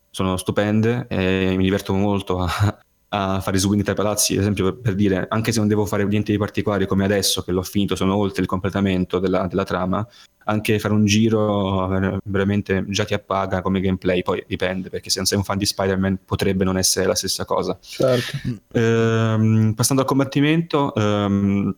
sono 0.09 0.37
stupende 0.37 1.07
e 1.09 1.55
mi 1.57 1.63
diverto 1.63 1.93
molto 1.93 2.39
a, 2.39 2.82
a 3.15 3.39
fare 3.41 3.59
subini 3.59 3.83
tra 3.83 3.91
i 3.91 3.95
palazzi, 3.95 4.33
ad 4.33 4.39
esempio 4.39 4.75
per 4.75 4.95
dire, 4.95 5.27
anche 5.29 5.51
se 5.51 5.59
non 5.59 5.67
devo 5.67 5.85
fare 5.85 6.03
niente 6.03 6.31
di 6.31 6.37
particolare 6.39 6.87
come 6.87 7.05
adesso 7.05 7.43
che 7.43 7.51
l'ho 7.51 7.61
finito, 7.61 7.95
sono 7.95 8.15
oltre 8.15 8.41
il 8.41 8.47
completamento 8.47 9.19
della, 9.19 9.45
della 9.45 9.63
trama, 9.63 10.05
anche 10.45 10.79
fare 10.79 10.95
un 10.95 11.05
giro 11.05 12.19
veramente 12.25 12.83
già 12.87 13.05
ti 13.05 13.13
appaga 13.13 13.61
come 13.61 13.81
gameplay, 13.81 14.23
poi 14.23 14.43
dipende 14.47 14.89
perché 14.89 15.11
se 15.11 15.19
non 15.19 15.27
sei 15.27 15.37
un 15.37 15.43
fan 15.43 15.59
di 15.59 15.65
Spider-Man 15.65 16.21
potrebbe 16.25 16.63
non 16.63 16.75
essere 16.75 17.05
la 17.05 17.13
stessa 17.13 17.45
cosa. 17.45 17.77
Certo. 17.79 18.37
Ehm, 18.71 19.73
passando 19.75 20.01
al 20.01 20.07
combattimento, 20.07 20.93
ehm, 20.95 21.75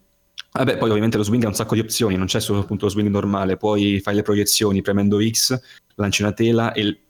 Vabbè, 0.55 0.77
poi 0.77 0.87
ovviamente 0.87 1.17
lo 1.17 1.23
swing 1.23 1.43
ha 1.43 1.47
un 1.49 1.53
sacco 1.53 1.73
di 1.73 1.81
opzioni, 1.81 2.15
non 2.15 2.27
c'è 2.27 2.39
solo 2.39 2.61
appunto 2.61 2.85
lo 2.85 2.91
swing 2.91 3.09
normale, 3.09 3.57
poi 3.57 3.99
fai 3.99 4.15
le 4.15 4.21
proiezioni 4.21 4.81
premendo 4.81 5.19
X, 5.21 5.59
lanci 5.95 6.21
una 6.21 6.31
tela 6.31 6.71
e 6.71 7.04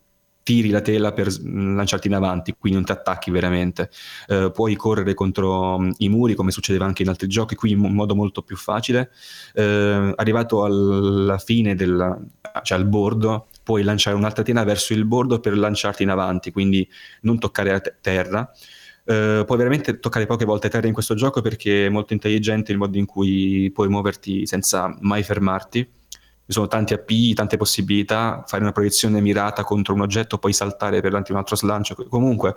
tiri 0.46 0.70
la 0.70 0.82
tela 0.82 1.12
per 1.12 1.36
lanciarti 1.44 2.06
in 2.06 2.14
avanti, 2.14 2.54
quindi 2.56 2.78
non 2.78 2.86
ti 2.86 2.92
attacchi 2.92 3.32
veramente. 3.32 3.90
Eh, 4.28 4.52
puoi 4.54 4.76
correre 4.76 5.16
contro 5.16 5.80
mm, 5.80 5.90
i 5.98 6.08
muri, 6.08 6.36
come 6.36 6.52
succedeva 6.52 6.86
anche 6.86 7.02
in 7.02 7.10
altri 7.10 7.28
giochi, 7.28 7.56
qui 7.56 7.72
in 7.72 7.80
modo 7.80 8.14
molto 8.14 8.44
più 8.44 8.56
facile. 8.56 9.10
Eh, 9.56 10.14
arrivato 10.16 10.64
alla 10.64 11.40
fine 11.40 11.74
del, 11.74 12.28
cioè 12.62 12.78
al 12.78 12.86
bordo, 12.86 13.48
puoi 13.64 13.82
lanciare 13.82 14.16
un'altra 14.16 14.44
tela 14.44 14.64
verso 14.64 14.94
il 14.94 15.06
bordo 15.06 15.40
per 15.40 15.58
lanciarti 15.58 16.04
in 16.04 16.10
avanti, 16.10 16.52
quindi 16.52 16.88
non 17.22 17.40
toccare 17.40 17.72
la 17.72 17.80
te- 17.80 17.96
terra. 18.00 18.48
Uh, 19.04 19.46
puoi 19.46 19.58
veramente 19.58 20.00
toccare 20.00 20.26
poche 20.26 20.46
volte 20.46 20.68
terra 20.68 20.88
in 20.88 20.94
questo 20.94 21.14
gioco 21.14 21.40
perché 21.40 21.86
è 21.86 21.90
molto 21.90 22.14
intelligente 22.14 22.72
il 22.72 22.80
modo 22.80 22.98
in 22.98 23.06
cui 23.06 23.70
puoi 23.72 23.88
muoverti 23.88 24.48
senza 24.48 24.98
mai 25.02 25.22
fermarti 25.22 25.88
ci 26.46 26.52
sono 26.52 26.68
tanti 26.68 26.94
API, 26.94 27.34
tante 27.34 27.58
possibilità, 27.58 28.44
fare 28.46 28.62
una 28.62 28.72
proiezione 28.72 29.20
mirata 29.20 29.64
contro 29.64 29.94
un 29.94 30.02
oggetto, 30.02 30.38
poi 30.38 30.54
saltare 30.54 31.02
per 31.02 31.14
un 31.14 31.36
altro 31.36 31.56
slancio, 31.56 31.96
comunque... 32.08 32.54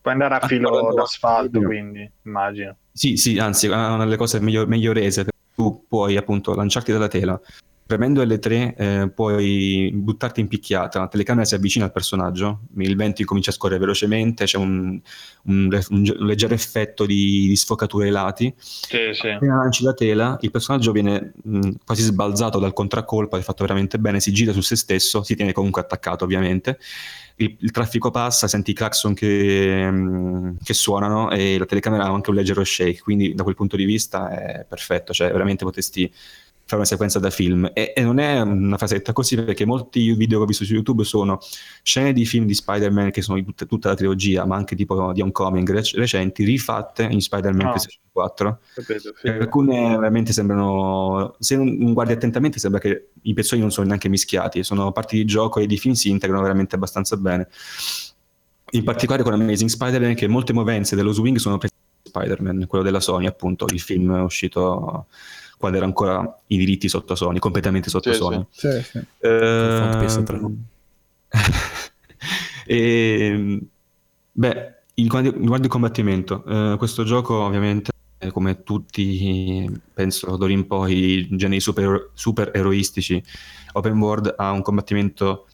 Puoi 0.00 0.14
andare 0.14 0.36
a 0.36 0.46
filo 0.46 0.92
d'asfalto, 0.94 1.60
quindi, 1.60 2.08
immagino. 2.22 2.76
Sì, 2.92 3.16
sì, 3.16 3.38
anzi, 3.38 3.66
è 3.66 3.70
una 3.70 3.96
delle 3.98 4.16
cose 4.16 4.38
meglio, 4.38 4.64
meglio 4.66 4.92
rese, 4.92 5.26
tu 5.54 5.84
puoi 5.88 6.16
appunto 6.16 6.54
lanciarti 6.54 6.92
dalla 6.92 7.08
tela, 7.08 7.40
premendo 7.86 8.20
L3 8.20 8.74
eh, 8.76 9.10
puoi 9.14 9.90
buttarti 9.94 10.40
in 10.40 10.48
picchiata, 10.48 10.98
la 10.98 11.06
telecamera 11.06 11.46
si 11.46 11.54
avvicina 11.54 11.84
al 11.84 11.92
personaggio, 11.92 12.62
il 12.78 12.96
vento 12.96 13.24
comincia 13.24 13.50
a 13.50 13.54
scorrere 13.54 13.78
velocemente, 13.78 14.44
c'è 14.44 14.58
un, 14.58 15.00
un, 15.44 15.80
un, 15.90 16.14
un 16.18 16.26
leggero 16.26 16.52
effetto 16.52 17.06
di, 17.06 17.46
di, 17.46 17.54
sfocature 17.54 18.06
ai 18.06 18.10
lati. 18.10 18.52
Sì, 18.58 19.12
sì. 19.12 19.28
Appena 19.28 19.56
lanci 19.56 19.84
la 19.84 19.94
tela, 19.94 20.36
il 20.40 20.50
personaggio 20.50 20.90
viene 20.90 21.32
mh, 21.40 21.70
quasi 21.84 22.02
sbalzato 22.02 22.58
dal 22.58 22.72
contraccolpo, 22.72 23.36
è 23.36 23.40
fatto 23.42 23.62
veramente 23.62 23.98
bene, 24.00 24.18
si 24.18 24.32
gira 24.32 24.52
su 24.52 24.62
se 24.62 24.74
stesso, 24.74 25.22
si 25.22 25.36
tiene 25.36 25.52
comunque 25.52 25.80
attaccato 25.80 26.24
ovviamente. 26.24 26.78
Il, 27.36 27.54
il 27.60 27.70
traffico 27.70 28.10
passa, 28.10 28.48
senti 28.48 28.72
i 28.72 28.74
clacson 28.74 29.14
che, 29.14 29.88
mh, 29.88 30.56
che, 30.64 30.74
suonano 30.74 31.30
e 31.30 31.56
la 31.56 31.66
telecamera 31.66 32.04
ha 32.04 32.08
anche 32.08 32.30
un 32.30 32.36
leggero 32.36 32.64
shake, 32.64 33.00
quindi 33.00 33.32
da 33.34 33.44
quel 33.44 33.54
punto 33.54 33.76
di 33.76 33.84
vista 33.84 34.30
è 34.30 34.64
perfetto, 34.68 35.12
cioè 35.12 35.30
veramente 35.30 35.64
potresti 35.64 36.10
fare 36.66 36.76
una 36.76 36.84
sequenza 36.84 37.20
da 37.20 37.30
film. 37.30 37.70
E, 37.72 37.92
e, 37.94 38.02
non 38.02 38.18
è 38.18 38.40
una 38.40 38.76
frasetta 38.76 39.12
così 39.12 39.36
perché 39.36 39.64
molti 39.64 40.12
video 40.14 40.38
che 40.38 40.44
ho 40.44 40.46
visto 40.46 40.64
su 40.64 40.74
YouTube 40.74 41.04
sono 41.04 41.38
scene 41.82 42.12
di 42.12 42.26
film 42.26 42.44
di 42.44 42.54
Spider-Man 42.54 43.12
che 43.12 43.22
sono 43.22 43.38
di 43.38 43.44
tutta, 43.44 43.66
tutta 43.66 43.90
la 43.90 43.94
trilogia 43.94 44.44
ma 44.44 44.56
anche 44.56 44.74
tipo 44.74 45.12
di 45.12 45.20
Homecoming 45.20 45.70
rec- 45.70 45.94
recenti 45.94 46.42
rifatte 46.44 47.04
in 47.04 47.20
Spider-Man 47.20 47.66
no. 47.66 47.70
PlayStation 47.70 48.02
4 48.10 48.60
Capito, 48.74 49.14
alcune 49.22 49.90
veramente 49.90 50.32
sembrano 50.32 51.36
se 51.38 51.56
non 51.56 51.92
guardi 51.92 52.14
attentamente 52.14 52.58
sembra 52.58 52.80
che 52.80 53.10
i 53.22 53.32
pezzoni 53.32 53.60
non 53.60 53.70
sono 53.70 53.86
neanche 53.86 54.08
mischiati. 54.08 54.64
Sono 54.64 54.90
parti 54.90 55.16
di 55.16 55.24
gioco 55.24 55.60
e 55.60 55.66
di 55.66 55.78
film 55.78 55.94
si 55.94 56.10
integrano 56.10 56.42
veramente 56.42 56.74
abbastanza 56.74 57.16
bene. 57.16 57.48
In 58.70 58.82
particolare 58.82 59.22
con 59.22 59.32
Amazing 59.32 59.70
Spider-Man 59.70 60.14
che 60.16 60.26
molte 60.26 60.52
movenze 60.52 60.96
dello 60.96 61.12
swing 61.12 61.36
sono 61.36 61.58
prese 61.58 61.74
da 62.02 62.08
Spider-Man 62.08 62.66
quello 62.66 62.82
della 62.82 62.98
Sony 62.98 63.26
appunto 63.26 63.66
il 63.68 63.78
film 63.78 64.10
uscito 64.10 65.06
quando 65.56 65.78
era 65.78 65.86
ancora 65.86 66.40
i 66.48 66.56
diritti 66.56 66.88
sotto 66.88 67.14
Sony, 67.14 67.38
completamente 67.38 67.90
sotto 67.90 68.12
sì, 68.12 68.18
Sony. 68.18 68.46
Sì, 68.50 68.82
sì. 68.82 68.98
Eh, 69.20 70.06
e, 72.66 73.60
beh, 74.32 74.74
riguardo 74.94 75.64
il 75.64 75.68
combattimento, 75.68 76.44
eh, 76.44 76.76
questo 76.76 77.04
gioco 77.04 77.34
ovviamente 77.42 77.92
come 78.32 78.62
tutti, 78.62 79.70
penso 79.92 80.36
d'ora 80.36 80.52
in 80.52 80.66
poi, 80.66 81.28
generi 81.32 81.60
super, 81.60 82.10
super 82.14 82.50
eroistici, 82.54 83.22
open 83.72 83.98
world 83.98 84.34
ha 84.36 84.50
un 84.50 84.62
combattimento 84.62 85.46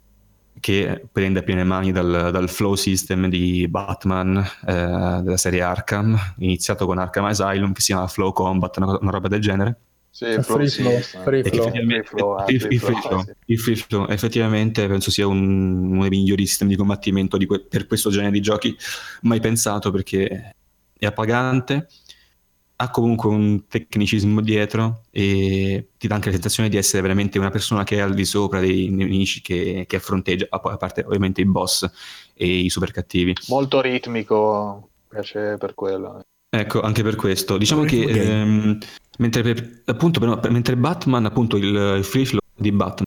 che 0.61 1.05
prende 1.11 1.41
a 1.41 1.43
piene 1.43 1.65
mani 1.65 1.93
dal, 1.93 2.31
dal 2.31 2.49
flow 2.49 2.75
system 2.75 3.29
di 3.29 3.67
Batman 3.69 4.37
eh, 4.37 5.21
della 5.23 5.37
serie 5.37 5.63
Arkham, 5.63 6.17
iniziato 6.39 6.87
con 6.87 6.99
Arkham 6.99 7.25
Asylum, 7.25 7.73
che 7.73 7.81
si 7.81 7.93
chiama 7.93 8.07
Flow 8.07 8.33
Combat, 8.33 8.77
una, 8.77 8.99
una 9.01 9.11
roba 9.11 9.29
del 9.29 9.41
genere. 9.41 9.77
Sì, 10.15 10.27
free 10.43 10.69
flow, 10.69 11.01
free 11.01 11.43
flow. 12.03 12.45
Il 13.47 13.59
free 13.59 13.77
flow 13.77 14.07
effettivamente 14.11 14.87
penso 14.87 15.11
sia 15.11 15.27
un, 15.27 15.91
uno 15.91 16.03
dei 16.03 16.11
migliori 16.11 16.47
sistemi 16.47 16.73
di 16.73 16.77
combattimento 16.77 17.39
di 17.39 17.47
que- 17.47 17.65
per 17.65 17.87
questo 17.87 18.11
genere 18.11 18.31
di 18.31 18.41
giochi 18.43 18.77
mai 19.23 19.41
pensato 19.41 19.91
perché 19.91 20.55
è 20.99 21.07
appagante, 21.07 21.89
ha 22.77 22.91
comunque 22.91 23.31
un 23.31 23.67
tecnicismo 23.67 24.43
dietro 24.43 25.05
e 25.11 25.89
ti 25.97 26.09
dà 26.09 26.17
anche 26.17 26.27
la 26.27 26.35
sensazione 26.35 26.69
di 26.69 26.77
essere 26.77 27.01
veramente 27.01 27.39
una 27.39 27.51
persona 27.51 27.83
che 27.83 27.97
è 27.97 28.01
al 28.01 28.13
di 28.13 28.27
sopra 28.27 28.61
dei 28.61 28.91
nemici 28.91 29.41
che, 29.41 29.87
che 29.89 29.99
fronteggia, 29.99 30.47
a 30.51 30.77
parte 30.77 31.05
ovviamente 31.07 31.41
i 31.41 31.47
boss 31.47 31.91
e 32.35 32.47
i 32.47 32.69
super 32.69 32.91
cattivi. 32.91 33.33
Molto 33.49 33.81
ritmico, 33.81 34.91
piace 35.09 35.57
per 35.59 35.73
quello. 35.73 36.21
Ecco, 36.55 36.83
anche 36.83 37.03
per 37.03 37.17
questo. 37.17 37.57
Diciamo 37.57 37.85
che 37.85 38.03
ehm, 38.03 38.79
mentre, 39.23 39.43
per, 39.43 39.83
appunto, 39.87 40.19
per, 40.19 40.51
mentre 40.51 40.77
Batman, 40.77 41.25
appunto, 41.25 41.57
il, 41.57 41.95
il 41.99 42.05
free 42.05 42.27
flow 42.27 42.41
di 42.55 42.73
Batman 42.73 43.07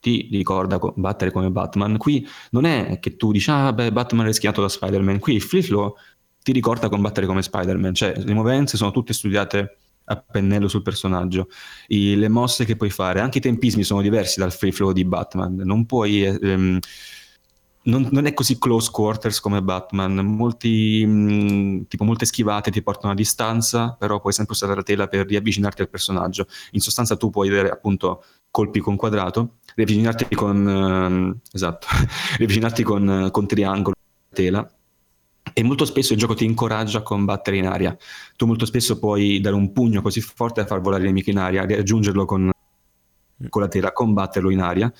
ti 0.00 0.28
ricorda 0.30 0.78
co- 0.78 0.94
battere 0.96 1.30
come 1.30 1.50
Batman, 1.50 1.98
qui 1.98 2.26
non 2.52 2.64
è 2.64 2.98
che 3.00 3.16
tu 3.16 3.32
dici, 3.32 3.50
ah 3.50 3.72
beh, 3.72 3.92
Batman 3.92 4.24
è 4.24 4.28
rischiato 4.28 4.62
da 4.62 4.68
Spider-Man, 4.68 5.18
qui 5.18 5.34
il 5.34 5.42
free 5.42 5.62
flow 5.62 5.94
ti 6.42 6.52
ricorda 6.52 6.88
combattere 6.88 7.26
come 7.26 7.42
Spider-Man, 7.42 7.94
cioè 7.94 8.14
le 8.16 8.32
movenze 8.32 8.78
sono 8.78 8.90
tutte 8.92 9.12
studiate 9.12 9.76
a 10.04 10.16
pennello 10.16 10.68
sul 10.68 10.82
personaggio, 10.82 11.48
I, 11.88 12.16
le 12.16 12.28
mosse 12.28 12.64
che 12.64 12.76
puoi 12.76 12.90
fare, 12.90 13.20
anche 13.20 13.38
i 13.38 13.42
tempismi 13.42 13.84
sono 13.84 14.00
diversi 14.00 14.40
dal 14.40 14.52
free 14.52 14.72
flow 14.72 14.92
di 14.92 15.04
Batman, 15.04 15.56
non 15.56 15.84
puoi... 15.84 16.24
Ehm, 16.24 16.78
non, 17.82 18.08
non, 18.10 18.26
è 18.26 18.34
così 18.34 18.58
close 18.58 18.90
quarters 18.90 19.40
come 19.40 19.62
Batman, 19.62 20.14
Molti, 20.16 21.04
mh, 21.06 21.10
mm, 21.10 21.80
tipo 21.88 22.04
molte 22.04 22.26
schivate 22.26 22.70
ti 22.70 22.82
portano 22.82 23.12
a 23.12 23.16
distanza, 23.16 23.96
però 23.98 24.20
puoi 24.20 24.32
sempre 24.32 24.54
usare 24.54 24.74
la 24.74 24.82
tela 24.82 25.08
per 25.08 25.26
riavvicinarti 25.26 25.82
al 25.82 25.88
personaggio. 25.88 26.46
In 26.72 26.80
sostanza 26.80 27.16
tu 27.16 27.30
puoi 27.30 27.48
avere 27.48 27.70
appunto 27.70 28.24
colpi 28.50 28.80
con 28.80 28.96
quadrato, 28.96 29.56
riavvicinarti 29.74 30.34
con, 30.34 30.66
uh, 30.66 31.48
esatto, 31.52 31.86
riavvicinarti 32.36 32.82
con, 32.82 33.28
con 33.30 33.46
triangolo, 33.46 33.94
tela, 34.32 34.70
e 35.52 35.62
molto 35.62 35.84
spesso 35.84 36.12
il 36.12 36.18
gioco 36.18 36.34
ti 36.34 36.44
incoraggia 36.44 36.98
a 36.98 37.02
combattere 37.02 37.56
in 37.56 37.66
aria. 37.66 37.96
Tu 38.36 38.46
molto 38.46 38.66
spesso 38.66 38.98
puoi 38.98 39.40
dare 39.40 39.56
un 39.56 39.72
pugno 39.72 40.02
così 40.02 40.20
forte 40.20 40.60
da 40.60 40.66
far 40.66 40.80
volare 40.80 41.02
il 41.02 41.08
nemico 41.08 41.30
in 41.30 41.38
aria, 41.38 41.66
raggiungerlo 41.66 42.24
con, 42.24 42.50
con 43.48 43.62
la 43.62 43.68
tela, 43.68 43.92
combatterlo 43.92 44.50
in 44.50 44.60
aria. 44.60 44.92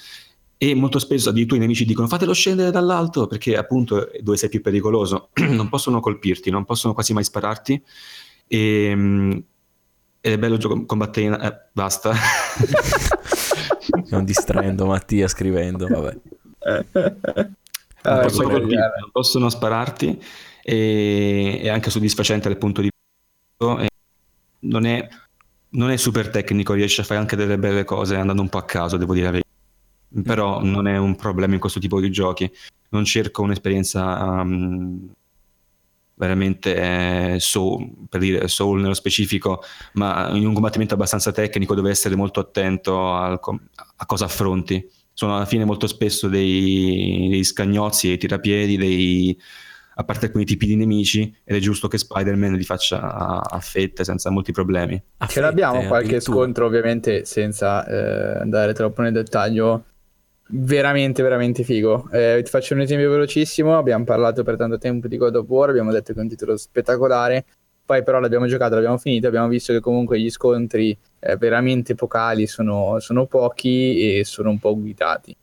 E 0.62 0.74
molto 0.74 0.98
spesso 0.98 1.30
addirittura 1.30 1.56
i 1.56 1.60
nemici 1.60 1.86
dicono 1.86 2.06
fatelo 2.06 2.34
scendere 2.34 2.70
dall'alto 2.70 3.26
perché 3.26 3.56
appunto 3.56 4.12
è 4.12 4.20
dove 4.20 4.36
sei 4.36 4.50
più 4.50 4.60
pericoloso. 4.60 5.30
non 5.48 5.70
possono 5.70 6.00
colpirti, 6.00 6.50
non 6.50 6.66
possono 6.66 6.92
quasi 6.92 7.14
mai 7.14 7.24
spararti. 7.24 7.82
E, 8.46 8.84
ehm, 8.84 9.42
è 10.20 10.36
bello 10.36 10.58
gioco- 10.58 10.84
combattere 10.84 11.26
in. 11.26 11.32
Eh, 11.32 11.68
basta. 11.72 12.12
Stiamo 14.04 14.22
distraendo 14.22 14.84
Mattia 14.84 15.28
scrivendo, 15.28 15.86
vabbè. 15.86 16.16
non, 16.58 16.84
ah, 18.02 18.18
possono 18.18 18.48
colpirti, 18.50 19.00
non 19.00 19.10
possono 19.10 19.48
spararti 19.48 20.22
e 20.62 21.60
è 21.62 21.68
anche 21.70 21.88
soddisfacente 21.88 22.48
dal 22.48 22.58
punto 22.58 22.82
di 22.82 22.90
vista 22.90 23.88
non 24.60 24.84
è, 24.84 25.08
non 25.70 25.90
è 25.90 25.96
super 25.96 26.28
tecnico 26.28 26.74
riesce 26.74 27.00
a 27.00 27.04
fare 27.04 27.18
anche 27.18 27.34
delle 27.34 27.56
belle 27.56 27.84
cose 27.84 28.16
andando 28.16 28.42
un 28.42 28.50
po' 28.50 28.58
a 28.58 28.64
caso 28.64 28.98
devo 28.98 29.14
dire 29.14 29.42
però 30.24 30.62
non 30.62 30.86
è 30.86 30.96
un 30.96 31.16
problema 31.16 31.54
in 31.54 31.60
questo 31.60 31.80
tipo 31.80 32.00
di 32.00 32.10
giochi. 32.10 32.50
Non 32.90 33.04
cerco 33.04 33.42
un'esperienza 33.42 34.42
um, 34.42 35.12
veramente 36.14 36.74
eh, 36.74 37.40
soul, 37.40 37.88
per 38.08 38.20
dire 38.20 38.46
soul 38.48 38.80
nello 38.80 38.94
specifico, 38.94 39.62
ma 39.94 40.28
in 40.30 40.46
un 40.46 40.52
combattimento 40.52 40.94
abbastanza 40.94 41.32
tecnico 41.32 41.74
dove 41.74 41.90
essere 41.90 42.14
molto 42.14 42.40
attento 42.40 43.14
al, 43.14 43.40
a 43.96 44.06
cosa 44.06 44.26
affronti. 44.26 44.86
Sono 45.12 45.36
alla 45.36 45.46
fine 45.46 45.64
molto 45.64 45.86
spesso 45.86 46.28
dei, 46.28 47.28
dei 47.30 47.44
scagnozzi, 47.44 48.08
dei 48.08 48.18
tirapiedi, 48.18 48.76
dei, 48.76 49.38
a 49.94 50.04
parte 50.04 50.26
alcuni 50.26 50.44
tipi 50.44 50.66
di 50.66 50.76
nemici 50.76 51.34
ed 51.44 51.56
è 51.56 51.58
giusto 51.58 51.88
che 51.88 51.98
Spider-Man 51.98 52.54
li 52.54 52.64
faccia 52.64 53.00
a, 53.00 53.38
a 53.38 53.60
fette 53.60 54.04
senza 54.04 54.30
molti 54.30 54.52
problemi. 54.52 55.00
Ce 55.26 55.40
l'abbiamo 55.40 55.86
qualche 55.86 56.20
scontro 56.20 56.66
ovviamente 56.66 57.24
senza 57.24 57.86
eh, 57.86 58.40
andare 58.40 58.72
troppo 58.72 59.02
nel 59.02 59.12
dettaglio 59.12 59.84
veramente 60.50 61.22
veramente 61.22 61.62
figo. 61.62 62.08
Eh, 62.10 62.40
ti 62.42 62.50
faccio 62.50 62.74
un 62.74 62.80
esempio 62.80 63.10
velocissimo, 63.10 63.76
abbiamo 63.76 64.04
parlato 64.04 64.42
per 64.42 64.56
tanto 64.56 64.78
tempo 64.78 65.08
di 65.08 65.16
God 65.16 65.36
of 65.36 65.48
War, 65.48 65.70
abbiamo 65.70 65.92
detto 65.92 66.12
che 66.12 66.18
è 66.18 66.22
un 66.22 66.28
titolo 66.28 66.56
spettacolare, 66.56 67.44
poi 67.84 68.02
però 68.02 68.20
l'abbiamo 68.20 68.46
giocato, 68.46 68.74
l'abbiamo 68.74 68.98
finito, 68.98 69.26
abbiamo 69.26 69.48
visto 69.48 69.72
che 69.72 69.80
comunque 69.80 70.20
gli 70.20 70.30
scontri 70.30 70.96
eh, 71.18 71.36
veramente 71.36 71.92
epocali 71.92 72.46
sono, 72.46 72.98
sono, 73.00 73.26
pochi 73.26 74.18
e 74.18 74.24
sono 74.24 74.50
un 74.50 74.58
po' 74.58 74.78
guidati. 74.78 75.36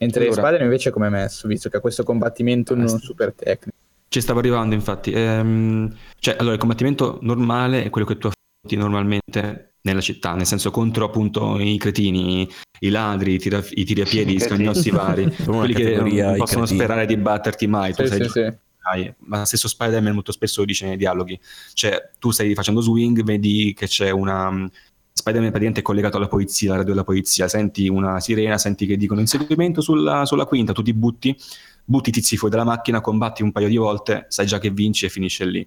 Mentre 0.00 0.26
allora, 0.26 0.42
Spider 0.42 0.62
invece 0.62 0.90
come 0.90 1.08
è 1.08 1.10
messo, 1.10 1.48
visto 1.48 1.68
che 1.68 1.78
ha 1.78 1.80
questo 1.80 2.04
combattimento 2.04 2.74
non 2.74 2.88
super 3.00 3.32
tecnico. 3.32 3.76
Ci 4.08 4.20
stavo 4.20 4.38
arrivando 4.38 4.74
infatti. 4.74 5.10
Ehm, 5.12 5.94
cioè, 6.18 6.36
allora 6.38 6.54
il 6.54 6.60
combattimento 6.60 7.18
normale 7.22 7.84
è 7.84 7.90
quello 7.90 8.06
che 8.06 8.16
tu 8.16 8.28
affronti 8.28 8.76
normalmente 8.76 9.72
nella 9.88 10.00
città, 10.00 10.34
nel 10.34 10.46
senso 10.46 10.70
contro 10.70 11.04
appunto 11.04 11.58
i 11.58 11.76
cretini, 11.78 12.48
i 12.80 12.88
ladri, 12.88 13.34
i, 13.34 13.38
tira, 13.38 13.62
i 13.70 13.84
tirapiedi, 13.84 14.34
i 14.34 14.40
scagnossi 14.40 14.90
vari, 14.90 15.34
quelli 15.44 15.74
che 15.74 15.96
non 15.96 16.36
possono 16.36 16.66
sperare 16.66 17.06
di 17.06 17.16
batterti 17.16 17.66
mai. 17.66 17.92
Sì, 17.92 18.02
tu 18.02 18.08
sì, 18.08 18.28
sì 18.28 18.66
hai, 18.88 19.12
ma 19.20 19.44
stesso 19.44 19.68
Spider-Man 19.68 20.14
molto 20.14 20.32
spesso 20.32 20.64
dice 20.64 20.86
nei 20.86 20.96
dialoghi, 20.96 21.38
cioè 21.74 22.10
tu 22.18 22.30
stai 22.30 22.54
facendo 22.54 22.80
swing, 22.80 23.22
vedi 23.22 23.74
che 23.76 23.86
c'è 23.86 24.10
una... 24.10 24.50
Mm, 24.50 24.66
Spider-Man 25.12 25.50
praticamente 25.50 25.80
è 25.80 25.82
collegato 25.82 26.16
alla 26.16 26.28
polizia, 26.28 26.68
alla 26.68 26.78
radio 26.78 26.92
della 26.92 27.04
polizia, 27.04 27.48
senti 27.48 27.88
una 27.88 28.20
sirena, 28.20 28.56
senti 28.56 28.86
che 28.86 28.96
dicono 28.96 29.18
inseguimento 29.18 29.80
sulla, 29.80 30.24
sulla 30.24 30.46
quinta, 30.46 30.72
tu 30.72 30.82
ti 30.82 30.94
butti, 30.94 31.36
butti 31.84 32.12
tizi 32.12 32.36
fuori 32.36 32.54
dalla 32.54 32.68
macchina, 32.68 33.00
combatti 33.00 33.42
un 33.42 33.50
paio 33.50 33.66
di 33.66 33.76
volte, 33.76 34.26
sai 34.28 34.46
già 34.46 34.60
che 34.60 34.70
vinci 34.70 35.06
e 35.06 35.08
finisce 35.08 35.44
lì. 35.44 35.66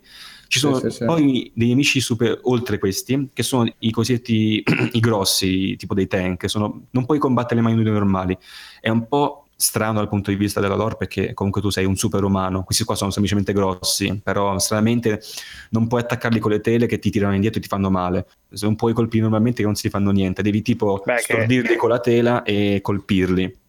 Ci 0.52 0.60
sono 0.60 0.80
sì, 0.80 0.90
sì, 0.90 1.06
poi 1.06 1.22
sì. 1.22 1.52
dei 1.56 1.70
nemici 1.70 2.02
super, 2.02 2.38
oltre 2.44 2.78
questi, 2.78 3.30
che 3.32 3.42
sono 3.42 3.74
i 3.80 3.90
cosiddetti 3.90 4.62
i 4.92 5.00
grossi, 5.00 5.78
tipo 5.78 5.94
dei 5.94 6.08
tank, 6.08 6.50
sono, 6.50 6.88
non 6.90 7.06
puoi 7.06 7.20
combattere 7.20 7.62
mai 7.62 7.72
in 7.72 7.80
normali. 7.80 8.38
È 8.82 8.90
un 8.90 9.08
po' 9.08 9.46
strano 9.56 10.00
dal 10.00 10.10
punto 10.10 10.30
di 10.30 10.36
vista 10.36 10.60
della 10.60 10.76
lore 10.76 10.98
perché 10.98 11.34
comunque 11.34 11.62
tu 11.62 11.70
sei 11.70 11.86
un 11.86 11.96
super 11.96 12.26
umano, 12.26 12.64
questi 12.64 12.84
qua 12.84 12.96
sono 12.96 13.12
semplicemente 13.12 13.54
grossi, 13.54 14.20
però 14.22 14.60
stranamente 14.60 15.22
non 15.70 15.88
puoi 15.88 16.02
attaccarli 16.02 16.40
con 16.40 16.52
le 16.52 16.60
tele 16.60 16.86
che 16.86 17.00
ti 17.00 17.10
tirano 17.12 17.34
indietro 17.34 17.60
e 17.60 17.62
ti 17.62 17.70
fanno 17.70 17.90
male, 17.90 18.28
non 18.60 18.76
puoi 18.76 18.92
colpire 18.92 19.22
normalmente 19.22 19.60
che 19.60 19.66
non 19.66 19.76
si 19.76 19.88
fanno 19.88 20.12
niente, 20.12 20.42
devi 20.42 20.62
tipo 20.62 21.02
Beh, 21.06 21.20
stordirli 21.20 21.70
che... 21.70 21.76
con 21.78 21.88
la 21.88 22.00
tela 22.02 22.44
e 22.44 22.80
colpirli. 22.82 23.60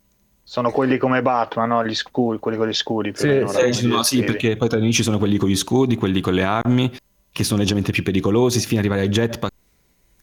Sono 0.45 0.71
quelli 0.71 0.99
come 0.99 1.23
Batman, 1.23 1.69
no? 1.69 1.87
Gli 1.87 1.95
scudi, 1.95 2.39
quelli 2.39 2.59
con 2.59 2.69
gli 2.69 2.75
scudi. 2.75 3.13
Sì, 3.15 3.45
sì, 3.71 3.87
no, 3.87 4.03
sì, 4.03 4.23
perché 4.23 4.57
poi 4.57 4.69
tra 4.69 4.79
i 4.79 4.81
nemici 4.81 5.03
sono 5.03 5.19
quelli 5.19 5.37
con 5.37 5.49
gli 5.49 5.57
scudi, 5.57 5.97
quelli 5.97 6.21
con 6.21 6.35
le 6.35 6.43
armi, 6.43 6.91
che 7.31 7.45
sono 7.45 7.61
leggermente 7.61 7.93
più 7.93 8.03
pericolosi, 8.03 8.59
fino 8.61 8.81
ad 8.81 8.87
arrivare 8.87 9.03
ai 9.03 9.09
jetpack 9.09 9.53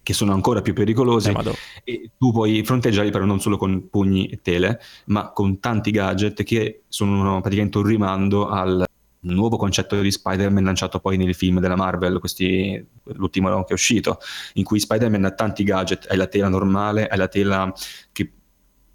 che 0.10 0.16
sono 0.16 0.34
ancora 0.34 0.64
più 0.64 0.74
pericolosi 0.74 1.30
eh, 1.30 1.56
e 1.84 2.12
tu 2.18 2.32
puoi 2.32 2.64
fronteggiarli 2.64 3.12
però 3.12 3.26
non 3.26 3.40
solo 3.40 3.58
con 3.58 3.90
pugni 3.90 4.26
e 4.28 4.40
tele, 4.42 4.80
ma 5.06 5.30
con 5.30 5.60
tanti 5.60 5.92
gadget 5.92 6.42
che 6.42 6.82
sono 6.88 7.42
praticamente 7.42 7.78
un 7.78 7.84
rimando 7.84 8.48
al 8.48 8.84
nuovo 9.22 9.58
concetto 9.58 10.02
di 10.02 10.10
Spider-Man 10.10 10.64
lanciato 10.64 11.00
poi 11.00 11.18
nei 11.18 11.34
film 11.36 11.60
della 11.60 11.76
Marvel, 11.76 12.20
questi, 12.20 12.84
l'ultimo 13.04 13.64
che 13.64 13.70
è 13.70 13.74
uscito, 13.74 14.18
in 14.54 14.64
cui 14.64 14.80
Spider-Man 14.80 15.26
ha 15.26 15.32
tanti 15.32 15.64
gadget, 15.64 16.08
hai 16.10 16.18
la 16.18 16.26
tela 16.26 16.48
normale, 16.48 17.08
hai 17.08 17.18
la 17.18 17.28
tela 17.28 17.72
che 18.12 18.32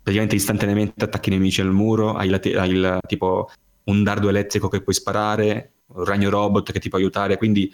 praticamente 0.04 0.36
istantaneamente 0.36 1.02
attacchi 1.02 1.30
i 1.30 1.32
nemici 1.32 1.62
al 1.62 1.72
muro, 1.72 2.14
hai, 2.14 2.28
la 2.28 2.38
hai 2.60 2.70
il, 2.70 2.98
tipo 3.08 3.50
un 3.84 4.02
dardo 4.02 4.28
elettrico 4.28 4.68
che 4.68 4.82
puoi 4.82 4.94
sparare, 4.94 5.72
un 5.94 6.04
ragno 6.04 6.28
robot 6.28 6.72
che 6.72 6.78
ti 6.78 6.90
può 6.90 6.98
aiutare, 6.98 7.38
quindi 7.38 7.72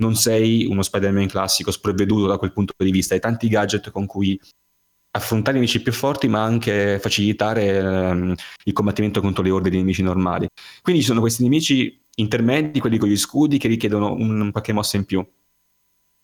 non 0.00 0.14
sei 0.14 0.66
uno 0.66 0.82
Spider-Man 0.82 1.28
classico 1.28 1.70
sprovveduto 1.70 2.26
da 2.26 2.36
quel 2.36 2.52
punto 2.52 2.74
di 2.76 2.90
vista, 2.90 3.14
hai 3.14 3.20
tanti 3.20 3.48
gadget 3.48 3.90
con 3.90 4.04
cui 4.04 4.38
affrontare 5.12 5.56
i 5.56 5.60
nemici 5.60 5.82
più 5.82 5.92
forti 5.92 6.28
ma 6.28 6.42
anche 6.42 6.98
facilitare 7.00 7.78
ehm, 7.78 8.34
il 8.64 8.72
combattimento 8.72 9.20
contro 9.20 9.42
le 9.42 9.50
orde 9.50 9.70
di 9.70 9.78
nemici 9.78 10.02
normali. 10.02 10.46
Quindi 10.82 11.00
ci 11.00 11.08
sono 11.08 11.20
questi 11.20 11.42
nemici 11.42 11.98
intermedi, 12.16 12.78
quelli 12.78 12.98
con 12.98 13.08
gli 13.08 13.16
scudi, 13.16 13.56
che 13.56 13.68
richiedono 13.68 14.12
un, 14.12 14.50
qualche 14.52 14.72
mossa 14.74 14.98
in 14.98 15.06
più. 15.06 15.26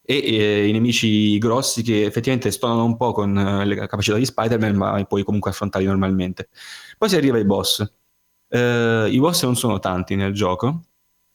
E 0.09 0.15
eh, 0.25 0.69
i 0.69 0.73
nemici 0.73 1.37
grossi 1.39 1.83
che 1.83 2.05
effettivamente 2.05 2.53
stonano 2.53 2.85
un 2.85 2.97
po' 2.97 3.13
con 3.13 3.37
eh, 3.37 3.65
le 3.65 3.75
capacità 3.75 4.17
di 4.17 4.25
Spider-Man, 4.25 4.77
ma 4.77 5.05
puoi 5.05 5.25
comunque 5.25 5.51
affrontarli 5.51 5.87
normalmente. 5.87 6.49
Poi 6.97 7.09
si 7.09 7.17
arriva 7.17 7.37
ai 7.37 7.45
boss. 7.45 7.81
Uh, 8.49 9.07
I 9.11 9.19
boss 9.19 9.43
non 9.43 9.57
sono 9.57 9.81
tanti 9.81 10.15
nel 10.15 10.33
gioco, 10.33 10.83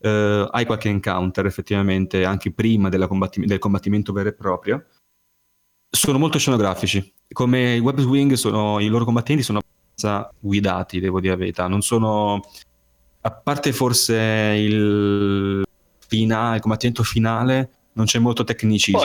eh, 0.04 0.48
hai 0.50 0.66
qualche 0.66 0.90
encounter 0.90 1.46
effettivamente 1.46 2.26
anche 2.26 2.52
prima 2.52 2.90
combatti- 3.08 3.46
del 3.46 3.60
combattimento 3.60 4.12
vero 4.14 4.30
e 4.30 4.34
proprio. 4.34 4.86
Sono 5.90 6.18
molto 6.18 6.40
scenografici. 6.40 7.14
Come 7.32 7.76
i 7.76 7.80
web 7.80 8.00
swing, 8.00 8.34
sono, 8.34 8.80
i 8.80 8.88
loro 8.88 9.06
combattenti 9.06 9.44
sono 9.44 9.60
abbastanza 9.60 10.34
guidati, 10.40 11.00
devo 11.00 11.20
dire 11.20 11.34
la 11.34 11.40
verità. 11.40 11.68
Non 11.68 11.82
sono. 11.82 12.42
A 13.24 13.32
parte 13.32 13.72
forse 13.72 14.16
il, 14.58 15.64
fina- 16.08 16.56
il 16.56 16.62
combattimento 16.62 17.04
finale, 17.04 17.70
non 17.94 18.06
c'è 18.06 18.20
molto 18.20 18.44
tecnicismo. 18.44 19.02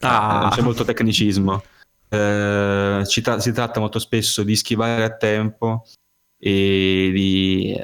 Ah. 0.00 0.38
Non 0.40 0.50
c'è 0.50 0.62
molto 0.62 0.84
tecnicismo. 0.84 1.62
Eh, 2.08 3.02
tra- 3.22 3.40
si 3.40 3.52
tratta 3.52 3.80
molto 3.80 3.98
spesso 3.98 4.42
di 4.42 4.54
schivare 4.56 5.04
a 5.04 5.16
tempo 5.16 5.84
e 6.38 7.10
di 7.12 7.76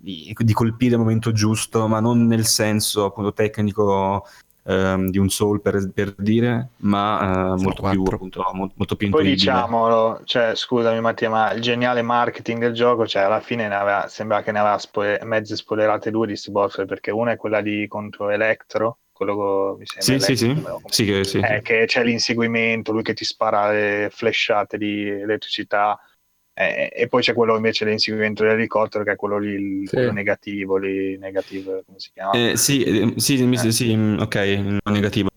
di, 0.00 0.32
di, 0.36 0.52
colpire 0.52 0.92
il 0.92 1.00
momento 1.00 1.32
giusto, 1.32 1.88
ma 1.88 1.98
non 1.98 2.26
nel 2.26 2.46
senso 2.46 3.06
appunto 3.06 3.32
tecnico 3.32 4.26
ehm, 4.68 5.08
di 5.08 5.18
un 5.18 5.30
soul 5.30 5.60
per, 5.60 5.90
per 5.92 6.14
dire, 6.16 6.68
ma 6.78 7.54
eh, 7.56 7.62
molto, 7.62 7.88
più, 7.88 8.02
appunto, 8.04 8.44
molto 8.52 8.96
più 8.96 9.08
Poi 9.08 9.24
diciamolo, 9.24 10.20
cioè, 10.24 10.54
scusami 10.54 11.00
Mattia, 11.00 11.30
ma 11.30 11.52
il 11.52 11.62
geniale 11.62 12.02
marketing 12.02 12.60
del 12.60 12.74
gioco, 12.74 13.06
cioè 13.06 13.22
alla 13.22 13.40
fine 13.40 13.66
ne 13.66 13.74
aveva, 13.74 14.06
sembra 14.08 14.42
che 14.42 14.52
ne 14.52 14.58
aveva 14.58 14.78
spo- 14.78 15.02
mezze 15.22 15.56
spoilerate 15.56 16.10
due 16.10 16.26
di 16.26 16.38
boss, 16.50 16.84
perché 16.84 17.10
una 17.10 17.32
è 17.32 17.36
quella 17.36 17.62
di 17.62 17.86
contro 17.88 18.28
Electro, 18.28 18.98
quello 19.10 19.76
mi 19.78 19.86
sembra 19.86 20.24
sì, 20.24 20.44
Electro, 20.44 20.80
sì, 20.84 20.84
sì. 20.86 21.04
sì, 21.04 21.04
che, 21.06 21.24
sì. 21.24 21.38
Eh, 21.38 21.62
che 21.62 21.84
c'è 21.86 22.04
l'inseguimento, 22.04 22.92
lui 22.92 23.02
che 23.02 23.14
ti 23.14 23.24
spara 23.24 23.70
le 23.70 24.10
flashate 24.12 24.76
di 24.76 25.08
elettricità 25.08 25.98
eh, 26.60 26.90
e 26.92 27.06
poi 27.06 27.22
c'è 27.22 27.34
quello 27.34 27.54
invece 27.54 27.84
dell'inseguimento 27.84 28.42
dell'elicottero 28.42 29.04
che 29.04 29.12
è 29.12 29.16
quello 29.16 29.38
lì 29.38 29.52
il, 29.52 29.88
sì. 29.88 29.94
quello 29.94 30.10
negativo, 30.10 30.76
lì, 30.76 31.16
negativo 31.16 31.82
come 31.86 32.00
si 32.00 32.10
chiama? 32.12 32.32
Eh, 32.32 32.56
sì, 32.56 32.82
eh, 32.82 33.12
sì, 33.14 33.48
sì, 33.56 33.70
sì, 33.72 33.94
mm, 33.96 34.18
ok, 34.18 34.80
negativo. 34.90 35.28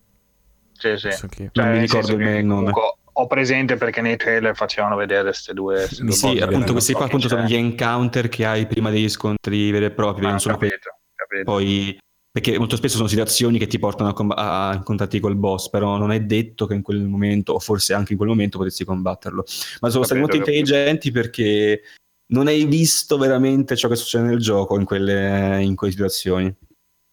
Sì, 0.73 0.97
sì. 0.97 1.09
Cioè, 1.11 1.49
non 1.51 1.71
mi 1.73 1.79
ricordo 1.79 2.13
il 2.13 2.43
nome. 2.43 2.71
Ho 3.13 3.27
presente 3.27 3.75
perché 3.75 4.01
nei 4.01 4.17
trailer 4.17 4.55
facevano 4.55 4.95
vedere 4.95 5.23
queste 5.23 5.53
due. 5.53 5.75
Queste 5.75 6.03
due 6.03 6.11
sì, 6.11 6.39
appunto, 6.39 6.71
questi 6.71 6.93
qua 6.93 7.05
appunto 7.05 7.27
sono 7.27 7.43
gli 7.43 7.53
encounter 7.53 8.27
che 8.27 8.45
hai 8.45 8.65
prima 8.65 8.89
degli 8.89 9.09
scontri 9.09 9.69
veri 9.69 9.85
e 9.85 9.91
propri. 9.91 10.25
Ah, 10.25 10.29
non 10.29 10.39
sono 10.39 10.57
capito, 10.57 10.89
capito. 11.13 11.43
Poi 11.43 11.99
perché 12.31 12.57
molto 12.57 12.77
spesso 12.77 12.95
sono 12.95 13.09
situazioni 13.09 13.59
che 13.59 13.67
ti 13.67 13.77
portano 13.77 14.09
a, 14.09 14.13
comb- 14.13 14.33
a 14.37 14.73
incontrarti 14.73 15.19
col 15.19 15.35
boss, 15.35 15.69
però 15.69 15.97
non 15.97 16.13
è 16.13 16.21
detto 16.21 16.65
che 16.65 16.75
in 16.75 16.81
quel 16.81 17.01
momento, 17.01 17.53
o 17.53 17.59
forse 17.59 17.93
anche 17.93 18.13
in 18.13 18.17
quel 18.17 18.29
momento, 18.29 18.57
potessi 18.57 18.85
combatterlo. 18.85 19.43
Ma 19.81 19.89
sono 19.89 20.05
stati 20.05 20.21
molto 20.21 20.37
intelligenti 20.37 21.11
perché 21.11 21.81
non 22.27 22.47
hai 22.47 22.63
visto 22.65 23.17
veramente 23.17 23.75
ciò 23.75 23.89
che 23.89 23.97
succede 23.97 24.23
nel 24.23 24.39
gioco 24.39 24.79
in 24.79 24.85
quelle, 24.85 25.61
in 25.61 25.75
quelle 25.75 25.91
situazioni. 25.91 26.55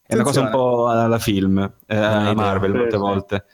È 0.01 0.15
una 0.15 0.23
cosa 0.23 0.43
un 0.43 0.51
po' 0.51 0.89
alla 0.89 1.19
film, 1.19 1.59
eh, 1.59 1.97
alla 1.97 2.33
Marvel 2.33 2.73
molte 2.73 2.97
volte. 2.97 3.45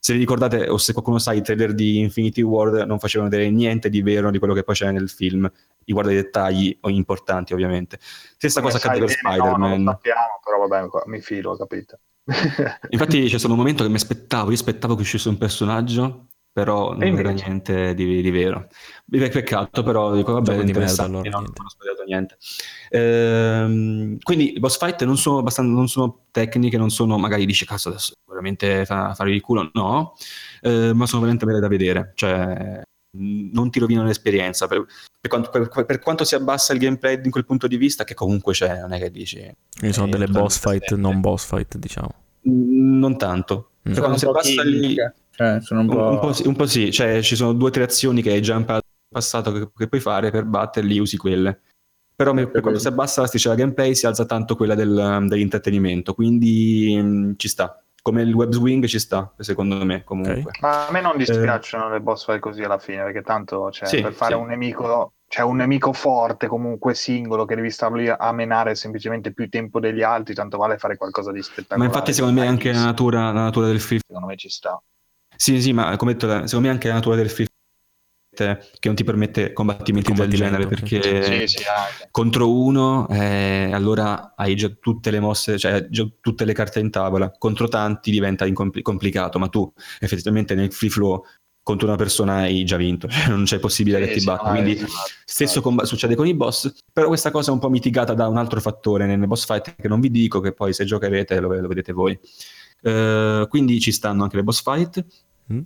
Se 0.00 0.12
vi 0.12 0.20
ricordate, 0.20 0.68
o 0.68 0.78
se 0.78 0.92
qualcuno 0.92 1.18
sa, 1.18 1.32
i 1.32 1.42
trailer 1.42 1.74
di 1.74 1.98
Infinity 1.98 2.40
War 2.40 2.86
non 2.86 2.98
facevano 2.98 3.28
vedere 3.28 3.50
niente 3.50 3.90
di 3.90 4.00
vero 4.00 4.30
di 4.30 4.38
quello 4.38 4.54
che 4.54 4.62
poi 4.62 4.74
c'è 4.74 4.90
nel 4.90 5.08
film, 5.08 5.50
riguardo 5.84 6.10
ai 6.10 6.16
dettagli 6.16 6.78
importanti 6.82 7.52
ovviamente. 7.52 7.98
Stessa 8.00 8.60
Come 8.60 8.72
cosa 8.72 8.86
accade 8.86 9.04
per 9.04 9.14
Spider-Man. 9.14 9.82
No, 9.82 9.90
sappiamo, 9.90 10.40
però 10.44 10.66
vabbè, 10.66 10.88
mi 11.06 11.20
filo, 11.20 11.56
capito. 11.56 11.98
Infatti 12.90 13.26
c'è 13.26 13.38
stato 13.38 13.52
un 13.54 13.58
momento 13.58 13.82
che 13.82 13.88
mi 13.88 13.96
aspettavo, 13.96 14.50
io 14.50 14.56
aspettavo 14.56 14.94
che 14.94 15.00
uscisse 15.00 15.28
un 15.28 15.38
personaggio 15.38 16.26
però 16.52 16.92
non 16.92 17.18
era 17.18 17.30
niente 17.30 17.94
di, 17.94 18.20
di 18.20 18.30
vero. 18.30 18.68
Peccato, 19.08 19.82
però 19.82 20.14
dico, 20.14 20.32
vabbè, 20.32 20.58
è 20.58 20.62
interessante, 20.62 21.20
merda, 21.20 21.38
allora, 21.38 21.52
non, 21.56 21.66
ho 21.66 21.70
sbagliato 21.70 22.04
niente. 22.04 22.36
Ehm, 22.90 24.18
quindi 24.22 24.56
i 24.56 24.58
boss 24.58 24.78
fight 24.78 25.04
non 25.04 25.16
sono, 25.16 25.38
abbastanza, 25.38 25.72
non 25.72 25.88
sono 25.88 26.24
tecniche, 26.30 26.76
non 26.76 26.90
sono, 26.90 27.16
magari 27.16 27.46
dici, 27.46 27.64
cazzo, 27.64 27.88
adesso 27.88 28.14
veramente 28.26 28.84
fa, 28.84 29.14
fare 29.14 29.32
il 29.32 29.40
culo, 29.40 29.70
no, 29.72 30.14
ehm, 30.62 30.96
ma 30.96 31.06
sono 31.06 31.20
veramente 31.22 31.46
belle 31.46 31.60
da 31.60 31.68
vedere, 31.68 32.12
cioè 32.14 32.82
non 33.10 33.70
ti 33.70 33.78
rovinano 33.78 34.06
l'esperienza. 34.06 34.66
Per, 34.66 34.84
per, 35.20 35.30
quanto, 35.30 35.50
per, 35.50 35.84
per, 35.86 35.98
quanto, 35.98 36.24
si 36.24 36.34
abbassa 36.34 36.72
il 36.72 36.78
gameplay 36.78 37.20
in 37.22 37.30
quel 37.30 37.44
punto 37.44 37.66
di 37.66 37.76
vista, 37.76 38.04
che 38.04 38.14
comunque 38.14 38.52
c'è, 38.52 38.80
non 38.80 38.92
è 38.92 38.98
che 38.98 39.10
dici... 39.10 39.38
Quindi 39.78 39.96
sono 39.96 40.08
delle 40.08 40.26
boss 40.26 40.58
fight, 40.58 40.94
non 40.94 41.20
boss 41.20 41.46
fight, 41.46 41.76
diciamo. 41.76 42.12
Non 42.42 43.16
tanto. 43.16 43.70
Mm. 43.88 43.92
Cioè, 43.92 44.00
quando 44.00 44.18
si 44.18 44.26
abbassa 44.26 44.62
lì... 44.62 44.96
Cioè, 45.38 45.78
un, 45.78 45.86
po'... 45.86 45.96
Un, 45.96 46.12
un, 46.14 46.18
po 46.18 46.32
sì, 46.32 46.46
un, 46.48 46.56
po'... 46.56 46.66
sì, 46.66 46.90
cioè 46.90 47.22
ci 47.22 47.36
sono 47.36 47.52
due 47.52 47.68
o 47.68 47.70
tre 47.70 47.84
azioni 47.84 48.22
che 48.22 48.32
hai 48.32 48.42
già 48.42 48.56
imparato 48.56 48.86
in 48.88 49.08
passato 49.12 49.52
che, 49.52 49.70
che 49.76 49.86
puoi 49.86 50.00
fare 50.00 50.32
per 50.32 50.44
batterli, 50.44 50.98
usi 50.98 51.16
quelle. 51.16 51.60
Però 52.16 52.32
per, 52.32 52.50
per 52.50 52.60
quando 52.60 52.80
si 52.80 52.88
abbassa 52.88 53.20
l'asticella 53.20 53.54
gameplay 53.54 53.94
si 53.94 54.06
alza 54.06 54.26
tanto 54.26 54.56
quella 54.56 54.74
del, 54.74 55.26
dell'intrattenimento, 55.28 56.14
quindi 56.14 56.98
mh, 57.00 57.06
mm, 57.06 57.32
ci 57.36 57.46
sta. 57.46 57.80
Come 58.02 58.22
il 58.22 58.32
web 58.32 58.52
swing 58.52 58.84
ci 58.86 58.98
sta, 58.98 59.32
secondo 59.38 59.84
me, 59.84 60.02
comunque. 60.02 60.40
Okay. 60.40 60.60
Ma 60.60 60.88
a 60.88 60.90
me 60.90 61.00
non 61.00 61.16
dispiacciono 61.16 61.88
eh... 61.88 61.92
le 61.92 62.00
boss 62.00 62.24
fight 62.24 62.40
così 62.40 62.62
alla 62.64 62.78
fine, 62.78 63.04
perché 63.04 63.22
tanto 63.22 63.70
cioè, 63.70 63.86
sì, 63.86 64.00
per 64.00 64.12
fare 64.14 64.34
sì. 64.34 64.40
un 64.40 64.46
nemico 64.48 65.12
c'è 65.28 65.42
un 65.42 65.56
nemico 65.56 65.92
forte, 65.92 66.48
comunque 66.48 66.94
singolo, 66.94 67.44
che 67.44 67.54
devi 67.54 67.70
star 67.70 67.92
lì 67.92 68.08
a 68.08 68.32
menare 68.32 68.74
semplicemente 68.74 69.32
più 69.32 69.48
tempo 69.48 69.78
degli 69.78 70.02
altri, 70.02 70.34
tanto 70.34 70.56
vale 70.56 70.78
fare 70.78 70.96
qualcosa 70.96 71.30
di 71.30 71.42
spettacolare. 71.42 71.80
Ma 71.80 71.84
infatti 71.86 72.12
secondo 72.12 72.40
me 72.40 72.46
anche 72.48 72.72
la 72.72 72.84
natura, 72.84 73.30
la 73.30 73.42
natura 73.42 73.66
del 73.66 73.80
film... 73.80 74.00
Secondo 74.04 74.26
me 74.26 74.36
ci 74.36 74.48
sta. 74.48 74.82
Sì, 75.40 75.62
sì, 75.62 75.72
ma 75.72 75.96
come 75.96 76.14
detto, 76.14 76.26
secondo 76.46 76.66
me 76.66 76.72
anche 76.72 76.88
la 76.88 76.94
natura 76.94 77.14
del 77.14 77.30
free 77.30 77.46
che 78.38 78.86
non 78.86 78.94
ti 78.94 79.04
permette 79.04 79.52
combattimenti 79.52 80.12
del 80.12 80.28
genere 80.28 80.66
perché 80.66 81.46
sì, 81.46 81.58
sì, 81.58 81.64
contro 82.12 82.52
uno 82.52 83.08
eh, 83.08 83.70
allora 83.72 84.34
hai 84.36 84.54
già 84.54 84.68
tutte 84.68 85.10
le 85.10 85.18
mosse, 85.18 85.58
cioè 85.58 85.88
già 85.88 86.06
tutte 86.20 86.44
le 86.44 86.52
carte 86.52 86.78
in 86.78 86.90
tavola, 86.90 87.32
contro 87.36 87.66
tanti 87.66 88.10
diventa 88.10 88.46
incompl- 88.46 88.82
complicato, 88.82 89.38
ma 89.38 89.48
tu 89.48 89.72
effettivamente 89.98 90.54
nel 90.54 90.72
free 90.72 90.90
flow 90.90 91.24
contro 91.62 91.86
una 91.86 91.96
persona 91.96 92.36
hai 92.36 92.64
già 92.64 92.76
vinto, 92.76 93.08
cioè 93.10 93.28
non 93.28 93.44
c'è 93.44 93.58
possibilità 93.58 94.02
sì, 94.04 94.12
che 94.12 94.18
ti 94.18 94.24
batta. 94.24 94.50
Quindi 94.50 94.72
esatto, 94.72 95.10
stesso 95.24 95.60
com- 95.60 95.82
succede 95.82 96.14
con 96.14 96.26
i 96.26 96.34
boss, 96.34 96.72
però 96.92 97.08
questa 97.08 97.30
cosa 97.30 97.50
è 97.50 97.54
un 97.54 97.60
po' 97.60 97.70
mitigata 97.70 98.14
da 98.14 98.28
un 98.28 98.36
altro 98.36 98.60
fattore 98.60 99.06
nelle 99.06 99.26
boss 99.26 99.46
fight 99.46 99.74
che 99.76 99.88
non 99.88 100.00
vi 100.00 100.10
dico, 100.10 100.40
che 100.40 100.52
poi 100.52 100.72
se 100.72 100.84
giocherete 100.84 101.40
lo, 101.40 101.52
lo 101.52 101.68
vedete 101.68 101.92
voi. 101.92 102.18
Uh, 102.80 103.48
quindi 103.48 103.80
ci 103.80 103.90
stanno 103.90 104.22
anche 104.22 104.36
le 104.36 104.44
boss 104.44 104.62
fight, 104.62 105.04
Mm? 105.52 105.60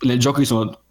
Nel 0.00 0.18
gioco 0.18 0.40
ci 0.40 0.46
sono 0.46 0.82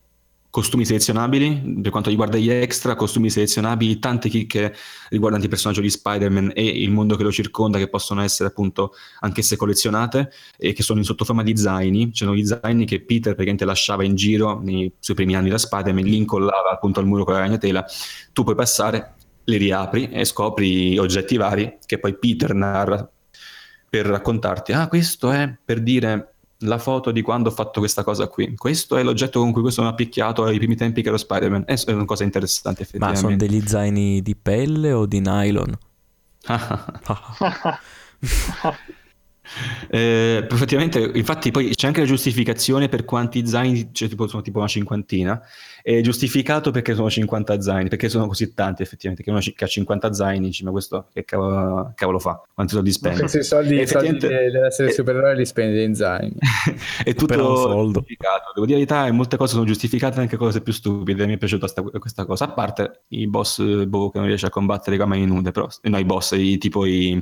costumi 0.51 0.85
selezionabili, 0.85 1.79
per 1.81 1.91
quanto 1.91 2.09
riguarda 2.09 2.37
gli 2.37 2.49
extra, 2.49 2.95
costumi 2.95 3.29
selezionabili, 3.29 3.99
tante 3.99 4.27
chicche 4.27 4.75
riguardanti 5.09 5.45
il 5.45 5.49
personaggio 5.49 5.79
di 5.79 5.89
Spider-Man 5.89 6.51
e 6.53 6.65
il 6.65 6.91
mondo 6.91 7.15
che 7.15 7.23
lo 7.23 7.31
circonda, 7.31 7.77
che 7.77 7.87
possono 7.87 8.21
essere 8.21 8.49
appunto 8.49 8.91
anch'esse 9.21 9.55
collezionate 9.55 10.29
e 10.57 10.73
che 10.73 10.83
sono 10.83 10.99
in 10.99 11.05
sottoforma 11.05 11.41
di 11.41 11.55
zaini. 11.55 12.11
C'erano 12.11 12.35
gli 12.35 12.45
zaini 12.45 12.85
che 12.85 12.99
Peter 13.01 13.31
praticamente 13.31 13.63
lasciava 13.63 14.03
in 14.03 14.15
giro 14.15 14.59
nei 14.61 14.91
suoi 14.99 15.15
primi 15.15 15.35
anni 15.35 15.49
da 15.49 15.57
Spider-Man, 15.57 16.03
li 16.03 16.17
incollava 16.17 16.69
appunto 16.69 16.99
al 16.99 17.05
muro 17.07 17.23
con 17.23 17.33
la 17.33 17.39
ragnatela. 17.39 17.85
Tu 18.33 18.43
puoi 18.43 18.55
passare, 18.55 19.15
li 19.45 19.55
riapri 19.55 20.09
e 20.09 20.25
scopri 20.25 20.97
oggetti 20.97 21.37
vari 21.37 21.77
che 21.85 21.97
poi 21.97 22.17
Peter 22.17 22.53
narra 22.53 23.09
per 23.89 24.05
raccontarti, 24.05 24.73
ah 24.73 24.87
questo 24.87 25.31
è 25.31 25.53
per 25.63 25.81
dire 25.81 26.30
la 26.61 26.77
foto 26.77 27.11
di 27.11 27.21
quando 27.21 27.49
ho 27.49 27.51
fatto 27.51 27.79
questa 27.79 28.03
cosa 28.03 28.27
qui. 28.27 28.55
Questo 28.55 28.97
è 28.97 29.03
l'oggetto 29.03 29.39
con 29.39 29.51
cui 29.51 29.61
questo 29.61 29.81
mi 29.81 29.87
ha 29.87 29.93
picchiato 29.93 30.43
ai 30.43 30.57
primi 30.57 30.75
tempi 30.75 31.01
che 31.01 31.09
ero 31.09 31.17
Spider-Man. 31.17 31.63
È 31.65 31.91
una 31.91 32.05
cosa 32.05 32.23
interessante, 32.23 32.83
effettivamente. 32.83 33.21
Ma 33.21 33.27
sono 33.27 33.37
degli 33.37 33.61
zaini 33.65 34.21
di 34.21 34.35
pelle 34.35 34.91
o 34.91 35.05
di 35.05 35.19
nylon? 35.19 35.77
Eh, 39.89 40.47
effettivamente, 40.49 40.99
infatti, 41.13 41.51
poi 41.51 41.73
c'è 41.75 41.87
anche 41.87 42.01
la 42.01 42.05
giustificazione 42.05 42.87
per 42.89 43.05
quanti 43.05 43.45
zaini, 43.45 43.89
cioè 43.91 44.07
tipo, 44.07 44.27
sono 44.27 44.41
tipo 44.41 44.59
una 44.59 44.67
cinquantina. 44.67 45.41
È 45.83 45.99
giustificato 46.01 46.71
perché 46.71 46.93
sono 46.93 47.09
50 47.09 47.59
zaini, 47.59 47.89
perché 47.89 48.07
sono 48.07 48.27
così 48.27 48.53
tanti, 48.53 48.83
effettivamente. 48.83 49.23
Che 49.23 49.31
uno 49.31 49.39
che 49.39 49.63
ha 49.63 49.67
50 49.67 50.13
zaini 50.13 50.47
dice: 50.47 50.63
Ma 50.63 50.71
questo 50.71 51.07
che 51.11 51.25
cavolo, 51.25 51.91
cavolo 51.95 52.19
fa? 52.19 52.41
Quanti 52.53 52.73
soldi 52.73 52.91
spende? 52.91 53.19
Questi 53.19 53.43
soldi, 53.43 53.79
i 53.81 53.87
soldi 53.87 54.17
dell'essere 54.17 54.89
è, 54.89 54.91
supereroe 54.91 55.35
li 55.35 55.45
spende 55.45 55.83
in 55.83 55.95
zaini. 55.95 56.35
è 57.03 57.13
tutto 57.13 57.35
giustificato. 57.91 58.51
Devo 58.53 58.65
dire 58.65 58.79
la 58.79 58.85
verità, 58.85 59.07
e 59.07 59.11
molte 59.11 59.37
cose 59.37 59.53
sono 59.53 59.65
giustificate, 59.65 60.19
anche 60.19 60.37
cose 60.37 60.61
più 60.61 60.71
stupide. 60.71 61.25
Mi 61.25 61.33
è 61.33 61.37
piaciuta 61.37 61.67
sta, 61.67 61.81
questa 61.81 62.25
cosa. 62.25 62.45
A 62.45 62.51
parte 62.51 63.03
i 63.09 63.27
boss 63.27 63.61
boh, 63.85 64.11
che 64.11 64.19
non 64.19 64.27
riesce 64.27 64.45
a 64.45 64.49
combattere 64.49 64.97
con 64.97 65.09
mani 65.09 65.25
nude, 65.25 65.51
però, 65.51 65.67
no, 65.81 65.97
i 65.97 66.05
boss, 66.05 66.33
i, 66.33 66.57
tipo 66.57 66.85
i 66.85 67.21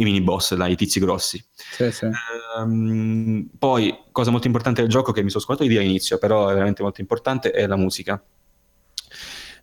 i 0.00 0.04
mini 0.04 0.20
boss, 0.20 0.54
dai, 0.54 0.72
i 0.72 0.76
tizi 0.76 1.00
grossi. 1.00 1.44
Sì, 1.54 1.90
sì. 1.90 2.08
Um, 2.56 3.48
poi, 3.58 3.96
cosa 4.12 4.30
molto 4.30 4.46
importante 4.46 4.80
del 4.80 4.90
gioco 4.90 5.10
che 5.10 5.22
mi 5.22 5.30
sono 5.30 5.42
scordato 5.42 5.66
di 5.66 5.70
dire 5.72 5.84
all'inizio, 5.84 6.18
però 6.18 6.48
è 6.48 6.52
veramente 6.52 6.82
molto 6.82 7.00
importante, 7.00 7.50
è 7.50 7.66
la 7.66 7.76
musica. 7.76 8.22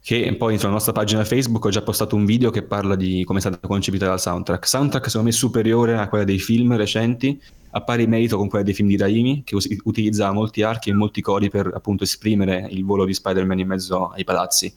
Che 0.01 0.35
poi 0.37 0.57
sulla 0.59 0.71
nostra 0.71 0.91
pagina 0.91 1.23
Facebook 1.23 1.65
ho 1.65 1.69
già 1.69 1.81
postato 1.81 2.15
un 2.15 2.25
video 2.25 2.51
che 2.51 2.63
parla 2.63 2.95
di 2.95 3.23
come 3.23 3.39
è 3.39 3.41
stata 3.41 3.65
concepita 3.65 4.07
la 4.07 4.17
soundtrack. 4.17 4.67
Soundtrack 4.67 5.05
secondo 5.05 5.27
me 5.27 5.33
superiore 5.33 5.97
a 5.97 6.07
quella 6.09 6.25
dei 6.25 6.37
film 6.37 6.75
recenti, 6.75 7.41
a 7.71 7.81
pari 7.81 8.05
merito 8.05 8.37
con 8.37 8.49
quella 8.49 8.63
dei 8.63 8.73
film 8.73 8.89
di 8.89 8.97
Raimi, 8.97 9.43
che 9.43 9.55
us- 9.55 9.67
utilizza 9.85 10.31
molti 10.31 10.61
archi 10.61 10.89
e 10.89 10.93
molti 10.93 11.21
cori 11.21 11.49
per 11.49 11.71
appunto 11.73 12.03
esprimere 12.03 12.67
il 12.69 12.83
volo 12.83 13.05
di 13.05 13.13
Spider-Man 13.13 13.59
in 13.59 13.67
mezzo 13.67 14.09
ai 14.09 14.25
palazzi. 14.25 14.71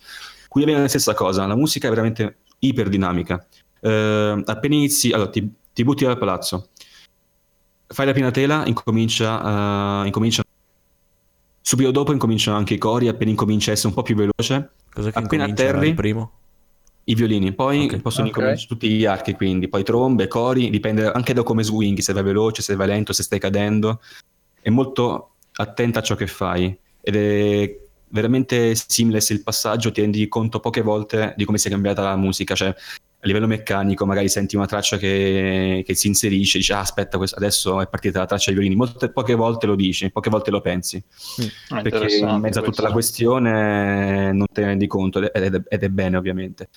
Qui 0.49 0.63
abbiamo 0.63 0.81
la 0.81 0.89
stessa 0.89 1.13
cosa, 1.15 1.45
la 1.47 1.57
musica 1.57 1.89
è 1.89 1.91
veramente 1.91 2.39
iperdinamica 2.61 3.47
eh, 3.81 4.43
appena 4.45 4.75
inizi, 4.75 5.13
allora 5.13 5.31
ti, 5.31 5.49
ti, 5.73 5.85
butti 5.85 6.05
dal 6.05 6.19
palazzo, 6.19 6.69
fai 7.87 8.07
la 8.07 8.13
prima 8.13 8.31
tela, 8.31 8.65
incomincia, 8.67 10.03
uh, 10.03 10.07
incomincia 10.07 10.43
subito 11.69 11.91
dopo 11.91 12.13
incominciano 12.13 12.57
anche 12.57 12.73
i 12.73 12.79
cori, 12.79 13.09
appena 13.09 13.31
incomincia 13.31 13.71
a 13.71 13.75
essere 13.75 13.89
un 13.89 13.95
po' 13.95 14.03
più 14.03 14.15
veloce. 14.15 14.71
Cosa 14.91 15.11
che 15.11 15.19
appena 15.19 15.45
atterri, 15.45 15.93
primo? 15.93 16.33
I 17.05 17.15
violini, 17.15 17.53
poi 17.53 17.85
okay. 17.85 18.01
possono 18.01 18.29
okay. 18.29 18.41
incominciare 18.41 18.69
tutti 18.69 18.89
gli 18.89 19.05
archi, 19.05 19.35
quindi 19.35 19.69
poi 19.69 19.83
trombe, 19.83 20.29
cori, 20.29 20.71
dipende 20.71 21.11
anche 21.11 21.35
da 21.35 21.43
come 21.43 21.63
swing, 21.63 21.99
se 21.99 22.15
vai 22.15 22.23
veloce, 22.23 22.63
se 22.63 22.75
vai 22.75 22.87
lento, 22.87 23.13
se 23.13 23.23
stai 23.23 23.39
cadendo. 23.39 24.01
È 24.61 24.71
molto 24.71 25.35
attenta 25.53 25.99
a 25.99 26.03
ciò 26.03 26.15
che 26.15 26.27
fai 26.27 26.75
ed 27.03 27.17
è 27.17 27.79
veramente 28.09 28.75
seamless 28.75 29.29
il 29.31 29.43
passaggio, 29.43 29.93
ti 29.93 30.01
rendi 30.01 30.27
conto 30.29 30.61
poche 30.61 30.81
volte 30.81 31.35
di 31.37 31.45
come 31.45 31.59
si 31.59 31.69
è 31.69 31.71
cambiata 31.71 32.03
la 32.03 32.17
musica, 32.17 32.55
cioè 32.55 32.75
a 33.21 33.27
livello 33.27 33.49
meccanico 33.49 34.07
magari 34.07 34.29
senti 34.29 34.55
una 34.55 34.67
traccia 34.67 34.97
che, 34.97 35.83
che 35.85 35.95
si 35.97 36.07
inserisce 36.07 36.59
dici 36.59 36.73
ah, 36.73 36.79
aspetta 36.79 37.19
adesso 37.19 37.81
è 37.81 37.89
partita 37.89 38.21
la 38.21 38.27
traccia 38.27 38.51
di 38.51 38.57
violini. 38.57 38.77
Molte 38.77 39.11
poche 39.11 39.35
volte 39.35 39.67
lo 39.67 39.75
dici 39.75 40.11
poche 40.11 40.31
volte 40.31 40.51
lo 40.51 40.61
pensi. 40.61 41.03
Mm. 41.43 41.83
perché 41.83 42.17
in 42.17 42.39
mezzo 42.41 42.61
a 42.61 42.63
tutta 42.63 42.83
la 42.83 42.93
questione 42.93 44.33
non 44.33 44.47
te 44.53 44.61
ne 44.61 44.67
rendi 44.69 44.87
conto 44.87 45.19
ed 45.19 45.55
è, 45.55 45.63
ed 45.69 45.83
è 45.83 45.89
bene 45.89 46.17
ovviamente 46.17 46.69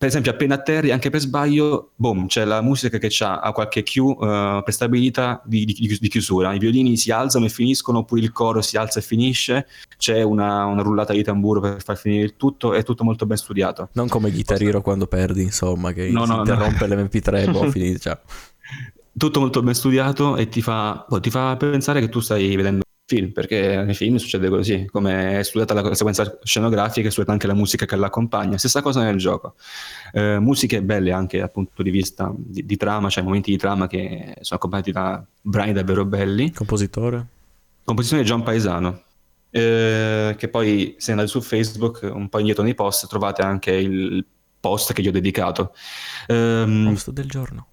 per 0.00 0.08
esempio 0.08 0.30
appena 0.30 0.54
atterri 0.54 0.92
anche 0.92 1.10
per 1.10 1.20
sbaglio 1.20 1.90
boom 1.94 2.26
c'è 2.26 2.46
la 2.46 2.62
musica 2.62 2.96
che 2.96 3.10
ha 3.18 3.52
qualche 3.52 3.82
cue 3.82 4.14
uh, 4.16 4.62
prestabilita 4.62 5.42
di, 5.44 5.66
di, 5.66 5.98
di, 6.00 6.08
chiusura. 6.08 6.54
I 6.54 6.58
violini 6.58 6.96
si 6.96 7.10
alzano 7.10 7.44
e 7.44 7.50
finiscono 7.50 7.98
oppure 7.98 8.22
il 8.22 8.32
coro 8.32 8.62
si 8.62 8.78
alza 8.78 9.00
e 9.00 9.02
finisce. 9.02 9.66
C'è 9.98 10.22
una, 10.22 10.64
una, 10.64 10.80
rullata 10.80 11.12
di 11.12 11.22
tamburo 11.22 11.60
per 11.60 11.82
far 11.82 11.98
finire 11.98 12.24
il 12.24 12.36
tutto 12.38 12.72
è 12.72 12.82
tutto 12.82 13.04
molto 13.04 13.26
ben 13.26 13.36
studiato. 13.36 13.90
Non 13.92 14.08
come 14.08 14.30
Guitar 14.30 14.62
Hero 14.62 14.80
quando 14.80 15.06
perdi 15.06 15.42
insomma 15.42 15.92
che 15.92 16.08
no, 16.08 16.24
si 16.24 16.30
no, 16.30 16.38
interrompe 16.38 16.86
no. 16.86 16.94
l'MP3 16.94 17.36
e 17.36 17.50
boh 17.50 17.68
finito 17.70 17.98
ciao 17.98 18.18
tutto 19.14 19.40
molto 19.40 19.62
ben 19.62 19.74
studiato 19.74 20.36
e 20.36 20.48
ti 20.48 20.62
fa, 20.62 21.04
boh, 21.06 21.20
ti 21.20 21.28
fa 21.28 21.56
pensare 21.58 22.00
che 22.00 22.08
tu 22.08 22.20
stai 22.20 22.56
vedendo 22.56 22.84
film, 23.10 23.32
perché 23.32 23.82
nei 23.82 23.94
film 23.94 24.16
succede 24.16 24.48
così, 24.48 24.86
come 24.88 25.40
è 25.40 25.42
studiata 25.42 25.74
la 25.74 25.94
sequenza 25.94 26.38
scenografica, 26.44 27.08
è 27.08 27.10
studiata 27.10 27.32
anche 27.32 27.48
la 27.48 27.54
musica 27.54 27.84
che 27.84 27.96
l'accompagna, 27.96 28.56
stessa 28.56 28.82
cosa 28.82 29.02
nel 29.02 29.16
gioco. 29.16 29.56
Eh, 30.12 30.38
musiche 30.38 30.80
belle 30.80 31.10
anche 31.10 31.38
dal 31.38 31.50
punto 31.50 31.82
di 31.82 31.90
vista 31.90 32.32
di, 32.36 32.64
di, 32.64 32.76
trama, 32.76 33.08
cioè 33.08 33.24
momenti 33.24 33.50
di 33.50 33.56
trama 33.56 33.88
che 33.88 34.36
sono 34.42 34.58
accompagnati 34.58 34.92
da 34.92 35.24
brani 35.42 35.72
davvero 35.72 36.04
belli. 36.04 36.52
Compositore? 36.52 37.26
Composizione 37.84 38.22
John 38.22 38.44
Paesano, 38.44 39.02
eh, 39.50 40.36
che 40.38 40.48
poi 40.48 40.94
se 40.98 41.10
andate 41.10 41.28
su 41.28 41.40
Facebook 41.40 42.08
un 42.12 42.28
po' 42.28 42.38
indietro 42.38 42.62
nei 42.62 42.74
post 42.76 43.08
trovate 43.08 43.42
anche 43.42 43.72
il 43.72 44.24
post 44.60 44.92
che 44.92 45.02
gli 45.02 45.08
ho 45.08 45.12
dedicato. 45.12 45.74
Um, 46.28 46.86
host 46.92 47.10
del 47.10 47.28
giorno. 47.28 47.66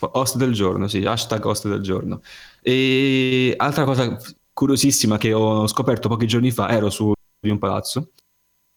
Host 0.00 0.36
del 0.36 0.52
giorno, 0.52 0.88
sì, 0.88 1.04
hashtag 1.04 1.44
host 1.44 1.68
del 1.68 1.82
giorno. 1.82 2.20
E 2.60 3.54
altra 3.56 3.84
cosa 3.84 4.18
curiosissima 4.56 5.18
che 5.18 5.34
ho 5.34 5.66
scoperto 5.66 6.08
pochi 6.08 6.26
giorni 6.26 6.50
fa, 6.50 6.70
ero 6.70 6.88
su 6.88 7.12
di 7.38 7.50
un 7.50 7.58
palazzo 7.58 8.12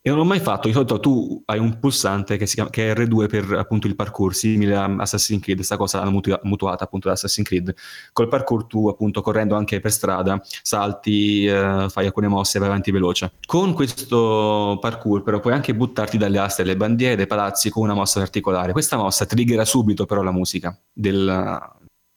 e 0.02 0.10
non 0.10 0.18
l'ho 0.18 0.26
mai 0.26 0.42
fatto. 0.42 0.68
Di 0.68 0.74
solito 0.74 1.00
tu 1.00 1.42
hai 1.46 1.58
un 1.58 1.80
pulsante 1.80 2.36
che, 2.36 2.46
si 2.48 2.56
chiama, 2.56 2.70
che 2.70 2.92
è 2.92 2.94
R2 2.94 3.28
per 3.30 3.54
appunto 3.54 3.88
il 3.88 3.96
parkour, 3.96 4.36
simile 4.36 4.76
a 4.76 4.94
Assassin's 4.98 5.42
Creed. 5.42 5.56
Questa 5.56 5.78
cosa 5.78 6.00
l'hanno 6.00 6.22
mutuata 6.44 6.84
appunto 6.84 7.08
da 7.08 7.14
Assassin's 7.14 7.48
Creed. 7.48 7.74
Col 8.12 8.28
parkour 8.28 8.66
tu 8.66 8.90
appunto 8.90 9.22
correndo 9.22 9.56
anche 9.56 9.80
per 9.80 9.94
strada 9.94 10.42
salti, 10.62 11.46
eh, 11.46 11.86
fai 11.88 12.08
alcune 12.08 12.28
mosse 12.28 12.58
e 12.58 12.60
vai 12.60 12.68
avanti 12.70 12.92
veloce. 12.92 13.32
Con 13.46 13.74
questo 13.74 14.78
parkour 14.82 15.24
però 15.24 15.40
puoi 15.40 15.54
anche 15.54 15.74
buttarti 15.74 16.18
dalle 16.18 16.40
aste 16.40 16.64
delle 16.64 16.76
bandiere 16.76 17.16
dei 17.16 17.28
palazzi 17.28 17.70
con 17.70 17.84
una 17.84 17.94
mossa 17.94 18.20
particolare. 18.20 18.74
Questa 18.74 18.98
mossa 18.98 19.26
triggera 19.26 19.64
subito 19.64 20.06
però 20.06 20.24
la 20.24 20.32
musica 20.32 20.78
del, 20.92 21.58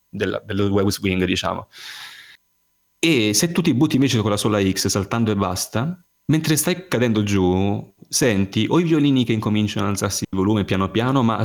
del, 0.09 0.43
del 0.45 0.69
web 0.69 0.89
swing 0.89 1.25
diciamo. 1.25 1.69
E 3.05 3.35
se 3.35 3.51
tu 3.51 3.63
ti 3.63 3.75
butti 3.75 3.97
invece 3.97 4.21
con 4.21 4.31
la 4.31 4.37
sola 4.37 4.63
X 4.63 4.87
saltando 4.87 5.33
e 5.33 5.35
basta, 5.35 6.01
mentre 6.27 6.55
stai 6.55 6.87
cadendo 6.87 7.25
giù, 7.25 7.93
senti 8.09 8.65
o 8.69 8.79
i 8.79 8.85
violini 8.85 9.25
che 9.25 9.33
incominciano 9.33 9.87
ad 9.87 9.93
alzarsi 9.93 10.23
il 10.31 10.39
volume 10.39 10.65
piano 10.65 10.89
piano, 10.89 11.25
ma 11.25 11.43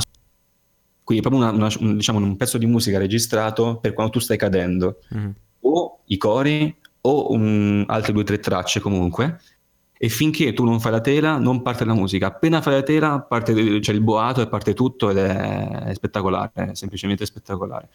quindi 1.02 1.24
è 1.24 1.28
proprio 1.28 1.50
una, 1.50 1.68
una, 1.80 1.94
diciamo, 1.94 2.18
un 2.18 2.36
pezzo 2.36 2.58
di 2.58 2.66
musica 2.66 2.98
registrato 2.98 3.78
per 3.78 3.92
quando 3.92 4.12
tu 4.12 4.18
stai 4.20 4.36
cadendo, 4.36 4.98
mm. 5.12 5.30
o 5.62 6.02
i 6.04 6.16
cori 6.16 6.72
o 7.00 7.32
um, 7.32 7.82
altre 7.88 8.12
due 8.12 8.22
o 8.22 8.24
tre 8.24 8.38
tracce 8.38 8.78
comunque, 8.78 9.40
e 9.98 10.08
finché 10.08 10.52
tu 10.52 10.64
non 10.64 10.78
fai 10.78 10.92
la 10.92 11.00
tela 11.00 11.38
non 11.38 11.62
parte 11.62 11.84
la 11.84 11.94
musica. 11.94 12.28
Appena 12.28 12.60
fai 12.60 12.74
la 12.74 12.82
tela 12.84 13.20
parte, 13.20 13.80
c'è 13.80 13.92
il 13.92 14.00
boato 14.00 14.40
e 14.42 14.46
parte 14.46 14.74
tutto 14.74 15.10
ed 15.10 15.16
è, 15.16 15.86
è 15.86 15.94
spettacolare, 15.94 16.52
è 16.54 16.74
semplicemente 16.74 17.26
spettacolare. 17.26 17.88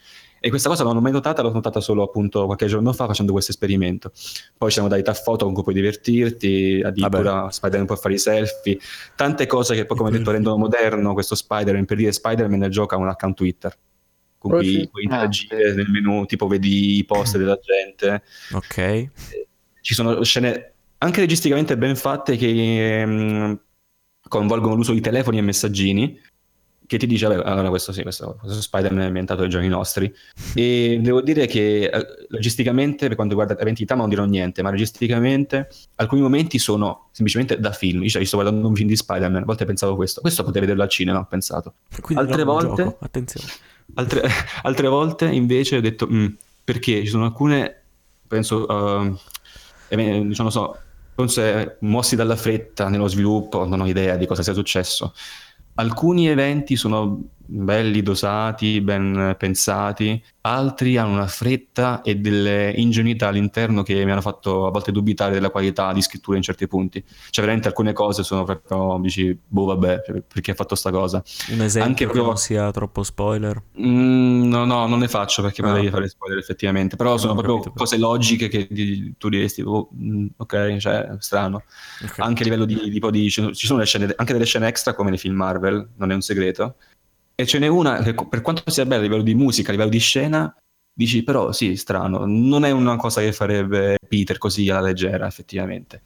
E 0.46 0.50
questa 0.50 0.68
cosa 0.68 0.84
non 0.84 0.94
l'ho 0.94 1.00
mai 1.00 1.14
notata, 1.14 1.42
l'ho 1.42 1.54
notata 1.54 1.80
solo 1.80 2.04
appunto 2.04 2.44
qualche 2.44 2.66
giorno 2.66 2.92
fa 2.92 3.08
facendo 3.08 3.32
questo 3.32 3.52
esperimento. 3.52 4.12
Poi 4.58 4.68
ci 4.68 4.74
siamo 4.74 4.90
dati 4.90 5.10
a 5.10 5.14
foto 5.14 5.46
con 5.46 5.54
cui 5.54 5.64
puoi 5.64 5.74
divertirti, 5.74 6.82
addirittura 6.84 7.50
Spider-Man 7.50 7.88
può 7.88 7.96
fare 7.96 8.16
i 8.16 8.18
selfie, 8.18 8.78
tante 9.16 9.46
cose 9.48 9.74
che 9.74 9.86
poi 9.86 9.96
come 9.96 10.12
detto 10.12 10.32
rendono 10.32 10.58
moderno 10.58 11.14
questo 11.14 11.36
Spider-Man, 11.36 11.86
per 11.86 11.96
dire 11.96 12.12
Spider-Man 12.12 12.60
nel 12.60 12.72
gioco 12.72 12.94
ha 12.94 12.98
un 12.98 13.08
account 13.08 13.38
Twitter 13.38 13.74
con 14.38 14.52
oh, 14.52 14.58
cui 14.58 14.80
sì. 14.82 14.90
puoi 14.90 15.04
interagire 15.04 15.72
ah, 15.72 15.76
nel 15.76 15.90
menu, 15.90 16.26
tipo 16.26 16.46
vedi 16.48 16.98
i 16.98 17.06
post 17.06 17.38
della 17.38 17.58
gente. 17.62 18.24
Ok. 18.52 19.10
Ci 19.80 19.94
sono 19.94 20.22
scene 20.24 20.74
anche 20.98 21.22
registicamente 21.22 21.78
ben 21.78 21.96
fatte 21.96 22.36
che 22.36 23.06
mh, 23.06 23.60
coinvolgono 24.28 24.76
l'uso 24.76 24.92
di 24.92 25.00
telefoni 25.00 25.38
e 25.38 25.42
messaggini 25.42 26.20
che 26.86 26.98
ti 26.98 27.08
dice, 27.08 27.28
vabbè, 27.28 27.44
allora 27.44 27.70
questo 27.70 27.92
sì, 27.92 28.02
questo, 28.02 28.38
questo 28.40 28.62
Spider-Man 28.62 29.04
è 29.04 29.08
ambientato 29.08 29.44
ai 29.44 29.50
giorni 29.50 29.68
nostri. 29.68 30.14
E 30.54 31.00
devo 31.02 31.22
dire 31.22 31.46
che 31.48 31.86
eh, 31.86 32.06
logisticamente, 32.30 33.08
per 33.08 33.16
quanto 33.16 33.36
riguarda 33.36 33.56
trama 33.86 34.02
non 34.02 34.10
dirò 34.10 34.26
niente, 34.26 34.62
ma 34.62 34.70
logisticamente 34.70 35.70
alcuni 35.96 36.22
momenti 36.22 36.60
sono 36.60 37.10
semplicemente 37.12 37.60
da 37.60 37.72
film. 37.72 38.06
Cioè, 38.08 38.22
io 38.22 38.28
sto 38.28 38.38
guardando 38.38 38.68
un 38.68 38.76
film 38.76 38.88
di 38.88 38.96
Spider-Man, 38.96 39.42
a 39.44 39.46
volte 39.46 39.66
pensavo 39.66 39.96
questo, 39.96 40.22
questo 40.22 40.44
potevo 40.44 40.62
vederlo 40.62 40.84
al 40.84 40.90
cinema, 40.90 41.20
ho 41.20 41.26
pensato. 41.26 41.76
Quindi 42.02 42.24
altre 42.24 42.44
volte, 42.44 42.98
attenzione. 43.00 43.48
Altre, 43.96 44.22
altre, 44.64 44.88
volte 44.88 45.26
invece 45.26 45.78
ho 45.78 45.82
detto, 45.82 46.08
mm, 46.10 46.28
perché 46.64 47.02
ci 47.04 47.08
sono 47.08 47.26
alcune, 47.26 47.84
penso, 48.28 48.66
uh, 48.66 49.18
diciamo, 49.90 50.50
so, 50.50 50.78
Forse 51.16 51.78
mossi 51.82 52.16
dalla 52.16 52.36
fretta 52.36 52.90
nello 52.90 53.08
sviluppo, 53.08 53.68
non 53.68 53.82
ho 53.82 53.88
idea 53.88 54.16
di 54.16 54.26
cosa 54.26 54.42
sia 54.42 54.54
successo. 54.54 55.14
Alcuni 55.76 56.28
eventi 56.28 56.76
sono 56.76 57.20
belli, 57.46 58.02
dosati, 58.02 58.82
ben 58.82 59.36
pensati, 59.38 60.22
altri 60.42 60.98
hanno 60.98 61.14
una 61.14 61.28
fretta 61.28 62.02
e 62.02 62.16
delle 62.16 62.74
ingenuità 62.76 63.28
all'interno 63.28 63.84
che 63.84 64.04
mi 64.04 64.12
hanno 64.12 64.22
fatto 64.22 64.66
a 64.66 64.72
volte 64.72 64.92
dubitare 64.92 65.34
della 65.34 65.50
qualità 65.50 65.94
di 65.94 66.02
scrittura 66.02 66.38
in 66.38 66.44
certi 66.44 66.68
punti. 66.68 67.04
Cioè, 67.04 67.44
veramente 67.44 67.68
alcune 67.68 67.94
cose 67.94 68.24
sono 68.24 68.44
proprio, 68.44 68.98
dici, 69.02 69.38
boh, 69.46 69.66
vabbè, 69.66 70.24
perché 70.28 70.52
ha 70.52 70.56
fatto 70.56 70.76
sta 70.76 70.92
cosa. 70.92 71.24
Un 71.50 71.62
esempio 71.62 71.90
Anche 71.90 72.08
che 72.08 72.26
non 72.26 72.38
sia 72.38 72.72
troppo 72.72 73.04
spoiler? 73.04 73.62
Mm, 73.80 74.48
no, 74.50 74.66
no, 74.66 74.88
non 74.88 75.00
ne 75.00 75.08
faccio 75.08 75.42
perché 75.42 75.62
no. 75.62 75.70
potrei 75.70 75.90
fare 75.90 76.08
spoiler 76.08 76.38
effettivamente, 76.38 76.96
però 76.96 77.18
sono 77.18 77.34
proprio 77.34 77.56
capito, 77.58 77.74
cose 77.76 77.98
logiche 77.98 78.48
che 78.48 78.68
di, 78.70 79.16
tu 79.18 79.30
diresti, 79.30 79.62
oh, 79.62 79.90
ok, 80.38 80.78
cioè, 80.78 81.16
strano. 81.20 81.64
Okay. 82.04 82.26
Anche 82.26 82.42
a 82.42 82.46
livello 82.46 82.66
di, 82.66 82.90
tipo 82.90 83.12
di, 83.12 83.30
ci 83.30 83.54
sono 83.54 83.84
scene, 83.84 84.14
anche 84.16 84.34
delle 84.34 84.46
scene 84.46 84.68
extra 84.68 84.94
come 84.94 85.10
nei 85.10 85.20
film 85.20 85.36
Marvel, 85.36 85.90
non 85.96 86.12
è 86.12 86.14
un 86.14 86.22
segreto 86.22 86.76
e 87.36 87.46
ce 87.46 87.60
n'è 87.60 87.68
una 87.68 88.02
che 88.02 88.14
per 88.14 88.42
quanto 88.42 88.70
sia 88.70 88.86
bella 88.86 89.02
a 89.02 89.04
livello 89.04 89.24
di 89.24 89.36
musica, 89.36 89.70
a 89.70 89.72
livello 89.72 89.90
di 89.90 90.00
scena, 90.00 90.56
dici 90.94 91.24
però 91.24 91.52
sì, 91.52 91.76
strano, 91.76 92.26
non 92.26 92.66
è 92.66 92.72
una 92.72 92.96
cosa 92.96 93.22
che 93.22 93.34
farebbe 93.34 93.98
Peter 94.08 94.38
così 94.38 94.70
alla 94.70 94.82
leggera 94.82 95.28
effettivamente. 95.28 96.02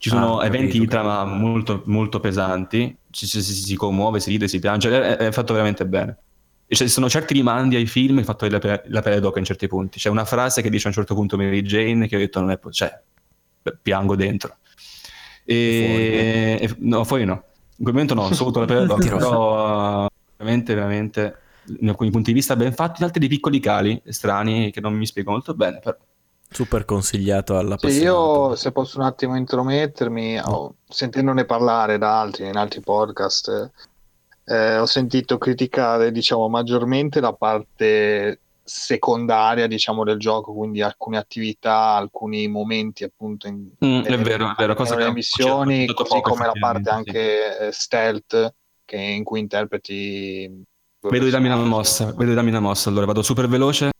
Ci 0.00 0.10
sono 0.10 0.38
ah, 0.38 0.46
eventi 0.46 0.78
di 0.78 0.86
trama 0.86 1.24
molto, 1.24 1.82
molto 1.86 2.20
pesanti, 2.20 2.96
ci, 3.10 3.26
si, 3.26 3.42
si 3.42 3.74
commuove, 3.74 4.20
si 4.20 4.30
ride, 4.30 4.46
si 4.46 4.60
piange, 4.60 4.90
è, 4.90 5.16
è 5.16 5.32
fatto 5.32 5.52
veramente 5.52 5.86
bene. 5.86 6.18
E 6.66 6.76
ci 6.76 6.86
sono 6.88 7.08
certi 7.08 7.32
rimandi 7.32 7.74
ai 7.74 7.86
film 7.86 8.22
fatto 8.22 8.46
la, 8.48 8.58
pe- 8.58 8.82
la 8.86 9.00
pelle 9.00 9.20
d'oca 9.20 9.40
in 9.40 9.44
certi 9.44 9.66
punti. 9.66 9.98
C'è 9.98 10.08
una 10.08 10.24
frase 10.24 10.62
che 10.62 10.70
dice 10.70 10.84
a 10.86 10.90
un 10.90 10.94
certo 10.94 11.14
punto 11.14 11.36
Mary 11.36 11.62
Jane 11.62 12.06
che 12.06 12.14
ho 12.14 12.18
detto 12.18 12.40
non 12.40 12.50
è... 12.50 12.58
Po- 12.58 12.70
cioè, 12.70 13.00
piango 13.80 14.14
dentro. 14.14 14.58
E... 15.44 15.84
Fuori, 15.86 16.10
no? 16.10 16.74
E... 16.74 16.76
no, 16.78 17.04
fuori 17.04 17.24
no. 17.24 17.44
In 17.78 17.84
quel 17.84 17.94
momento 17.94 18.14
no, 18.14 18.32
sotto 18.34 18.60
la 18.60 18.66
pelle 18.66 18.86
d'oca, 18.86 19.16
però 19.16 20.07
veramente, 20.38 20.74
veramente, 20.74 21.38
in 21.80 21.88
alcuni 21.88 22.10
punti 22.10 22.30
di 22.30 22.38
vista 22.38 22.56
ben 22.56 22.72
fatti, 22.72 23.00
in 23.00 23.06
altri 23.06 23.20
dei 23.20 23.28
piccoli 23.28 23.60
cali 23.60 24.00
strani 24.06 24.70
che 24.70 24.80
non 24.80 24.94
mi 24.94 25.04
spiego 25.04 25.32
molto 25.32 25.54
bene, 25.54 25.80
però. 25.80 25.96
Super 26.50 26.86
consigliato 26.86 27.58
alla 27.58 27.76
sì, 27.76 28.00
io 28.00 28.56
se 28.56 28.72
posso 28.72 28.98
un 28.98 29.04
attimo 29.04 29.36
intromettermi, 29.36 30.38
oh, 30.38 30.76
sentendone 30.88 31.44
parlare 31.44 31.98
da 31.98 32.20
altri 32.20 32.48
in 32.48 32.56
altri 32.56 32.80
podcast, 32.80 33.70
eh, 34.46 34.78
ho 34.78 34.86
sentito 34.86 35.36
criticare 35.36 36.10
diciamo 36.10 36.48
maggiormente 36.48 37.20
la 37.20 37.34
parte 37.34 38.40
secondaria 38.68 39.66
diciamo 39.66 40.04
del 40.04 40.18
gioco 40.18 40.52
quindi 40.52 40.82
alcune 40.82 41.16
attività 41.16 41.94
alcuni 41.94 42.48
momenti 42.48 43.02
appunto 43.02 43.46
in, 43.46 43.66
mm, 43.84 44.02
è 44.02 44.18
vero, 44.18 44.50
è 44.50 44.54
vero. 44.56 44.74
Cosa 44.74 44.94
nelle 44.94 45.12
missioni 45.12 45.86
così 45.86 46.20
come 46.20 46.46
la 46.46 46.52
parte 46.58 46.90
anche 46.90 47.56
sì. 47.58 47.64
Eh, 47.64 47.72
stealth 47.72 48.54
che 48.88 48.96
in 48.96 49.22
cui 49.22 49.40
interpreti 49.40 50.64
vedo 51.00 51.24
di 51.26 51.30
darmi 51.30 51.46
una 51.46 51.56
mossa 51.56 52.06
vedo 52.06 52.30
di 52.30 52.34
darmi 52.34 52.48
una 52.48 52.60
mossa 52.60 52.88
allora 52.88 53.04
vado 53.04 53.20
super 53.20 53.46
veloce 53.46 53.90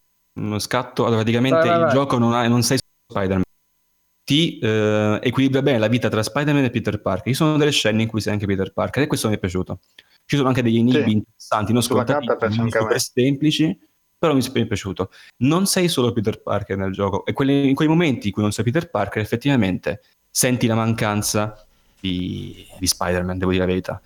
uno 0.41 0.59
scatto 0.59 1.03
allora 1.05 1.21
praticamente 1.21 1.59
vai, 1.59 1.69
vai, 1.69 1.77
il 1.77 1.85
vai. 1.85 1.95
gioco 1.95 2.17
non, 2.17 2.33
ha, 2.33 2.49
non 2.49 2.63
sei 2.63 2.79
Spider-Man 3.07 3.43
ti 4.25 4.59
eh, 4.59 5.19
equilibra 5.23 5.61
bene 5.61 5.79
la 5.79 5.89
vita 5.89 6.09
tra 6.09 6.23
Spider-Man 6.23 6.65
e 6.65 6.71
Peter 6.71 7.03
Parker 7.03 7.27
ci 7.27 7.35
sono 7.35 7.59
delle 7.59 7.71
scene 7.71 8.01
in 8.01 8.09
cui 8.09 8.23
sei 8.23 8.33
anche 8.33 8.47
Peter 8.47 8.73
Parker 8.73 9.03
e 9.03 9.07
questo 9.07 9.29
mi 9.29 9.35
è 9.35 9.39
piaciuto 9.39 9.81
ci 10.25 10.37
sono 10.37 10.49
anche 10.49 10.63
degli 10.63 10.79
enigmi 10.79 11.03
sì. 11.03 11.11
interessanti 11.11 11.73
non 11.75 11.83
scontati 11.83 12.27
super 12.27 13.01
semplici 13.01 13.79
però 14.19 14.35
mi 14.35 14.43
è 14.43 14.67
piaciuto. 14.67 15.11
Non 15.39 15.67
sei 15.67 15.87
solo 15.87 16.13
Peter 16.13 16.43
Parker 16.43 16.77
nel 16.77 16.93
gioco, 16.93 17.25
e 17.25 17.33
quelli, 17.33 17.69
in 17.69 17.77
quei 17.77 17.87
momenti 17.87 18.27
in 18.27 18.33
cui 18.33 18.43
non 18.43 18.51
sei 18.51 18.65
Peter 18.65 18.91
Parker, 18.91 19.23
effettivamente 19.23 20.03
senti 20.29 20.67
la 20.67 20.75
mancanza 20.75 21.65
di, 22.01 22.67
di 22.79 22.87
Spider-Man, 22.87 23.39
devo 23.39 23.53
dire 23.53 23.63
la 23.63 23.71
verità. 23.71 24.03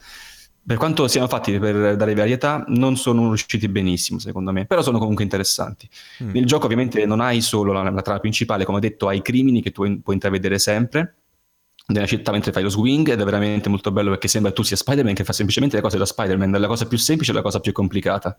Per 0.64 0.76
quanto 0.76 1.08
siano 1.08 1.26
fatti 1.26 1.58
per 1.58 1.96
dare 1.96 2.14
varietà, 2.14 2.64
non 2.68 2.96
sono 2.96 3.28
riusciti 3.28 3.68
benissimo, 3.68 4.20
secondo 4.20 4.52
me, 4.52 4.64
però 4.64 4.80
sono 4.80 4.98
comunque 4.98 5.24
interessanti. 5.24 5.88
Mm. 6.22 6.30
Nel 6.30 6.46
gioco, 6.46 6.66
ovviamente, 6.66 7.04
non 7.04 7.20
hai 7.20 7.40
solo 7.40 7.72
la, 7.72 7.82
la 7.90 8.02
trama 8.02 8.20
principale, 8.20 8.64
come 8.64 8.78
ho 8.78 8.80
detto, 8.80 9.08
hai 9.08 9.18
i 9.18 9.22
crimini 9.22 9.60
che 9.60 9.72
tu 9.72 9.82
puoi 10.00 10.14
intravedere 10.14 10.58
sempre 10.60 11.16
nella 11.86 12.06
città 12.06 12.30
mentre 12.30 12.52
fai 12.52 12.62
lo 12.62 12.68
swing 12.68 13.08
ed 13.10 13.20
è 13.20 13.24
veramente 13.24 13.68
molto 13.68 13.90
bello 13.90 14.10
perché 14.10 14.28
sembra 14.28 14.52
tu 14.52 14.62
sia 14.62 14.76
Spider-Man 14.76 15.14
che 15.14 15.24
fa 15.24 15.32
semplicemente 15.32 15.76
le 15.76 15.82
cose 15.82 15.98
da 15.98 16.06
Spider-Man, 16.06 16.52
la 16.52 16.66
cosa 16.68 16.86
più 16.86 16.96
semplice 16.96 17.32
alla 17.32 17.42
cosa 17.42 17.58
più 17.60 17.72
complicata 17.72 18.38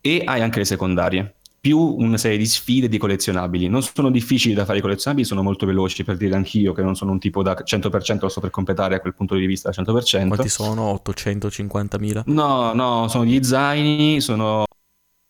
e 0.00 0.22
hai 0.24 0.40
anche 0.40 0.58
le 0.58 0.64
secondarie 0.64 1.34
più 1.60 1.78
una 1.78 2.16
serie 2.16 2.38
di 2.38 2.46
sfide 2.46 2.88
di 2.88 2.98
collezionabili. 2.98 3.68
Non 3.68 3.82
sono 3.82 4.10
difficili 4.10 4.54
da 4.54 4.64
fare 4.64 4.78
i 4.78 4.80
collezionabili, 4.80 5.26
sono 5.26 5.42
molto 5.42 5.66
veloci 5.66 6.04
per 6.04 6.16
dire 6.16 6.34
anch'io 6.34 6.72
che 6.72 6.82
non 6.82 6.94
sono 6.94 7.12
un 7.12 7.18
tipo 7.18 7.42
da 7.42 7.54
100% 7.54 8.18
lo 8.20 8.28
sto 8.28 8.40
per 8.40 8.50
completare 8.50 8.94
a 8.94 9.00
quel 9.00 9.14
punto 9.14 9.34
di 9.34 9.46
vista 9.46 9.70
100%. 9.70 10.28
Quanti 10.28 10.48
sono? 10.48 11.00
850.000? 11.04 12.22
No, 12.26 12.72
no, 12.72 13.08
sono 13.08 13.24
gli 13.24 13.42
zaini, 13.42 14.20
sono 14.20 14.64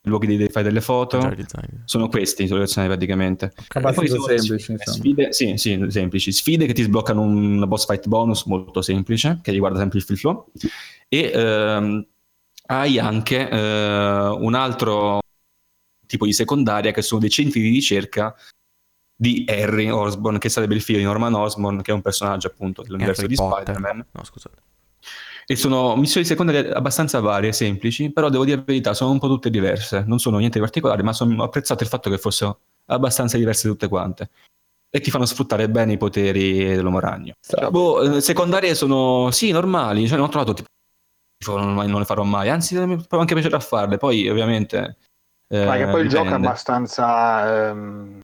i 0.03 0.09
luoghi 0.09 0.37
dove 0.37 0.49
fai 0.49 0.63
delle 0.63 0.81
foto. 0.81 1.35
Sono 1.85 2.09
questi 2.09 2.45
i 2.45 2.49
collezionabili 2.49 2.97
praticamente. 2.99 3.53
Okay. 3.55 3.83
Abbastanza 3.83 4.39
semplici. 4.39 4.77
Sfide, 4.79 5.33
sì, 5.33 5.57
sì, 5.57 5.87
semplici. 5.89 6.33
Sfide 6.33 6.67
che 6.67 6.73
ti 6.73 6.83
sbloccano 6.83 7.23
un 7.23 7.65
boss 7.67 7.87
fight 7.87 8.07
bonus 8.07 8.45
molto 8.45 8.83
semplice, 8.83 9.41
che 9.43 9.53
riguarda 9.53 9.79
sempre 9.79 9.99
il 9.99 10.05
free 10.05 10.17
flow. 10.17 10.47
E... 11.09 11.31
Ehm, 11.35 12.07
hai 12.67 12.99
anche 12.99 13.49
eh, 13.49 14.29
un 14.29 14.55
altro 14.55 15.21
tipo 16.07 16.25
di 16.25 16.33
secondaria 16.33 16.93
che 16.93 17.03
sono 17.03 17.21
dei 17.21 17.31
centri 17.31 17.61
di 17.61 17.69
ricerca 17.71 18.35
di 19.19 19.45
Harry 19.49 19.89
Osborn, 19.89 20.39
che 20.39 20.49
sarebbe 20.49 20.75
il 20.75 20.83
figlio 20.83 20.99
di 20.99 21.05
Norman 21.05 21.35
Osborn, 21.35 21.81
che 21.83 21.91
è 21.91 21.95
un 21.95 22.03
personaggio 22.03 22.49
appunto 22.49 22.83
dell'universo 22.83 23.23
Harry 23.23 23.31
di 23.31 23.37
Potter. 23.37 23.63
Spider-Man. 23.63 24.07
No, 24.13 24.25
scusate. 24.25 24.57
E 25.47 25.57
sono 25.57 25.97
missioni 25.97 26.27
secondarie 26.27 26.71
abbastanza 26.73 27.21
varie, 27.21 27.53
semplici, 27.53 28.11
però 28.11 28.29
devo 28.29 28.45
dire 28.45 28.57
la 28.57 28.65
verità, 28.67 28.95
sono 28.95 29.13
un 29.13 29.19
po' 29.19 29.29
tutte 29.29 29.49
diverse. 29.49 30.05
Non 30.07 30.19
sono 30.19 30.39
niente 30.39 30.59
di 30.59 30.65
particolare, 30.65 31.03
ma 31.03 31.13
sono, 31.13 31.41
ho 31.41 31.45
apprezzato 31.45 31.83
il 31.83 31.89
fatto 31.89 32.11
che 32.11 32.19
fossero 32.19 32.61
abbastanza 32.87 33.39
diverse 33.39 33.69
tutte 33.69 33.89
quante. 33.89 34.31
E 34.91 35.01
ti 35.01 35.11
fanno 35.11 35.25
sfruttare 35.25 35.69
bene 35.71 35.93
i 35.93 35.97
poteri 35.99 36.65
dell'uomo 36.65 36.99
ragno. 36.99 37.35
Boh, 37.71 38.17
eh, 38.17 38.21
secondarie 38.21 38.75
sono, 38.75 39.31
sì, 39.31 39.51
normali, 39.51 40.07
cioè 40.07 40.17
non 40.17 40.27
ho 40.27 40.31
trovato 40.31 40.53
tipo 40.53 40.69
non, 41.47 41.75
non 41.75 42.01
le 42.01 42.07
farò 42.07 42.23
mai, 42.23 42.49
anzi 42.49 42.77
mi 42.87 42.97
può 42.97 43.19
anche 43.19 43.35
piacere 43.35 43.57
a 43.57 43.61
farle, 43.61 43.99
poi 43.99 44.29
ovviamente... 44.29 44.97
Eh, 45.49 45.65
ma 45.65 45.77
che 45.77 45.87
poi 45.87 46.03
il 46.03 46.09
gioco 46.09 46.29
è 46.29 46.33
abbastanza... 46.33 47.69
Ehm, 47.69 48.21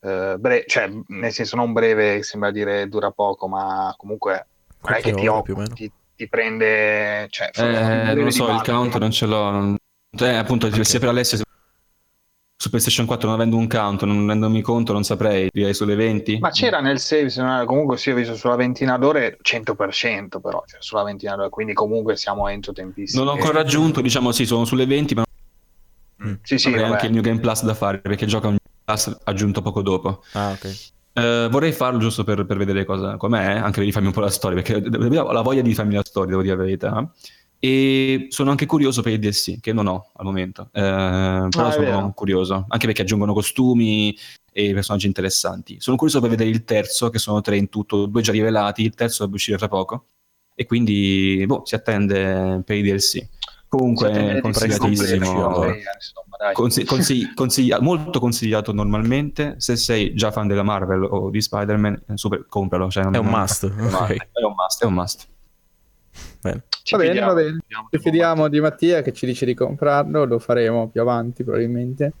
eh, 0.00 0.36
bre- 0.38 0.64
cioè, 0.66 0.90
nel 1.08 1.32
senso 1.32 1.56
non 1.56 1.72
breve, 1.72 2.22
sembra 2.22 2.50
dire 2.50 2.88
dura 2.88 3.10
poco, 3.10 3.48
ma 3.48 3.94
comunque 3.96 4.46
non 4.82 4.94
è 4.94 5.00
che 5.00 5.12
ti, 5.12 5.26
occupi, 5.26 5.72
ti, 5.72 5.92
ti 6.16 6.28
prende... 6.28 7.26
Cioè, 7.30 7.50
eh, 7.54 8.14
non 8.14 8.24
lo 8.24 8.30
so, 8.30 8.50
il 8.50 8.62
count 8.62 8.96
non 8.98 9.10
ce 9.10 9.26
l'ho. 9.26 9.50
Non... 9.50 9.76
Cioè, 10.16 10.34
appunto, 10.34 10.66
okay. 10.66 10.84
sia 10.84 10.98
per 10.98 11.08
Alessio 11.08 11.42
su 12.56 12.70
PlayStation 12.70 13.04
4 13.04 13.26
non 13.26 13.36
avendo 13.36 13.56
un 13.56 13.66
count, 13.66 14.04
non 14.04 14.16
rendendomi 14.16 14.62
conto, 14.62 14.94
non 14.94 15.04
saprei, 15.04 15.50
direi 15.52 15.74
sulle 15.74 15.94
20. 15.94 16.38
Ma 16.38 16.48
c'era 16.48 16.80
nel 16.80 16.98
save, 16.98 17.28
se 17.28 17.42
non 17.42 17.66
comunque 17.66 17.98
sì, 17.98 18.10
ho 18.10 18.14
visto 18.14 18.34
sulla 18.36 18.56
ventina 18.56 18.96
d'ore 18.96 19.36
100% 19.42 20.40
però, 20.40 20.62
cioè 20.66 20.80
sulla 20.80 21.02
ventina 21.02 21.36
d'ore, 21.36 21.50
quindi 21.50 21.74
comunque 21.74 22.16
siamo 22.16 22.48
entro 22.48 22.72
tempistiche. 22.72 23.22
Non 23.22 23.30
ho 23.32 23.36
ancora 23.36 23.58
raggiunto, 23.58 24.00
diciamo 24.00 24.32
sì, 24.32 24.46
sono 24.46 24.64
sulle 24.64 24.86
20, 24.86 25.14
ma 25.14 25.24
mm. 26.22 26.34
sì, 26.42 26.58
sì, 26.58 26.68
avrei 26.68 26.84
anche 26.84 27.06
il 27.06 27.12
New 27.12 27.22
Game 27.22 27.40
Plus 27.40 27.64
da 27.64 27.74
fare, 27.74 28.00
perché 28.00 28.26
gioca 28.26 28.48
un 28.48 28.56
Plus 28.84 29.16
aggiunto 29.24 29.62
poco 29.62 29.82
dopo. 29.82 30.22
Ah, 30.32 30.50
ok. 30.50 30.92
Uh, 31.14 31.48
vorrei 31.48 31.72
farlo 31.72 32.00
giusto 32.00 32.24
per, 32.24 32.44
per 32.44 32.56
vedere 32.56 32.84
cosa, 32.84 33.16
com'è, 33.16 33.44
anche 33.44 33.78
per 33.78 33.84
rifarmi 33.84 34.08
un 34.08 34.14
po' 34.14 34.20
la 34.20 34.30
storia, 34.30 34.60
perché 34.60 34.76
ho 35.18 35.32
la 35.32 35.40
voglia 35.42 35.62
di 35.62 35.72
farmi 35.72 35.94
la 35.94 36.04
storia, 36.04 36.30
devo 36.30 36.42
dire 36.42 36.56
la 36.56 36.62
verità. 36.62 37.12
E 37.58 38.26
sono 38.28 38.50
anche 38.50 38.66
curioso 38.66 39.00
per 39.00 39.12
i 39.12 39.18
DLC, 39.18 39.58
che 39.58 39.72
non 39.72 39.86
ho 39.86 40.10
al 40.16 40.24
momento. 40.26 40.68
Eh, 40.72 40.80
però 40.80 41.66
ah, 41.66 41.70
sono 41.70 41.84
vero. 41.84 42.12
curioso, 42.14 42.66
anche 42.68 42.84
perché 42.86 43.02
aggiungono 43.02 43.32
costumi 43.32 44.14
e 44.52 44.74
personaggi 44.74 45.06
interessanti. 45.06 45.80
Sono 45.80 45.96
curioso 45.96 46.20
per 46.20 46.28
vedere 46.28 46.50
il 46.50 46.64
terzo, 46.64 47.08
che 47.08 47.18
sono 47.18 47.40
tre 47.40 47.56
in 47.56 47.70
tutto, 47.70 48.04
due 48.04 48.20
già 48.20 48.32
rivelati, 48.32 48.82
il 48.82 48.94
terzo 48.94 49.18
dovrebbe 49.20 49.36
uscire 49.36 49.56
tra 49.56 49.68
poco. 49.68 50.08
E 50.54 50.66
quindi 50.66 51.42
boh, 51.46 51.62
si 51.64 51.74
attende 51.74 52.62
per 52.66 52.76
i 52.76 52.82
DLC. 52.82 53.26
Comunque, 53.76 54.40
consigliatissimo. 54.40 55.64
Consigli- 56.52 56.86
consigli- 56.86 57.34
consiglia- 57.34 57.80
molto 57.80 58.20
consigliato 58.20 58.72
normalmente. 58.72 59.54
Se 59.58 59.76
sei 59.76 60.14
già 60.14 60.30
fan 60.30 60.46
della 60.46 60.62
Marvel 60.62 61.02
o 61.02 61.30
di 61.30 61.40
Spider-Man, 61.40 62.04
super, 62.14 62.46
compralo. 62.48 62.88
Cioè 62.88 63.04
è, 63.04 63.18
un 63.18 63.26
must. 63.26 63.64
Okay. 63.64 64.16
è 64.16 64.44
un 64.44 64.54
must. 64.54 64.82
È 64.82 64.86
un 64.86 64.94
must. 64.94 65.26
Bene. 66.40 66.64
Ci 66.82 66.96
va 66.96 67.02
bene, 67.02 67.20
va 67.20 67.34
bene. 67.34 67.58
Ci 67.90 67.98
fidiamo 67.98 68.48
di 68.48 68.60
Mattia 68.60 69.02
che 69.02 69.12
ci 69.12 69.26
dice 69.26 69.46
di 69.46 69.54
comprarlo, 69.54 70.24
lo 70.24 70.38
faremo 70.38 70.88
più 70.88 71.00
avanti 71.00 71.42
probabilmente. 71.42 72.12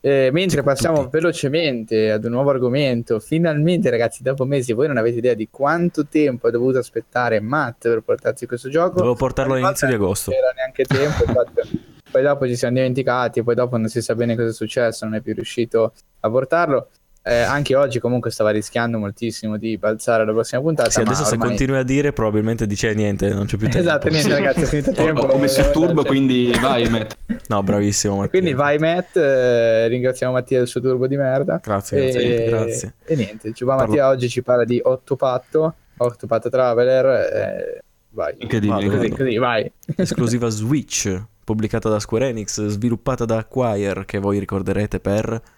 Eh, 0.00 0.30
mentre 0.32 0.62
passiamo 0.62 0.98
tutti. 0.98 1.10
velocemente 1.10 2.12
ad 2.12 2.24
un 2.24 2.30
nuovo 2.30 2.50
argomento, 2.50 3.18
finalmente 3.18 3.90
ragazzi, 3.90 4.22
dopo 4.22 4.44
mesi, 4.44 4.72
voi 4.72 4.86
non 4.86 4.96
avete 4.96 5.18
idea 5.18 5.34
di 5.34 5.48
quanto 5.50 6.06
tempo 6.06 6.46
ha 6.46 6.50
dovuto 6.50 6.78
aspettare 6.78 7.40
Matt 7.40 7.88
per 7.88 8.02
portarsi 8.02 8.46
questo 8.46 8.68
gioco. 8.68 8.96
Dovevo 8.96 9.16
portarlo 9.16 9.54
all'inizio 9.54 9.88
di 9.88 9.94
agosto. 9.94 10.30
Non 10.30 10.40
era 10.40 10.52
neanche 10.54 10.84
tempo, 10.84 11.24
infatti, 11.26 11.96
poi 12.10 12.22
dopo 12.22 12.46
ci 12.46 12.54
siamo 12.54 12.74
dimenticati, 12.74 13.42
poi 13.42 13.54
dopo 13.54 13.76
non 13.76 13.88
si 13.88 14.00
sa 14.00 14.14
bene 14.14 14.36
cosa 14.36 14.48
è 14.48 14.52
successo, 14.52 15.04
non 15.04 15.14
è 15.14 15.20
più 15.20 15.34
riuscito 15.34 15.92
a 16.20 16.30
portarlo 16.30 16.88
eh, 17.22 17.40
anche 17.40 17.74
oggi 17.74 17.98
comunque 17.98 18.30
stava 18.30 18.50
rischiando 18.50 18.98
moltissimo 18.98 19.58
di 19.58 19.76
balzare 19.76 20.24
la 20.24 20.32
prossima 20.32 20.62
puntata. 20.62 20.88
Sì, 20.88 21.00
adesso 21.00 21.24
ormai... 21.24 21.38
se 21.40 21.46
continui 21.46 21.78
a 21.78 21.82
dire 21.82 22.12
probabilmente 22.12 22.66
dice 22.66 22.94
niente, 22.94 23.28
non 23.28 23.44
c'è 23.44 23.56
più 23.56 23.68
tempo. 23.68 23.78
Esatto, 23.78 24.08
niente 24.08 24.28
ragazzi, 24.32 24.60
è 24.62 24.64
finito 24.64 24.92
tempo. 24.92 25.26
Ho 25.26 25.38
messo 25.38 25.60
il 25.60 25.70
turbo, 25.70 26.04
quindi 26.04 26.50
vai 26.60 26.88
Matt. 26.88 27.16
No, 27.48 27.62
bravissimo 27.62 28.14
Mattia. 28.14 28.30
Quindi 28.30 28.54
vai 28.54 28.78
Matt, 28.78 29.16
eh, 29.16 29.88
ringraziamo 29.88 30.32
Mattia 30.32 30.58
del 30.58 30.68
suo 30.68 30.80
turbo 30.80 31.06
di 31.06 31.16
merda. 31.16 31.60
Grazie, 31.62 32.10
e... 32.10 32.48
grazie. 32.48 32.94
E 33.04 33.14
niente, 33.14 33.52
Giovanni 33.52 33.80
Parlo... 33.80 33.94
Mattia 33.94 34.08
oggi 34.08 34.28
ci 34.30 34.42
parla 34.42 34.64
di 34.64 34.80
Octopatto, 34.82 35.74
Octopath 35.98 36.48
Traveler, 36.48 37.06
eh, 37.06 37.84
vai. 38.10 38.36
Incredibile, 38.38 38.88
così, 38.88 39.08
così, 39.10 39.36
vai. 39.36 39.70
Esclusiva 39.96 40.48
Switch, 40.48 41.22
pubblicata 41.44 41.90
da 41.90 42.00
Square 42.00 42.28
Enix, 42.28 42.64
sviluppata 42.66 43.26
da 43.26 43.36
Acquire, 43.36 44.06
che 44.06 44.18
voi 44.18 44.38
ricorderete 44.38 44.98
per 44.98 45.56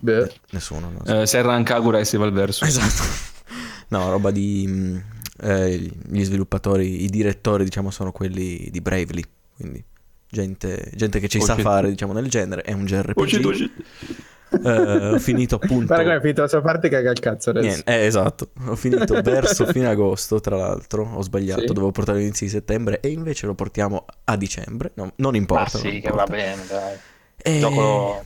Beh. 0.00 0.32
Nessuno. 0.50 0.92
So. 1.04 1.22
Eh, 1.22 1.26
Serran 1.26 1.62
Kagura 1.64 1.98
e 1.98 2.04
Steve 2.04 2.30
Verso. 2.30 2.64
Esatto. 2.64 3.26
No, 3.90 4.10
roba 4.10 4.30
di... 4.30 4.66
Mm, 4.68 4.96
eh, 5.40 5.90
gli 6.10 6.22
sviluppatori, 6.22 7.04
i 7.04 7.08
direttori, 7.08 7.64
diciamo, 7.64 7.90
sono 7.90 8.12
quelli 8.12 8.68
di 8.70 8.82
Bravely. 8.82 9.22
Quindi 9.56 9.82
gente, 10.28 10.90
gente 10.94 11.20
che 11.20 11.28
ci 11.28 11.38
oh, 11.38 11.44
sa 11.44 11.54
shit. 11.54 11.62
fare, 11.62 11.88
diciamo, 11.88 12.12
nel 12.12 12.28
genere. 12.28 12.60
È 12.62 12.72
un 12.72 12.84
JRPG. 12.84 13.18
Oh, 13.18 13.26
shit, 13.26 13.44
oh, 13.44 13.52
shit. 13.54 13.72
Uh, 14.50 15.14
ho 15.14 15.18
finito 15.18 15.56
appunto. 15.56 15.86
Guarda 15.86 16.04
come 16.04 16.16
è 16.16 16.20
finito 16.20 16.40
la 16.40 16.48
sua 16.48 16.62
parte 16.62 16.88
caga 16.88 17.10
il 17.10 17.20
cazzo 17.20 17.50
adesso. 17.50 17.66
Niente, 17.66 17.92
eh, 17.92 18.06
esatto. 18.06 18.50
Ho 18.66 18.76
finito 18.76 19.20
verso 19.22 19.66
fine 19.66 19.88
agosto, 19.88 20.40
tra 20.40 20.56
l'altro. 20.56 21.08
Ho 21.14 21.22
sbagliato, 21.22 21.60
sì. 21.60 21.66
dovevo 21.66 21.90
portarlo 21.92 22.20
all'inizio 22.20 22.46
di 22.46 22.52
settembre 22.52 23.00
e 23.00 23.08
invece 23.08 23.46
lo 23.46 23.54
portiamo 23.54 24.06
a 24.24 24.36
dicembre. 24.36 24.92
No, 24.94 25.12
non 25.16 25.34
importa. 25.34 25.78
Ma 25.78 25.84
sì, 25.84 26.00
che 26.00 26.08
importa. 26.08 26.16
va 26.16 26.24
bene, 26.24 26.62
dai. 26.66 26.96
E... 27.36 27.58
Gioco 27.60 28.24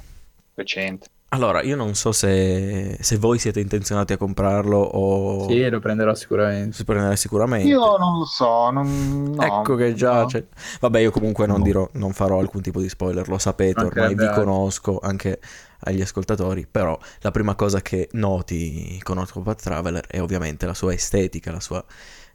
recente. 0.55 1.07
Allora, 1.35 1.63
io 1.63 1.77
non 1.77 1.95
so 1.95 2.13
se, 2.13 2.99
se, 3.01 3.17
voi 3.17 3.39
siete 3.39 3.59
intenzionati 3.59 4.13
a 4.13 4.19
comprarlo 4.19 4.77
o... 4.77 5.49
Sì, 5.49 5.67
lo 5.71 5.81
prenderò 5.81 6.15
sicuramente. 6.15 6.77
Si 6.77 6.85
prenderà 6.85 7.17
sicuramente. 7.17 7.67
Io 7.69 7.97
non 7.97 8.19
lo 8.19 8.27
so, 8.27 8.71
non... 8.71 9.33
no, 9.35 9.43
Ecco 9.43 9.75
che 9.75 9.95
già... 9.95 10.21
No. 10.21 10.27
C'è... 10.27 10.45
Vabbè, 10.81 11.01
io 11.01 11.11
comunque 11.11 11.47
non 11.47 11.63
dirò, 11.63 11.89
non 11.93 12.13
farò 12.13 12.39
alcun 12.39 12.61
tipo 12.61 12.83
di 12.83 12.89
spoiler, 12.91 13.27
lo 13.29 13.39
sapete, 13.39 13.83
okay, 13.83 14.11
ormai 14.11 14.15
vi 14.15 14.31
conosco 14.35 14.99
anche 15.03 15.41
agli 15.85 16.03
ascoltatori, 16.03 16.67
però 16.71 16.99
la 17.21 17.31
prima 17.31 17.55
cosa 17.55 17.81
che 17.81 18.11
noti 18.13 19.01
con 19.03 19.17
Octopath 19.17 19.63
Traveler 19.63 20.07
è 20.07 20.21
ovviamente 20.21 20.67
la 20.67 20.75
sua 20.75 20.93
estetica, 20.93 21.51
la 21.51 21.61
sua 21.61 21.83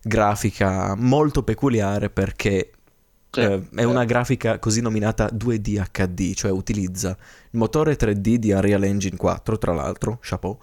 grafica 0.01 0.95
molto 0.95 1.43
peculiare 1.43 2.09
perché 2.09 2.71
sì, 3.41 3.47
eh, 3.47 3.67
è 3.75 3.83
una 3.83 4.05
grafica 4.05 4.59
così 4.59 4.81
nominata 4.81 5.29
2D 5.31 5.83
HD, 5.91 6.33
cioè 6.33 6.51
utilizza 6.51 7.09
il 7.09 7.59
motore 7.59 7.95
3D 7.95 8.35
di 8.35 8.51
Unreal 8.51 8.83
Engine 8.83 9.15
4, 9.15 9.57
tra 9.57 9.73
l'altro, 9.73 10.19
chapeau, 10.21 10.57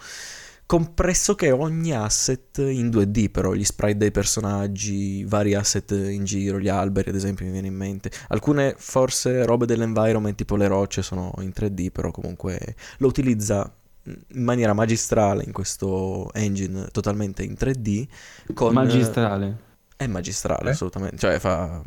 con 0.66 0.94
pressoché 0.94 1.50
ogni 1.50 1.92
asset 1.92 2.58
in 2.58 2.88
2D, 2.88 3.30
però 3.30 3.52
gli 3.52 3.64
sprite 3.64 3.98
dei 3.98 4.10
personaggi, 4.10 5.24
vari 5.24 5.54
asset 5.54 5.90
in 5.92 6.24
giro, 6.24 6.58
gli 6.58 6.68
alberi 6.68 7.10
ad 7.10 7.16
esempio 7.16 7.44
mi 7.44 7.52
viene 7.52 7.68
in 7.68 7.76
mente. 7.76 8.10
Alcune 8.28 8.74
forse 8.76 9.44
robe 9.44 9.66
dell'environment 9.66 10.36
tipo 10.36 10.56
le 10.56 10.66
rocce 10.66 11.02
sono 11.02 11.32
in 11.40 11.52
3D, 11.54 11.90
però 11.92 12.10
comunque 12.10 12.74
lo 12.98 13.06
utilizza 13.06 13.70
in 14.06 14.42
maniera 14.42 14.72
magistrale 14.72 15.44
in 15.44 15.52
questo 15.52 16.32
engine 16.32 16.88
totalmente 16.90 17.42
in 17.42 17.54
3D. 17.58 18.06
Con, 18.54 18.72
magistrale? 18.72 19.72
È 19.96 20.06
magistrale, 20.06 20.70
eh? 20.70 20.72
assolutamente. 20.72 21.18
Cioè, 21.18 21.38
fa. 21.38 21.82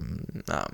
Ah, 0.45 0.67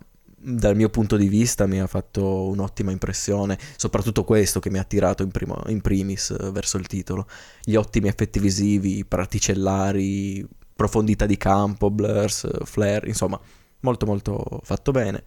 dal 0.46 0.76
mio 0.76 0.90
punto 0.90 1.16
di 1.16 1.28
vista 1.28 1.66
mi 1.68 1.80
ha 1.80 1.88
fatto 1.88 2.48
un'ottima 2.48 2.92
impressione, 2.92 3.58
soprattutto 3.78 4.26
questo 4.26 4.60
che 4.60 4.70
mi 4.70 4.78
ha 4.78 4.82
attirato 4.82 5.24
in, 5.24 5.32
primo, 5.32 5.62
in 5.68 5.80
primis 5.80 6.32
eh, 6.32 6.52
verso 6.52 6.78
il 6.78 6.88
titolo. 6.88 7.28
Gli 7.64 7.76
ottimi 7.76 8.10
effetti 8.10 8.40
visivi, 8.40 9.06
particellari, 9.06 10.46
profondità 10.76 11.26
di 11.26 11.38
campo, 11.38 11.90
blurs, 11.90 12.66
flare, 12.66 13.08
insomma, 13.08 13.40
molto 13.82 14.06
molto 14.06 14.60
fatto 14.64 14.92
bene. 14.92 15.24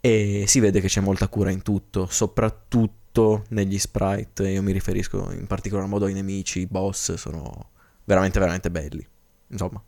E 0.00 0.44
si 0.46 0.60
vede 0.60 0.80
che 0.80 0.88
c'è 0.88 1.00
molta 1.00 1.28
cura 1.28 1.50
in 1.50 1.62
tutto, 1.62 2.06
soprattutto 2.06 3.44
negli 3.48 3.78
sprite. 3.78 4.48
Io 4.48 4.62
mi 4.62 4.72
riferisco 4.72 5.30
in 5.32 5.46
particolar 5.46 5.86
modo 5.86 6.06
ai 6.06 6.14
nemici, 6.14 6.60
i 6.60 6.66
boss, 6.66 7.14
sono 7.14 7.70
veramente 8.04 8.38
veramente 8.38 8.70
belli. 8.70 9.06
Insomma, 9.48 9.82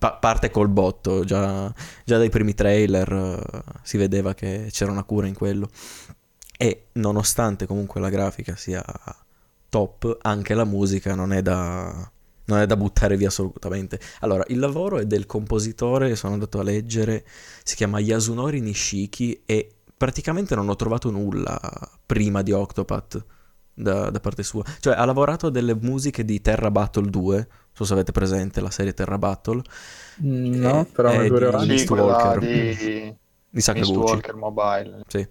pa- 0.00 0.14
parte 0.14 0.50
col 0.50 0.68
botto, 0.68 1.24
già, 1.24 1.72
già 2.04 2.16
dai 2.16 2.30
primi 2.30 2.54
trailer 2.54 3.12
uh, 3.12 3.60
si 3.82 3.98
vedeva 3.98 4.34
che 4.34 4.68
c'era 4.72 4.90
una 4.90 5.04
cura 5.04 5.26
in 5.26 5.34
quello. 5.34 5.68
E 6.56 6.88
nonostante 6.92 7.66
comunque 7.66 8.00
la 8.00 8.08
grafica 8.08 8.56
sia 8.56 8.82
top, 9.68 10.18
anche 10.22 10.54
la 10.54 10.64
musica 10.64 11.14
non 11.14 11.32
è 11.32 11.42
da, 11.42 12.10
non 12.46 12.58
è 12.58 12.66
da 12.66 12.76
buttare 12.76 13.16
via 13.16 13.28
assolutamente. 13.28 14.00
Allora, 14.20 14.44
il 14.48 14.58
lavoro 14.58 14.98
è 14.98 15.06
del 15.06 15.26
compositore, 15.26 16.16
sono 16.16 16.32
andato 16.32 16.58
a 16.58 16.62
leggere, 16.62 17.24
si 17.62 17.76
chiama 17.76 18.00
Yasunori 18.00 18.60
Nishiki 18.60 19.42
e 19.44 19.74
praticamente 19.96 20.54
non 20.54 20.68
ho 20.68 20.76
trovato 20.76 21.10
nulla 21.10 21.58
prima 22.06 22.40
di 22.42 22.52
Octopath 22.52 23.24
da, 23.74 24.10
da 24.10 24.20
parte 24.20 24.42
sua. 24.42 24.64
Cioè, 24.80 24.94
ha 24.94 25.04
lavorato 25.04 25.48
a 25.48 25.50
delle 25.50 25.74
musiche 25.74 26.24
di 26.24 26.40
Terra 26.40 26.70
Battle 26.70 27.08
2, 27.08 27.48
so 27.72 27.84
se 27.84 27.92
avete 27.92 28.12
presente 28.12 28.60
la 28.60 28.70
serie 28.70 28.94
Terra 28.94 29.18
Battle. 29.18 29.62
Mm, 30.22 30.54
no, 30.54 30.84
però 30.84 31.10
è 31.10 31.28
di 31.28 31.68
Mistwalker. 31.68 32.38
Di, 32.38 33.16
di 33.48 33.60
Sakaguchi. 33.60 33.98
Mistwalker 33.98 34.34
Mobile. 34.34 35.02
Sì. 35.06 35.26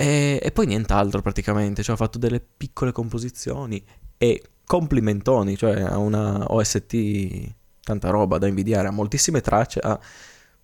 E, 0.00 0.38
e, 0.40 0.52
poi 0.52 0.66
nient'altro 0.66 1.20
praticamente, 1.22 1.82
cioè 1.82 1.94
ha 1.94 1.98
fatto 1.98 2.18
delle 2.18 2.40
piccole 2.40 2.92
composizioni 2.92 3.84
e 4.16 4.42
complimentoni, 4.64 5.56
cioè 5.56 5.80
ha 5.80 5.98
una 5.98 6.52
OST 6.52 7.54
tanta 7.82 8.10
roba 8.10 8.38
da 8.38 8.46
invidiare, 8.46 8.88
ha 8.88 8.92
moltissime 8.92 9.40
tracce, 9.40 9.80
ha 9.80 9.98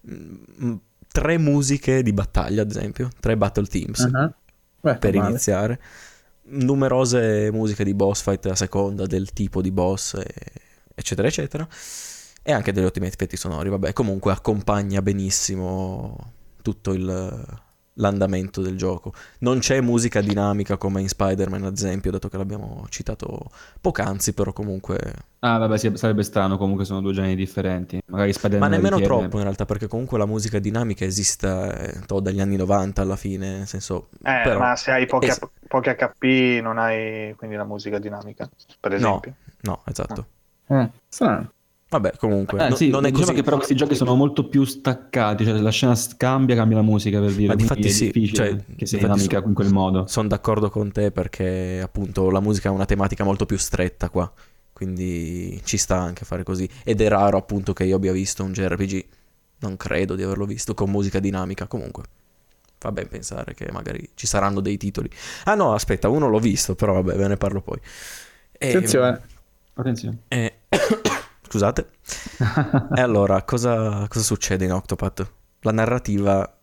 mm, 0.08 0.74
tre 1.10 1.38
musiche 1.38 2.02
di 2.02 2.12
battaglia, 2.12 2.62
ad 2.62 2.70
esempio, 2.70 3.08
tre 3.18 3.36
battle 3.36 3.66
teams 3.66 4.00
uh-huh. 4.00 4.32
Beh, 4.80 4.98
per 4.98 5.14
male. 5.14 5.30
iniziare. 5.30 5.80
Numerose 6.46 7.50
musiche 7.50 7.84
di 7.84 7.94
boss 7.94 8.22
fight 8.22 8.46
a 8.46 8.54
seconda 8.54 9.06
del 9.06 9.32
tipo 9.32 9.62
di 9.62 9.70
boss, 9.72 10.20
eccetera, 10.94 11.28
eccetera. 11.28 11.66
E 12.42 12.52
anche 12.52 12.72
degli 12.72 12.84
ottimi 12.84 13.06
effetti 13.06 13.36
sonori. 13.36 13.68
Vabbè, 13.68 13.92
comunque 13.92 14.32
accompagna 14.32 15.00
benissimo 15.02 16.32
tutto 16.62 16.92
il, 16.92 17.44
l'andamento 17.94 18.60
del 18.60 18.76
gioco. 18.76 19.12
Non 19.40 19.58
c'è 19.58 19.80
musica 19.80 20.20
dinamica 20.20 20.76
come 20.76 21.00
in 21.00 21.08
Spider-Man, 21.08 21.64
ad 21.64 21.74
esempio, 21.74 22.10
dato 22.10 22.28
che 22.28 22.36
l'abbiamo 22.36 22.86
citato 22.88 23.50
poc'anzi, 23.80 24.32
però 24.32 24.52
comunque... 24.52 24.98
Ah, 25.40 25.58
vabbè, 25.58 25.76
sì, 25.76 25.92
sarebbe 25.94 26.22
strano, 26.22 26.56
comunque 26.56 26.84
sono 26.84 27.00
due 27.00 27.12
generi 27.12 27.36
differenti. 27.36 28.00
Magari 28.06 28.32
Spider-Man 28.32 28.68
Ma 28.68 28.74
nemmeno 28.74 28.96
richiede... 28.96 29.18
troppo 29.18 29.36
in 29.36 29.42
realtà, 29.42 29.64
perché 29.66 29.86
comunque 29.86 30.18
la 30.18 30.26
musica 30.26 30.58
dinamica 30.58 31.04
esiste 31.04 32.02
eh, 32.08 32.20
dagli 32.20 32.40
anni 32.40 32.56
90 32.56 33.02
alla 33.02 33.16
fine, 33.16 33.58
nel 33.58 33.66
senso... 33.66 34.08
Eh, 34.22 34.40
però... 34.42 34.58
ma 34.58 34.76
se 34.76 34.90
hai 34.90 35.06
pochi, 35.06 35.26
es... 35.26 35.38
pochi, 35.68 35.90
HP 35.90 36.60
non 36.62 36.78
hai 36.78 37.34
quindi 37.36 37.56
la 37.56 37.64
musica 37.64 37.98
dinamica, 37.98 38.48
per 38.80 38.94
esempio. 38.94 39.34
No, 39.60 39.72
no 39.72 39.82
esatto. 39.86 40.20
Ah. 40.20 40.33
Eh, 40.68 40.90
strano. 41.08 41.52
Vabbè, 41.94 42.14
comunque, 42.16 42.64
eh, 42.64 42.70
no, 42.70 42.74
sì, 42.74 42.88
non 42.88 43.04
è 43.04 43.10
diciamo 43.10 43.26
così. 43.26 43.36
che 43.36 43.44
però 43.44 43.56
questi 43.56 43.76
giochi 43.76 43.94
sono 43.94 44.16
molto 44.16 44.48
più 44.48 44.64
staccati, 44.64 45.44
cioè 45.44 45.60
la 45.60 45.70
scena 45.70 45.96
cambia, 46.16 46.56
cambia 46.56 46.78
la 46.78 46.82
musica 46.82 47.20
per 47.20 47.32
dire. 47.32 47.46
Ma 47.46 47.54
difatti 47.54 47.88
sì, 47.88 48.32
cioè, 48.32 48.56
che 48.74 48.84
sia 48.84 48.98
dinamica 48.98 49.40
so, 49.40 49.46
in 49.46 49.54
quel 49.54 49.72
modo. 49.72 50.04
Sono 50.08 50.26
d'accordo 50.26 50.70
con 50.70 50.90
te 50.90 51.12
perché 51.12 51.80
appunto 51.80 52.30
la 52.30 52.40
musica 52.40 52.68
ha 52.68 52.72
una 52.72 52.84
tematica 52.84 53.22
molto 53.22 53.46
più 53.46 53.56
stretta 53.56 54.08
qua, 54.08 54.30
quindi 54.72 55.60
ci 55.62 55.76
sta 55.76 55.96
anche 55.96 56.24
fare 56.24 56.42
così. 56.42 56.68
Ed 56.82 57.00
è 57.00 57.06
raro 57.06 57.36
appunto 57.36 57.72
che 57.72 57.84
io 57.84 57.94
abbia 57.94 58.10
visto 58.10 58.42
un 58.42 58.52
JRPG, 58.52 59.04
non 59.60 59.76
credo 59.76 60.16
di 60.16 60.24
averlo 60.24 60.46
visto, 60.46 60.74
con 60.74 60.90
musica 60.90 61.20
dinamica 61.20 61.68
comunque. 61.68 62.02
Fa 62.76 62.90
ben 62.90 63.06
pensare 63.06 63.54
che 63.54 63.68
magari 63.70 64.10
ci 64.14 64.26
saranno 64.26 64.60
dei 64.60 64.78
titoli. 64.78 65.08
Ah 65.44 65.54
no, 65.54 65.74
aspetta, 65.74 66.08
uno 66.08 66.28
l'ho 66.28 66.40
visto, 66.40 66.74
però 66.74 66.94
vabbè, 66.94 67.16
ve 67.16 67.28
ne 67.28 67.36
parlo 67.36 67.60
poi. 67.60 67.78
E, 68.50 68.68
Attenzione. 68.70 69.32
Attenzione. 69.74 70.22
E... 70.28 70.60
scusate. 71.48 71.88
e 72.94 73.00
allora, 73.00 73.42
cosa, 73.42 74.06
cosa 74.08 74.24
succede 74.24 74.64
in 74.64 74.72
Octopath? 74.72 75.32
La 75.60 75.72
narrativa, 75.72 76.58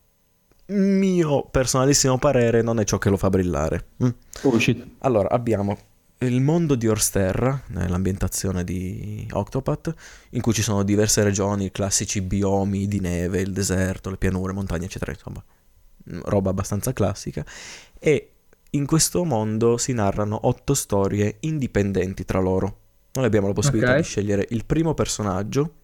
mio 0.68 1.46
personalissimo 1.50 2.18
parere, 2.18 2.62
non 2.62 2.80
è 2.80 2.84
ciò 2.84 2.98
che 2.98 3.10
lo 3.10 3.18
fa 3.18 3.30
brillare. 3.30 3.88
Mm? 4.04 4.10
Oh. 4.44 4.58
Allora, 5.00 5.30
abbiamo 5.30 5.78
il 6.20 6.40
mondo 6.42 6.76
di 6.76 6.88
Orsterra, 6.88 7.64
l'ambientazione 7.68 8.64
di 8.64 9.28
Octopath, 9.32 9.94
in 10.32 10.42
cui 10.42 10.54
ci 10.54 10.62
sono 10.62 10.84
diverse 10.84 11.24
regioni, 11.24 11.66
i 11.66 11.72
classici 11.72 12.22
biomi 12.22 12.88
di 12.88 13.00
neve, 13.00 13.42
il 13.42 13.52
deserto, 13.52 14.12
le 14.12 14.18
pianure, 14.18 14.54
montagne, 14.54 14.86
eccetera, 14.86 15.12
insomma, 15.12 15.44
mm, 16.12 16.20
roba 16.26 16.52
abbastanza 16.52 16.94
classica. 16.94 17.44
E 17.98 18.32
in 18.72 18.86
questo 18.86 19.26
mondo 19.26 19.78
si 19.78 19.94
narrano 19.94 20.40
otto 20.44 20.76
storie 20.76 21.38
indipendenti 21.42 22.24
tra 22.24 22.40
loro. 22.40 22.81
Noi 23.14 23.26
abbiamo 23.26 23.48
la 23.48 23.54
possibilità 23.54 23.90
okay. 23.90 24.02
di 24.02 24.08
scegliere 24.08 24.46
il 24.50 24.66
primo 24.66 24.94
personaggio 24.94 25.76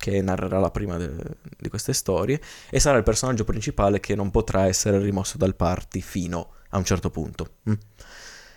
che 0.00 0.22
narrerà 0.22 0.58
la 0.58 0.70
prima 0.70 0.96
de- 0.96 1.12
di 1.58 1.68
queste 1.68 1.92
storie 1.92 2.40
e 2.70 2.80
sarà 2.80 2.96
il 2.96 3.02
personaggio 3.02 3.44
principale 3.44 4.00
che 4.00 4.14
non 4.14 4.30
potrà 4.30 4.66
essere 4.66 4.98
rimosso 4.98 5.36
dal 5.36 5.54
party 5.54 6.00
fino 6.00 6.52
a 6.70 6.78
un 6.78 6.84
certo 6.84 7.10
punto. 7.10 7.56
Mm. 7.68 7.74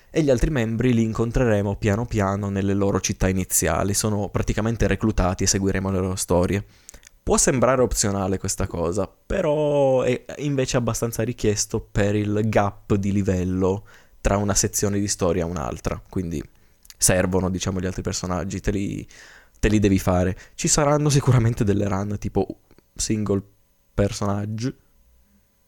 E 0.10 0.22
gli 0.22 0.30
altri 0.30 0.52
membri 0.52 0.94
li 0.94 1.02
incontreremo 1.02 1.76
piano 1.76 2.06
piano 2.06 2.50
nelle 2.50 2.74
loro 2.74 3.02
città 3.02 3.28
iniziali, 3.28 3.94
sono 3.94 4.30
praticamente 4.30 4.88
reclutati 4.88 5.44
e 5.44 5.48
seguiremo 5.48 5.92
le 5.92 6.00
loro 6.00 6.16
storie. 6.16 6.64
Può 7.22 7.36
sembrare 7.38 7.82
opzionale 7.82 8.38
questa 8.38 8.68
cosa, 8.68 9.08
però 9.08 10.04
è 10.04 10.24
invece 10.38 10.78
abbastanza 10.78 11.24
richiesto 11.24 11.80
per 11.82 12.16
il 12.16 12.42
gap 12.46 12.96
di 12.96 13.12
livello 13.12 13.86
tra 14.22 14.38
una 14.38 14.54
sezione 14.54 15.00
di 15.00 15.08
storia 15.08 15.44
e 15.44 15.48
un'altra, 15.48 16.02
quindi 16.08 16.42
servono, 17.04 17.50
diciamo, 17.50 17.80
gli 17.80 17.86
altri 17.86 18.02
personaggi, 18.02 18.62
te 18.62 18.72
li, 18.72 19.06
te 19.60 19.68
li 19.68 19.80
devi 19.80 20.00
fare. 20.00 20.36
Ci 20.56 20.70
saranno 20.70 21.10
sicuramente 21.10 21.66
delle 21.66 21.88
run 21.88 22.16
tipo 22.18 22.48
single 22.96 23.42
personaggio. 23.94 24.74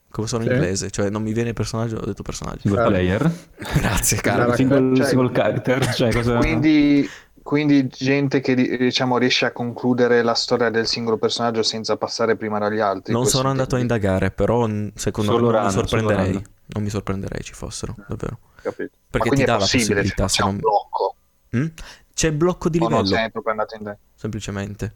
Come 0.09 0.27
sono 0.27 0.43
sì. 0.43 0.49
in 0.49 0.55
inglese? 0.55 0.89
Cioè, 0.89 1.09
non 1.09 1.21
mi 1.21 1.33
viene 1.33 1.51
personaggio, 1.51 1.97
ho 1.97 2.05
detto 2.05 2.23
personaggio. 2.23 2.61
Single 2.61 2.85
player. 2.85 3.31
Grazie, 3.75 4.17
caro. 4.21 4.55
Single, 4.55 4.95
cioè, 4.95 5.05
single 5.05 5.31
character. 5.31 5.85
Cioè, 5.93 6.13
cosa... 6.13 6.37
Quindi, 6.37 7.09
quindi 7.43 7.85
gente 7.87 8.39
che 8.39 8.55
diciamo 8.55 9.17
riesce 9.17 9.45
a 9.45 9.51
concludere 9.51 10.23
la 10.23 10.35
storia 10.35 10.69
del 10.69 10.87
singolo 10.87 11.17
personaggio 11.17 11.63
senza 11.63 11.97
passare 11.97 12.37
prima 12.37 12.59
dagli 12.59 12.79
altri. 12.79 13.11
Non 13.11 13.25
sono 13.25 13.49
andato 13.49 13.75
a 13.75 13.79
indagare, 13.79 14.31
però 14.31 14.65
secondo 14.93 15.31
solo 15.31 15.51
me 15.51 15.57
non 15.57 15.65
mi 15.65 15.71
sorprenderei. 15.71 16.45
Non 16.67 16.83
mi 16.83 16.89
sorprenderei 16.89 17.43
ci 17.43 17.53
fossero, 17.53 17.93
davvero. 18.07 18.39
Capito. 18.61 18.91
Perché 19.09 19.29
ti 19.31 19.43
dà 19.43 19.57
la 19.57 19.57
possibilità 19.59 20.29
se 20.29 20.43
non... 20.43 20.57
blocco. 20.57 21.15
Mm? 21.55 21.65
C'è 22.13 22.31
blocco 22.31 22.69
di 22.69 22.79
livello. 22.79 22.97
non 22.97 23.07
sempre 23.07 23.41
andato 23.45 23.75
in 23.75 23.97
Semplicemente. 24.15 24.93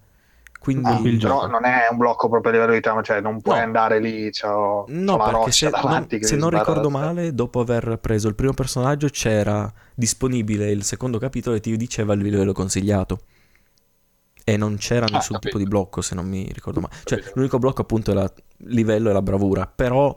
Quindi... 0.60 0.90
Ah, 0.90 1.02
però 1.02 1.48
non 1.48 1.64
è 1.64 1.88
un 1.90 1.98
blocco 1.98 2.27
proprio 2.27 2.52
a 2.52 2.53
livello 2.56 2.73
di 2.73 2.81
trama, 2.81 3.02
cioè 3.02 3.22
non 3.22 3.41
puoi 3.41 3.57
no. 3.57 3.64
andare 3.64 3.99
lì, 3.99 4.30
c'è 4.30 4.45
no, 4.48 4.86
perché 4.86 5.52
se, 5.52 5.69
non, 5.69 6.07
se 6.19 6.36
non 6.36 6.49
ricordo 6.49 6.90
male, 6.90 7.34
dopo 7.34 7.61
aver 7.61 7.98
preso 8.02 8.27
il 8.27 8.36
primo 8.36 8.53
personaggio 8.53 9.07
c'era 9.07 9.72
disponibile 9.95 10.69
il 10.69 10.84
secondo 10.84 11.18
capitolo 11.18 11.56
e 11.56 11.61
ti 11.61 11.76
diceva 11.77 12.14
il 12.14 12.22
livello 12.22 12.52
consigliato. 12.52 13.19
E 14.44 14.57
non 14.57 14.76
c'era 14.77 15.06
ah, 15.06 15.14
nessun 15.14 15.36
capito. 15.36 15.40
tipo 15.40 15.57
di 15.60 15.64
blocco, 15.64 16.02
se 16.02 16.14
non 16.14 16.27
mi 16.27 16.49
ricordo 16.52 16.81
male. 16.81 16.94
Cioè, 17.06 17.19
capito. 17.19 17.34
l'unico 17.36 17.57
blocco 17.57 17.81
appunto 17.81 18.11
è 18.11 18.15
il 18.15 18.31
livello 18.57 19.10
e 19.10 19.14
la 19.14 19.22
bravura, 19.22 19.65
però 19.65 20.14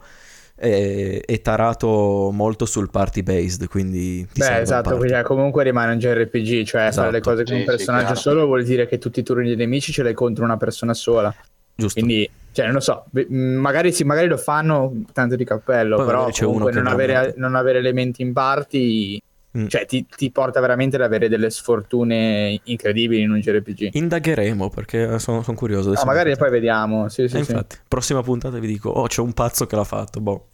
è, 0.63 1.21
è, 1.25 1.41
tarato 1.41 2.31
molto 2.33 2.67
sul 2.67 2.89
party 2.89 3.25
based, 3.25 3.67
quindi... 3.67 4.25
Beh, 4.33 4.61
esatto, 4.61 4.97
quindi 4.97 5.21
comunque 5.25 5.65
rimane 5.65 5.93
un 5.93 5.99
JRPG, 5.99 6.63
cioè 6.63 6.83
esatto. 6.83 6.93
fare 6.93 7.11
le 7.11 7.21
cose 7.21 7.43
con 7.43 7.55
sì, 7.55 7.61
un 7.61 7.65
personaggio 7.65 8.15
sì, 8.15 8.21
solo 8.21 8.47
vuol 8.47 8.63
dire 8.63 8.87
che 8.87 8.99
tutti 8.99 9.19
i 9.19 9.23
turni 9.25 9.49
dei 9.49 9.57
nemici 9.57 9.91
ce 9.91 10.05
l'hai 10.05 10.15
contro 10.15 10.45
una 10.45 10.57
persona 10.57 10.95
sola. 10.95 11.35
Giusto. 11.75 11.99
Quindi, 11.99 12.31
cioè, 12.53 12.67
non 12.67 12.75
lo 12.75 12.81
so, 12.81 13.07
magari, 13.29 13.93
sì, 13.93 14.05
magari 14.05 14.29
lo 14.29 14.37
fanno 14.37 15.03
tanto 15.13 15.35
di 15.35 15.45
cappello, 15.45 15.97
Poi 15.97 16.07
però 16.07 16.29
comunque 16.31 16.71
non 16.71 16.87
avere, 16.87 17.35
non 17.37 17.57
avere 17.57 17.79
elementi 17.79 18.23
in 18.23 18.33
party 18.33 19.21
Mm. 19.57 19.67
Cioè, 19.67 19.85
ti, 19.85 20.07
ti, 20.07 20.31
porta 20.31 20.61
veramente 20.61 20.97
ad 20.97 21.03
avere 21.03 21.29
delle 21.29 21.51
sfortune 21.51 22.59
incredibili 22.65 23.21
in 23.21 23.31
un 23.31 23.41
JRPG. 23.41 23.91
Indagheremo 23.93 24.71
perché 24.71 25.19
sono, 25.19 25.43
sono 25.43 25.57
curioso. 25.57 25.93
No, 25.93 26.03
magari 26.05 26.35
poi 26.37 26.51
vediamo. 26.51 27.09
Sì, 27.11 27.29
sì, 27.29 27.43
sì. 27.45 27.51
infatti, 27.51 27.77
prossima 27.87 28.23
puntata 28.23 28.59
vi 28.59 28.67
dico: 28.67 28.89
Oh, 28.89 29.07
c'è 29.07 29.21
un 29.21 29.35
pazzo 29.35 29.67
che 29.67 29.77
l'ha 29.77 29.85
fatto. 29.85 30.21
Boh, 30.21 30.49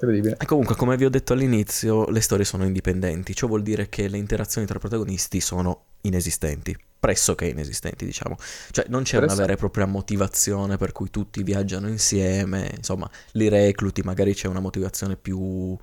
Incredibile. 0.00 0.36
E 0.38 0.46
comunque, 0.46 0.76
come 0.76 0.96
vi 0.96 1.06
ho 1.06 1.10
detto 1.10 1.32
all'inizio, 1.32 2.08
le 2.08 2.20
storie 2.20 2.44
sono 2.44 2.64
indipendenti. 2.64 3.34
Ciò 3.34 3.48
vuol 3.48 3.62
dire 3.62 3.88
che 3.88 4.06
le 4.06 4.18
interazioni 4.18 4.66
tra 4.66 4.78
protagonisti 4.78 5.40
sono 5.40 5.86
inesistenti. 6.02 6.76
Pressoché 7.00 7.46
inesistenti, 7.46 8.04
diciamo. 8.04 8.36
Cioè, 8.70 8.84
non 8.88 9.02
c'è 9.02 9.18
una 9.18 9.34
vera 9.34 9.54
e 9.54 9.56
propria 9.56 9.86
motivazione 9.86 10.76
per 10.76 10.92
cui 10.92 11.10
tutti 11.10 11.42
viaggiano 11.42 11.88
insieme. 11.88 12.70
Insomma, 12.76 13.10
li 13.32 13.48
recluti, 13.48 14.02
magari 14.02 14.34
c'è 14.34 14.46
una 14.46 14.60
motivazione 14.60 15.16
più 15.16 15.76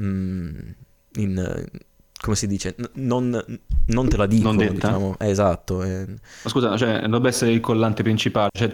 in, 0.00 1.66
come 2.20 2.36
si 2.36 2.46
dice, 2.46 2.76
non, 2.94 3.30
non, 3.86 4.08
te 4.08 4.16
la 4.16 4.26
dico, 4.26 4.52
non 4.52 4.56
diciamo, 4.56 5.16
eh, 5.18 5.28
esatto. 5.28 5.82
Eh. 5.82 6.06
Ma 6.06 6.50
scusa, 6.50 6.76
cioè, 6.76 7.00
dovrebbe 7.00 7.28
essere 7.28 7.52
il 7.52 7.60
collante 7.60 8.02
principale, 8.02 8.50
cioè... 8.52 8.72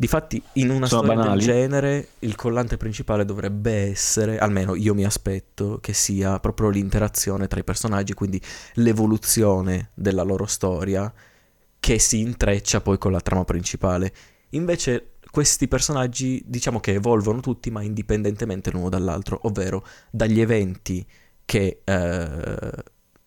Difatti, 0.00 0.40
in 0.54 0.70
una 0.70 0.86
storia 0.86 1.12
banali. 1.12 1.38
del 1.38 1.46
genere, 1.46 2.08
il 2.20 2.36
collante 2.36 2.76
principale 2.76 3.24
dovrebbe 3.24 3.72
essere, 3.72 4.38
almeno 4.38 4.76
io 4.76 4.94
mi 4.94 5.04
aspetto, 5.04 5.78
che 5.80 5.92
sia 5.92 6.38
proprio 6.38 6.68
l'interazione 6.68 7.48
tra 7.48 7.58
i 7.58 7.64
personaggi, 7.64 8.14
quindi 8.14 8.40
l'evoluzione 8.74 9.90
della 9.94 10.22
loro 10.22 10.46
storia 10.46 11.12
che 11.80 11.98
si 11.98 12.20
intreccia 12.20 12.80
poi 12.80 12.96
con 12.96 13.10
la 13.10 13.20
trama 13.20 13.44
principale. 13.44 14.12
Invece 14.50 15.14
questi 15.38 15.68
personaggi 15.68 16.42
diciamo 16.44 16.80
che 16.80 16.94
evolvono 16.94 17.38
tutti 17.38 17.70
ma 17.70 17.80
indipendentemente 17.82 18.72
l'uno 18.72 18.88
dall'altro, 18.88 19.38
ovvero 19.42 19.86
dagli 20.10 20.40
eventi 20.40 21.06
che 21.44 21.82
eh, 21.84 22.72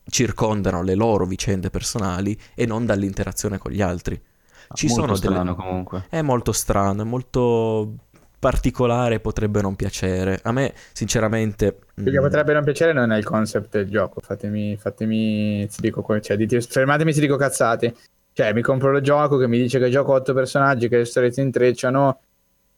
circondano 0.03 0.83
le 0.83 0.95
loro 0.95 1.25
vicende 1.25 1.69
personali 1.69 2.37
e 2.53 2.65
non 2.65 2.85
dall'interazione 2.85 3.57
con 3.57 3.71
gli 3.71 3.81
altri. 3.81 4.21
Ah, 4.67 4.73
Ci 4.73 4.87
molto 4.87 5.01
sono 5.01 5.15
strano 5.15 5.43
delle... 5.43 5.55
comunque. 5.55 6.05
È 6.09 6.21
molto 6.21 6.51
strano, 6.51 7.03
è 7.03 7.05
molto 7.05 7.93
particolare, 8.39 9.21
potrebbe 9.21 9.61
non 9.61 9.77
piacere. 9.77 10.37
A 10.43 10.51
me, 10.51 10.73
sinceramente... 10.91 11.79
Perché 11.93 12.19
mh... 12.19 12.23
potrebbe 12.23 12.51
non 12.51 12.65
piacere 12.65 12.91
non 12.91 13.13
è 13.13 13.17
il 13.17 13.23
concept 13.23 13.69
del 13.77 13.89
gioco, 13.89 14.19
fatemi, 14.19 14.75
fatemi, 14.75 15.65
si 15.69 15.79
dico, 15.79 16.03
cioè, 16.19 16.35
dite, 16.35 16.59
fermatemi 16.59 17.13
se 17.13 17.21
dico 17.21 17.37
cazzate. 17.37 17.95
Cioè, 18.33 18.53
mi 18.53 18.61
compro 18.61 18.95
il 18.95 19.03
gioco 19.03 19.37
che 19.37 19.47
mi 19.47 19.57
dice 19.57 19.79
che 19.79 19.89
gioco 19.89 20.13
otto 20.13 20.33
personaggi 20.33 20.87
che 20.87 20.97
le 20.97 21.05
storie 21.05 21.31
si 21.31 21.41
intrecciano 21.41 22.19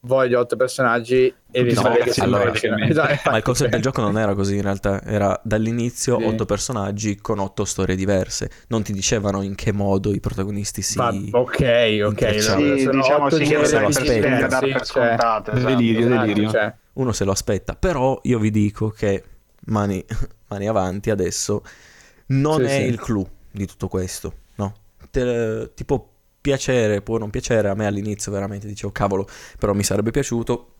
voglio 0.06 0.40
otto 0.40 0.56
personaggi 0.56 1.34
e 1.50 1.64
li 1.64 1.74
no, 1.74 1.82
che 1.82 2.22
allora, 2.22 2.52
esatto, 2.54 3.30
ma 3.30 3.38
il 3.38 3.44
concept 3.44 3.72
del 3.72 3.82
gioco 3.82 4.02
non 4.02 4.18
era 4.18 4.34
così 4.34 4.56
in 4.56 4.62
realtà 4.62 5.02
era 5.02 5.40
dall'inizio 5.44 6.20
sì. 6.20 6.26
otto 6.26 6.46
personaggi 6.46 7.16
con 7.18 7.40
otto 7.40 7.64
storie 7.64 7.96
diverse 7.96 8.50
non 8.68 8.84
ti 8.84 8.92
dicevano 8.92 9.42
in 9.44 9.56
che 9.56 9.72
modo 9.72 10.14
i 10.14 10.20
protagonisti 10.20 10.82
si 10.82 10.98
Va, 10.98 11.14
ok 11.32 12.02
ok 12.06 12.42
sì, 12.42 12.90
diciamo 12.90 13.30
sì 13.30 13.44
che 13.46 13.66
se 13.66 13.80
lo 13.80 13.88
aspetta 13.88 14.60
per 14.60 14.86
scontato 14.86 15.52
esatto, 15.52 15.68
delirio, 15.70 16.06
esatto, 16.08 16.26
delirio. 16.26 16.50
Cioè. 16.50 16.74
uno 16.94 17.12
se 17.14 17.24
lo 17.24 17.32
aspetta 17.32 17.76
però 17.76 18.20
io 18.24 18.40
vi 18.40 18.52
dico 18.52 18.90
che 18.90 19.24
mani, 19.68 20.04
mani 20.50 20.68
avanti 20.68 21.12
adesso 21.12 21.64
non 22.28 22.60
sì, 22.60 22.66
è 22.66 22.80
sì. 22.80 22.84
il 22.88 23.00
clou 23.00 23.26
di 23.50 23.66
tutto 23.68 23.88
questo 23.88 24.34
Te, 25.14 25.72
tipo 25.76 26.14
piacere, 26.42 27.04
può 27.04 27.20
non 27.20 27.30
piacere, 27.30 27.70
a 27.70 27.76
me 27.76 27.86
all'inizio 27.86 28.32
veramente 28.32 28.66
dicevo 28.66 28.92
cavolo, 28.92 29.28
però 29.60 29.74
mi 29.74 29.84
sarebbe 29.84 30.10
piaciuto, 30.10 30.74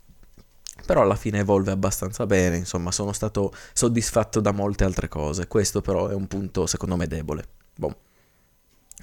però 0.88 1.04
alla 1.04 1.16
fine 1.16 1.38
evolve 1.38 1.70
abbastanza 1.70 2.26
bene, 2.26 2.58
insomma 2.58 2.92
sono 2.92 3.14
stato 3.14 3.54
soddisfatto 3.74 4.40
da 4.40 4.52
molte 4.52 4.86
altre 4.86 5.08
cose, 5.08 5.48
questo 5.48 5.82
però 5.82 6.08
è 6.08 6.16
un 6.16 6.26
punto 6.26 6.66
secondo 6.66 6.96
me 6.96 7.06
debole. 7.06 7.46
Boh. 7.76 7.96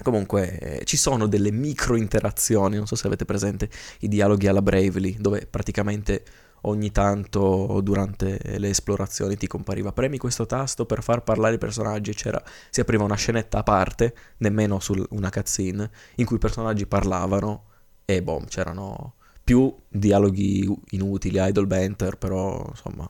Comunque 0.03 0.57
eh, 0.59 0.85
ci 0.85 0.97
sono 0.97 1.27
delle 1.27 1.51
micro 1.51 1.95
interazioni, 1.95 2.75
non 2.75 2.85
so 2.85 2.95
se 2.95 3.07
avete 3.07 3.23
presente 3.23 3.69
i 3.99 4.09
dialoghi 4.09 4.47
alla 4.47 4.61
Bravely, 4.61 5.15
dove 5.17 5.47
praticamente 5.49 6.23
ogni 6.61 6.91
tanto 6.91 7.79
durante 7.81 8.39
le 8.57 8.69
esplorazioni 8.69 9.37
ti 9.37 9.47
compariva. 9.47 9.91
Premi 9.91 10.17
questo 10.17 10.45
tasto 10.45 10.85
per 10.85 11.01
far 11.03 11.23
parlare 11.23 11.55
i 11.55 11.57
personaggi. 11.57 12.13
C'era 12.13 12.41
si 12.69 12.79
apriva 12.81 13.03
una 13.03 13.15
scenetta 13.15 13.59
a 13.59 13.63
parte 13.63 14.13
nemmeno 14.37 14.79
su 14.79 15.03
una 15.11 15.29
cutscene 15.29 15.89
in 16.15 16.25
cui 16.25 16.35
i 16.37 16.39
personaggi 16.39 16.85
parlavano 16.85 17.65
e 18.05 18.21
boh 18.21 18.43
c'erano 18.47 19.15
più 19.43 19.73
dialoghi 19.87 20.67
inutili 20.91 21.37
idle 21.39 21.65
banter 21.65 22.17
però 22.17 22.63
insomma 22.69 23.09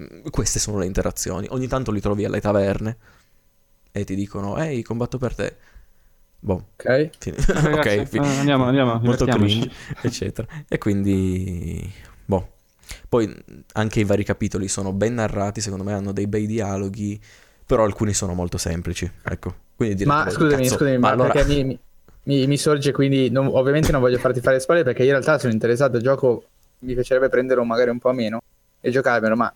mm, 0.00 0.26
queste 0.30 0.58
sono 0.58 0.78
le 0.78 0.86
interazioni. 0.86 1.46
Ogni 1.50 1.66
tanto 1.66 1.90
li 1.90 2.00
trovi 2.00 2.24
alle 2.24 2.40
taverne 2.40 2.96
e 3.92 4.04
ti 4.04 4.14
dicono 4.14 4.56
ehi 4.58 4.82
combatto 4.82 5.18
per 5.18 5.34
te. 5.34 5.56
Boh. 6.38 6.68
Ok, 6.76 7.10
Fin- 7.18 7.34
Ragazzi, 7.46 7.98
ok 7.98 8.04
fin- 8.04 8.22
andiamo 8.22 8.64
andiamo 8.64 9.00
molto 9.00 9.24
cringe 9.26 9.70
eccetera. 10.02 10.46
E 10.68 10.78
quindi 10.78 11.92
poi 13.08 13.34
anche 13.72 14.00
i 14.00 14.04
vari 14.04 14.24
capitoli 14.24 14.68
sono 14.68 14.92
ben 14.92 15.14
narrati, 15.14 15.60
secondo 15.60 15.84
me 15.84 15.92
hanno 15.92 16.12
dei 16.12 16.26
bei 16.26 16.46
dialoghi, 16.46 17.20
però 17.64 17.84
alcuni 17.84 18.14
sono 18.14 18.34
molto 18.34 18.58
semplici. 18.58 19.10
Ecco. 19.22 19.54
Quindi 19.76 20.04
ma 20.04 20.24
direte, 20.24 20.36
scusami, 20.36 20.62
cazzo, 20.62 20.74
scusami, 20.76 20.98
ma 20.98 21.08
ma 21.08 21.12
allora... 21.12 21.32
perché 21.32 21.64
mi, 21.64 21.78
mi, 22.24 22.46
mi 22.46 22.56
sorge 22.56 22.92
quindi, 22.92 23.30
non- 23.30 23.48
ovviamente 23.48 23.92
non 23.92 24.00
voglio 24.00 24.18
farti 24.18 24.40
fare 24.40 24.60
spoiler 24.60 24.84
perché 24.84 25.00
io 25.02 25.08
in 25.08 25.14
realtà 25.14 25.38
sono 25.38 25.52
interessato 25.52 25.96
al 25.96 26.02
gioco, 26.02 26.44
mi 26.80 26.94
piacerebbe 26.94 27.28
prenderlo 27.28 27.64
magari 27.64 27.90
un 27.90 27.98
po' 27.98 28.12
meno 28.12 28.40
e 28.80 28.90
giocarmelo, 28.90 29.36
ma 29.36 29.52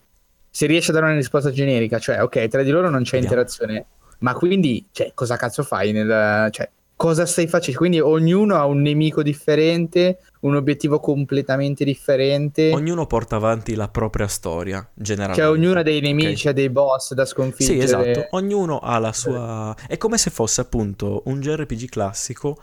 se 0.51 0.67
riesci 0.67 0.91
a 0.91 0.93
dare 0.93 1.07
una 1.07 1.15
risposta 1.15 1.51
generica, 1.51 1.99
cioè 1.99 2.23
ok, 2.23 2.49
tra 2.49 2.63
di 2.63 2.71
loro 2.71 2.91
non 2.91 3.03
c'è 3.03 3.19
Vediamo. 3.19 3.35
interazione, 3.35 3.87
ma 4.19 4.35
quindi, 4.35 4.87
cioè, 4.93 5.13
cosa 5.15 5.37
cazzo 5.37 5.63
fai 5.63 5.93
nel... 5.93 6.51
Cioè, 6.51 6.69
cosa 7.01 7.25
stai 7.25 7.47
facendo? 7.47 7.79
Quindi 7.79 7.99
ognuno 7.99 8.57
ha 8.57 8.67
un 8.67 8.83
nemico 8.83 9.23
differente, 9.23 10.19
un 10.41 10.55
obiettivo 10.55 11.01
completamente 11.01 11.83
differente. 11.83 12.73
Ognuno 12.75 13.07
porta 13.07 13.37
avanti 13.37 13.75
la 13.75 13.89
propria 13.89 14.27
storia, 14.27 14.87
generalmente. 14.93 15.41
Cioè, 15.41 15.51
ognuno 15.51 15.79
ha 15.79 15.83
dei 15.83 16.03
nemici, 16.03 16.49
ha 16.49 16.53
dei 16.53 16.69
boss 16.69 17.15
da 17.15 17.25
Sì, 17.25 17.33
sconfiggere. 17.33 17.83
esatto. 17.83 18.27
Ognuno 18.37 18.81
ha 18.81 18.99
la 18.99 19.15
sua... 19.15 19.75
È 19.87 19.97
come 19.97 20.19
se 20.19 20.29
fosse 20.29 20.61
appunto 20.61 21.23
un 21.25 21.41
JRPG 21.41 21.89
classico, 21.89 22.59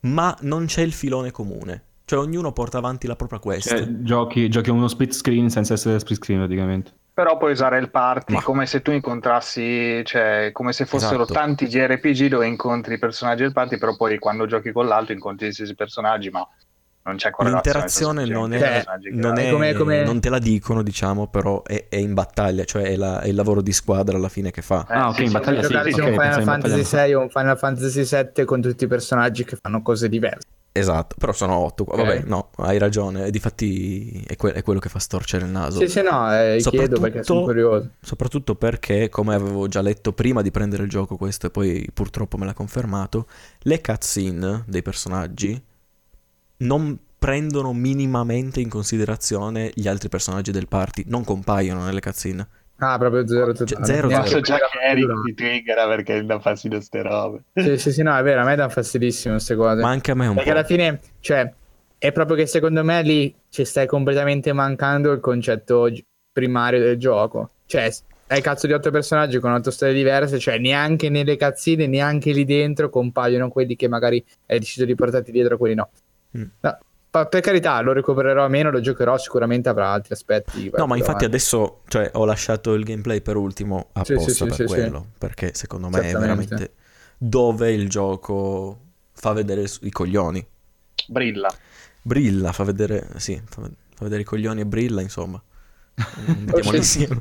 ma 0.00 0.36
non 0.42 0.66
c'è 0.66 0.82
il 0.82 0.92
filone 0.92 1.30
comune. 1.30 1.84
Cioè 2.04 2.18
ognuno 2.18 2.52
porta 2.52 2.76
avanti 2.76 3.06
la 3.06 3.16
propria 3.16 3.38
quest. 3.38 3.68
Cioè, 3.68 3.88
giochi, 4.02 4.50
giochi 4.50 4.68
uno 4.68 4.86
split 4.86 5.14
screen 5.14 5.48
senza 5.48 5.72
essere 5.72 5.98
split 5.98 6.18
screen 6.18 6.40
praticamente. 6.40 6.92
Però 7.14 7.36
puoi 7.36 7.52
usare 7.52 7.78
il 7.78 7.90
party 7.90 8.32
Ma- 8.34 8.42
come 8.42 8.64
se 8.64 8.80
tu 8.80 8.90
incontrassi, 8.90 10.02
cioè 10.04 10.48
come 10.52 10.72
se 10.72 10.86
fossero 10.86 11.24
Esatto. 11.24 11.32
tanti 11.34 11.66
JRPG 11.68 12.28
dove 12.28 12.46
incontri 12.46 12.94
i 12.94 12.98
personaggi 12.98 13.42
del 13.42 13.52
party, 13.52 13.76
però 13.76 13.94
poi 13.96 14.18
quando 14.18 14.46
giochi 14.46 14.72
con 14.72 14.86
l'altro 14.86 15.12
incontri 15.12 15.48
gli 15.48 15.52
stessi 15.52 15.74
personaggi, 15.74 16.30
ma 16.30 16.46
non 17.04 17.16
c'è 17.16 17.30
correlazione. 17.30 18.24
L'interazione 18.24 18.24
non 18.26 18.52
è, 18.54 18.84
non, 19.10 19.38
è- 19.38 19.50
Come- 19.50 19.72
come- 19.74 20.04
non 20.04 20.20
te 20.20 20.30
la 20.30 20.38
dicono, 20.38 20.82
diciamo, 20.82 21.26
però 21.28 21.62
è, 21.64 21.86
è 21.90 21.96
in 21.96 22.14
battaglia, 22.14 22.64
cioè 22.64 22.84
è, 22.84 22.96
la- 22.96 23.20
è 23.20 23.28
il 23.28 23.34
lavoro 23.34 23.60
di 23.60 23.72
squadra 23.72 24.16
alla 24.16 24.30
fine 24.30 24.50
che 24.50 24.62
fa. 24.62 24.86
Eh, 24.88 24.94
Ah, 24.94 25.08
ok, 25.08 25.18
in 25.18 25.32
battaglia 25.32 25.62
sì, 25.64 25.78
sì, 25.84 25.90
su 25.90 26.00
ok, 26.00 26.06
un 26.06 26.12
Final 26.14 26.42
Fantasy. 26.44 26.84
6 26.84 27.14
o 27.14 27.20
un 27.20 27.28
Final 27.28 27.58
Fantasy 27.58 28.04
7 28.06 28.44
con 28.46 28.60
tutti 28.62 28.84
i 28.84 28.86
personaggi 28.86 29.44
che 29.44 29.58
fanno 29.60 29.82
cose 29.82 30.08
diverse. 30.08 30.46
Esatto, 30.74 31.16
però 31.18 31.32
sono 31.32 31.54
otto. 31.56 31.84
Ok. 31.86 31.96
Vabbè, 31.96 32.22
no, 32.24 32.48
hai 32.56 32.78
ragione. 32.78 33.30
Difatti 33.30 34.24
è, 34.26 34.36
que- 34.36 34.54
è 34.54 34.62
quello 34.62 34.80
che 34.80 34.88
fa 34.88 34.98
storcere 34.98 35.44
il 35.44 35.50
naso. 35.50 35.80
Sì, 35.80 35.88
sì, 35.88 36.00
no, 36.02 36.32
eh, 36.34 36.56
chiedo 36.62 36.98
perché 36.98 37.22
sono 37.22 37.42
curioso. 37.42 37.90
Soprattutto 38.00 38.54
perché, 38.54 39.10
come 39.10 39.34
avevo 39.34 39.68
già 39.68 39.82
letto 39.82 40.12
prima 40.14 40.40
di 40.40 40.50
prendere 40.50 40.84
il 40.84 40.88
gioco, 40.88 41.16
questo 41.16 41.48
e 41.48 41.50
poi 41.50 41.86
purtroppo 41.92 42.38
me 42.38 42.46
l'ha 42.46 42.54
confermato, 42.54 43.26
le 43.60 43.80
cutscene 43.82 44.64
dei 44.66 44.82
personaggi 44.82 45.62
non 46.58 46.98
prendono 47.18 47.72
minimamente 47.72 48.60
in 48.60 48.68
considerazione 48.68 49.70
gli 49.74 49.86
altri 49.86 50.08
personaggi 50.08 50.52
del 50.52 50.68
party, 50.68 51.04
non 51.06 51.22
compaiono 51.22 51.84
nelle 51.84 52.00
cutscene. 52.00 52.48
Ah, 52.84 52.98
proprio 52.98 53.24
zero 53.28 53.52
totale. 53.52 53.68
Cioè, 53.68 53.84
zero, 53.84 54.08
Neanche 54.08 54.28
zero. 54.28 54.40
Posso 54.40 54.52
già 54.54 54.58
che 54.68 54.78
Eric 54.80 55.22
ti 55.24 55.34
triggera 55.34 55.86
perché 55.86 56.24
dà 56.24 56.40
fastidio 56.40 56.80
ste 56.80 57.02
robe. 57.02 57.42
Sì, 57.54 57.78
sì, 57.78 57.92
sì, 57.92 58.02
no, 58.02 58.16
è 58.16 58.22
vero, 58.24 58.40
a 58.40 58.44
me 58.44 58.56
dà 58.56 58.68
fastidissimo 58.68 59.34
queste 59.34 59.54
cose. 59.54 59.80
Ma 59.80 59.90
anche 59.90 60.10
a 60.10 60.14
me 60.14 60.26
un 60.26 60.34
Perché 60.34 60.50
po'. 60.50 60.56
alla 60.56 60.66
fine, 60.66 61.00
cioè, 61.20 61.52
è 61.96 62.10
proprio 62.10 62.36
che 62.36 62.46
secondo 62.46 62.82
me 62.82 63.02
lì 63.02 63.32
ci 63.50 63.64
stai 63.64 63.86
completamente 63.86 64.52
mancando 64.52 65.12
il 65.12 65.20
concetto 65.20 65.88
primario 66.32 66.80
del 66.80 66.96
gioco. 66.96 67.50
Cioè, 67.66 67.88
hai 68.26 68.40
cazzo 68.40 68.66
di 68.66 68.72
otto 68.72 68.90
personaggi 68.90 69.38
con 69.38 69.52
otto 69.52 69.70
storie 69.70 69.94
diverse, 69.94 70.40
cioè 70.40 70.58
neanche 70.58 71.08
nelle 71.08 71.36
cazzine, 71.36 71.86
neanche 71.86 72.32
lì 72.32 72.44
dentro 72.44 72.90
compaiono 72.90 73.48
quelli 73.48 73.76
che 73.76 73.86
magari 73.86 74.24
hai 74.46 74.58
deciso 74.58 74.84
di 74.84 74.96
portarti 74.96 75.30
dietro, 75.30 75.56
quelli 75.56 75.76
no. 75.76 75.88
Mm. 76.36 76.44
No, 76.60 76.78
per 77.12 77.40
carità, 77.42 77.78
lo 77.82 77.92
recupererò 77.92 78.48
meno, 78.48 78.70
lo 78.70 78.80
giocherò, 78.80 79.18
sicuramente 79.18 79.68
avrà 79.68 79.90
altri 79.90 80.14
aspetti. 80.14 80.70
No, 80.74 80.86
ma 80.86 80.96
infatti 80.96 81.24
avanti. 81.24 81.24
adesso 81.26 81.82
cioè, 81.88 82.10
ho 82.14 82.24
lasciato 82.24 82.72
il 82.72 82.84
gameplay 82.84 83.20
per 83.20 83.36
ultimo 83.36 83.90
apposta 83.92 84.30
sì, 84.30 84.30
sì, 84.30 84.44
per 84.44 84.54
sì, 84.54 84.66
sì. 84.66 84.66
quello, 84.66 85.06
perché 85.18 85.52
secondo 85.52 85.90
me 85.90 86.00
è 86.00 86.12
veramente 86.12 86.72
dove 87.18 87.70
il 87.70 87.90
gioco 87.90 88.80
fa 89.12 89.34
vedere 89.34 89.66
i 89.82 89.90
coglioni. 89.90 90.46
Brilla. 91.06 91.54
Brilla, 92.00 92.50
fa 92.52 92.64
vedere, 92.64 93.06
sì, 93.16 93.40
fa, 93.44 93.60
fa 93.60 94.04
vedere 94.04 94.22
i 94.22 94.24
coglioni 94.24 94.62
e 94.62 94.66
brilla, 94.66 95.02
insomma. 95.02 95.40
Mettiamoli 96.24 96.82
sì. 96.82 97.02
insieme. 97.02 97.20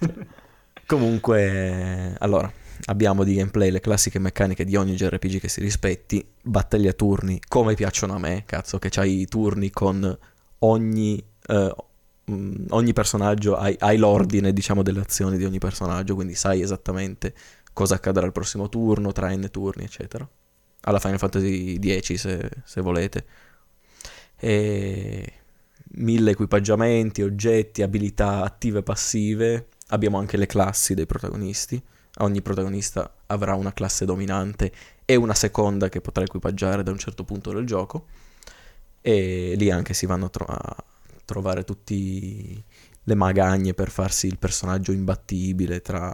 Comunque, 0.84 2.14
allora, 2.18 2.52
abbiamo 2.86 3.24
di 3.24 3.34
gameplay 3.34 3.70
le 3.70 3.80
classiche 3.80 4.18
meccaniche 4.18 4.64
di 4.64 4.76
ogni 4.76 4.94
JRPG 4.94 5.40
che 5.40 5.48
si 5.48 5.60
rispetti, 5.60 6.24
battaglie 6.42 6.90
a 6.90 6.92
turni, 6.92 7.40
come 7.46 7.74
piacciono 7.74 8.14
a 8.14 8.18
me, 8.18 8.44
cazzo, 8.46 8.78
che 8.78 8.88
c'hai 8.90 9.20
i 9.20 9.26
turni 9.26 9.70
con 9.70 10.18
ogni, 10.60 11.24
eh, 11.46 11.74
mm, 12.30 12.66
ogni 12.70 12.92
personaggio, 12.92 13.56
hai, 13.56 13.76
hai 13.78 13.96
l'ordine, 13.96 14.52
diciamo, 14.52 14.82
delle 14.82 15.00
azioni 15.00 15.36
di 15.36 15.44
ogni 15.44 15.58
personaggio, 15.58 16.14
quindi 16.14 16.34
sai 16.34 16.60
esattamente 16.62 17.34
cosa 17.72 17.94
accadrà 17.94 18.24
al 18.26 18.32
prossimo 18.32 18.68
turno, 18.68 19.12
tra 19.12 19.30
n 19.34 19.48
turni, 19.50 19.84
eccetera. 19.84 20.28
Alla 20.82 20.98
Final 20.98 21.18
Fantasy 21.18 21.78
X, 21.78 22.14
se, 22.14 22.50
se 22.64 22.80
volete 22.80 23.24
e 24.40 25.32
mille 25.96 26.30
equipaggiamenti, 26.30 27.22
oggetti, 27.22 27.82
abilità 27.82 28.42
attive 28.42 28.78
e 28.78 28.82
passive. 28.82 29.68
Abbiamo 29.88 30.18
anche 30.18 30.38
le 30.38 30.46
classi 30.46 30.94
dei 30.94 31.06
protagonisti. 31.06 31.80
Ogni 32.18 32.42
protagonista 32.42 33.12
avrà 33.26 33.54
una 33.54 33.72
classe 33.72 34.04
dominante 34.04 34.72
e 35.04 35.14
una 35.14 35.34
seconda 35.34 35.88
che 35.88 36.00
potrà 36.00 36.24
equipaggiare 36.24 36.82
da 36.82 36.90
un 36.90 36.98
certo 36.98 37.24
punto 37.24 37.52
del 37.52 37.64
gioco. 37.64 38.06
E 39.00 39.54
lì 39.56 39.70
anche 39.70 39.94
si 39.94 40.06
vanno 40.06 40.26
a, 40.26 40.28
tro- 40.28 40.46
a 40.46 40.76
trovare 41.24 41.64
tutte 41.64 41.94
le 43.02 43.14
magagne 43.14 43.74
per 43.74 43.90
farsi 43.90 44.26
il 44.26 44.38
personaggio 44.38 44.92
imbattibile 44.92 45.80
tra 45.80 46.12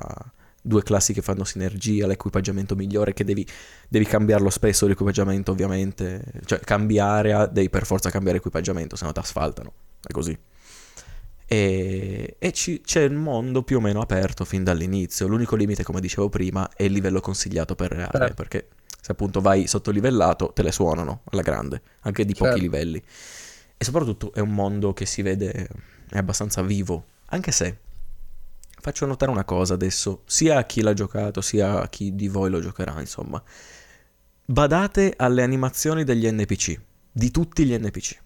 due 0.67 0.83
classi 0.83 1.13
che 1.13 1.23
fanno 1.23 1.45
sinergia, 1.45 2.07
l'equipaggiamento 2.07 2.75
migliore 2.75 3.13
che 3.13 3.25
devi 3.25 3.47
devi 3.89 4.05
cambiarlo 4.05 4.51
spesso 4.51 4.87
l'equipaggiamento 4.87 5.53
ovviamente, 5.53 6.25
cioè 6.45 6.59
cambiare 6.59 7.49
devi 7.53 7.71
per 7.71 7.87
forza 7.87 8.11
cambiare 8.11 8.39
equipaggiamento, 8.39 8.97
se 8.97 9.05
no 9.05 9.13
ti 9.13 9.21
asfaltano, 9.21 9.73
è 10.03 10.13
così. 10.13 10.37
E, 11.49 12.37
e 12.39 12.53
ci- 12.53 12.81
c'è 12.81 13.03
il 13.03 13.13
mondo 13.15 13.63
più 13.63 13.77
o 13.77 13.81
meno 13.81 14.01
aperto 14.01 14.45
fin 14.45 14.65
dall'inizio, 14.65 15.27
l'unico 15.29 15.55
limite 15.57 15.85
come 15.85 16.01
dicevo 16.01 16.29
prima 16.29 16.69
è 16.75 16.83
il 16.83 16.93
livello 16.93 17.21
consigliato 17.21 17.75
per 17.77 17.93
le 17.93 18.03
aree, 18.03 18.21
Certo. 18.21 18.35
perché 18.35 18.69
se 19.01 19.13
appunto 19.13 19.41
vai 19.41 19.67
sottolivellato 19.69 20.53
te 20.53 20.63
le 20.63 20.73
suonano 20.73 21.23
alla 21.31 21.43
grande, 21.43 21.81
anche 22.01 22.25
di 22.25 22.33
pochi 22.33 22.45
Certo. 22.51 22.63
livelli. 22.63 23.03
E 23.79 23.85
soprattutto 23.85 24.33
è 24.35 24.41
un 24.41 24.51
mondo 24.53 24.93
che 24.93 25.07
si 25.07 25.23
vede, 25.23 25.69
è 26.11 26.19
abbastanza 26.19 26.63
vivo, 26.63 27.05
anche 27.27 27.53
se 27.53 27.79
faccio 28.81 29.07
notare 29.07 29.31
una 29.31 29.45
cosa 29.45 29.75
adesso, 29.75 30.23
sia 30.27 30.59
a 30.59 30.65
chi 30.65 30.81
l'ha 30.81 30.95
giocato, 30.95 31.41
sia 31.41 31.81
a 31.83 31.89
chi 31.89 32.15
di 32.17 32.27
voi 32.29 32.51
lo 32.51 32.61
giocherà, 32.61 32.99
insomma. 32.99 33.41
Badate 34.49 35.15
alle 35.17 35.43
animazioni 35.43 36.03
degli 36.05 36.29
NPC, 36.31 36.81
di 37.13 37.31
tutti 37.31 37.65
gli 37.65 37.77
NPC. 37.77 38.17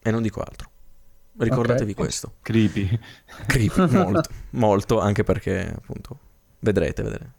E 0.00 0.10
non 0.10 0.22
dico 0.22 0.40
altro. 0.40 0.70
Ricordatevi 1.36 1.92
okay. 1.92 2.04
questo. 2.04 2.34
Creepy. 2.42 2.88
Creepy, 3.46 3.88
molto, 3.90 4.30
molto, 4.50 5.00
anche 5.00 5.24
perché 5.24 5.72
appunto 5.74 6.18
vedrete, 6.58 7.02
vedrete. 7.02 7.32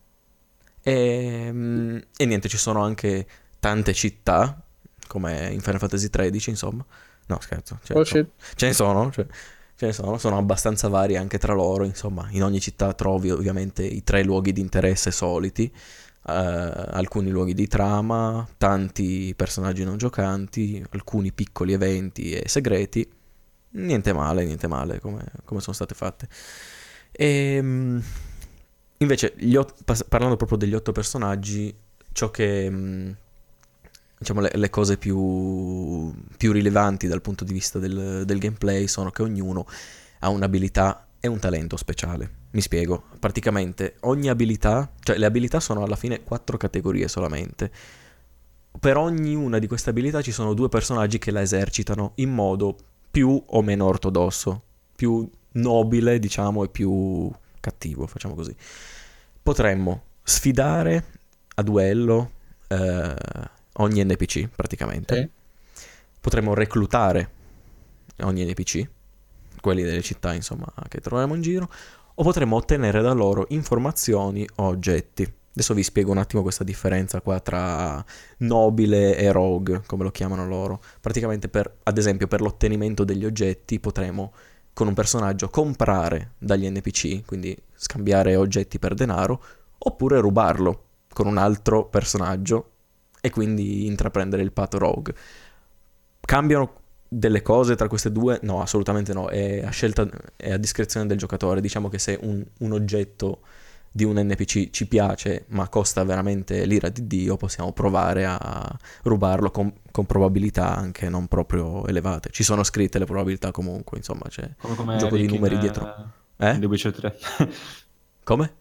E, 0.81 1.45
ehm, 1.47 2.03
e, 2.15 2.25
niente, 2.25 2.49
ci 2.49 2.57
sono 2.57 2.83
anche 2.83 3.25
tante 3.59 3.93
città, 3.93 4.61
come 5.07 5.49
in 5.51 5.61
Final 5.61 5.79
Fantasy 5.79 6.09
XIII, 6.09 6.41
insomma. 6.47 6.85
No, 7.27 7.39
scherzo. 7.39 7.79
Cioè, 7.83 7.97
oh, 7.97 8.03
ce 8.03 8.27
ne 8.59 8.73
sono, 8.73 9.11
cioè, 9.11 9.25
ce 9.75 9.85
ne 9.85 9.93
sono, 9.93 10.17
sono 10.17 10.37
abbastanza 10.37 10.89
varie 10.89 11.17
anche 11.17 11.37
tra 11.37 11.53
loro, 11.53 11.85
insomma. 11.85 12.27
In 12.31 12.43
ogni 12.43 12.59
città 12.59 12.93
trovi 12.93 13.31
ovviamente 13.31 13.83
i 13.83 14.03
tre 14.03 14.23
luoghi 14.23 14.51
di 14.51 14.59
interesse 14.59 15.11
soliti, 15.11 15.71
eh, 16.25 16.31
alcuni 16.33 17.29
luoghi 17.29 17.53
di 17.53 17.67
trama, 17.67 18.47
tanti 18.57 19.33
personaggi 19.35 19.85
non 19.85 19.97
giocanti, 19.97 20.83
alcuni 20.91 21.31
piccoli 21.31 21.73
eventi 21.73 22.31
e 22.31 22.47
segreti. 22.49 23.09
Niente 23.73 24.13
male, 24.13 24.45
niente 24.45 24.67
male 24.67 24.99
come, 24.99 25.23
come 25.45 25.61
sono 25.61 25.75
state 25.75 25.95
fatte. 25.95 26.27
E 27.11 27.55
ehm, 27.55 28.03
Invece, 29.03 29.35
ot- 29.57 30.05
parlando 30.07 30.37
proprio 30.37 30.57
degli 30.57 30.73
otto 30.73 30.91
personaggi, 30.91 31.75
ciò 32.11 32.31
che... 32.31 32.69
Mm, 32.69 33.11
diciamo 34.17 34.39
le, 34.39 34.51
le 34.53 34.69
cose 34.69 34.97
più, 34.97 36.13
più, 36.37 36.53
rilevanti 36.53 37.07
dal 37.07 37.21
punto 37.21 37.43
di 37.43 37.51
vista 37.51 37.77
del, 37.77 38.23
del 38.25 38.39
gameplay 38.39 38.87
sono 38.87 39.11
che 39.11 39.21
ognuno 39.21 39.65
ha 40.19 40.29
un'abilità 40.29 41.07
e 41.19 41.27
un 41.27 41.39
talento 41.39 41.75
speciale. 41.75 42.41
Mi 42.51 42.61
spiego, 42.61 43.03
praticamente 43.19 43.97
ogni 44.01 44.29
abilità, 44.29 44.93
cioè 45.01 45.17
le 45.17 45.25
abilità 45.25 45.59
sono 45.59 45.83
alla 45.83 45.97
fine 45.97 46.23
quattro 46.23 46.55
categorie 46.55 47.09
solamente. 47.09 47.69
Per 48.79 48.95
ognuna 48.95 49.59
di 49.59 49.67
queste 49.67 49.89
abilità 49.89 50.21
ci 50.21 50.31
sono 50.31 50.53
due 50.53 50.69
personaggi 50.69 51.19
che 51.19 51.31
la 51.31 51.41
esercitano 51.41 52.13
in 52.15 52.31
modo 52.31 52.77
più 53.13 53.39
o 53.45 53.61
meno 53.61 53.85
ortodosso, 53.85 54.63
più 54.95 55.29
nobile, 55.53 56.17
diciamo, 56.17 56.63
e 56.63 56.69
più 56.69 57.31
cattivo, 57.59 58.07
facciamo 58.07 58.33
così 58.33 58.55
potremmo 59.43 60.03
sfidare 60.23 61.03
a 61.55 61.61
duello 61.61 62.31
eh, 62.69 63.15
ogni 63.73 64.03
NPC 64.03 64.47
praticamente. 64.47 65.31
Sì. 65.73 65.83
Potremmo 66.21 66.53
reclutare 66.53 67.29
ogni 68.21 68.45
NPC, 68.45 68.87
quelli 69.59 69.83
delle 69.83 70.01
città 70.01 70.33
insomma 70.33 70.71
che 70.87 71.01
troviamo 71.01 71.35
in 71.35 71.41
giro, 71.41 71.69
o 72.15 72.23
potremmo 72.23 72.55
ottenere 72.55 73.01
da 73.01 73.11
loro 73.11 73.45
informazioni 73.49 74.47
o 74.55 74.63
oggetti. 74.63 75.31
Adesso 75.53 75.75
vi 75.75 75.83
spiego 75.83 76.09
un 76.09 76.17
attimo 76.17 76.41
questa 76.41 76.63
differenza 76.63 77.21
qua 77.21 77.39
tra 77.39 78.03
nobile 78.37 79.15
e 79.15 79.31
rogue, 79.31 79.83
come 79.85 80.03
lo 80.03 80.09
chiamano 80.09 80.47
loro. 80.47 80.81
Praticamente, 80.99 81.47
per, 81.47 81.71
ad 81.83 81.97
esempio, 81.99 82.27
per 82.27 82.41
l'ottenimento 82.41 83.03
degli 83.03 83.23
oggetti 83.23 83.79
potremo 83.79 84.33
con 84.73 84.87
un 84.87 84.95
personaggio 84.95 85.49
comprare 85.49 86.31
dagli 86.39 86.67
NPC, 86.67 87.23
quindi 87.25 87.55
scambiare 87.75 88.35
oggetti 88.35 88.79
per 88.79 88.95
denaro, 88.95 89.43
oppure 89.77 90.19
rubarlo 90.19 90.85
con 91.13 91.27
un 91.27 91.37
altro 91.37 91.85
personaggio 91.85 92.71
e 93.21 93.29
quindi 93.29 93.85
intraprendere 93.85 94.41
il 94.41 94.51
path 94.51 94.73
rogue. 94.73 95.13
Cambiano 96.19 96.81
delle 97.07 97.43
cose 97.43 97.75
tra 97.75 97.87
queste 97.87 98.11
due? 98.11 98.39
No, 98.41 98.59
assolutamente 98.59 99.13
no, 99.13 99.29
è 99.29 99.63
a 99.63 99.69
scelta, 99.69 100.09
è 100.35 100.51
a 100.51 100.57
discrezione 100.57 101.05
del 101.05 101.19
giocatore. 101.19 101.61
Diciamo 101.61 101.89
che 101.89 101.99
se 101.99 102.17
un, 102.19 102.43
un 102.59 102.71
oggetto 102.71 103.41
di 103.95 104.03
un 104.03 104.19
NPC 104.19 104.71
ci 104.71 104.87
piace 104.87 105.45
ma 105.49 105.69
costa 105.69 106.03
veramente 106.03 106.65
l'ira 106.65 106.89
di 106.89 107.05
Dio, 107.05 107.37
possiamo 107.37 107.71
provare 107.73 108.25
a 108.25 108.75
rubarlo 109.03 109.51
con, 109.51 109.71
con 109.91 110.07
probabilità 110.07 110.75
anche 110.75 111.09
non 111.09 111.27
proprio 111.27 111.85
elevate. 111.85 112.29
Ci 112.31 112.43
sono 112.43 112.63
scritte 112.63 112.97
le 112.97 113.05
probabilità 113.05 113.51
comunque, 113.51 113.97
insomma 113.97 114.23
c'è 114.27 114.49
come, 114.57 114.93
un 114.93 114.97
gioco 114.97 115.15
di 115.15 115.27
numeri 115.27 115.53
in, 115.53 115.59
dietro. 115.59 116.11
Eh? 116.37 116.53
In 116.53 116.59
The 116.59 116.65
Witcher 116.65 116.91
3. 116.91 117.17
come? 118.23 118.53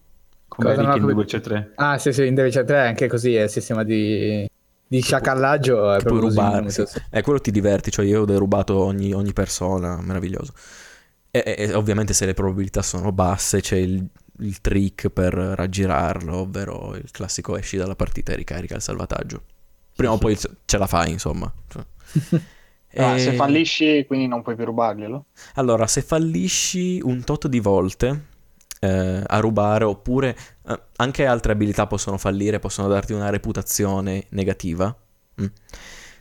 Come 0.47 0.75
Rick 0.75 0.95
in 0.97 1.05
The 1.07 1.13
Witcher 1.13 1.41
3. 1.41 1.71
Ah 1.75 1.97
sì 1.97 2.13
sì, 2.13 2.27
in 2.27 2.35
The 2.35 2.43
Witcher 2.43 2.65
3 2.65 2.75
è 2.75 2.87
anche 2.87 3.07
così, 3.07 3.33
è 3.33 3.43
il 3.43 3.49
sistema 3.49 3.83
di 3.83 4.47
di 4.85 5.01
sciacallaggio 5.01 5.93
è 5.93 6.03
puoi 6.03 6.19
rubare 6.19 6.69
sì. 6.69 6.83
eh, 7.09 7.21
quello 7.23 7.39
ti 7.39 7.49
diverti 7.49 7.89
cioè 7.89 8.05
io 8.05 8.21
ho 8.21 8.25
derubato 8.25 8.77
ogni, 8.77 9.11
ogni 9.11 9.33
persona 9.33 9.99
meraviglioso 10.01 10.53
e, 11.31 11.41
e, 11.43 11.55
e, 11.57 11.73
ovviamente 11.73 12.13
se 12.13 12.27
le 12.27 12.35
probabilità 12.35 12.83
sono 12.83 13.11
basse 13.11 13.59
c'è 13.59 13.77
il, 13.77 14.07
il 14.39 14.61
trick 14.61 15.09
per 15.09 15.33
raggirarlo, 15.33 16.37
ovvero 16.37 16.95
il 16.95 17.11
classico 17.11 17.57
esci 17.57 17.77
dalla 17.77 17.95
partita 17.95 18.33
e 18.33 18.35
ricarica 18.35 18.75
il 18.75 18.81
salvataggio. 18.81 19.43
Prima 19.95 20.13
o 20.13 20.17
poi 20.17 20.37
ce 20.37 20.77
la 20.77 20.87
fai, 20.87 21.11
insomma. 21.11 21.51
Cioè. 21.67 21.85
Ah, 22.95 23.15
e... 23.15 23.19
Se 23.19 23.33
fallisci, 23.33 24.05
quindi 24.05 24.27
non 24.27 24.43
puoi 24.43 24.55
più 24.55 24.65
rubarglielo? 24.65 25.25
Allora, 25.55 25.87
se 25.87 26.03
fallisci 26.03 27.01
un 27.01 27.23
tot 27.23 27.47
di 27.47 27.59
volte 27.59 28.25
eh, 28.79 29.23
a 29.25 29.39
rubare, 29.39 29.83
oppure 29.83 30.37
eh, 30.67 30.79
anche 30.97 31.25
altre 31.25 31.53
abilità 31.53 31.87
possono 31.87 32.19
fallire, 32.19 32.59
possono 32.59 32.87
darti 32.87 33.13
una 33.13 33.31
reputazione 33.31 34.25
negativa. 34.29 34.95
Mm. 35.41 35.45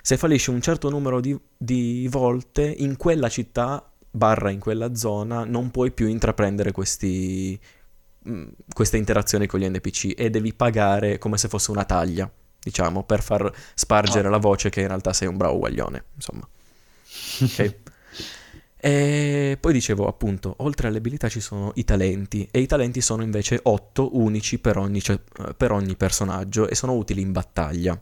Se 0.01 0.17
fallisci 0.17 0.49
un 0.49 0.63
certo 0.63 0.89
numero 0.89 1.21
di, 1.21 1.39
di 1.57 2.09
volte, 2.11 2.63
in 2.63 2.97
quella 2.97 3.29
città 3.29 3.87
barra 4.15 4.51
in 4.51 4.59
quella 4.61 4.95
zona 4.95 5.45
non 5.45 5.71
puoi 5.71 5.91
più 5.91 6.07
intraprendere 6.07 6.71
questi, 6.71 7.59
Mm, 8.29 8.49
queste 8.73 8.97
interazioni 8.99 9.47
con 9.47 9.59
gli 9.59 9.69
NPC 9.69 10.15
e 10.17 10.31
devi 10.31 10.55
pagare 10.55 11.19
come 11.19 11.37
se 11.39 11.49
fosse 11.49 11.73
una 11.73 11.85
taglia, 11.85 12.31
diciamo, 12.61 13.03
per 13.03 13.23
far 13.23 13.53
spargere 13.75 14.29
oh. 14.29 14.31
la 14.31 14.39
voce 14.39 14.71
che 14.71 14.81
in 14.81 14.87
realtà 14.87 15.13
sei 15.13 15.27
un 15.29 15.37
bravo 15.37 15.59
guaglione, 15.59 16.05
insomma. 16.15 16.49
Ok. 17.43 17.75
E 18.85 19.59
poi 19.61 19.73
dicevo 19.73 20.09
appunto, 20.09 20.57
oltre 20.59 20.89
alle 20.89 20.99
abilità 20.99 21.29
ci 21.29 21.39
sono 21.39 21.71
i 21.77 21.85
talenti 21.85 22.49
e 22.51 22.59
i 22.59 22.67
talenti 22.67 23.01
sono 23.01 23.23
invece 23.23 23.61
8 23.63 24.17
unici 24.19 24.59
per 24.59 24.77
ogni, 24.77 25.01
cioè, 25.01 25.21
per 25.57 25.71
ogni, 25.71 25.95
personaggio 25.95 26.69
e 26.69 26.75
sono 26.75 26.95
utili 26.95 27.21
in 27.21 27.31
battaglia. 27.31 27.97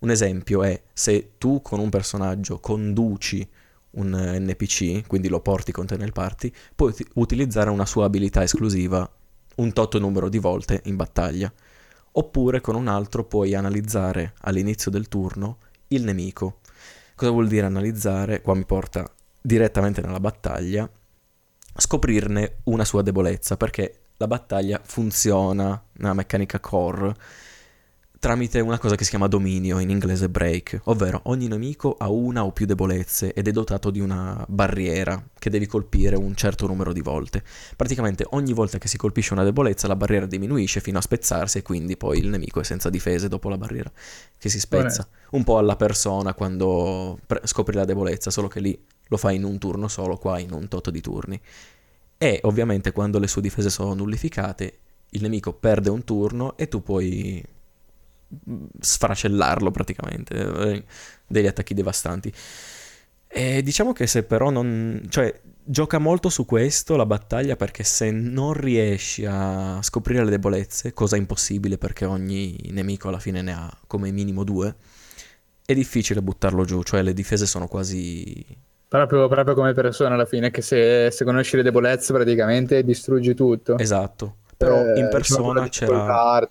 Un 0.00 0.10
esempio 0.10 0.62
è 0.62 0.78
se 0.92 1.32
tu 1.38 1.62
con 1.62 1.80
un 1.80 1.88
personaggio 1.88 2.60
conduci 2.60 3.48
un 3.92 4.10
NPC, 4.10 5.06
quindi 5.06 5.28
lo 5.28 5.40
porti 5.40 5.72
con 5.72 5.86
te 5.86 5.96
nel 5.96 6.12
party, 6.12 6.52
puoi 6.74 6.94
utilizzare 7.14 7.70
una 7.70 7.86
sua 7.86 8.04
abilità 8.04 8.42
esclusiva 8.42 9.10
un 9.56 9.72
tot 9.72 9.98
numero 9.98 10.28
di 10.28 10.38
volte 10.38 10.80
in 10.84 10.96
battaglia. 10.96 11.52
Oppure 12.12 12.60
con 12.60 12.74
un 12.74 12.88
altro 12.88 13.24
puoi 13.24 13.54
analizzare 13.54 14.34
all'inizio 14.40 14.90
del 14.90 15.08
turno 15.08 15.58
il 15.88 16.02
nemico. 16.02 16.60
Cosa 17.14 17.30
vuol 17.30 17.48
dire 17.48 17.66
analizzare? 17.66 18.40
Qua 18.40 18.54
mi 18.54 18.64
porta 18.64 19.10
direttamente 19.40 20.00
nella 20.00 20.20
battaglia. 20.20 20.88
Scoprirne 21.76 22.58
una 22.64 22.84
sua 22.84 23.02
debolezza, 23.02 23.56
perché 23.56 24.00
la 24.16 24.26
battaglia 24.26 24.80
funziona 24.82 25.82
nella 25.92 26.14
meccanica 26.14 26.58
core 26.58 27.14
tramite 28.26 28.58
una 28.58 28.80
cosa 28.80 28.96
che 28.96 29.04
si 29.04 29.10
chiama 29.10 29.28
dominio, 29.28 29.78
in 29.78 29.88
inglese 29.88 30.28
break, 30.28 30.80
ovvero 30.86 31.20
ogni 31.26 31.46
nemico 31.46 31.94
ha 31.96 32.10
una 32.10 32.44
o 32.44 32.50
più 32.50 32.66
debolezze 32.66 33.32
ed 33.32 33.46
è 33.46 33.52
dotato 33.52 33.88
di 33.92 34.00
una 34.00 34.44
barriera 34.48 35.24
che 35.38 35.48
devi 35.48 35.66
colpire 35.66 36.16
un 36.16 36.34
certo 36.34 36.66
numero 36.66 36.92
di 36.92 37.02
volte. 37.02 37.44
Praticamente 37.76 38.26
ogni 38.30 38.52
volta 38.52 38.78
che 38.78 38.88
si 38.88 38.96
colpisce 38.96 39.32
una 39.32 39.44
debolezza 39.44 39.86
la 39.86 39.94
barriera 39.94 40.26
diminuisce 40.26 40.80
fino 40.80 40.98
a 40.98 41.02
spezzarsi 41.02 41.58
e 41.58 41.62
quindi 41.62 41.96
poi 41.96 42.18
il 42.18 42.26
nemico 42.26 42.58
è 42.58 42.64
senza 42.64 42.90
difese 42.90 43.28
dopo 43.28 43.48
la 43.48 43.58
barriera 43.58 43.92
che 44.36 44.48
si 44.48 44.58
spezza. 44.58 45.06
Un 45.30 45.44
po' 45.44 45.58
alla 45.58 45.76
persona 45.76 46.34
quando 46.34 47.20
pre- 47.24 47.42
scopri 47.44 47.76
la 47.76 47.84
debolezza, 47.84 48.32
solo 48.32 48.48
che 48.48 48.58
lì 48.58 48.76
lo 49.06 49.16
fai 49.18 49.36
in 49.36 49.44
un 49.44 49.56
turno 49.58 49.86
solo, 49.86 50.16
qua 50.16 50.40
in 50.40 50.52
un 50.52 50.66
tot 50.66 50.90
di 50.90 51.00
turni. 51.00 51.40
E 52.18 52.40
ovviamente 52.42 52.90
quando 52.90 53.20
le 53.20 53.28
sue 53.28 53.40
difese 53.40 53.70
sono 53.70 53.94
nullificate, 53.94 54.78
il 55.10 55.22
nemico 55.22 55.52
perde 55.52 55.90
un 55.90 56.02
turno 56.02 56.56
e 56.56 56.66
tu 56.66 56.82
puoi 56.82 57.54
sfracellarlo 58.80 59.70
praticamente, 59.70 60.34
eh, 60.34 60.84
degli 61.26 61.46
attacchi 61.46 61.74
devastanti. 61.74 62.32
E 63.28 63.62
diciamo 63.62 63.92
che 63.92 64.06
se 64.06 64.22
però 64.22 64.50
non... 64.50 65.06
cioè 65.08 65.40
gioca 65.68 65.98
molto 65.98 66.28
su 66.28 66.46
questo 66.46 66.94
la 66.94 67.06
battaglia 67.06 67.56
perché 67.56 67.82
se 67.82 68.12
non 68.12 68.52
riesci 68.52 69.26
a 69.26 69.80
scoprire 69.82 70.24
le 70.24 70.30
debolezze, 70.30 70.92
cosa 70.92 71.16
impossibile 71.16 71.76
perché 71.76 72.04
ogni 72.04 72.56
nemico 72.70 73.08
alla 73.08 73.18
fine 73.18 73.42
ne 73.42 73.52
ha 73.52 73.76
come 73.86 74.12
minimo 74.12 74.44
due, 74.44 74.74
è 75.64 75.74
difficile 75.74 76.22
buttarlo 76.22 76.64
giù, 76.64 76.82
cioè 76.82 77.02
le 77.02 77.12
difese 77.12 77.46
sono 77.46 77.66
quasi... 77.66 78.44
Proprio, 78.88 79.26
proprio 79.26 79.54
come 79.56 79.74
persona 79.74 80.14
alla 80.14 80.24
fine, 80.24 80.52
che 80.52 80.62
se, 80.62 81.10
se 81.10 81.24
conosci 81.24 81.56
le 81.56 81.64
debolezze 81.64 82.12
praticamente 82.12 82.84
distruggi 82.84 83.34
tutto. 83.34 83.76
Esatto, 83.76 84.36
però 84.56 84.80
eh, 84.80 85.00
in 85.00 85.08
persona 85.10 85.68
c'era... 85.68 86.46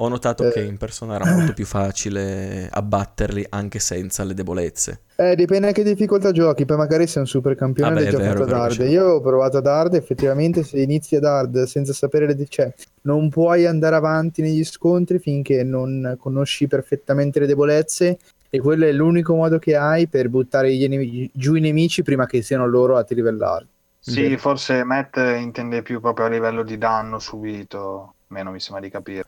Ho 0.00 0.08
notato 0.08 0.44
eh. 0.44 0.52
che 0.52 0.60
in 0.60 0.76
persona 0.76 1.16
era 1.16 1.26
molto 1.26 1.52
più 1.52 1.66
facile 1.66 2.68
abbatterli 2.70 3.46
anche 3.48 3.80
senza 3.80 4.22
le 4.22 4.32
debolezze. 4.34 5.00
Eh, 5.16 5.34
dipende 5.34 5.70
a 5.70 5.72
che 5.72 5.82
difficoltà 5.82 6.30
giochi, 6.30 6.64
poi 6.64 6.76
magari 6.76 7.08
sei 7.08 7.22
un 7.22 7.26
super 7.26 7.56
campione 7.56 7.96
ah, 7.96 8.00
e 8.02 8.04
hai 8.04 8.10
giocato 8.10 8.44
ad 8.44 8.52
hard. 8.52 8.78
Io 8.88 9.14
ho 9.14 9.20
provato 9.20 9.56
ad 9.56 9.66
hard, 9.66 9.94
effettivamente 9.94 10.62
se 10.62 10.80
inizi 10.80 11.16
ad 11.16 11.24
hard 11.24 11.64
senza 11.64 11.92
sapere 11.92 12.26
le... 12.26 12.46
cioè 12.48 12.72
non 13.02 13.28
puoi 13.28 13.66
andare 13.66 13.96
avanti 13.96 14.40
negli 14.40 14.64
scontri 14.64 15.18
finché 15.18 15.64
non 15.64 16.14
conosci 16.16 16.68
perfettamente 16.68 17.40
le 17.40 17.46
debolezze 17.46 18.18
E 18.50 18.60
quello 18.60 18.86
è 18.86 18.92
l'unico 18.92 19.34
modo 19.34 19.58
che 19.58 19.76
hai 19.76 20.06
per 20.06 20.28
buttare 20.28 20.70
nemici, 20.86 21.28
giù 21.34 21.54
i 21.54 21.60
nemici 21.60 22.02
prima 22.02 22.26
che 22.26 22.40
siano 22.40 22.66
loro 22.66 22.96
a 22.96 23.04
livellare. 23.08 23.66
Sì, 23.98 24.28
Beh. 24.28 24.38
forse 24.38 24.84
Matt 24.84 25.16
intende 25.16 25.82
più 25.82 26.00
proprio 26.00 26.26
a 26.26 26.28
livello 26.28 26.62
di 26.62 26.78
danno 26.78 27.18
subito, 27.18 28.14
meno 28.28 28.52
mi 28.52 28.60
sembra 28.60 28.80
di 28.82 28.90
capire. 28.90 29.24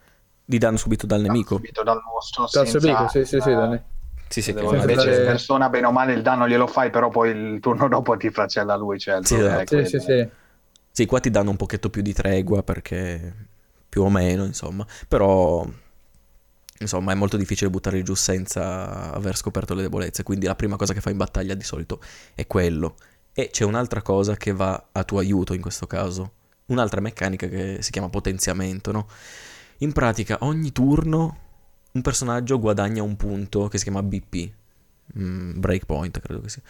Di 0.51 0.59
danno 0.59 0.79
subito 0.79 1.07
dal 1.07 1.21
nemico? 1.21 1.55
Subito 1.55 1.85
dal 1.85 2.01
mostro, 2.13 2.49
dal 2.51 2.67
senza, 2.67 3.07
sì, 3.07 3.25
sì, 3.25 3.41
sì, 3.41 3.53
da 3.53 3.81
sì, 4.27 4.43
sì, 4.43 4.51
invece 4.51 5.11
dare... 5.11 5.23
persona 5.23 5.69
bene 5.69 5.87
o 5.87 5.93
male 5.93 6.13
il 6.13 6.23
danno 6.23 6.49
glielo 6.49 6.67
fai, 6.67 6.91
però 6.91 7.09
poi 7.09 7.31
il 7.31 7.61
turno 7.61 7.87
dopo 7.87 8.17
ti 8.17 8.31
facella 8.31 8.75
lui, 8.75 8.99
cioè 8.99 9.21
sì, 9.23 9.37
esatto. 9.37 9.85
sì, 9.85 10.01
sì, 10.01 10.29
sì, 10.91 11.07
qua 11.07 11.21
ti 11.21 11.31
danno 11.31 11.51
un 11.51 11.57
pochetto 11.57 11.89
più 11.89 12.03
di 12.03 12.13
tregua 12.13 12.65
perché 12.65 13.33
più 13.89 14.03
o 14.03 14.11
meno, 14.11 14.45
insomma, 14.45 14.85
però 15.07 15.65
insomma 16.81 17.13
è 17.13 17.15
molto 17.15 17.37
difficile 17.37 17.71
buttarli 17.71 18.03
giù 18.03 18.15
senza 18.15 19.13
aver 19.13 19.37
scoperto 19.37 19.75
le 19.75 19.83
debolezze, 19.83 20.25
quindi 20.25 20.47
la 20.47 20.57
prima 20.57 20.75
cosa 20.75 20.93
che 20.93 21.01
fai 21.01 21.13
in 21.13 21.19
battaglia 21.19 21.55
di 21.55 21.63
solito 21.63 22.01
è 22.35 22.49
quello. 22.49 22.97
E 23.33 23.51
c'è 23.53 23.63
un'altra 23.63 24.03
cosa 24.03 24.35
che 24.35 24.51
va 24.51 24.87
a 24.91 25.05
tuo 25.05 25.21
aiuto 25.21 25.55
in 25.55 25.61
questo 25.61 25.87
caso, 25.87 26.33
un'altra 26.67 27.01
meccanica 27.01 27.47
che 27.47 27.77
si 27.83 27.93
chiama 27.93 28.09
potenziamento, 28.09 28.91
no? 28.91 29.07
In 29.83 29.93
pratica 29.93 30.39
ogni 30.41 30.73
turno 30.73 31.39
un 31.93 32.03
personaggio 32.03 32.59
guadagna 32.59 33.03
un 33.03 33.17
punto 33.17 33.69
che 33.69 33.79
si 33.79 33.85
chiama 33.85 34.03
BP, 34.03 34.53
mm, 35.19 35.59
breakpoint 35.59 36.21
credo 36.21 36.41
che 36.43 36.49
sia, 36.51 36.63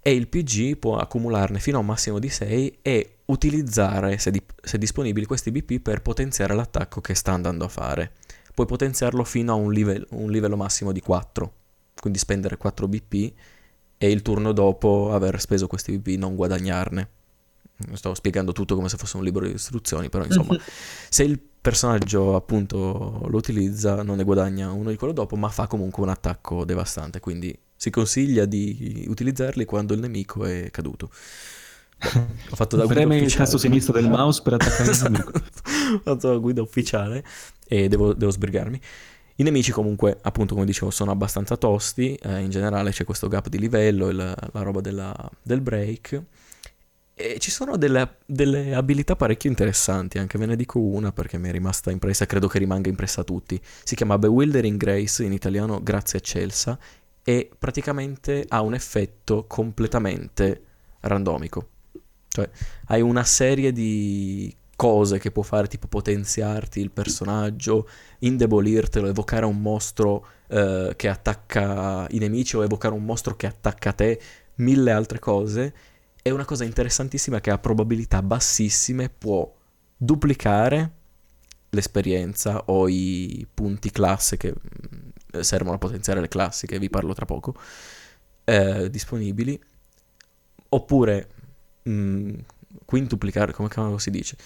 e 0.00 0.14
il 0.14 0.28
PG 0.28 0.76
può 0.78 0.96
accumularne 0.96 1.58
fino 1.58 1.76
a 1.76 1.80
un 1.80 1.86
massimo 1.86 2.18
di 2.18 2.30
6 2.30 2.78
e 2.80 3.18
utilizzare, 3.26 4.16
se, 4.16 4.30
di- 4.30 4.42
se 4.62 4.78
disponibili, 4.78 5.26
questi 5.26 5.50
BP 5.50 5.80
per 5.80 6.00
potenziare 6.00 6.54
l'attacco 6.54 7.02
che 7.02 7.14
sta 7.14 7.32
andando 7.32 7.66
a 7.66 7.68
fare. 7.68 8.12
Puoi 8.54 8.66
potenziarlo 8.66 9.24
fino 9.24 9.52
a 9.52 9.54
un, 9.54 9.70
livello, 9.70 10.06
un 10.10 10.30
livello 10.30 10.56
massimo 10.56 10.92
di 10.92 11.00
4, 11.00 11.52
quindi 12.00 12.18
spendere 12.18 12.56
4 12.56 12.88
BP 12.88 13.32
e 13.98 14.10
il 14.10 14.22
turno 14.22 14.52
dopo 14.52 15.12
aver 15.12 15.38
speso 15.38 15.66
questi 15.66 15.98
BP 15.98 16.18
non 16.18 16.34
guadagnarne. 16.34 17.08
Sto 17.92 18.14
spiegando 18.14 18.52
tutto 18.52 18.74
come 18.74 18.88
se 18.88 18.96
fosse 18.96 19.18
un 19.18 19.24
libro 19.24 19.46
di 19.46 19.52
istruzioni, 19.52 20.08
però 20.08 20.24
insomma, 20.24 20.56
se 21.10 21.22
il 21.24 21.38
personaggio 21.68 22.34
appunto 22.34 23.20
lo 23.28 23.36
utilizza 23.36 24.02
non 24.02 24.16
ne 24.16 24.24
guadagna 24.24 24.70
uno 24.70 24.88
di 24.88 24.96
quello 24.96 25.12
dopo, 25.12 25.36
ma 25.36 25.48
fa 25.50 25.66
comunque 25.66 26.02
un 26.02 26.08
attacco 26.08 26.64
devastante, 26.64 27.20
quindi 27.20 27.56
si 27.76 27.90
consiglia 27.90 28.46
di 28.46 29.04
utilizzarli 29.06 29.66
quando 29.66 29.92
il 29.92 30.00
nemico 30.00 30.46
è 30.46 30.70
caduto. 30.70 31.10
Ho 32.50 32.56
fatto 32.56 32.76
da 32.76 32.84
guida 32.86 33.00
Preme 33.00 33.18
il 33.18 33.34
tasto 33.34 33.58
sinistro 33.58 33.92
del 33.92 34.08
mouse 34.08 34.40
per 34.42 34.54
attaccare 34.54 34.90
il 34.90 34.98
nemico. 35.02 35.32
Ho 35.34 36.00
fatto 36.02 36.32
la 36.32 36.38
guida 36.38 36.62
ufficiale 36.62 37.22
e 37.66 37.88
devo, 37.88 38.14
devo 38.14 38.30
sbrigarmi. 38.30 38.80
I 39.36 39.42
nemici 39.42 39.70
comunque, 39.70 40.18
appunto 40.22 40.54
come 40.54 40.66
dicevo, 40.66 40.90
sono 40.90 41.10
abbastanza 41.10 41.58
tosti, 41.58 42.14
eh, 42.14 42.40
in 42.40 42.48
generale 42.48 42.92
c'è 42.92 43.04
questo 43.04 43.28
gap 43.28 43.48
di 43.48 43.58
livello, 43.58 44.10
la, 44.10 44.34
la 44.52 44.62
roba 44.62 44.80
della, 44.80 45.14
del 45.42 45.60
break, 45.60 46.22
e 47.20 47.38
ci 47.40 47.50
sono 47.50 47.76
delle, 47.76 48.18
delle, 48.24 48.76
abilità 48.76 49.16
parecchio 49.16 49.50
interessanti, 49.50 50.18
anche 50.18 50.38
ve 50.38 50.46
ne 50.46 50.54
dico 50.54 50.78
una 50.78 51.10
perché 51.10 51.36
mi 51.36 51.48
è 51.48 51.52
rimasta 51.52 51.90
impressa, 51.90 52.26
credo 52.26 52.46
che 52.46 52.60
rimanga 52.60 52.88
impressa 52.88 53.22
a 53.22 53.24
tutti. 53.24 53.60
Si 53.82 53.96
chiama 53.96 54.18
Bewildering 54.18 54.78
Grace, 54.78 55.24
in 55.24 55.32
italiano 55.32 55.82
Grazia 55.82 56.20
Eccelsa, 56.20 56.78
e 57.24 57.50
praticamente 57.58 58.44
ha 58.46 58.62
un 58.62 58.72
effetto 58.72 59.46
completamente 59.48 60.62
randomico. 61.00 61.70
Cioè, 62.28 62.48
hai 62.86 63.02
una 63.02 63.24
serie 63.24 63.72
di 63.72 64.54
cose 64.76 65.18
che 65.18 65.32
può 65.32 65.42
fare, 65.42 65.66
tipo 65.66 65.88
potenziarti 65.88 66.78
il 66.80 66.92
personaggio, 66.92 67.88
indebolirtelo, 68.20 69.08
evocare 69.08 69.44
un 69.44 69.60
mostro 69.60 70.24
eh, 70.46 70.92
che 70.94 71.08
attacca 71.08 72.06
i 72.10 72.18
nemici 72.18 72.56
o 72.56 72.62
evocare 72.62 72.94
un 72.94 73.04
mostro 73.04 73.34
che 73.34 73.48
attacca 73.48 73.92
te, 73.92 74.20
mille 74.54 74.92
altre 74.92 75.18
cose. 75.18 75.74
È 76.20 76.30
una 76.30 76.44
cosa 76.44 76.64
interessantissima 76.64 77.40
che 77.40 77.50
ha 77.50 77.58
probabilità 77.58 78.22
bassissime, 78.22 79.08
può 79.08 79.52
duplicare 79.96 80.92
l'esperienza 81.70 82.62
o 82.66 82.88
i 82.88 83.46
punti 83.52 83.90
classe 83.90 84.36
che 84.36 84.52
mm, 84.52 85.40
servono 85.40 85.76
a 85.76 85.78
potenziare 85.78 86.20
le 86.20 86.28
classi, 86.28 86.66
che 86.66 86.78
vi 86.78 86.90
parlo 86.90 87.14
tra 87.14 87.24
poco, 87.24 87.54
eh, 88.44 88.88
disponibili, 88.90 89.60
oppure 90.70 91.28
mh, 91.82 91.90
mm, 91.90 92.34
quintuplicare, 92.84 93.52
come 93.52 93.98
si 93.98 94.10
dice? 94.10 94.36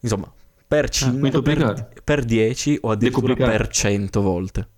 Insomma, 0.00 0.32
per 0.66 0.88
5, 0.88 1.28
ah, 1.28 1.42
per, 1.42 2.02
per 2.02 2.24
10 2.24 2.78
o 2.82 2.90
addirittura 2.90 3.34
per 3.34 3.68
100 3.68 4.20
volte. 4.20 4.68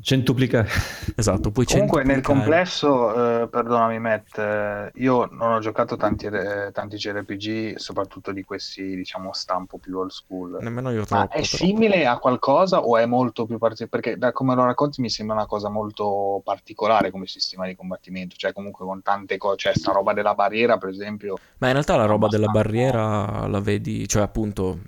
Centuplicare. 0.00 0.68
Esatto, 1.16 1.50
poi 1.50 1.64
Comunque 1.64 2.04
nel 2.04 2.20
complesso, 2.20 3.42
eh, 3.42 3.48
perdonami 3.48 3.98
Matt, 3.98 4.38
eh, 4.38 4.90
io 4.94 5.28
non 5.32 5.52
ho 5.52 5.58
giocato 5.58 5.96
tanti, 5.96 6.26
eh, 6.26 6.70
tanti 6.72 6.96
JRPG, 6.96 7.76
soprattutto 7.76 8.30
di 8.30 8.44
questi, 8.44 8.94
diciamo, 8.94 9.32
stampo 9.32 9.78
più 9.78 9.98
old 9.98 10.10
school. 10.10 10.58
Nemmeno 10.60 10.90
io 10.90 11.04
troppo, 11.04 11.22
Ma 11.22 11.28
è 11.28 11.42
troppo. 11.42 11.56
simile 11.56 12.06
a 12.06 12.18
qualcosa 12.18 12.80
o 12.80 12.96
è 12.96 13.06
molto 13.06 13.46
più 13.46 13.58
particolare? 13.58 14.00
Perché 14.00 14.18
da 14.18 14.32
come 14.32 14.54
lo 14.54 14.64
racconti 14.64 15.00
mi 15.00 15.10
sembra 15.10 15.34
una 15.34 15.46
cosa 15.46 15.68
molto 15.68 16.40
particolare 16.44 17.10
come 17.10 17.26
sistema 17.26 17.66
di 17.66 17.74
combattimento, 17.74 18.36
cioè 18.36 18.52
comunque 18.52 18.86
con 18.86 19.02
tante 19.02 19.36
cose, 19.36 19.56
cioè 19.56 19.74
sta 19.74 19.92
roba 19.92 20.12
della 20.12 20.34
barriera 20.34 20.78
per 20.78 20.90
esempio. 20.90 21.38
Ma 21.58 21.66
in 21.66 21.72
realtà 21.72 21.96
la 21.96 22.06
roba 22.06 22.28
della 22.28 22.48
barriera 22.48 23.46
la 23.48 23.60
vedi, 23.60 24.06
cioè 24.06 24.22
appunto 24.22 24.78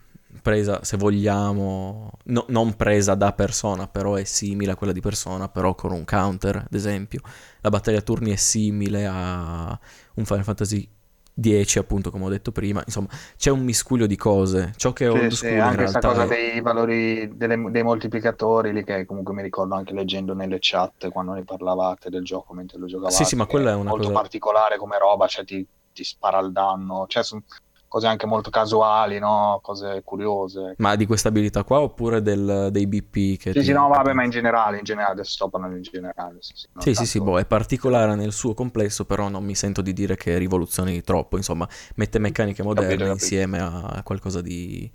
presa, 0.41 0.83
se 0.85 0.97
vogliamo, 0.97 2.11
no, 2.25 2.45
non 2.49 2.75
presa 2.75 3.15
da 3.15 3.33
persona, 3.33 3.89
però 3.89 4.15
è 4.15 4.25
simile 4.25 4.73
a 4.73 4.77
quella 4.77 4.93
di 4.93 5.01
persona, 5.01 5.49
però 5.49 5.75
con 5.75 5.93
un 5.93 6.05
counter, 6.05 6.57
ad 6.57 6.75
esempio. 6.75 7.21
La 7.61 7.69
battaglia 7.69 7.99
a 7.99 8.03
turni 8.03 8.33
è 8.33 8.37
simile 8.37 9.07
a 9.07 9.79
un 10.15 10.25
Final 10.25 10.45
Fantasy 10.45 10.89
10, 11.33 11.79
appunto, 11.79 12.11
come 12.11 12.27
ho 12.27 12.29
detto 12.29 12.53
prima. 12.53 12.83
Insomma, 12.85 13.09
c'è 13.37 13.51
un 13.51 13.65
miscuglio 13.65 14.07
di 14.07 14.17
cose. 14.17 14.73
Ciò 14.77 14.93
che 14.93 15.09
ho 15.09 15.17
sì, 15.31 15.37
sì, 15.37 15.47
anche 15.49 15.77
questa 15.77 16.01
cosa 16.01 16.25
è... 16.25 16.27
dei 16.27 16.61
valori 16.61 17.37
delle, 17.37 17.71
dei 17.71 17.83
moltiplicatori 17.83 18.73
lì 18.73 18.85
che 18.85 19.07
comunque 19.07 19.33
mi 19.33 19.43
ricordo 19.43 19.75
anche 19.75 19.95
leggendo 19.95 20.35
nelle 20.35 20.59
chat 20.61 21.09
quando 21.09 21.33
ne 21.33 21.45
parlavate 21.45 22.11
del 22.11 22.25
gioco 22.25 22.53
mentre 22.53 22.79
lo 22.79 22.87
giocavate. 22.87 23.15
Sì, 23.15 23.25
sì, 23.25 23.37
ma 23.37 23.47
quella 23.47 23.71
è 23.71 23.75
una 23.75 23.91
molto 23.91 24.09
cosa... 24.09 24.21
particolare 24.21 24.77
come 24.77 24.99
roba, 24.99 25.27
cioè 25.27 25.45
ti, 25.45 25.67
ti 25.93 26.05
spara 26.05 26.39
il 26.41 26.53
danno. 26.53 27.07
Cioè, 27.09 27.23
sono 27.23 27.43
cose 27.91 28.07
anche 28.07 28.25
molto 28.25 28.51
casuali, 28.51 29.19
no? 29.19 29.59
cose 29.65 30.03
curiose. 30.05 30.75
Ma 30.77 30.95
di 30.95 31.07
questa 31.07 31.27
abilità 31.27 31.65
qua 31.65 31.81
oppure 31.81 32.23
del, 32.23 32.69
dei 32.71 32.87
BP 32.87 33.37
che... 33.37 33.51
Sì, 33.51 33.59
ti... 33.59 33.65
sì, 33.65 33.73
no, 33.73 33.89
vabbè, 33.89 34.13
ma 34.13 34.23
in 34.23 34.31
generale, 34.31 34.79
in 34.79 34.85
generale, 34.85 35.15
adesso 35.15 35.33
sto 35.33 35.49
parlando 35.49 35.75
in 35.75 35.83
generale. 35.83 36.37
Sì, 36.39 36.53
sì, 36.55 36.69
sì, 36.79 36.93
tanto... 36.93 37.05
sì, 37.05 37.21
boh, 37.21 37.41
è 37.41 37.45
particolare 37.47 38.15
nel 38.15 38.31
suo 38.31 38.55
complesso, 38.55 39.07
però 39.07 39.29
non 39.29 39.43
mi 39.43 39.57
sento 39.57 39.83
di 39.83 39.93
dire 39.93 40.15
che 40.15 40.39
rivoluzioni 40.39 41.03
troppo, 41.03 41.37
insomma, 41.37 41.69
mette 41.97 42.21
meccaniche 42.21 42.63
moderne 42.63 42.91
capito, 42.91 43.09
capito. 43.09 43.25
insieme 43.25 43.59
a 43.59 44.01
qualcosa 44.05 44.41
di 44.41 44.89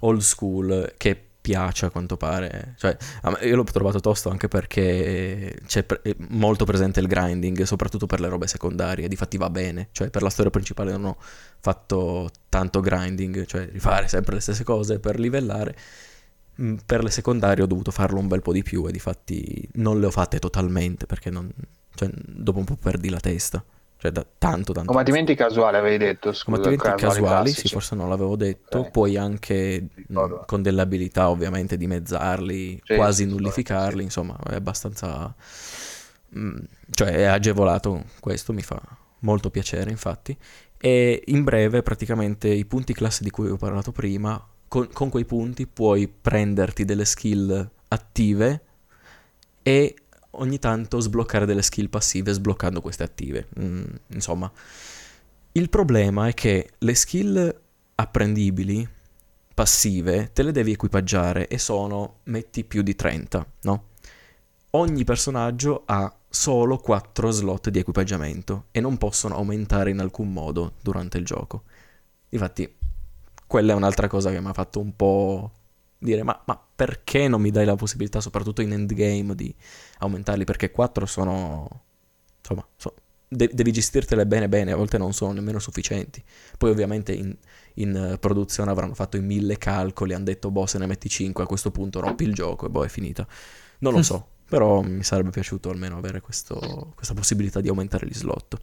old 0.00 0.20
school 0.20 0.94
che 0.96 1.27
piace 1.48 1.86
a 1.86 1.90
quanto 1.90 2.18
pare. 2.18 2.74
Cioè, 2.76 2.94
io 3.40 3.56
l'ho 3.56 3.64
trovato 3.64 4.00
tosto 4.00 4.28
anche 4.28 4.48
perché 4.48 5.58
c'è 5.66 5.82
pre- 5.82 6.02
molto 6.28 6.66
presente 6.66 7.00
il 7.00 7.06
grinding, 7.06 7.62
soprattutto 7.62 8.04
per 8.04 8.20
le 8.20 8.28
robe 8.28 8.46
secondarie, 8.46 9.08
difatti 9.08 9.38
va 9.38 9.48
bene. 9.48 9.88
Cioè, 9.92 10.10
per 10.10 10.20
la 10.22 10.28
storia 10.28 10.50
principale 10.50 10.92
non 10.92 11.06
ho 11.06 11.16
fatto 11.60 12.28
tanto 12.50 12.80
grinding, 12.80 13.46
cioè 13.46 13.66
rifare 13.72 14.08
sempre 14.08 14.34
le 14.34 14.40
stesse 14.40 14.62
cose 14.62 14.98
per 14.98 15.18
livellare. 15.18 15.74
Mm, 16.60 16.76
per 16.84 17.02
le 17.02 17.10
secondarie 17.10 17.64
ho 17.64 17.66
dovuto 17.66 17.90
farlo 17.90 18.18
un 18.18 18.28
bel 18.28 18.42
po' 18.42 18.52
di 18.52 18.62
più 18.62 18.86
e 18.86 18.92
difatti 18.92 19.66
non 19.74 20.00
le 20.00 20.06
ho 20.06 20.10
fatte 20.10 20.38
totalmente 20.38 21.06
perché 21.06 21.30
non, 21.30 21.50
cioè, 21.94 22.10
dopo 22.12 22.58
un 22.58 22.64
po' 22.66 22.76
perdi 22.76 23.08
la 23.08 23.20
testa. 23.20 23.64
Cioè, 24.00 24.12
da 24.12 24.24
tanto, 24.38 24.72
tanto. 24.72 24.92
Combattimenti 24.92 25.34
casuali 25.34 25.76
avevi 25.76 25.98
detto, 25.98 26.32
scusa. 26.32 26.60
Combattimenti 26.60 27.02
casuali, 27.02 27.50
sì, 27.50 27.66
forse 27.66 27.96
non 27.96 28.08
l'avevo 28.08 28.36
detto. 28.36 28.78
Okay. 28.78 28.90
Puoi 28.92 29.16
anche, 29.16 29.88
mh, 30.06 30.44
con 30.46 30.62
delle 30.62 30.82
abilità 30.82 31.28
ovviamente, 31.28 31.76
dimezzarli, 31.76 32.80
sì, 32.84 32.94
quasi 32.94 33.24
sì, 33.24 33.28
nullificarli, 33.28 33.98
sì. 33.98 34.04
insomma, 34.04 34.38
è 34.48 34.54
abbastanza... 34.54 35.34
Mh, 36.28 36.58
cioè, 36.90 37.08
è 37.08 37.24
agevolato 37.24 38.04
questo, 38.20 38.52
mi 38.52 38.62
fa 38.62 38.80
molto 39.20 39.50
piacere, 39.50 39.90
infatti. 39.90 40.36
E 40.78 41.24
in 41.26 41.42
breve, 41.42 41.82
praticamente, 41.82 42.46
i 42.46 42.66
punti 42.66 42.94
classe 42.94 43.24
di 43.24 43.30
cui 43.30 43.48
ho 43.48 43.56
parlato 43.56 43.90
prima, 43.90 44.40
con, 44.68 44.88
con 44.92 45.08
quei 45.08 45.24
punti 45.24 45.66
puoi 45.66 46.06
prenderti 46.06 46.84
delle 46.84 47.04
skill 47.04 47.68
attive 47.88 48.62
e 49.60 49.96
ogni 50.32 50.58
tanto 50.58 51.00
sbloccare 51.00 51.46
delle 51.46 51.62
skill 51.62 51.88
passive 51.88 52.32
sbloccando 52.32 52.80
queste 52.80 53.02
attive. 53.02 53.48
Mm, 53.60 53.84
insomma, 54.08 54.50
il 55.52 55.68
problema 55.70 56.28
è 56.28 56.34
che 56.34 56.70
le 56.78 56.94
skill 56.94 57.60
apprendibili 57.94 58.88
passive 59.54 60.30
te 60.32 60.42
le 60.42 60.52
devi 60.52 60.72
equipaggiare 60.72 61.48
e 61.48 61.58
sono 61.58 62.18
metti 62.24 62.64
più 62.64 62.82
di 62.82 62.94
30, 62.94 63.46
no? 63.62 63.84
Ogni 64.70 65.02
personaggio 65.04 65.82
ha 65.86 66.14
solo 66.28 66.76
4 66.76 67.30
slot 67.30 67.70
di 67.70 67.78
equipaggiamento 67.78 68.66
e 68.70 68.80
non 68.80 68.98
possono 68.98 69.34
aumentare 69.34 69.90
in 69.90 69.98
alcun 69.98 70.32
modo 70.32 70.74
durante 70.82 71.18
il 71.18 71.24
gioco. 71.24 71.62
Infatti, 72.28 72.72
quella 73.46 73.72
è 73.72 73.76
un'altra 73.76 74.08
cosa 74.08 74.30
che 74.30 74.40
mi 74.40 74.48
ha 74.48 74.52
fatto 74.52 74.78
un 74.78 74.94
po' 74.94 75.50
dire 75.98 76.22
ma, 76.22 76.40
ma, 76.44 76.60
perché 76.76 77.28
non 77.28 77.40
mi 77.40 77.50
dai 77.50 77.64
la 77.64 77.74
possibilità, 77.74 78.20
soprattutto 78.20 78.62
in 78.62 78.72
endgame, 78.72 79.34
di 79.34 79.52
aumentarli? 79.98 80.44
Perché 80.44 80.70
4 80.70 81.06
sono... 81.06 81.82
insomma, 82.38 82.66
so, 82.76 82.94
de- 83.28 83.50
devi 83.52 83.72
gestirtele 83.72 84.26
bene 84.26 84.48
bene, 84.48 84.72
a 84.72 84.76
volte 84.76 84.98
non 84.98 85.12
sono 85.12 85.32
nemmeno 85.32 85.58
sufficienti. 85.58 86.22
Poi 86.56 86.70
ovviamente 86.70 87.12
in, 87.12 87.36
in 87.74 88.16
produzione 88.18 88.70
avranno 88.70 88.94
fatto 88.94 89.16
i 89.16 89.20
mille 89.20 89.58
calcoli, 89.58 90.14
hanno 90.14 90.24
detto 90.24 90.50
boh 90.50 90.66
se 90.66 90.78
ne 90.78 90.86
metti 90.86 91.08
5 91.08 91.44
a 91.44 91.46
questo 91.46 91.70
punto 91.70 92.00
rompi 92.00 92.24
il 92.24 92.34
gioco 92.34 92.66
e 92.66 92.70
boh 92.70 92.84
è 92.84 92.88
finita. 92.88 93.26
Non 93.80 93.92
lo 93.92 94.02
so, 94.02 94.26
però 94.48 94.80
mi 94.80 95.04
sarebbe 95.04 95.30
piaciuto 95.30 95.70
almeno 95.70 95.98
avere 95.98 96.20
questo, 96.20 96.92
questa 96.94 97.14
possibilità 97.14 97.60
di 97.60 97.68
aumentare 97.68 98.06
gli 98.06 98.14
slot. 98.14 98.56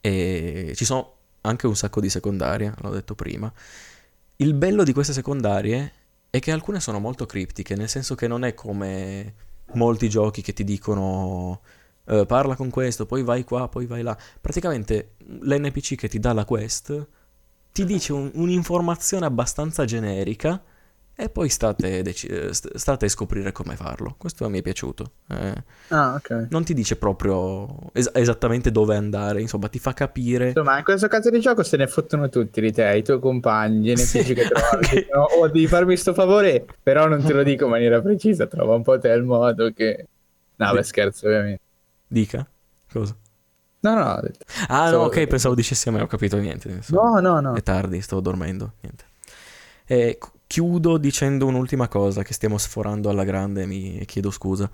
E 0.00 0.72
ci 0.74 0.84
sono 0.84 1.14
anche 1.42 1.66
un 1.66 1.76
sacco 1.76 2.00
di 2.00 2.08
secondarie, 2.08 2.72
l'ho 2.78 2.90
detto 2.90 3.14
prima. 3.14 3.52
Il 4.36 4.54
bello 4.54 4.84
di 4.84 4.92
queste 4.92 5.12
secondarie 5.12 5.92
è 6.30 6.38
che 6.38 6.52
alcune 6.52 6.78
sono 6.80 7.00
molto 7.00 7.26
criptiche, 7.26 7.74
nel 7.74 7.88
senso 7.88 8.14
che 8.14 8.28
non 8.28 8.44
è 8.44 8.54
come 8.54 9.34
molti 9.74 10.08
giochi 10.08 10.42
che 10.42 10.52
ti 10.52 10.64
dicono 10.64 11.60
uh, 12.04 12.26
parla 12.26 12.56
con 12.56 12.70
questo, 12.70 13.06
poi 13.06 13.22
vai 13.22 13.44
qua, 13.44 13.68
poi 13.68 13.86
vai 13.86 14.02
là. 14.02 14.16
Praticamente 14.40 15.14
l'NPC 15.26 15.94
che 15.94 16.08
ti 16.08 16.18
dà 16.18 16.32
la 16.32 16.44
quest 16.44 17.08
ti 17.72 17.84
dice 17.84 18.12
un, 18.12 18.30
un'informazione 18.34 19.26
abbastanza 19.26 19.84
generica 19.84 20.62
e 21.20 21.28
poi 21.30 21.48
state, 21.48 22.00
dec- 22.02 22.50
state 22.52 23.06
a 23.06 23.08
scoprire 23.08 23.50
come 23.50 23.74
farlo. 23.74 24.14
Questo 24.16 24.48
mi 24.48 24.60
è 24.60 24.62
piaciuto. 24.62 25.10
Eh, 25.28 25.64
ah, 25.88 26.14
ok. 26.14 26.46
Non 26.50 26.62
ti 26.62 26.74
dice 26.74 26.94
proprio 26.94 27.90
es- 27.92 28.12
esattamente 28.14 28.70
dove 28.70 28.94
andare, 28.94 29.40
insomma, 29.40 29.66
ti 29.66 29.80
fa 29.80 29.92
capire. 29.94 30.48
Insomma, 30.48 30.78
in 30.78 30.84
questo 30.84 31.08
caso 31.08 31.28
di 31.30 31.40
gioco 31.40 31.64
se 31.64 31.76
ne 31.76 31.88
fottono 31.88 32.28
tutti 32.28 32.60
di 32.60 32.70
te, 32.70 32.96
i 32.96 33.02
tuoi 33.02 33.18
compagni, 33.18 33.96
sì, 33.96 34.22
che 34.22 34.46
trovi. 34.46 34.76
Okay. 34.78 35.06
No, 35.12 35.22
oh, 35.22 35.48
devi 35.48 35.66
farmi 35.66 35.96
sto 35.96 36.14
favore, 36.14 36.64
però 36.80 37.08
non 37.08 37.20
te 37.20 37.32
lo 37.32 37.42
dico 37.42 37.64
in 37.64 37.70
maniera 37.70 38.00
precisa, 38.00 38.46
trova 38.46 38.76
un 38.76 38.82
po' 38.82 38.96
te 39.00 39.08
il 39.08 39.24
modo 39.24 39.72
che... 39.72 40.06
No, 40.54 40.72
beh, 40.72 40.82
scherzo, 40.84 41.26
ovviamente. 41.26 41.62
Dica? 42.06 42.48
Cosa? 42.92 43.16
No, 43.80 43.94
no, 43.94 44.12
ho 44.12 44.20
detto. 44.20 44.44
Ah, 44.68 44.90
no, 44.92 44.98
ok, 45.04 45.26
pensavo 45.26 45.56
dicessi 45.56 45.88
a 45.88 45.92
me, 45.92 46.00
ho 46.00 46.06
capito 46.06 46.36
niente. 46.36 46.68
Insomma. 46.68 47.18
No, 47.18 47.20
no, 47.20 47.40
no. 47.40 47.54
È 47.54 47.62
tardi, 47.62 48.00
sto 48.02 48.20
dormendo, 48.20 48.74
niente. 48.82 49.04
E 49.84 50.18
chiudo 50.48 50.96
dicendo 50.98 51.46
un'ultima 51.46 51.86
cosa 51.86 52.24
che 52.24 52.32
stiamo 52.32 52.58
sforando 52.58 53.08
alla 53.08 53.22
grande, 53.22 53.66
mi 53.66 54.02
chiedo 54.06 54.32
scusa. 54.32 54.68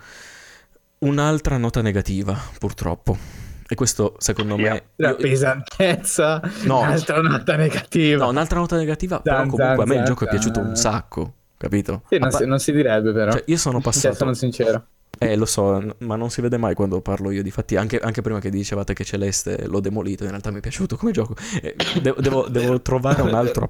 Un'altra 1.01 1.59
nota 1.59 1.83
negativa, 1.83 2.35
purtroppo. 2.59 3.19
E 3.67 3.75
questo 3.75 4.15
secondo 4.19 4.57
yeah. 4.57 4.73
me... 4.73 4.83
La 4.97 5.11
io... 5.11 5.17
pesantezza, 5.17 6.41
no. 6.63 6.81
un'altra 6.81 7.21
nota 7.21 7.57
negativa. 7.57 8.25
No, 8.25 8.31
un'altra 8.31 8.59
nota 8.59 8.77
negativa, 8.77 9.21
zan, 9.23 9.23
però 9.23 9.41
comunque 9.41 9.65
zan, 9.65 9.81
a 9.81 9.85
me 9.85 9.93
zan, 9.93 9.99
il 9.99 10.05
gioco 10.05 10.25
è 10.25 10.29
piaciuto 10.29 10.61
un 10.61 10.77
sacco, 10.77 11.35
capito? 11.59 12.03
Sì, 12.09 12.19
non, 12.19 12.31
pa- 12.31 12.39
si, 12.39 12.47
non 12.47 12.59
si, 12.59 12.73
direbbe 12.73 13.13
però. 13.13 13.33
Cioè, 13.33 13.43
io 13.47 13.57
sono 13.57 13.81
passato... 13.81 14.09
Cioè, 14.09 14.17
sono 14.17 14.33
sincero. 14.33 14.87
Eh, 15.19 15.37
lo 15.37 15.47
so, 15.47 15.97
ma 15.99 16.17
non 16.17 16.31
si 16.31 16.41
vede 16.41 16.57
mai 16.57 16.75
quando 16.75 17.01
parlo 17.01 17.31
io. 17.31 17.43
Difatti, 17.43 17.77
anche, 17.77 17.99
anche 17.99 18.23
prima 18.23 18.41
che 18.41 18.51
dicevate 18.51 18.95
che 18.95 19.05
Celeste 19.05 19.67
l'ho 19.67 19.81
demolito, 19.81 20.25
in 20.25 20.31
realtà 20.31 20.51
mi 20.51 20.59
è 20.59 20.61
piaciuto 20.61 20.97
come 20.97 21.13
gioco. 21.13 21.35
Eh, 21.63 21.77
devo, 22.01 22.21
devo, 22.21 22.49
devo, 22.49 22.81
trovare 22.83 23.23
un 23.23 23.35
altro, 23.35 23.69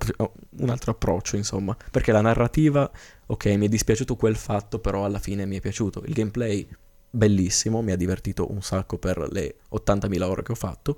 un 0.58 0.68
altro, 0.68 0.92
approccio, 0.92 1.36
insomma. 1.36 1.76
Perché 1.90 2.12
la 2.12 2.20
narrativa, 2.20 2.90
ok, 3.26 3.46
mi 3.46 3.66
è 3.66 3.68
dispiaciuto 3.68 4.16
quel 4.16 4.36
fatto, 4.36 4.78
però 4.78 5.04
alla 5.04 5.18
fine 5.18 5.46
mi 5.46 5.56
è 5.56 5.60
piaciuto. 5.60 6.02
Il 6.06 6.12
gameplay, 6.12 6.66
bellissimo, 7.10 7.82
mi 7.82 7.92
ha 7.92 7.96
divertito 7.96 8.50
un 8.50 8.62
sacco 8.62 8.98
per 8.98 9.28
le 9.30 9.56
80.000 9.74 10.22
ore 10.22 10.42
che 10.42 10.52
ho 10.52 10.56
fatto. 10.56 10.96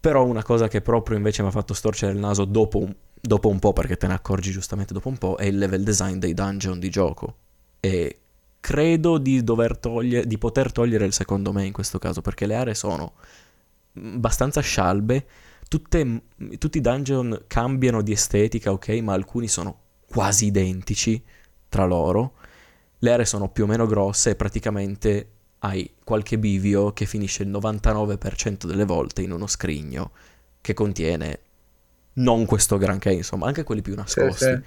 Però 0.00 0.24
una 0.24 0.42
cosa 0.42 0.66
che 0.66 0.80
proprio 0.80 1.16
invece 1.16 1.42
mi 1.42 1.48
ha 1.48 1.52
fatto 1.52 1.74
storcere 1.74 2.12
il 2.12 2.18
naso 2.18 2.44
dopo 2.44 2.78
un, 2.78 2.92
dopo 3.20 3.48
un 3.48 3.60
po', 3.60 3.72
perché 3.72 3.96
te 3.96 4.08
ne 4.08 4.14
accorgi 4.14 4.50
giustamente 4.50 4.92
dopo 4.92 5.08
un 5.08 5.16
po', 5.16 5.36
è 5.36 5.44
il 5.44 5.56
level 5.56 5.84
design 5.84 6.16
dei 6.18 6.34
dungeon 6.34 6.80
di 6.80 6.90
gioco. 6.90 7.36
E 7.78 8.18
credo 8.62 9.18
di, 9.18 9.42
togliere, 9.42 10.24
di 10.24 10.38
poter 10.38 10.70
togliere 10.70 11.04
il 11.04 11.12
secondo 11.12 11.52
me 11.52 11.66
in 11.66 11.72
questo 11.72 11.98
caso, 11.98 12.22
perché 12.22 12.46
le 12.46 12.54
aree 12.54 12.76
sono 12.76 13.14
abbastanza 13.94 14.60
scialbe, 14.60 15.26
tutte, 15.68 16.22
tutti 16.58 16.78
i 16.78 16.80
dungeon 16.80 17.42
cambiano 17.48 18.02
di 18.02 18.12
estetica, 18.12 18.70
ok, 18.70 18.88
ma 19.02 19.14
alcuni 19.14 19.48
sono 19.48 19.78
quasi 20.06 20.46
identici 20.46 21.20
tra 21.68 21.84
loro. 21.86 22.34
Le 22.98 23.12
aree 23.12 23.24
sono 23.26 23.48
più 23.48 23.64
o 23.64 23.66
meno 23.66 23.84
grosse 23.86 24.30
e 24.30 24.36
praticamente 24.36 25.30
hai 25.58 25.94
qualche 26.04 26.38
bivio 26.38 26.92
che 26.92 27.04
finisce 27.04 27.42
il 27.42 27.50
99% 27.50 28.64
delle 28.66 28.84
volte 28.84 29.22
in 29.22 29.32
uno 29.32 29.48
scrigno 29.48 30.12
che 30.60 30.72
contiene 30.72 31.40
non 32.14 32.46
questo 32.46 32.78
granché, 32.78 33.10
insomma, 33.10 33.48
anche 33.48 33.64
quelli 33.64 33.82
più 33.82 33.96
nascosti. 33.96 34.44
Sì, 34.44 34.50
sì. 34.52 34.62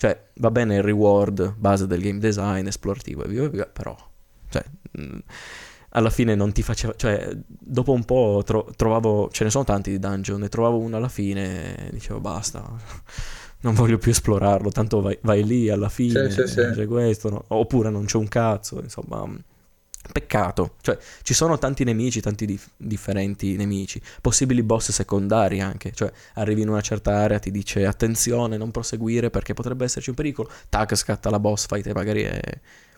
Cioè, 0.00 0.18
va 0.36 0.50
bene 0.50 0.76
il 0.76 0.82
reward 0.82 1.56
base 1.58 1.86
del 1.86 2.00
game 2.00 2.18
design, 2.18 2.66
esplorativo 2.66 3.22
e 3.22 3.28
via 3.28 3.46
via, 3.50 3.66
però, 3.66 3.94
cioè, 4.48 4.64
mh, 4.92 5.18
alla 5.90 6.08
fine 6.08 6.34
non 6.34 6.52
ti 6.52 6.62
faceva... 6.62 6.94
Cioè, 6.96 7.36
dopo 7.46 7.92
un 7.92 8.06
po' 8.06 8.40
tro- 8.42 8.66
trovavo... 8.76 9.28
Ce 9.30 9.44
ne 9.44 9.50
sono 9.50 9.64
tanti 9.64 9.90
di 9.90 9.98
dungeon, 9.98 10.40
ne 10.40 10.48
trovavo 10.48 10.78
uno 10.78 10.96
alla 10.96 11.10
fine 11.10 11.88
e 11.88 11.90
dicevo 11.92 12.18
basta, 12.18 12.64
non 13.60 13.74
voglio 13.74 13.98
più 13.98 14.10
esplorarlo, 14.10 14.70
tanto 14.70 15.02
vai, 15.02 15.18
vai 15.20 15.44
lì 15.44 15.68
alla 15.68 15.90
fine, 15.90 16.30
sì, 16.30 16.46
sì, 16.46 16.48
sì. 16.48 16.70
c'è 16.72 16.86
questo, 16.86 17.28
no? 17.28 17.44
oppure 17.48 17.90
non 17.90 18.06
c'è 18.06 18.16
un 18.16 18.28
cazzo, 18.28 18.80
insomma 18.80 19.30
Peccato, 20.12 20.76
cioè 20.80 20.98
ci 21.22 21.34
sono 21.34 21.58
tanti 21.58 21.84
nemici, 21.84 22.22
tanti 22.22 22.46
dif- 22.46 22.70
differenti 22.76 23.56
nemici, 23.56 24.00
possibili 24.22 24.62
boss 24.62 24.90
secondari 24.90 25.60
anche, 25.60 25.92
cioè 25.92 26.10
arrivi 26.34 26.62
in 26.62 26.70
una 26.70 26.80
certa 26.80 27.16
area, 27.16 27.38
ti 27.38 27.50
dice 27.50 27.84
attenzione, 27.84 28.56
non 28.56 28.70
proseguire 28.70 29.28
perché 29.28 29.52
potrebbe 29.52 29.84
esserci 29.84 30.08
un 30.08 30.16
pericolo, 30.16 30.50
tac, 30.70 30.96
scatta 30.96 31.28
la 31.28 31.38
boss 31.38 31.66
fight 31.66 31.86
e 31.86 31.92
magari 31.92 32.22
è 32.22 32.40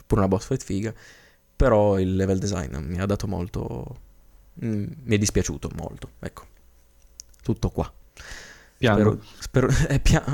pure 0.07 0.21
una 0.21 0.29
boss 0.29 0.47
fight 0.47 0.63
figa, 0.63 0.95
però 1.57 1.99
il 1.99 2.15
level 2.15 2.39
design 2.39 2.77
mi 2.77 3.01
ha 3.01 3.07
dato 3.07 3.27
molto, 3.27 3.97
mm, 4.65 4.85
mi 5.03 5.15
è 5.17 5.19
dispiaciuto 5.19 5.71
molto, 5.75 6.13
ecco, 6.21 6.47
tutto 7.43 7.69
qua. 7.71 7.93
Piano. 8.79 9.21
Spero, 9.39 9.69
spero 9.69 9.69
eh, 9.93 9.99
pia- 9.99 10.25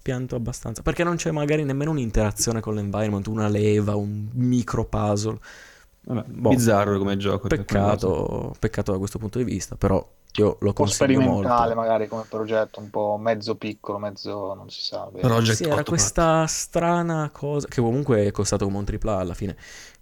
pianto 0.00 0.36
abbastanza, 0.36 0.82
perché 0.82 1.04
non 1.04 1.16
c'è 1.16 1.30
magari 1.30 1.64
nemmeno 1.64 1.90
un'interazione 1.90 2.60
con 2.60 2.74
l'environment, 2.74 3.26
una 3.28 3.48
leva, 3.48 3.96
un 3.96 4.28
micro 4.34 4.84
puzzle 4.84 5.38
Vabbè, 6.04 6.24
boh, 6.28 6.50
bizzarro 6.50 6.98
come 6.98 7.16
gioco. 7.16 7.48
Peccato, 7.48 8.54
peccato 8.58 8.92
da 8.92 8.98
questo 8.98 9.18
punto 9.18 9.38
di 9.38 9.44
vista, 9.44 9.76
però 9.76 10.04
io 10.36 10.56
lo 10.60 10.72
consiglio 10.72 11.20
molto. 11.20 11.32
sperimentale 11.32 11.74
magari 11.74 12.08
come 12.08 12.24
progetto, 12.28 12.80
un 12.80 12.90
po' 12.90 13.18
mezzo 13.20 13.54
piccolo, 13.56 13.98
mezzo 13.98 14.54
non 14.54 14.68
si 14.70 14.82
sa. 14.82 15.08
Project 15.12 15.56
sì, 15.56 15.64
era 15.64 15.84
questa 15.84 16.24
parti. 16.24 16.52
strana 16.52 17.30
cosa 17.30 17.68
che 17.68 17.80
comunque 17.80 18.26
è 18.26 18.30
costato 18.30 18.64
come 18.64 18.78
un 18.78 18.84
tripla 18.84 19.18
alla 19.18 19.34
fine. 19.34 19.56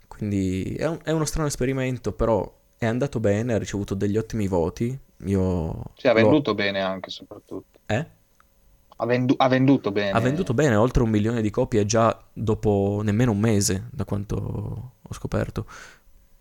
Quindi 0.07 0.75
è, 0.75 0.87
un, 0.87 0.99
è, 1.03 1.11
uno 1.11 1.25
strano 1.25 1.49
esperimento, 1.49 2.13
però 2.13 2.51
è 2.79 2.87
andato 2.87 3.21
bene, 3.21 3.55
ha 3.55 3.59
ricevuto 3.59 3.95
degli 3.95 4.17
ottimi 4.17 4.47
voti. 4.47 4.99
Io 5.25 5.83
sì, 5.97 6.09
ha 6.09 6.13
venduto 6.15 6.55
bene 6.55 6.81
anche 6.81 7.11
soprattutto. 7.11 7.79
Eh? 7.87 8.07
Ha, 8.97 9.07
vendu- 9.07 9.41
ha, 9.41 9.49
venduto 9.49 9.91
bene. 9.91 10.11
Ha 10.13 10.21
venduto 10.21 10.55
bene, 10.55 10.77
oltre 10.77 11.03
un 11.03 11.11
milione 11.11 11.43
di 11.43 11.51
copie 11.51 11.85
già 11.85 12.19
dopo 12.33 13.01
nemmeno 13.03 13.33
un 13.33 13.39
mese, 13.39 13.89
da 13.91 14.05
quanto 14.05 14.93
ho 15.11 15.15
scoperto. 15.15 15.67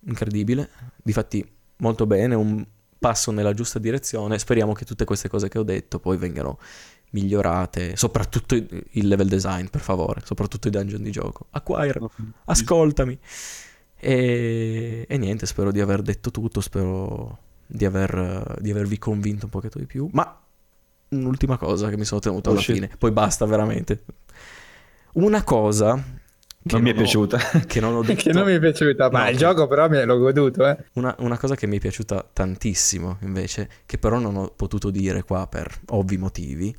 Incredibile. 0.05 0.69
Difatti, 1.01 1.45
molto 1.77 2.05
bene, 2.05 2.35
un 2.35 2.65
passo 2.97 3.31
nella 3.31 3.53
giusta 3.53 3.79
direzione. 3.79 4.37
Speriamo 4.37 4.73
che 4.73 4.85
tutte 4.85 5.05
queste 5.05 5.27
cose 5.27 5.49
che 5.49 5.57
ho 5.57 5.63
detto 5.63 5.99
poi 5.99 6.17
vengano 6.17 6.59
migliorate, 7.11 7.95
soprattutto 7.95 8.55
il 8.55 9.07
level 9.07 9.27
design, 9.27 9.65
per 9.65 9.81
favore, 9.81 10.21
soprattutto 10.23 10.67
i 10.67 10.71
dungeon 10.71 11.01
di 11.01 11.11
gioco. 11.11 11.47
Acquire, 11.51 11.99
ascoltami. 12.45 13.17
E, 14.01 15.05
e 15.07 15.17
niente, 15.17 15.45
spero 15.45 15.71
di 15.71 15.81
aver 15.81 16.01
detto 16.01 16.31
tutto, 16.31 16.61
spero 16.61 17.37
di, 17.65 17.85
aver, 17.85 18.57
di 18.59 18.69
avervi 18.69 18.97
convinto 18.97 19.45
un 19.45 19.51
pochetto 19.51 19.79
di 19.79 19.85
più. 19.85 20.07
Ma 20.11 20.39
un'ultima 21.09 21.57
cosa 21.57 21.89
che 21.89 21.97
mi 21.97 22.05
sono 22.05 22.19
tenuto 22.19 22.51
alla 22.51 22.61
fine, 22.61 22.89
poi 22.97 23.11
basta 23.11 23.45
veramente. 23.45 24.03
Una 25.13 25.43
cosa 25.43 26.01
non 26.61 26.81
mi 26.81 26.91
è 26.91 26.93
piaciuta. 26.93 27.37
Che 27.65 27.79
non 27.79 27.95
ho 27.95 28.01
detto. 28.03 28.23
che 28.23 28.33
non 28.33 28.45
mi 28.45 28.53
è 28.53 28.59
piaciuta, 28.59 29.09
ma 29.09 29.23
no, 29.23 29.29
il 29.29 29.31
che... 29.31 29.37
gioco 29.37 29.67
però 29.67 29.87
me 29.87 30.03
l'ho 30.03 30.17
goduto. 30.17 30.67
Eh. 30.67 30.77
Una, 30.93 31.15
una, 31.19 31.37
cosa 31.37 31.55
che 31.55 31.67
mi 31.67 31.77
è 31.77 31.79
piaciuta 31.79 32.29
tantissimo, 32.33 33.17
invece, 33.21 33.69
che 33.85 33.97
però 33.97 34.19
non 34.19 34.35
ho 34.35 34.49
potuto 34.55 34.89
dire 34.89 35.23
qua 35.23 35.47
per 35.47 35.73
ovvi 35.87 36.17
motivi, 36.17 36.75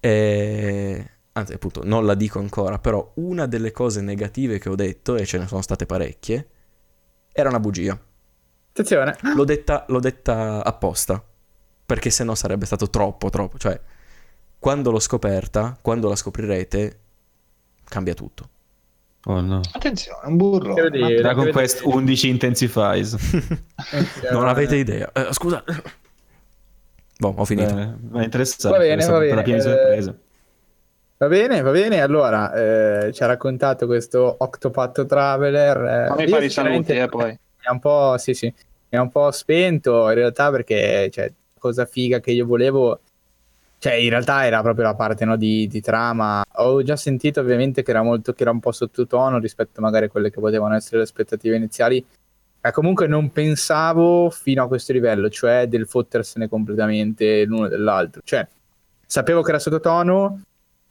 è... 0.00 1.04
anzi 1.32 1.52
appunto 1.52 1.82
non 1.84 2.06
la 2.06 2.14
dico 2.14 2.38
ancora, 2.38 2.78
però 2.78 3.12
una 3.16 3.46
delle 3.46 3.72
cose 3.72 4.00
negative 4.00 4.58
che 4.58 4.68
ho 4.68 4.74
detto, 4.74 5.16
e 5.16 5.26
ce 5.26 5.38
ne 5.38 5.46
sono 5.46 5.62
state 5.62 5.84
parecchie, 5.86 6.48
era 7.32 7.48
una 7.48 7.60
bugia. 7.60 7.98
Attenzione. 8.70 9.16
L'ho 9.34 9.44
detta, 9.44 9.84
l'ho 9.88 10.00
detta 10.00 10.64
apposta, 10.64 11.22
perché 11.84 12.08
se 12.08 12.24
no 12.24 12.34
sarebbe 12.34 12.64
stato 12.64 12.88
troppo, 12.88 13.28
troppo. 13.28 13.58
Cioè, 13.58 13.78
quando 14.58 14.90
l'ho 14.90 14.98
scoperta, 14.98 15.76
quando 15.80 16.08
la 16.08 16.16
scoprirete, 16.16 17.00
cambia 17.84 18.14
tutto. 18.14 18.48
Oh 19.26 19.40
no. 19.40 19.60
Attenzione, 19.72 20.18
un 20.24 20.36
burro. 20.36 20.74
Dragon 20.74 21.50
Quest 21.50 21.82
11 21.84 22.28
Intensifies. 22.28 23.16
non 24.32 24.48
avete 24.48 24.76
idea. 24.76 25.10
Uh, 25.14 25.32
scusa. 25.32 25.62
Boh, 27.18 27.34
ho 27.36 27.44
finito. 27.44 27.72
Beh, 27.72 27.88
ma 28.10 28.20
è 28.20 28.24
interessante. 28.24 28.76
Va 28.76 28.82
bene, 28.82 29.06
va 29.06 29.18
bene. 29.18 29.34
La 29.34 29.42
piena 29.42 29.60
sorprese. 29.60 30.18
Va 31.18 31.28
bene, 31.28 31.60
va 31.60 31.70
bene. 31.70 32.00
Allora, 32.00 32.52
eh, 32.52 33.12
ci 33.12 33.22
ha 33.22 33.26
raccontato 33.26 33.86
questo 33.86 34.34
Octopath 34.38 35.06
Traveler. 35.06 36.08
Fammi 36.08 36.26
fare 36.26 36.44
i 36.46 36.50
saluti, 36.50 36.92
eh, 36.92 37.06
poi. 37.06 37.38
È 37.60 37.70
un 37.70 37.78
po', 37.78 38.16
sì, 38.18 38.34
sì, 38.34 38.52
è 38.88 38.98
un 38.98 39.08
po' 39.08 39.30
spento 39.30 40.08
in 40.08 40.16
realtà 40.16 40.50
perché, 40.50 41.08
cioè, 41.12 41.32
cosa 41.56 41.84
figa 41.84 42.18
che 42.18 42.32
io 42.32 42.44
volevo 42.44 42.98
cioè, 43.82 43.94
in 43.94 44.10
realtà 44.10 44.46
era 44.46 44.62
proprio 44.62 44.84
la 44.84 44.94
parte 44.94 45.24
no, 45.24 45.34
di, 45.34 45.66
di, 45.66 45.80
trama. 45.80 46.44
Ho 46.58 46.84
già 46.84 46.94
sentito 46.94 47.40
ovviamente 47.40 47.82
che 47.82 47.90
era, 47.90 48.00
molto, 48.00 48.32
che 48.32 48.42
era 48.42 48.52
un 48.52 48.60
po' 48.60 48.70
sottotono 48.70 49.40
rispetto 49.40 49.80
magari 49.80 50.04
a 50.04 50.08
quelle 50.08 50.30
che 50.30 50.38
potevano 50.38 50.76
essere 50.76 50.98
le 50.98 51.02
aspettative 51.02 51.56
iniziali. 51.56 52.06
Ma 52.60 52.70
comunque 52.70 53.08
non 53.08 53.32
pensavo 53.32 54.30
fino 54.30 54.62
a 54.62 54.68
questo 54.68 54.92
livello, 54.92 55.28
cioè 55.30 55.66
del 55.66 55.88
fottersene 55.88 56.48
completamente 56.48 57.42
l'uno 57.42 57.66
dell'altro. 57.66 58.20
Cioè, 58.22 58.46
sapevo 59.04 59.42
che 59.42 59.48
era 59.48 59.58
sottotono, 59.58 60.42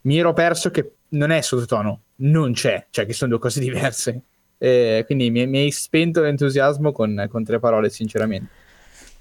mi 0.01 0.17
ero 0.17 0.33
perso 0.33 0.69
che 0.69 0.95
non 1.11 1.31
è 1.31 1.39
sottotono, 1.39 2.01
non 2.17 2.51
c'è, 2.51 2.87
cioè 2.89 3.05
che 3.05 3.13
sono 3.13 3.29
due 3.29 3.39
cose 3.39 3.61
diverse. 3.63 4.21
E 4.57 5.03
quindi 5.05 5.31
mi, 5.31 5.47
mi 5.47 5.59
hai 5.59 5.71
spento 5.71 6.19
l'entusiasmo 6.19 6.91
con, 6.91 7.25
con 7.29 7.45
tre 7.45 7.57
parole, 7.59 7.89
sinceramente. 7.89 8.60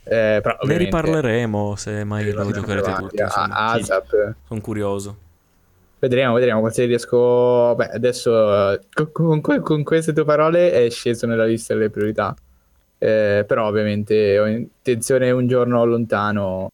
Eh, 0.04 0.40
però, 0.42 0.58
ne 0.62 0.76
riparleremo 0.76 1.76
se 1.76 2.04
mai 2.04 2.30
lo 2.32 2.50
giocherete 2.50 2.92
tutti. 2.94 3.22
ASAP. 3.22 4.34
Sono 4.46 4.60
curioso. 4.60 5.16
Vedremo, 5.98 6.34
vedremo. 6.34 6.68
Se 6.70 6.84
riesco. 6.86 7.74
Beh, 7.76 7.90
adesso 7.90 8.80
con, 9.12 9.40
con, 9.40 9.60
con, 9.60 9.82
queste 9.82 10.12
tue 10.12 10.24
parole 10.24 10.72
è 10.72 10.90
sceso 10.90 11.26
nella 11.26 11.44
lista 11.44 11.74
delle 11.74 11.90
priorità. 11.90 12.34
Eh, 12.98 13.44
però, 13.46 13.66
ovviamente, 13.66 14.38
ho 14.38 14.46
intenzione 14.46 15.30
un 15.30 15.46
giorno 15.46 15.84
lontano 15.84 16.68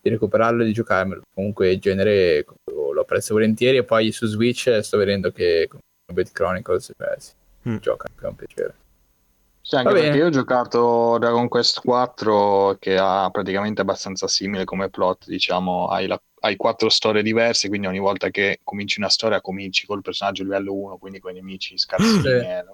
di 0.00 0.10
recuperarlo 0.10 0.62
e 0.62 0.66
di 0.66 0.72
giocarmelo. 0.72 1.22
Comunque, 1.34 1.72
il 1.72 1.80
genere 1.80 2.44
lo 2.64 3.00
apprezzo 3.00 3.34
volentieri. 3.34 3.78
E 3.78 3.84
poi 3.84 4.12
su 4.12 4.26
Switch 4.26 4.78
sto 4.80 4.96
vedendo 4.96 5.32
che 5.32 5.66
con 5.68 5.80
Bad 6.12 6.30
Chronicles 6.32 6.92
beh, 6.96 7.16
si 7.18 7.32
mm. 7.68 7.76
gioca 7.78 8.06
anche 8.08 8.26
un 8.26 8.36
piacere. 8.36 8.74
Sì, 9.72 9.78
anche 9.78 9.92
perché 9.94 10.18
io 10.18 10.26
ho 10.26 10.30
giocato 10.30 11.16
Dragon 11.18 11.48
Quest 11.48 11.80
4 11.80 12.76
che 12.78 12.98
ha 12.98 13.30
praticamente 13.30 13.80
abbastanza 13.80 14.28
simile 14.28 14.64
come 14.64 14.90
plot, 14.90 15.26
diciamo, 15.26 15.86
hai, 15.86 16.06
la, 16.06 16.20
hai, 16.40 16.56
quattro 16.56 16.90
storie 16.90 17.22
diverse, 17.22 17.68
quindi 17.68 17.86
ogni 17.86 17.98
volta 17.98 18.28
che 18.28 18.60
cominci 18.62 18.98
una 18.98 19.08
storia 19.08 19.40
cominci 19.40 19.86
col 19.86 20.02
personaggio 20.02 20.42
livello 20.42 20.74
1, 20.74 20.98
quindi 20.98 21.20
con 21.20 21.30
i 21.30 21.34
nemici 21.36 21.78
scarsini, 21.78 22.28
eh. 22.28 22.64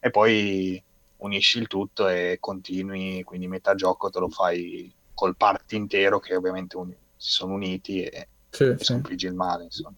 e 0.00 0.10
poi 0.10 0.82
unisci 1.18 1.58
il 1.58 1.66
tutto 1.66 2.08
e 2.08 2.38
continui, 2.40 3.22
quindi 3.22 3.46
metà 3.46 3.74
gioco 3.74 4.08
te 4.08 4.18
lo 4.18 4.30
fai 4.30 4.90
col 5.12 5.36
party 5.36 5.76
intero 5.76 6.20
che 6.20 6.34
ovviamente 6.34 6.78
un, 6.78 6.90
si 7.16 7.32
sono 7.32 7.52
uniti 7.52 8.02
e, 8.02 8.28
sì, 8.48 8.64
e 8.64 8.78
sì. 8.78 8.84
sconfiggi 8.84 9.26
il 9.26 9.34
male, 9.34 9.64
insomma. 9.64 9.94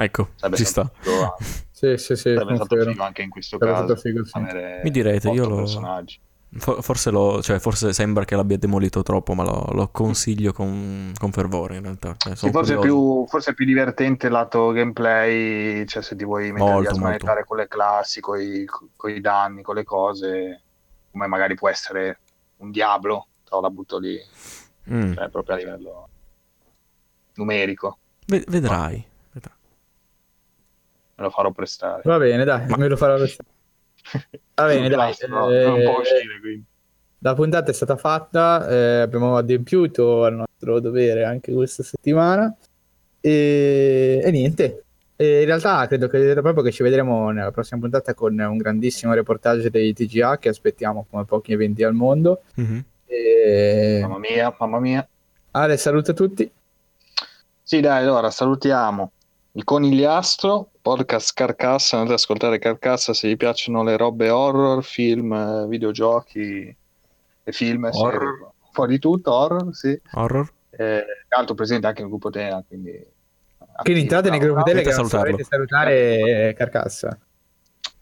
Ecco, 0.00 0.28
Sarebbe 0.36 0.56
ci 0.56 0.64
sta. 0.64 0.82
A... 0.82 1.34
Sì, 1.78 1.96
sì, 1.96 2.16
sì. 2.16 2.34
Sarebbe 2.34 2.56
stato 2.56 2.76
figo 2.76 3.04
anche 3.04 3.22
in 3.22 3.30
questo 3.30 3.56
Sarebbe 3.56 3.78
caso. 3.78 3.96
Figo, 3.96 4.24
sì. 4.24 4.40
Mi 4.82 4.90
direte, 4.90 5.30
io 5.30 5.46
lo... 5.46 5.64
Forse, 6.50 7.10
lo, 7.10 7.42
cioè, 7.42 7.58
forse 7.58 7.92
sembra 7.92 8.24
che 8.24 8.34
l'abbia 8.34 8.56
demolito 8.56 9.02
troppo, 9.02 9.34
ma 9.34 9.44
lo, 9.44 9.68
lo 9.72 9.88
consiglio 9.88 10.52
con, 10.52 11.12
con, 11.16 11.30
fervore 11.30 11.76
in 11.76 11.82
realtà. 11.82 12.14
Cioè, 12.16 12.34
sì, 12.34 12.50
forse, 12.50 12.74
è 12.74 12.78
più, 12.78 13.26
forse, 13.28 13.50
è 13.50 13.54
più, 13.54 13.64
divertente 13.64 14.28
lato 14.28 14.72
gameplay, 14.72 15.86
cioè 15.86 16.02
se 16.02 16.16
ti 16.16 16.24
vuoi 16.24 16.50
mettere 16.50 16.72
molto, 16.72 16.90
a 16.90 16.94
smanettare 16.94 17.44
con 17.44 17.58
le 17.58 17.68
classi, 17.68 18.20
con 18.20 18.40
i 18.40 19.20
danni, 19.20 19.62
con 19.62 19.74
le 19.76 19.84
cose, 19.84 20.62
come 21.12 21.26
magari 21.28 21.54
può 21.54 21.68
essere 21.68 22.18
un 22.56 22.70
Diablo, 22.70 23.26
la 23.60 23.70
butto 23.70 23.98
lì, 23.98 24.18
mm. 24.90 25.12
cioè 25.12 25.28
proprio 25.28 25.54
a 25.54 25.58
livello 25.58 26.08
numerico. 27.34 27.98
vedrai 28.26 29.04
me 31.18 31.24
lo 31.24 31.30
farò 31.30 31.50
prestare. 31.50 32.02
Va 32.04 32.16
bene, 32.18 32.44
dai, 32.44 32.66
Ma... 32.68 32.76
me 32.76 32.88
lo 32.88 32.96
farò 32.96 33.16
prestare. 33.16 33.48
Va 34.54 34.66
bene, 34.66 34.88
dai. 34.88 35.14
No, 35.28 35.50
eh, 35.50 35.64
non 35.64 35.82
può 35.82 35.98
uscire, 35.98 36.40
quindi. 36.40 36.64
La 37.20 37.34
puntata 37.34 37.72
è 37.72 37.74
stata 37.74 37.96
fatta, 37.96 38.68
eh, 38.68 39.00
abbiamo 39.00 39.36
adempiuto 39.36 40.24
al 40.24 40.34
nostro 40.34 40.78
dovere 40.78 41.24
anche 41.24 41.52
questa 41.52 41.82
settimana 41.82 42.56
e, 43.20 44.20
e 44.22 44.30
niente. 44.30 44.84
E 45.16 45.40
in 45.40 45.46
realtà 45.46 45.84
credo 45.88 46.06
che 46.06 46.34
proprio 46.34 46.62
che 46.62 46.70
ci 46.70 46.84
vedremo 46.84 47.30
nella 47.30 47.50
prossima 47.50 47.80
puntata 47.80 48.14
con 48.14 48.38
un 48.38 48.56
grandissimo 48.56 49.14
reportage 49.14 49.68
dei 49.68 49.92
TGA 49.92 50.38
che 50.38 50.48
aspettiamo 50.48 51.06
come 51.10 51.24
pochi 51.24 51.52
eventi 51.52 51.82
al 51.82 51.94
mondo. 51.94 52.42
Mm-hmm. 52.60 52.78
E... 53.06 53.98
Mamma 54.02 54.18
mia, 54.18 54.54
mamma 54.56 54.78
mia. 54.78 55.08
Ale, 55.50 55.76
saluta 55.76 56.12
tutti. 56.12 56.48
Sì, 57.60 57.80
dai, 57.80 58.04
allora 58.04 58.30
salutiamo 58.30 59.10
il 59.58 59.64
conigliastro, 59.64 60.70
podcast 60.80 61.34
Carcassa, 61.34 61.96
andate 61.96 62.14
ad 62.14 62.20
ascoltare 62.20 62.60
Carcassa 62.60 63.12
se 63.12 63.26
vi 63.26 63.36
piacciono 63.36 63.82
le 63.82 63.96
robe 63.96 64.30
horror, 64.30 64.84
film, 64.84 65.66
videogiochi 65.66 66.76
e 67.42 67.52
film, 67.52 67.88
horror. 67.90 68.40
un 68.40 68.70
po' 68.72 68.86
di 68.86 69.00
tutto, 69.00 69.34
horror, 69.34 69.74
sì. 69.74 70.00
Horror. 70.12 70.48
Eh, 70.70 71.04
altro 71.30 71.56
presente 71.56 71.88
anche 71.88 72.02
nel 72.02 72.10
gruppo 72.10 72.30
Tena, 72.30 72.62
quindi... 72.66 73.04
Quindi 73.82 74.02
entrate 74.02 74.30
nel 74.30 74.38
gruppo 74.38 74.62
Tena 74.62 74.80
che 74.80 74.92
salutarlo. 74.92 75.36
salutare 75.42 76.54
Carcassa. 76.56 77.18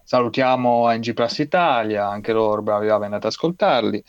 Salutiamo 0.05 0.93
NG 0.93 1.15
Plus 1.15 1.39
Italia, 1.39 2.07
anche 2.07 2.35
loro 2.35 2.61
bravi, 2.61 2.85
bravi, 2.85 3.05
andate 3.05 3.29
ad 3.29 3.33
ascoltarli. 3.33 4.05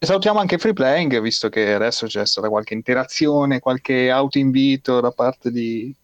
E 0.00 0.04
salutiamo 0.04 0.40
anche 0.40 0.58
Free 0.58 0.72
Playing, 0.72 1.20
visto 1.20 1.48
che 1.48 1.74
adesso 1.74 2.06
c'è 2.06 2.26
stata 2.26 2.48
qualche 2.48 2.74
interazione, 2.74 3.60
qualche 3.60 4.10
autoinvito 4.10 4.98
da 4.98 5.12
parte 5.12 5.52
di 5.52 5.94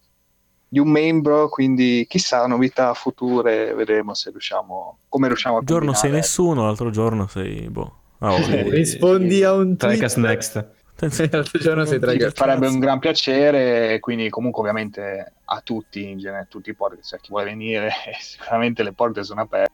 di 0.75 0.79
un 0.81 0.89
membro, 0.89 1.47
quindi 1.47 2.05
chissà, 2.05 2.45
novità 2.47 2.93
future, 2.93 3.73
vedremo 3.75 4.13
se 4.13 4.29
riusciamo, 4.29 4.97
come 5.07 5.27
riusciamo 5.27 5.55
a 5.55 5.59
Un 5.59 5.65
giorno 5.65 5.93
sei 5.93 6.11
nessuno, 6.11 6.65
l'altro 6.65 6.89
giorno 6.89 7.27
sei, 7.27 7.69
boh. 7.69 7.99
Ah, 8.17 8.33
oh, 8.33 8.39
Rispondi 8.67 9.41
a 9.43 9.53
un 9.53 9.77
tweet. 9.77 9.93
Tricast 9.93 10.17
next. 10.17 10.67
L'altro 11.31 11.59
giorno 11.59 11.85
sei 11.85 11.99
Tricast 11.99 12.35
Farebbe 12.35 12.67
un 12.67 12.79
gran 12.79 12.99
piacere, 12.99 13.99
quindi 14.01 14.29
comunque 14.29 14.59
ovviamente 14.59 15.33
a 15.45 15.61
tutti, 15.61 16.09
in 16.09 16.17
genere, 16.17 16.47
tutti 16.49 16.71
i 16.71 16.75
podcast, 16.75 17.09
cioè 17.09 17.19
chi 17.21 17.29
vuole 17.29 17.45
venire, 17.45 17.91
sicuramente 18.19 18.83
le 18.83 18.91
porte 18.91 19.23
sono 19.23 19.41
aperte. 19.41 19.71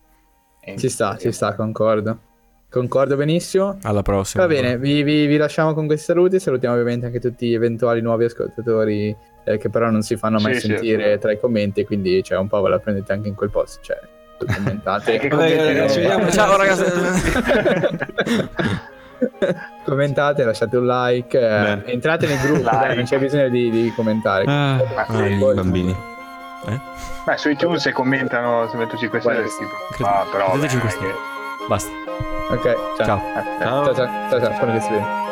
Ci 0.77 0.87
sta, 0.87 1.17
ci 1.17 1.31
sta, 1.31 1.55
concordo. 1.55 2.29
Concordo 2.69 3.15
benissimo. 3.15 3.79
Alla 3.81 4.03
prossima. 4.03 4.45
Va 4.45 4.53
bene, 4.53 4.77
vi, 4.77 5.01
vi, 5.01 5.25
vi 5.25 5.37
lasciamo 5.37 5.73
con 5.73 5.87
questi 5.87 6.05
saluti. 6.05 6.39
Salutiamo 6.39 6.75
ovviamente 6.75 7.07
anche 7.07 7.19
tutti 7.19 7.47
gli 7.47 7.53
eventuali 7.55 8.01
nuovi 8.01 8.25
ascoltatori 8.25 9.15
eh, 9.43 9.57
che 9.57 9.69
però 9.69 9.89
non 9.89 10.01
si 10.01 10.15
fanno 10.17 10.39
mai 10.39 10.55
sì, 10.55 10.67
sentire 10.67 11.13
sì. 11.13 11.19
tra 11.19 11.31
i 11.31 11.39
commenti, 11.39 11.85
quindi 11.85 12.23
cioè, 12.23 12.37
un 12.37 12.47
po' 12.47 12.61
ve 12.61 12.69
la 12.69 12.79
prendete 12.79 13.11
anche 13.13 13.27
in 13.27 13.35
quel 13.35 13.49
posto. 13.49 13.81
Cioè, 13.81 13.99
commentate. 14.37 15.27
commentate 15.27 16.31
Ciao 16.31 16.57
ragazzi. 16.57 16.83
commentate, 19.85 20.43
lasciate 20.43 20.77
un 20.77 20.87
like, 20.87 21.37
eh, 21.37 21.91
entrate 21.91 22.27
nel 22.27 22.39
gruppo, 22.39 22.63
dai, 22.63 22.95
non 22.95 23.05
c'è 23.05 23.19
bisogno 23.19 23.49
di, 23.49 23.69
di 23.69 23.93
commentare. 23.95 24.45
Ah, 24.47 24.77
ah, 25.07 25.27
i 25.27 25.37
bambini. 25.37 25.95
Eh? 26.67 26.79
Beh, 27.25 27.37
su 27.37 27.49
iTunes 27.49 27.81
se 27.81 27.91
commentano, 27.91 28.67
se 28.69 28.77
metto 28.77 28.97
5 28.97 29.19
stelle, 29.19 29.43
tipo. 29.43 30.07
Ah, 30.07 30.25
però. 30.31 30.55
Beh, 30.57 30.67
5 30.67 30.89
stelle. 30.89 31.13
Basta. 31.67 31.89
Ok, 32.49 32.75
ciao. 32.97 33.05
Ciao. 33.05 33.21
Ciao, 33.59 33.93
ciao, 33.93 34.29
ciao, 34.29 34.39
ciao, 34.39 34.81
ciao. 34.81 35.30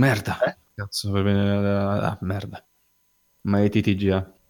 Merda. 0.00 0.38
Eh? 0.42 0.56
Cazzo, 0.74 1.10
per 1.12 1.22
bene... 1.22 1.68
Ah, 1.68 2.16
merda. 2.22 2.64
Ma 3.42 3.62
è 3.62 3.68
TTGA. 3.68 4.34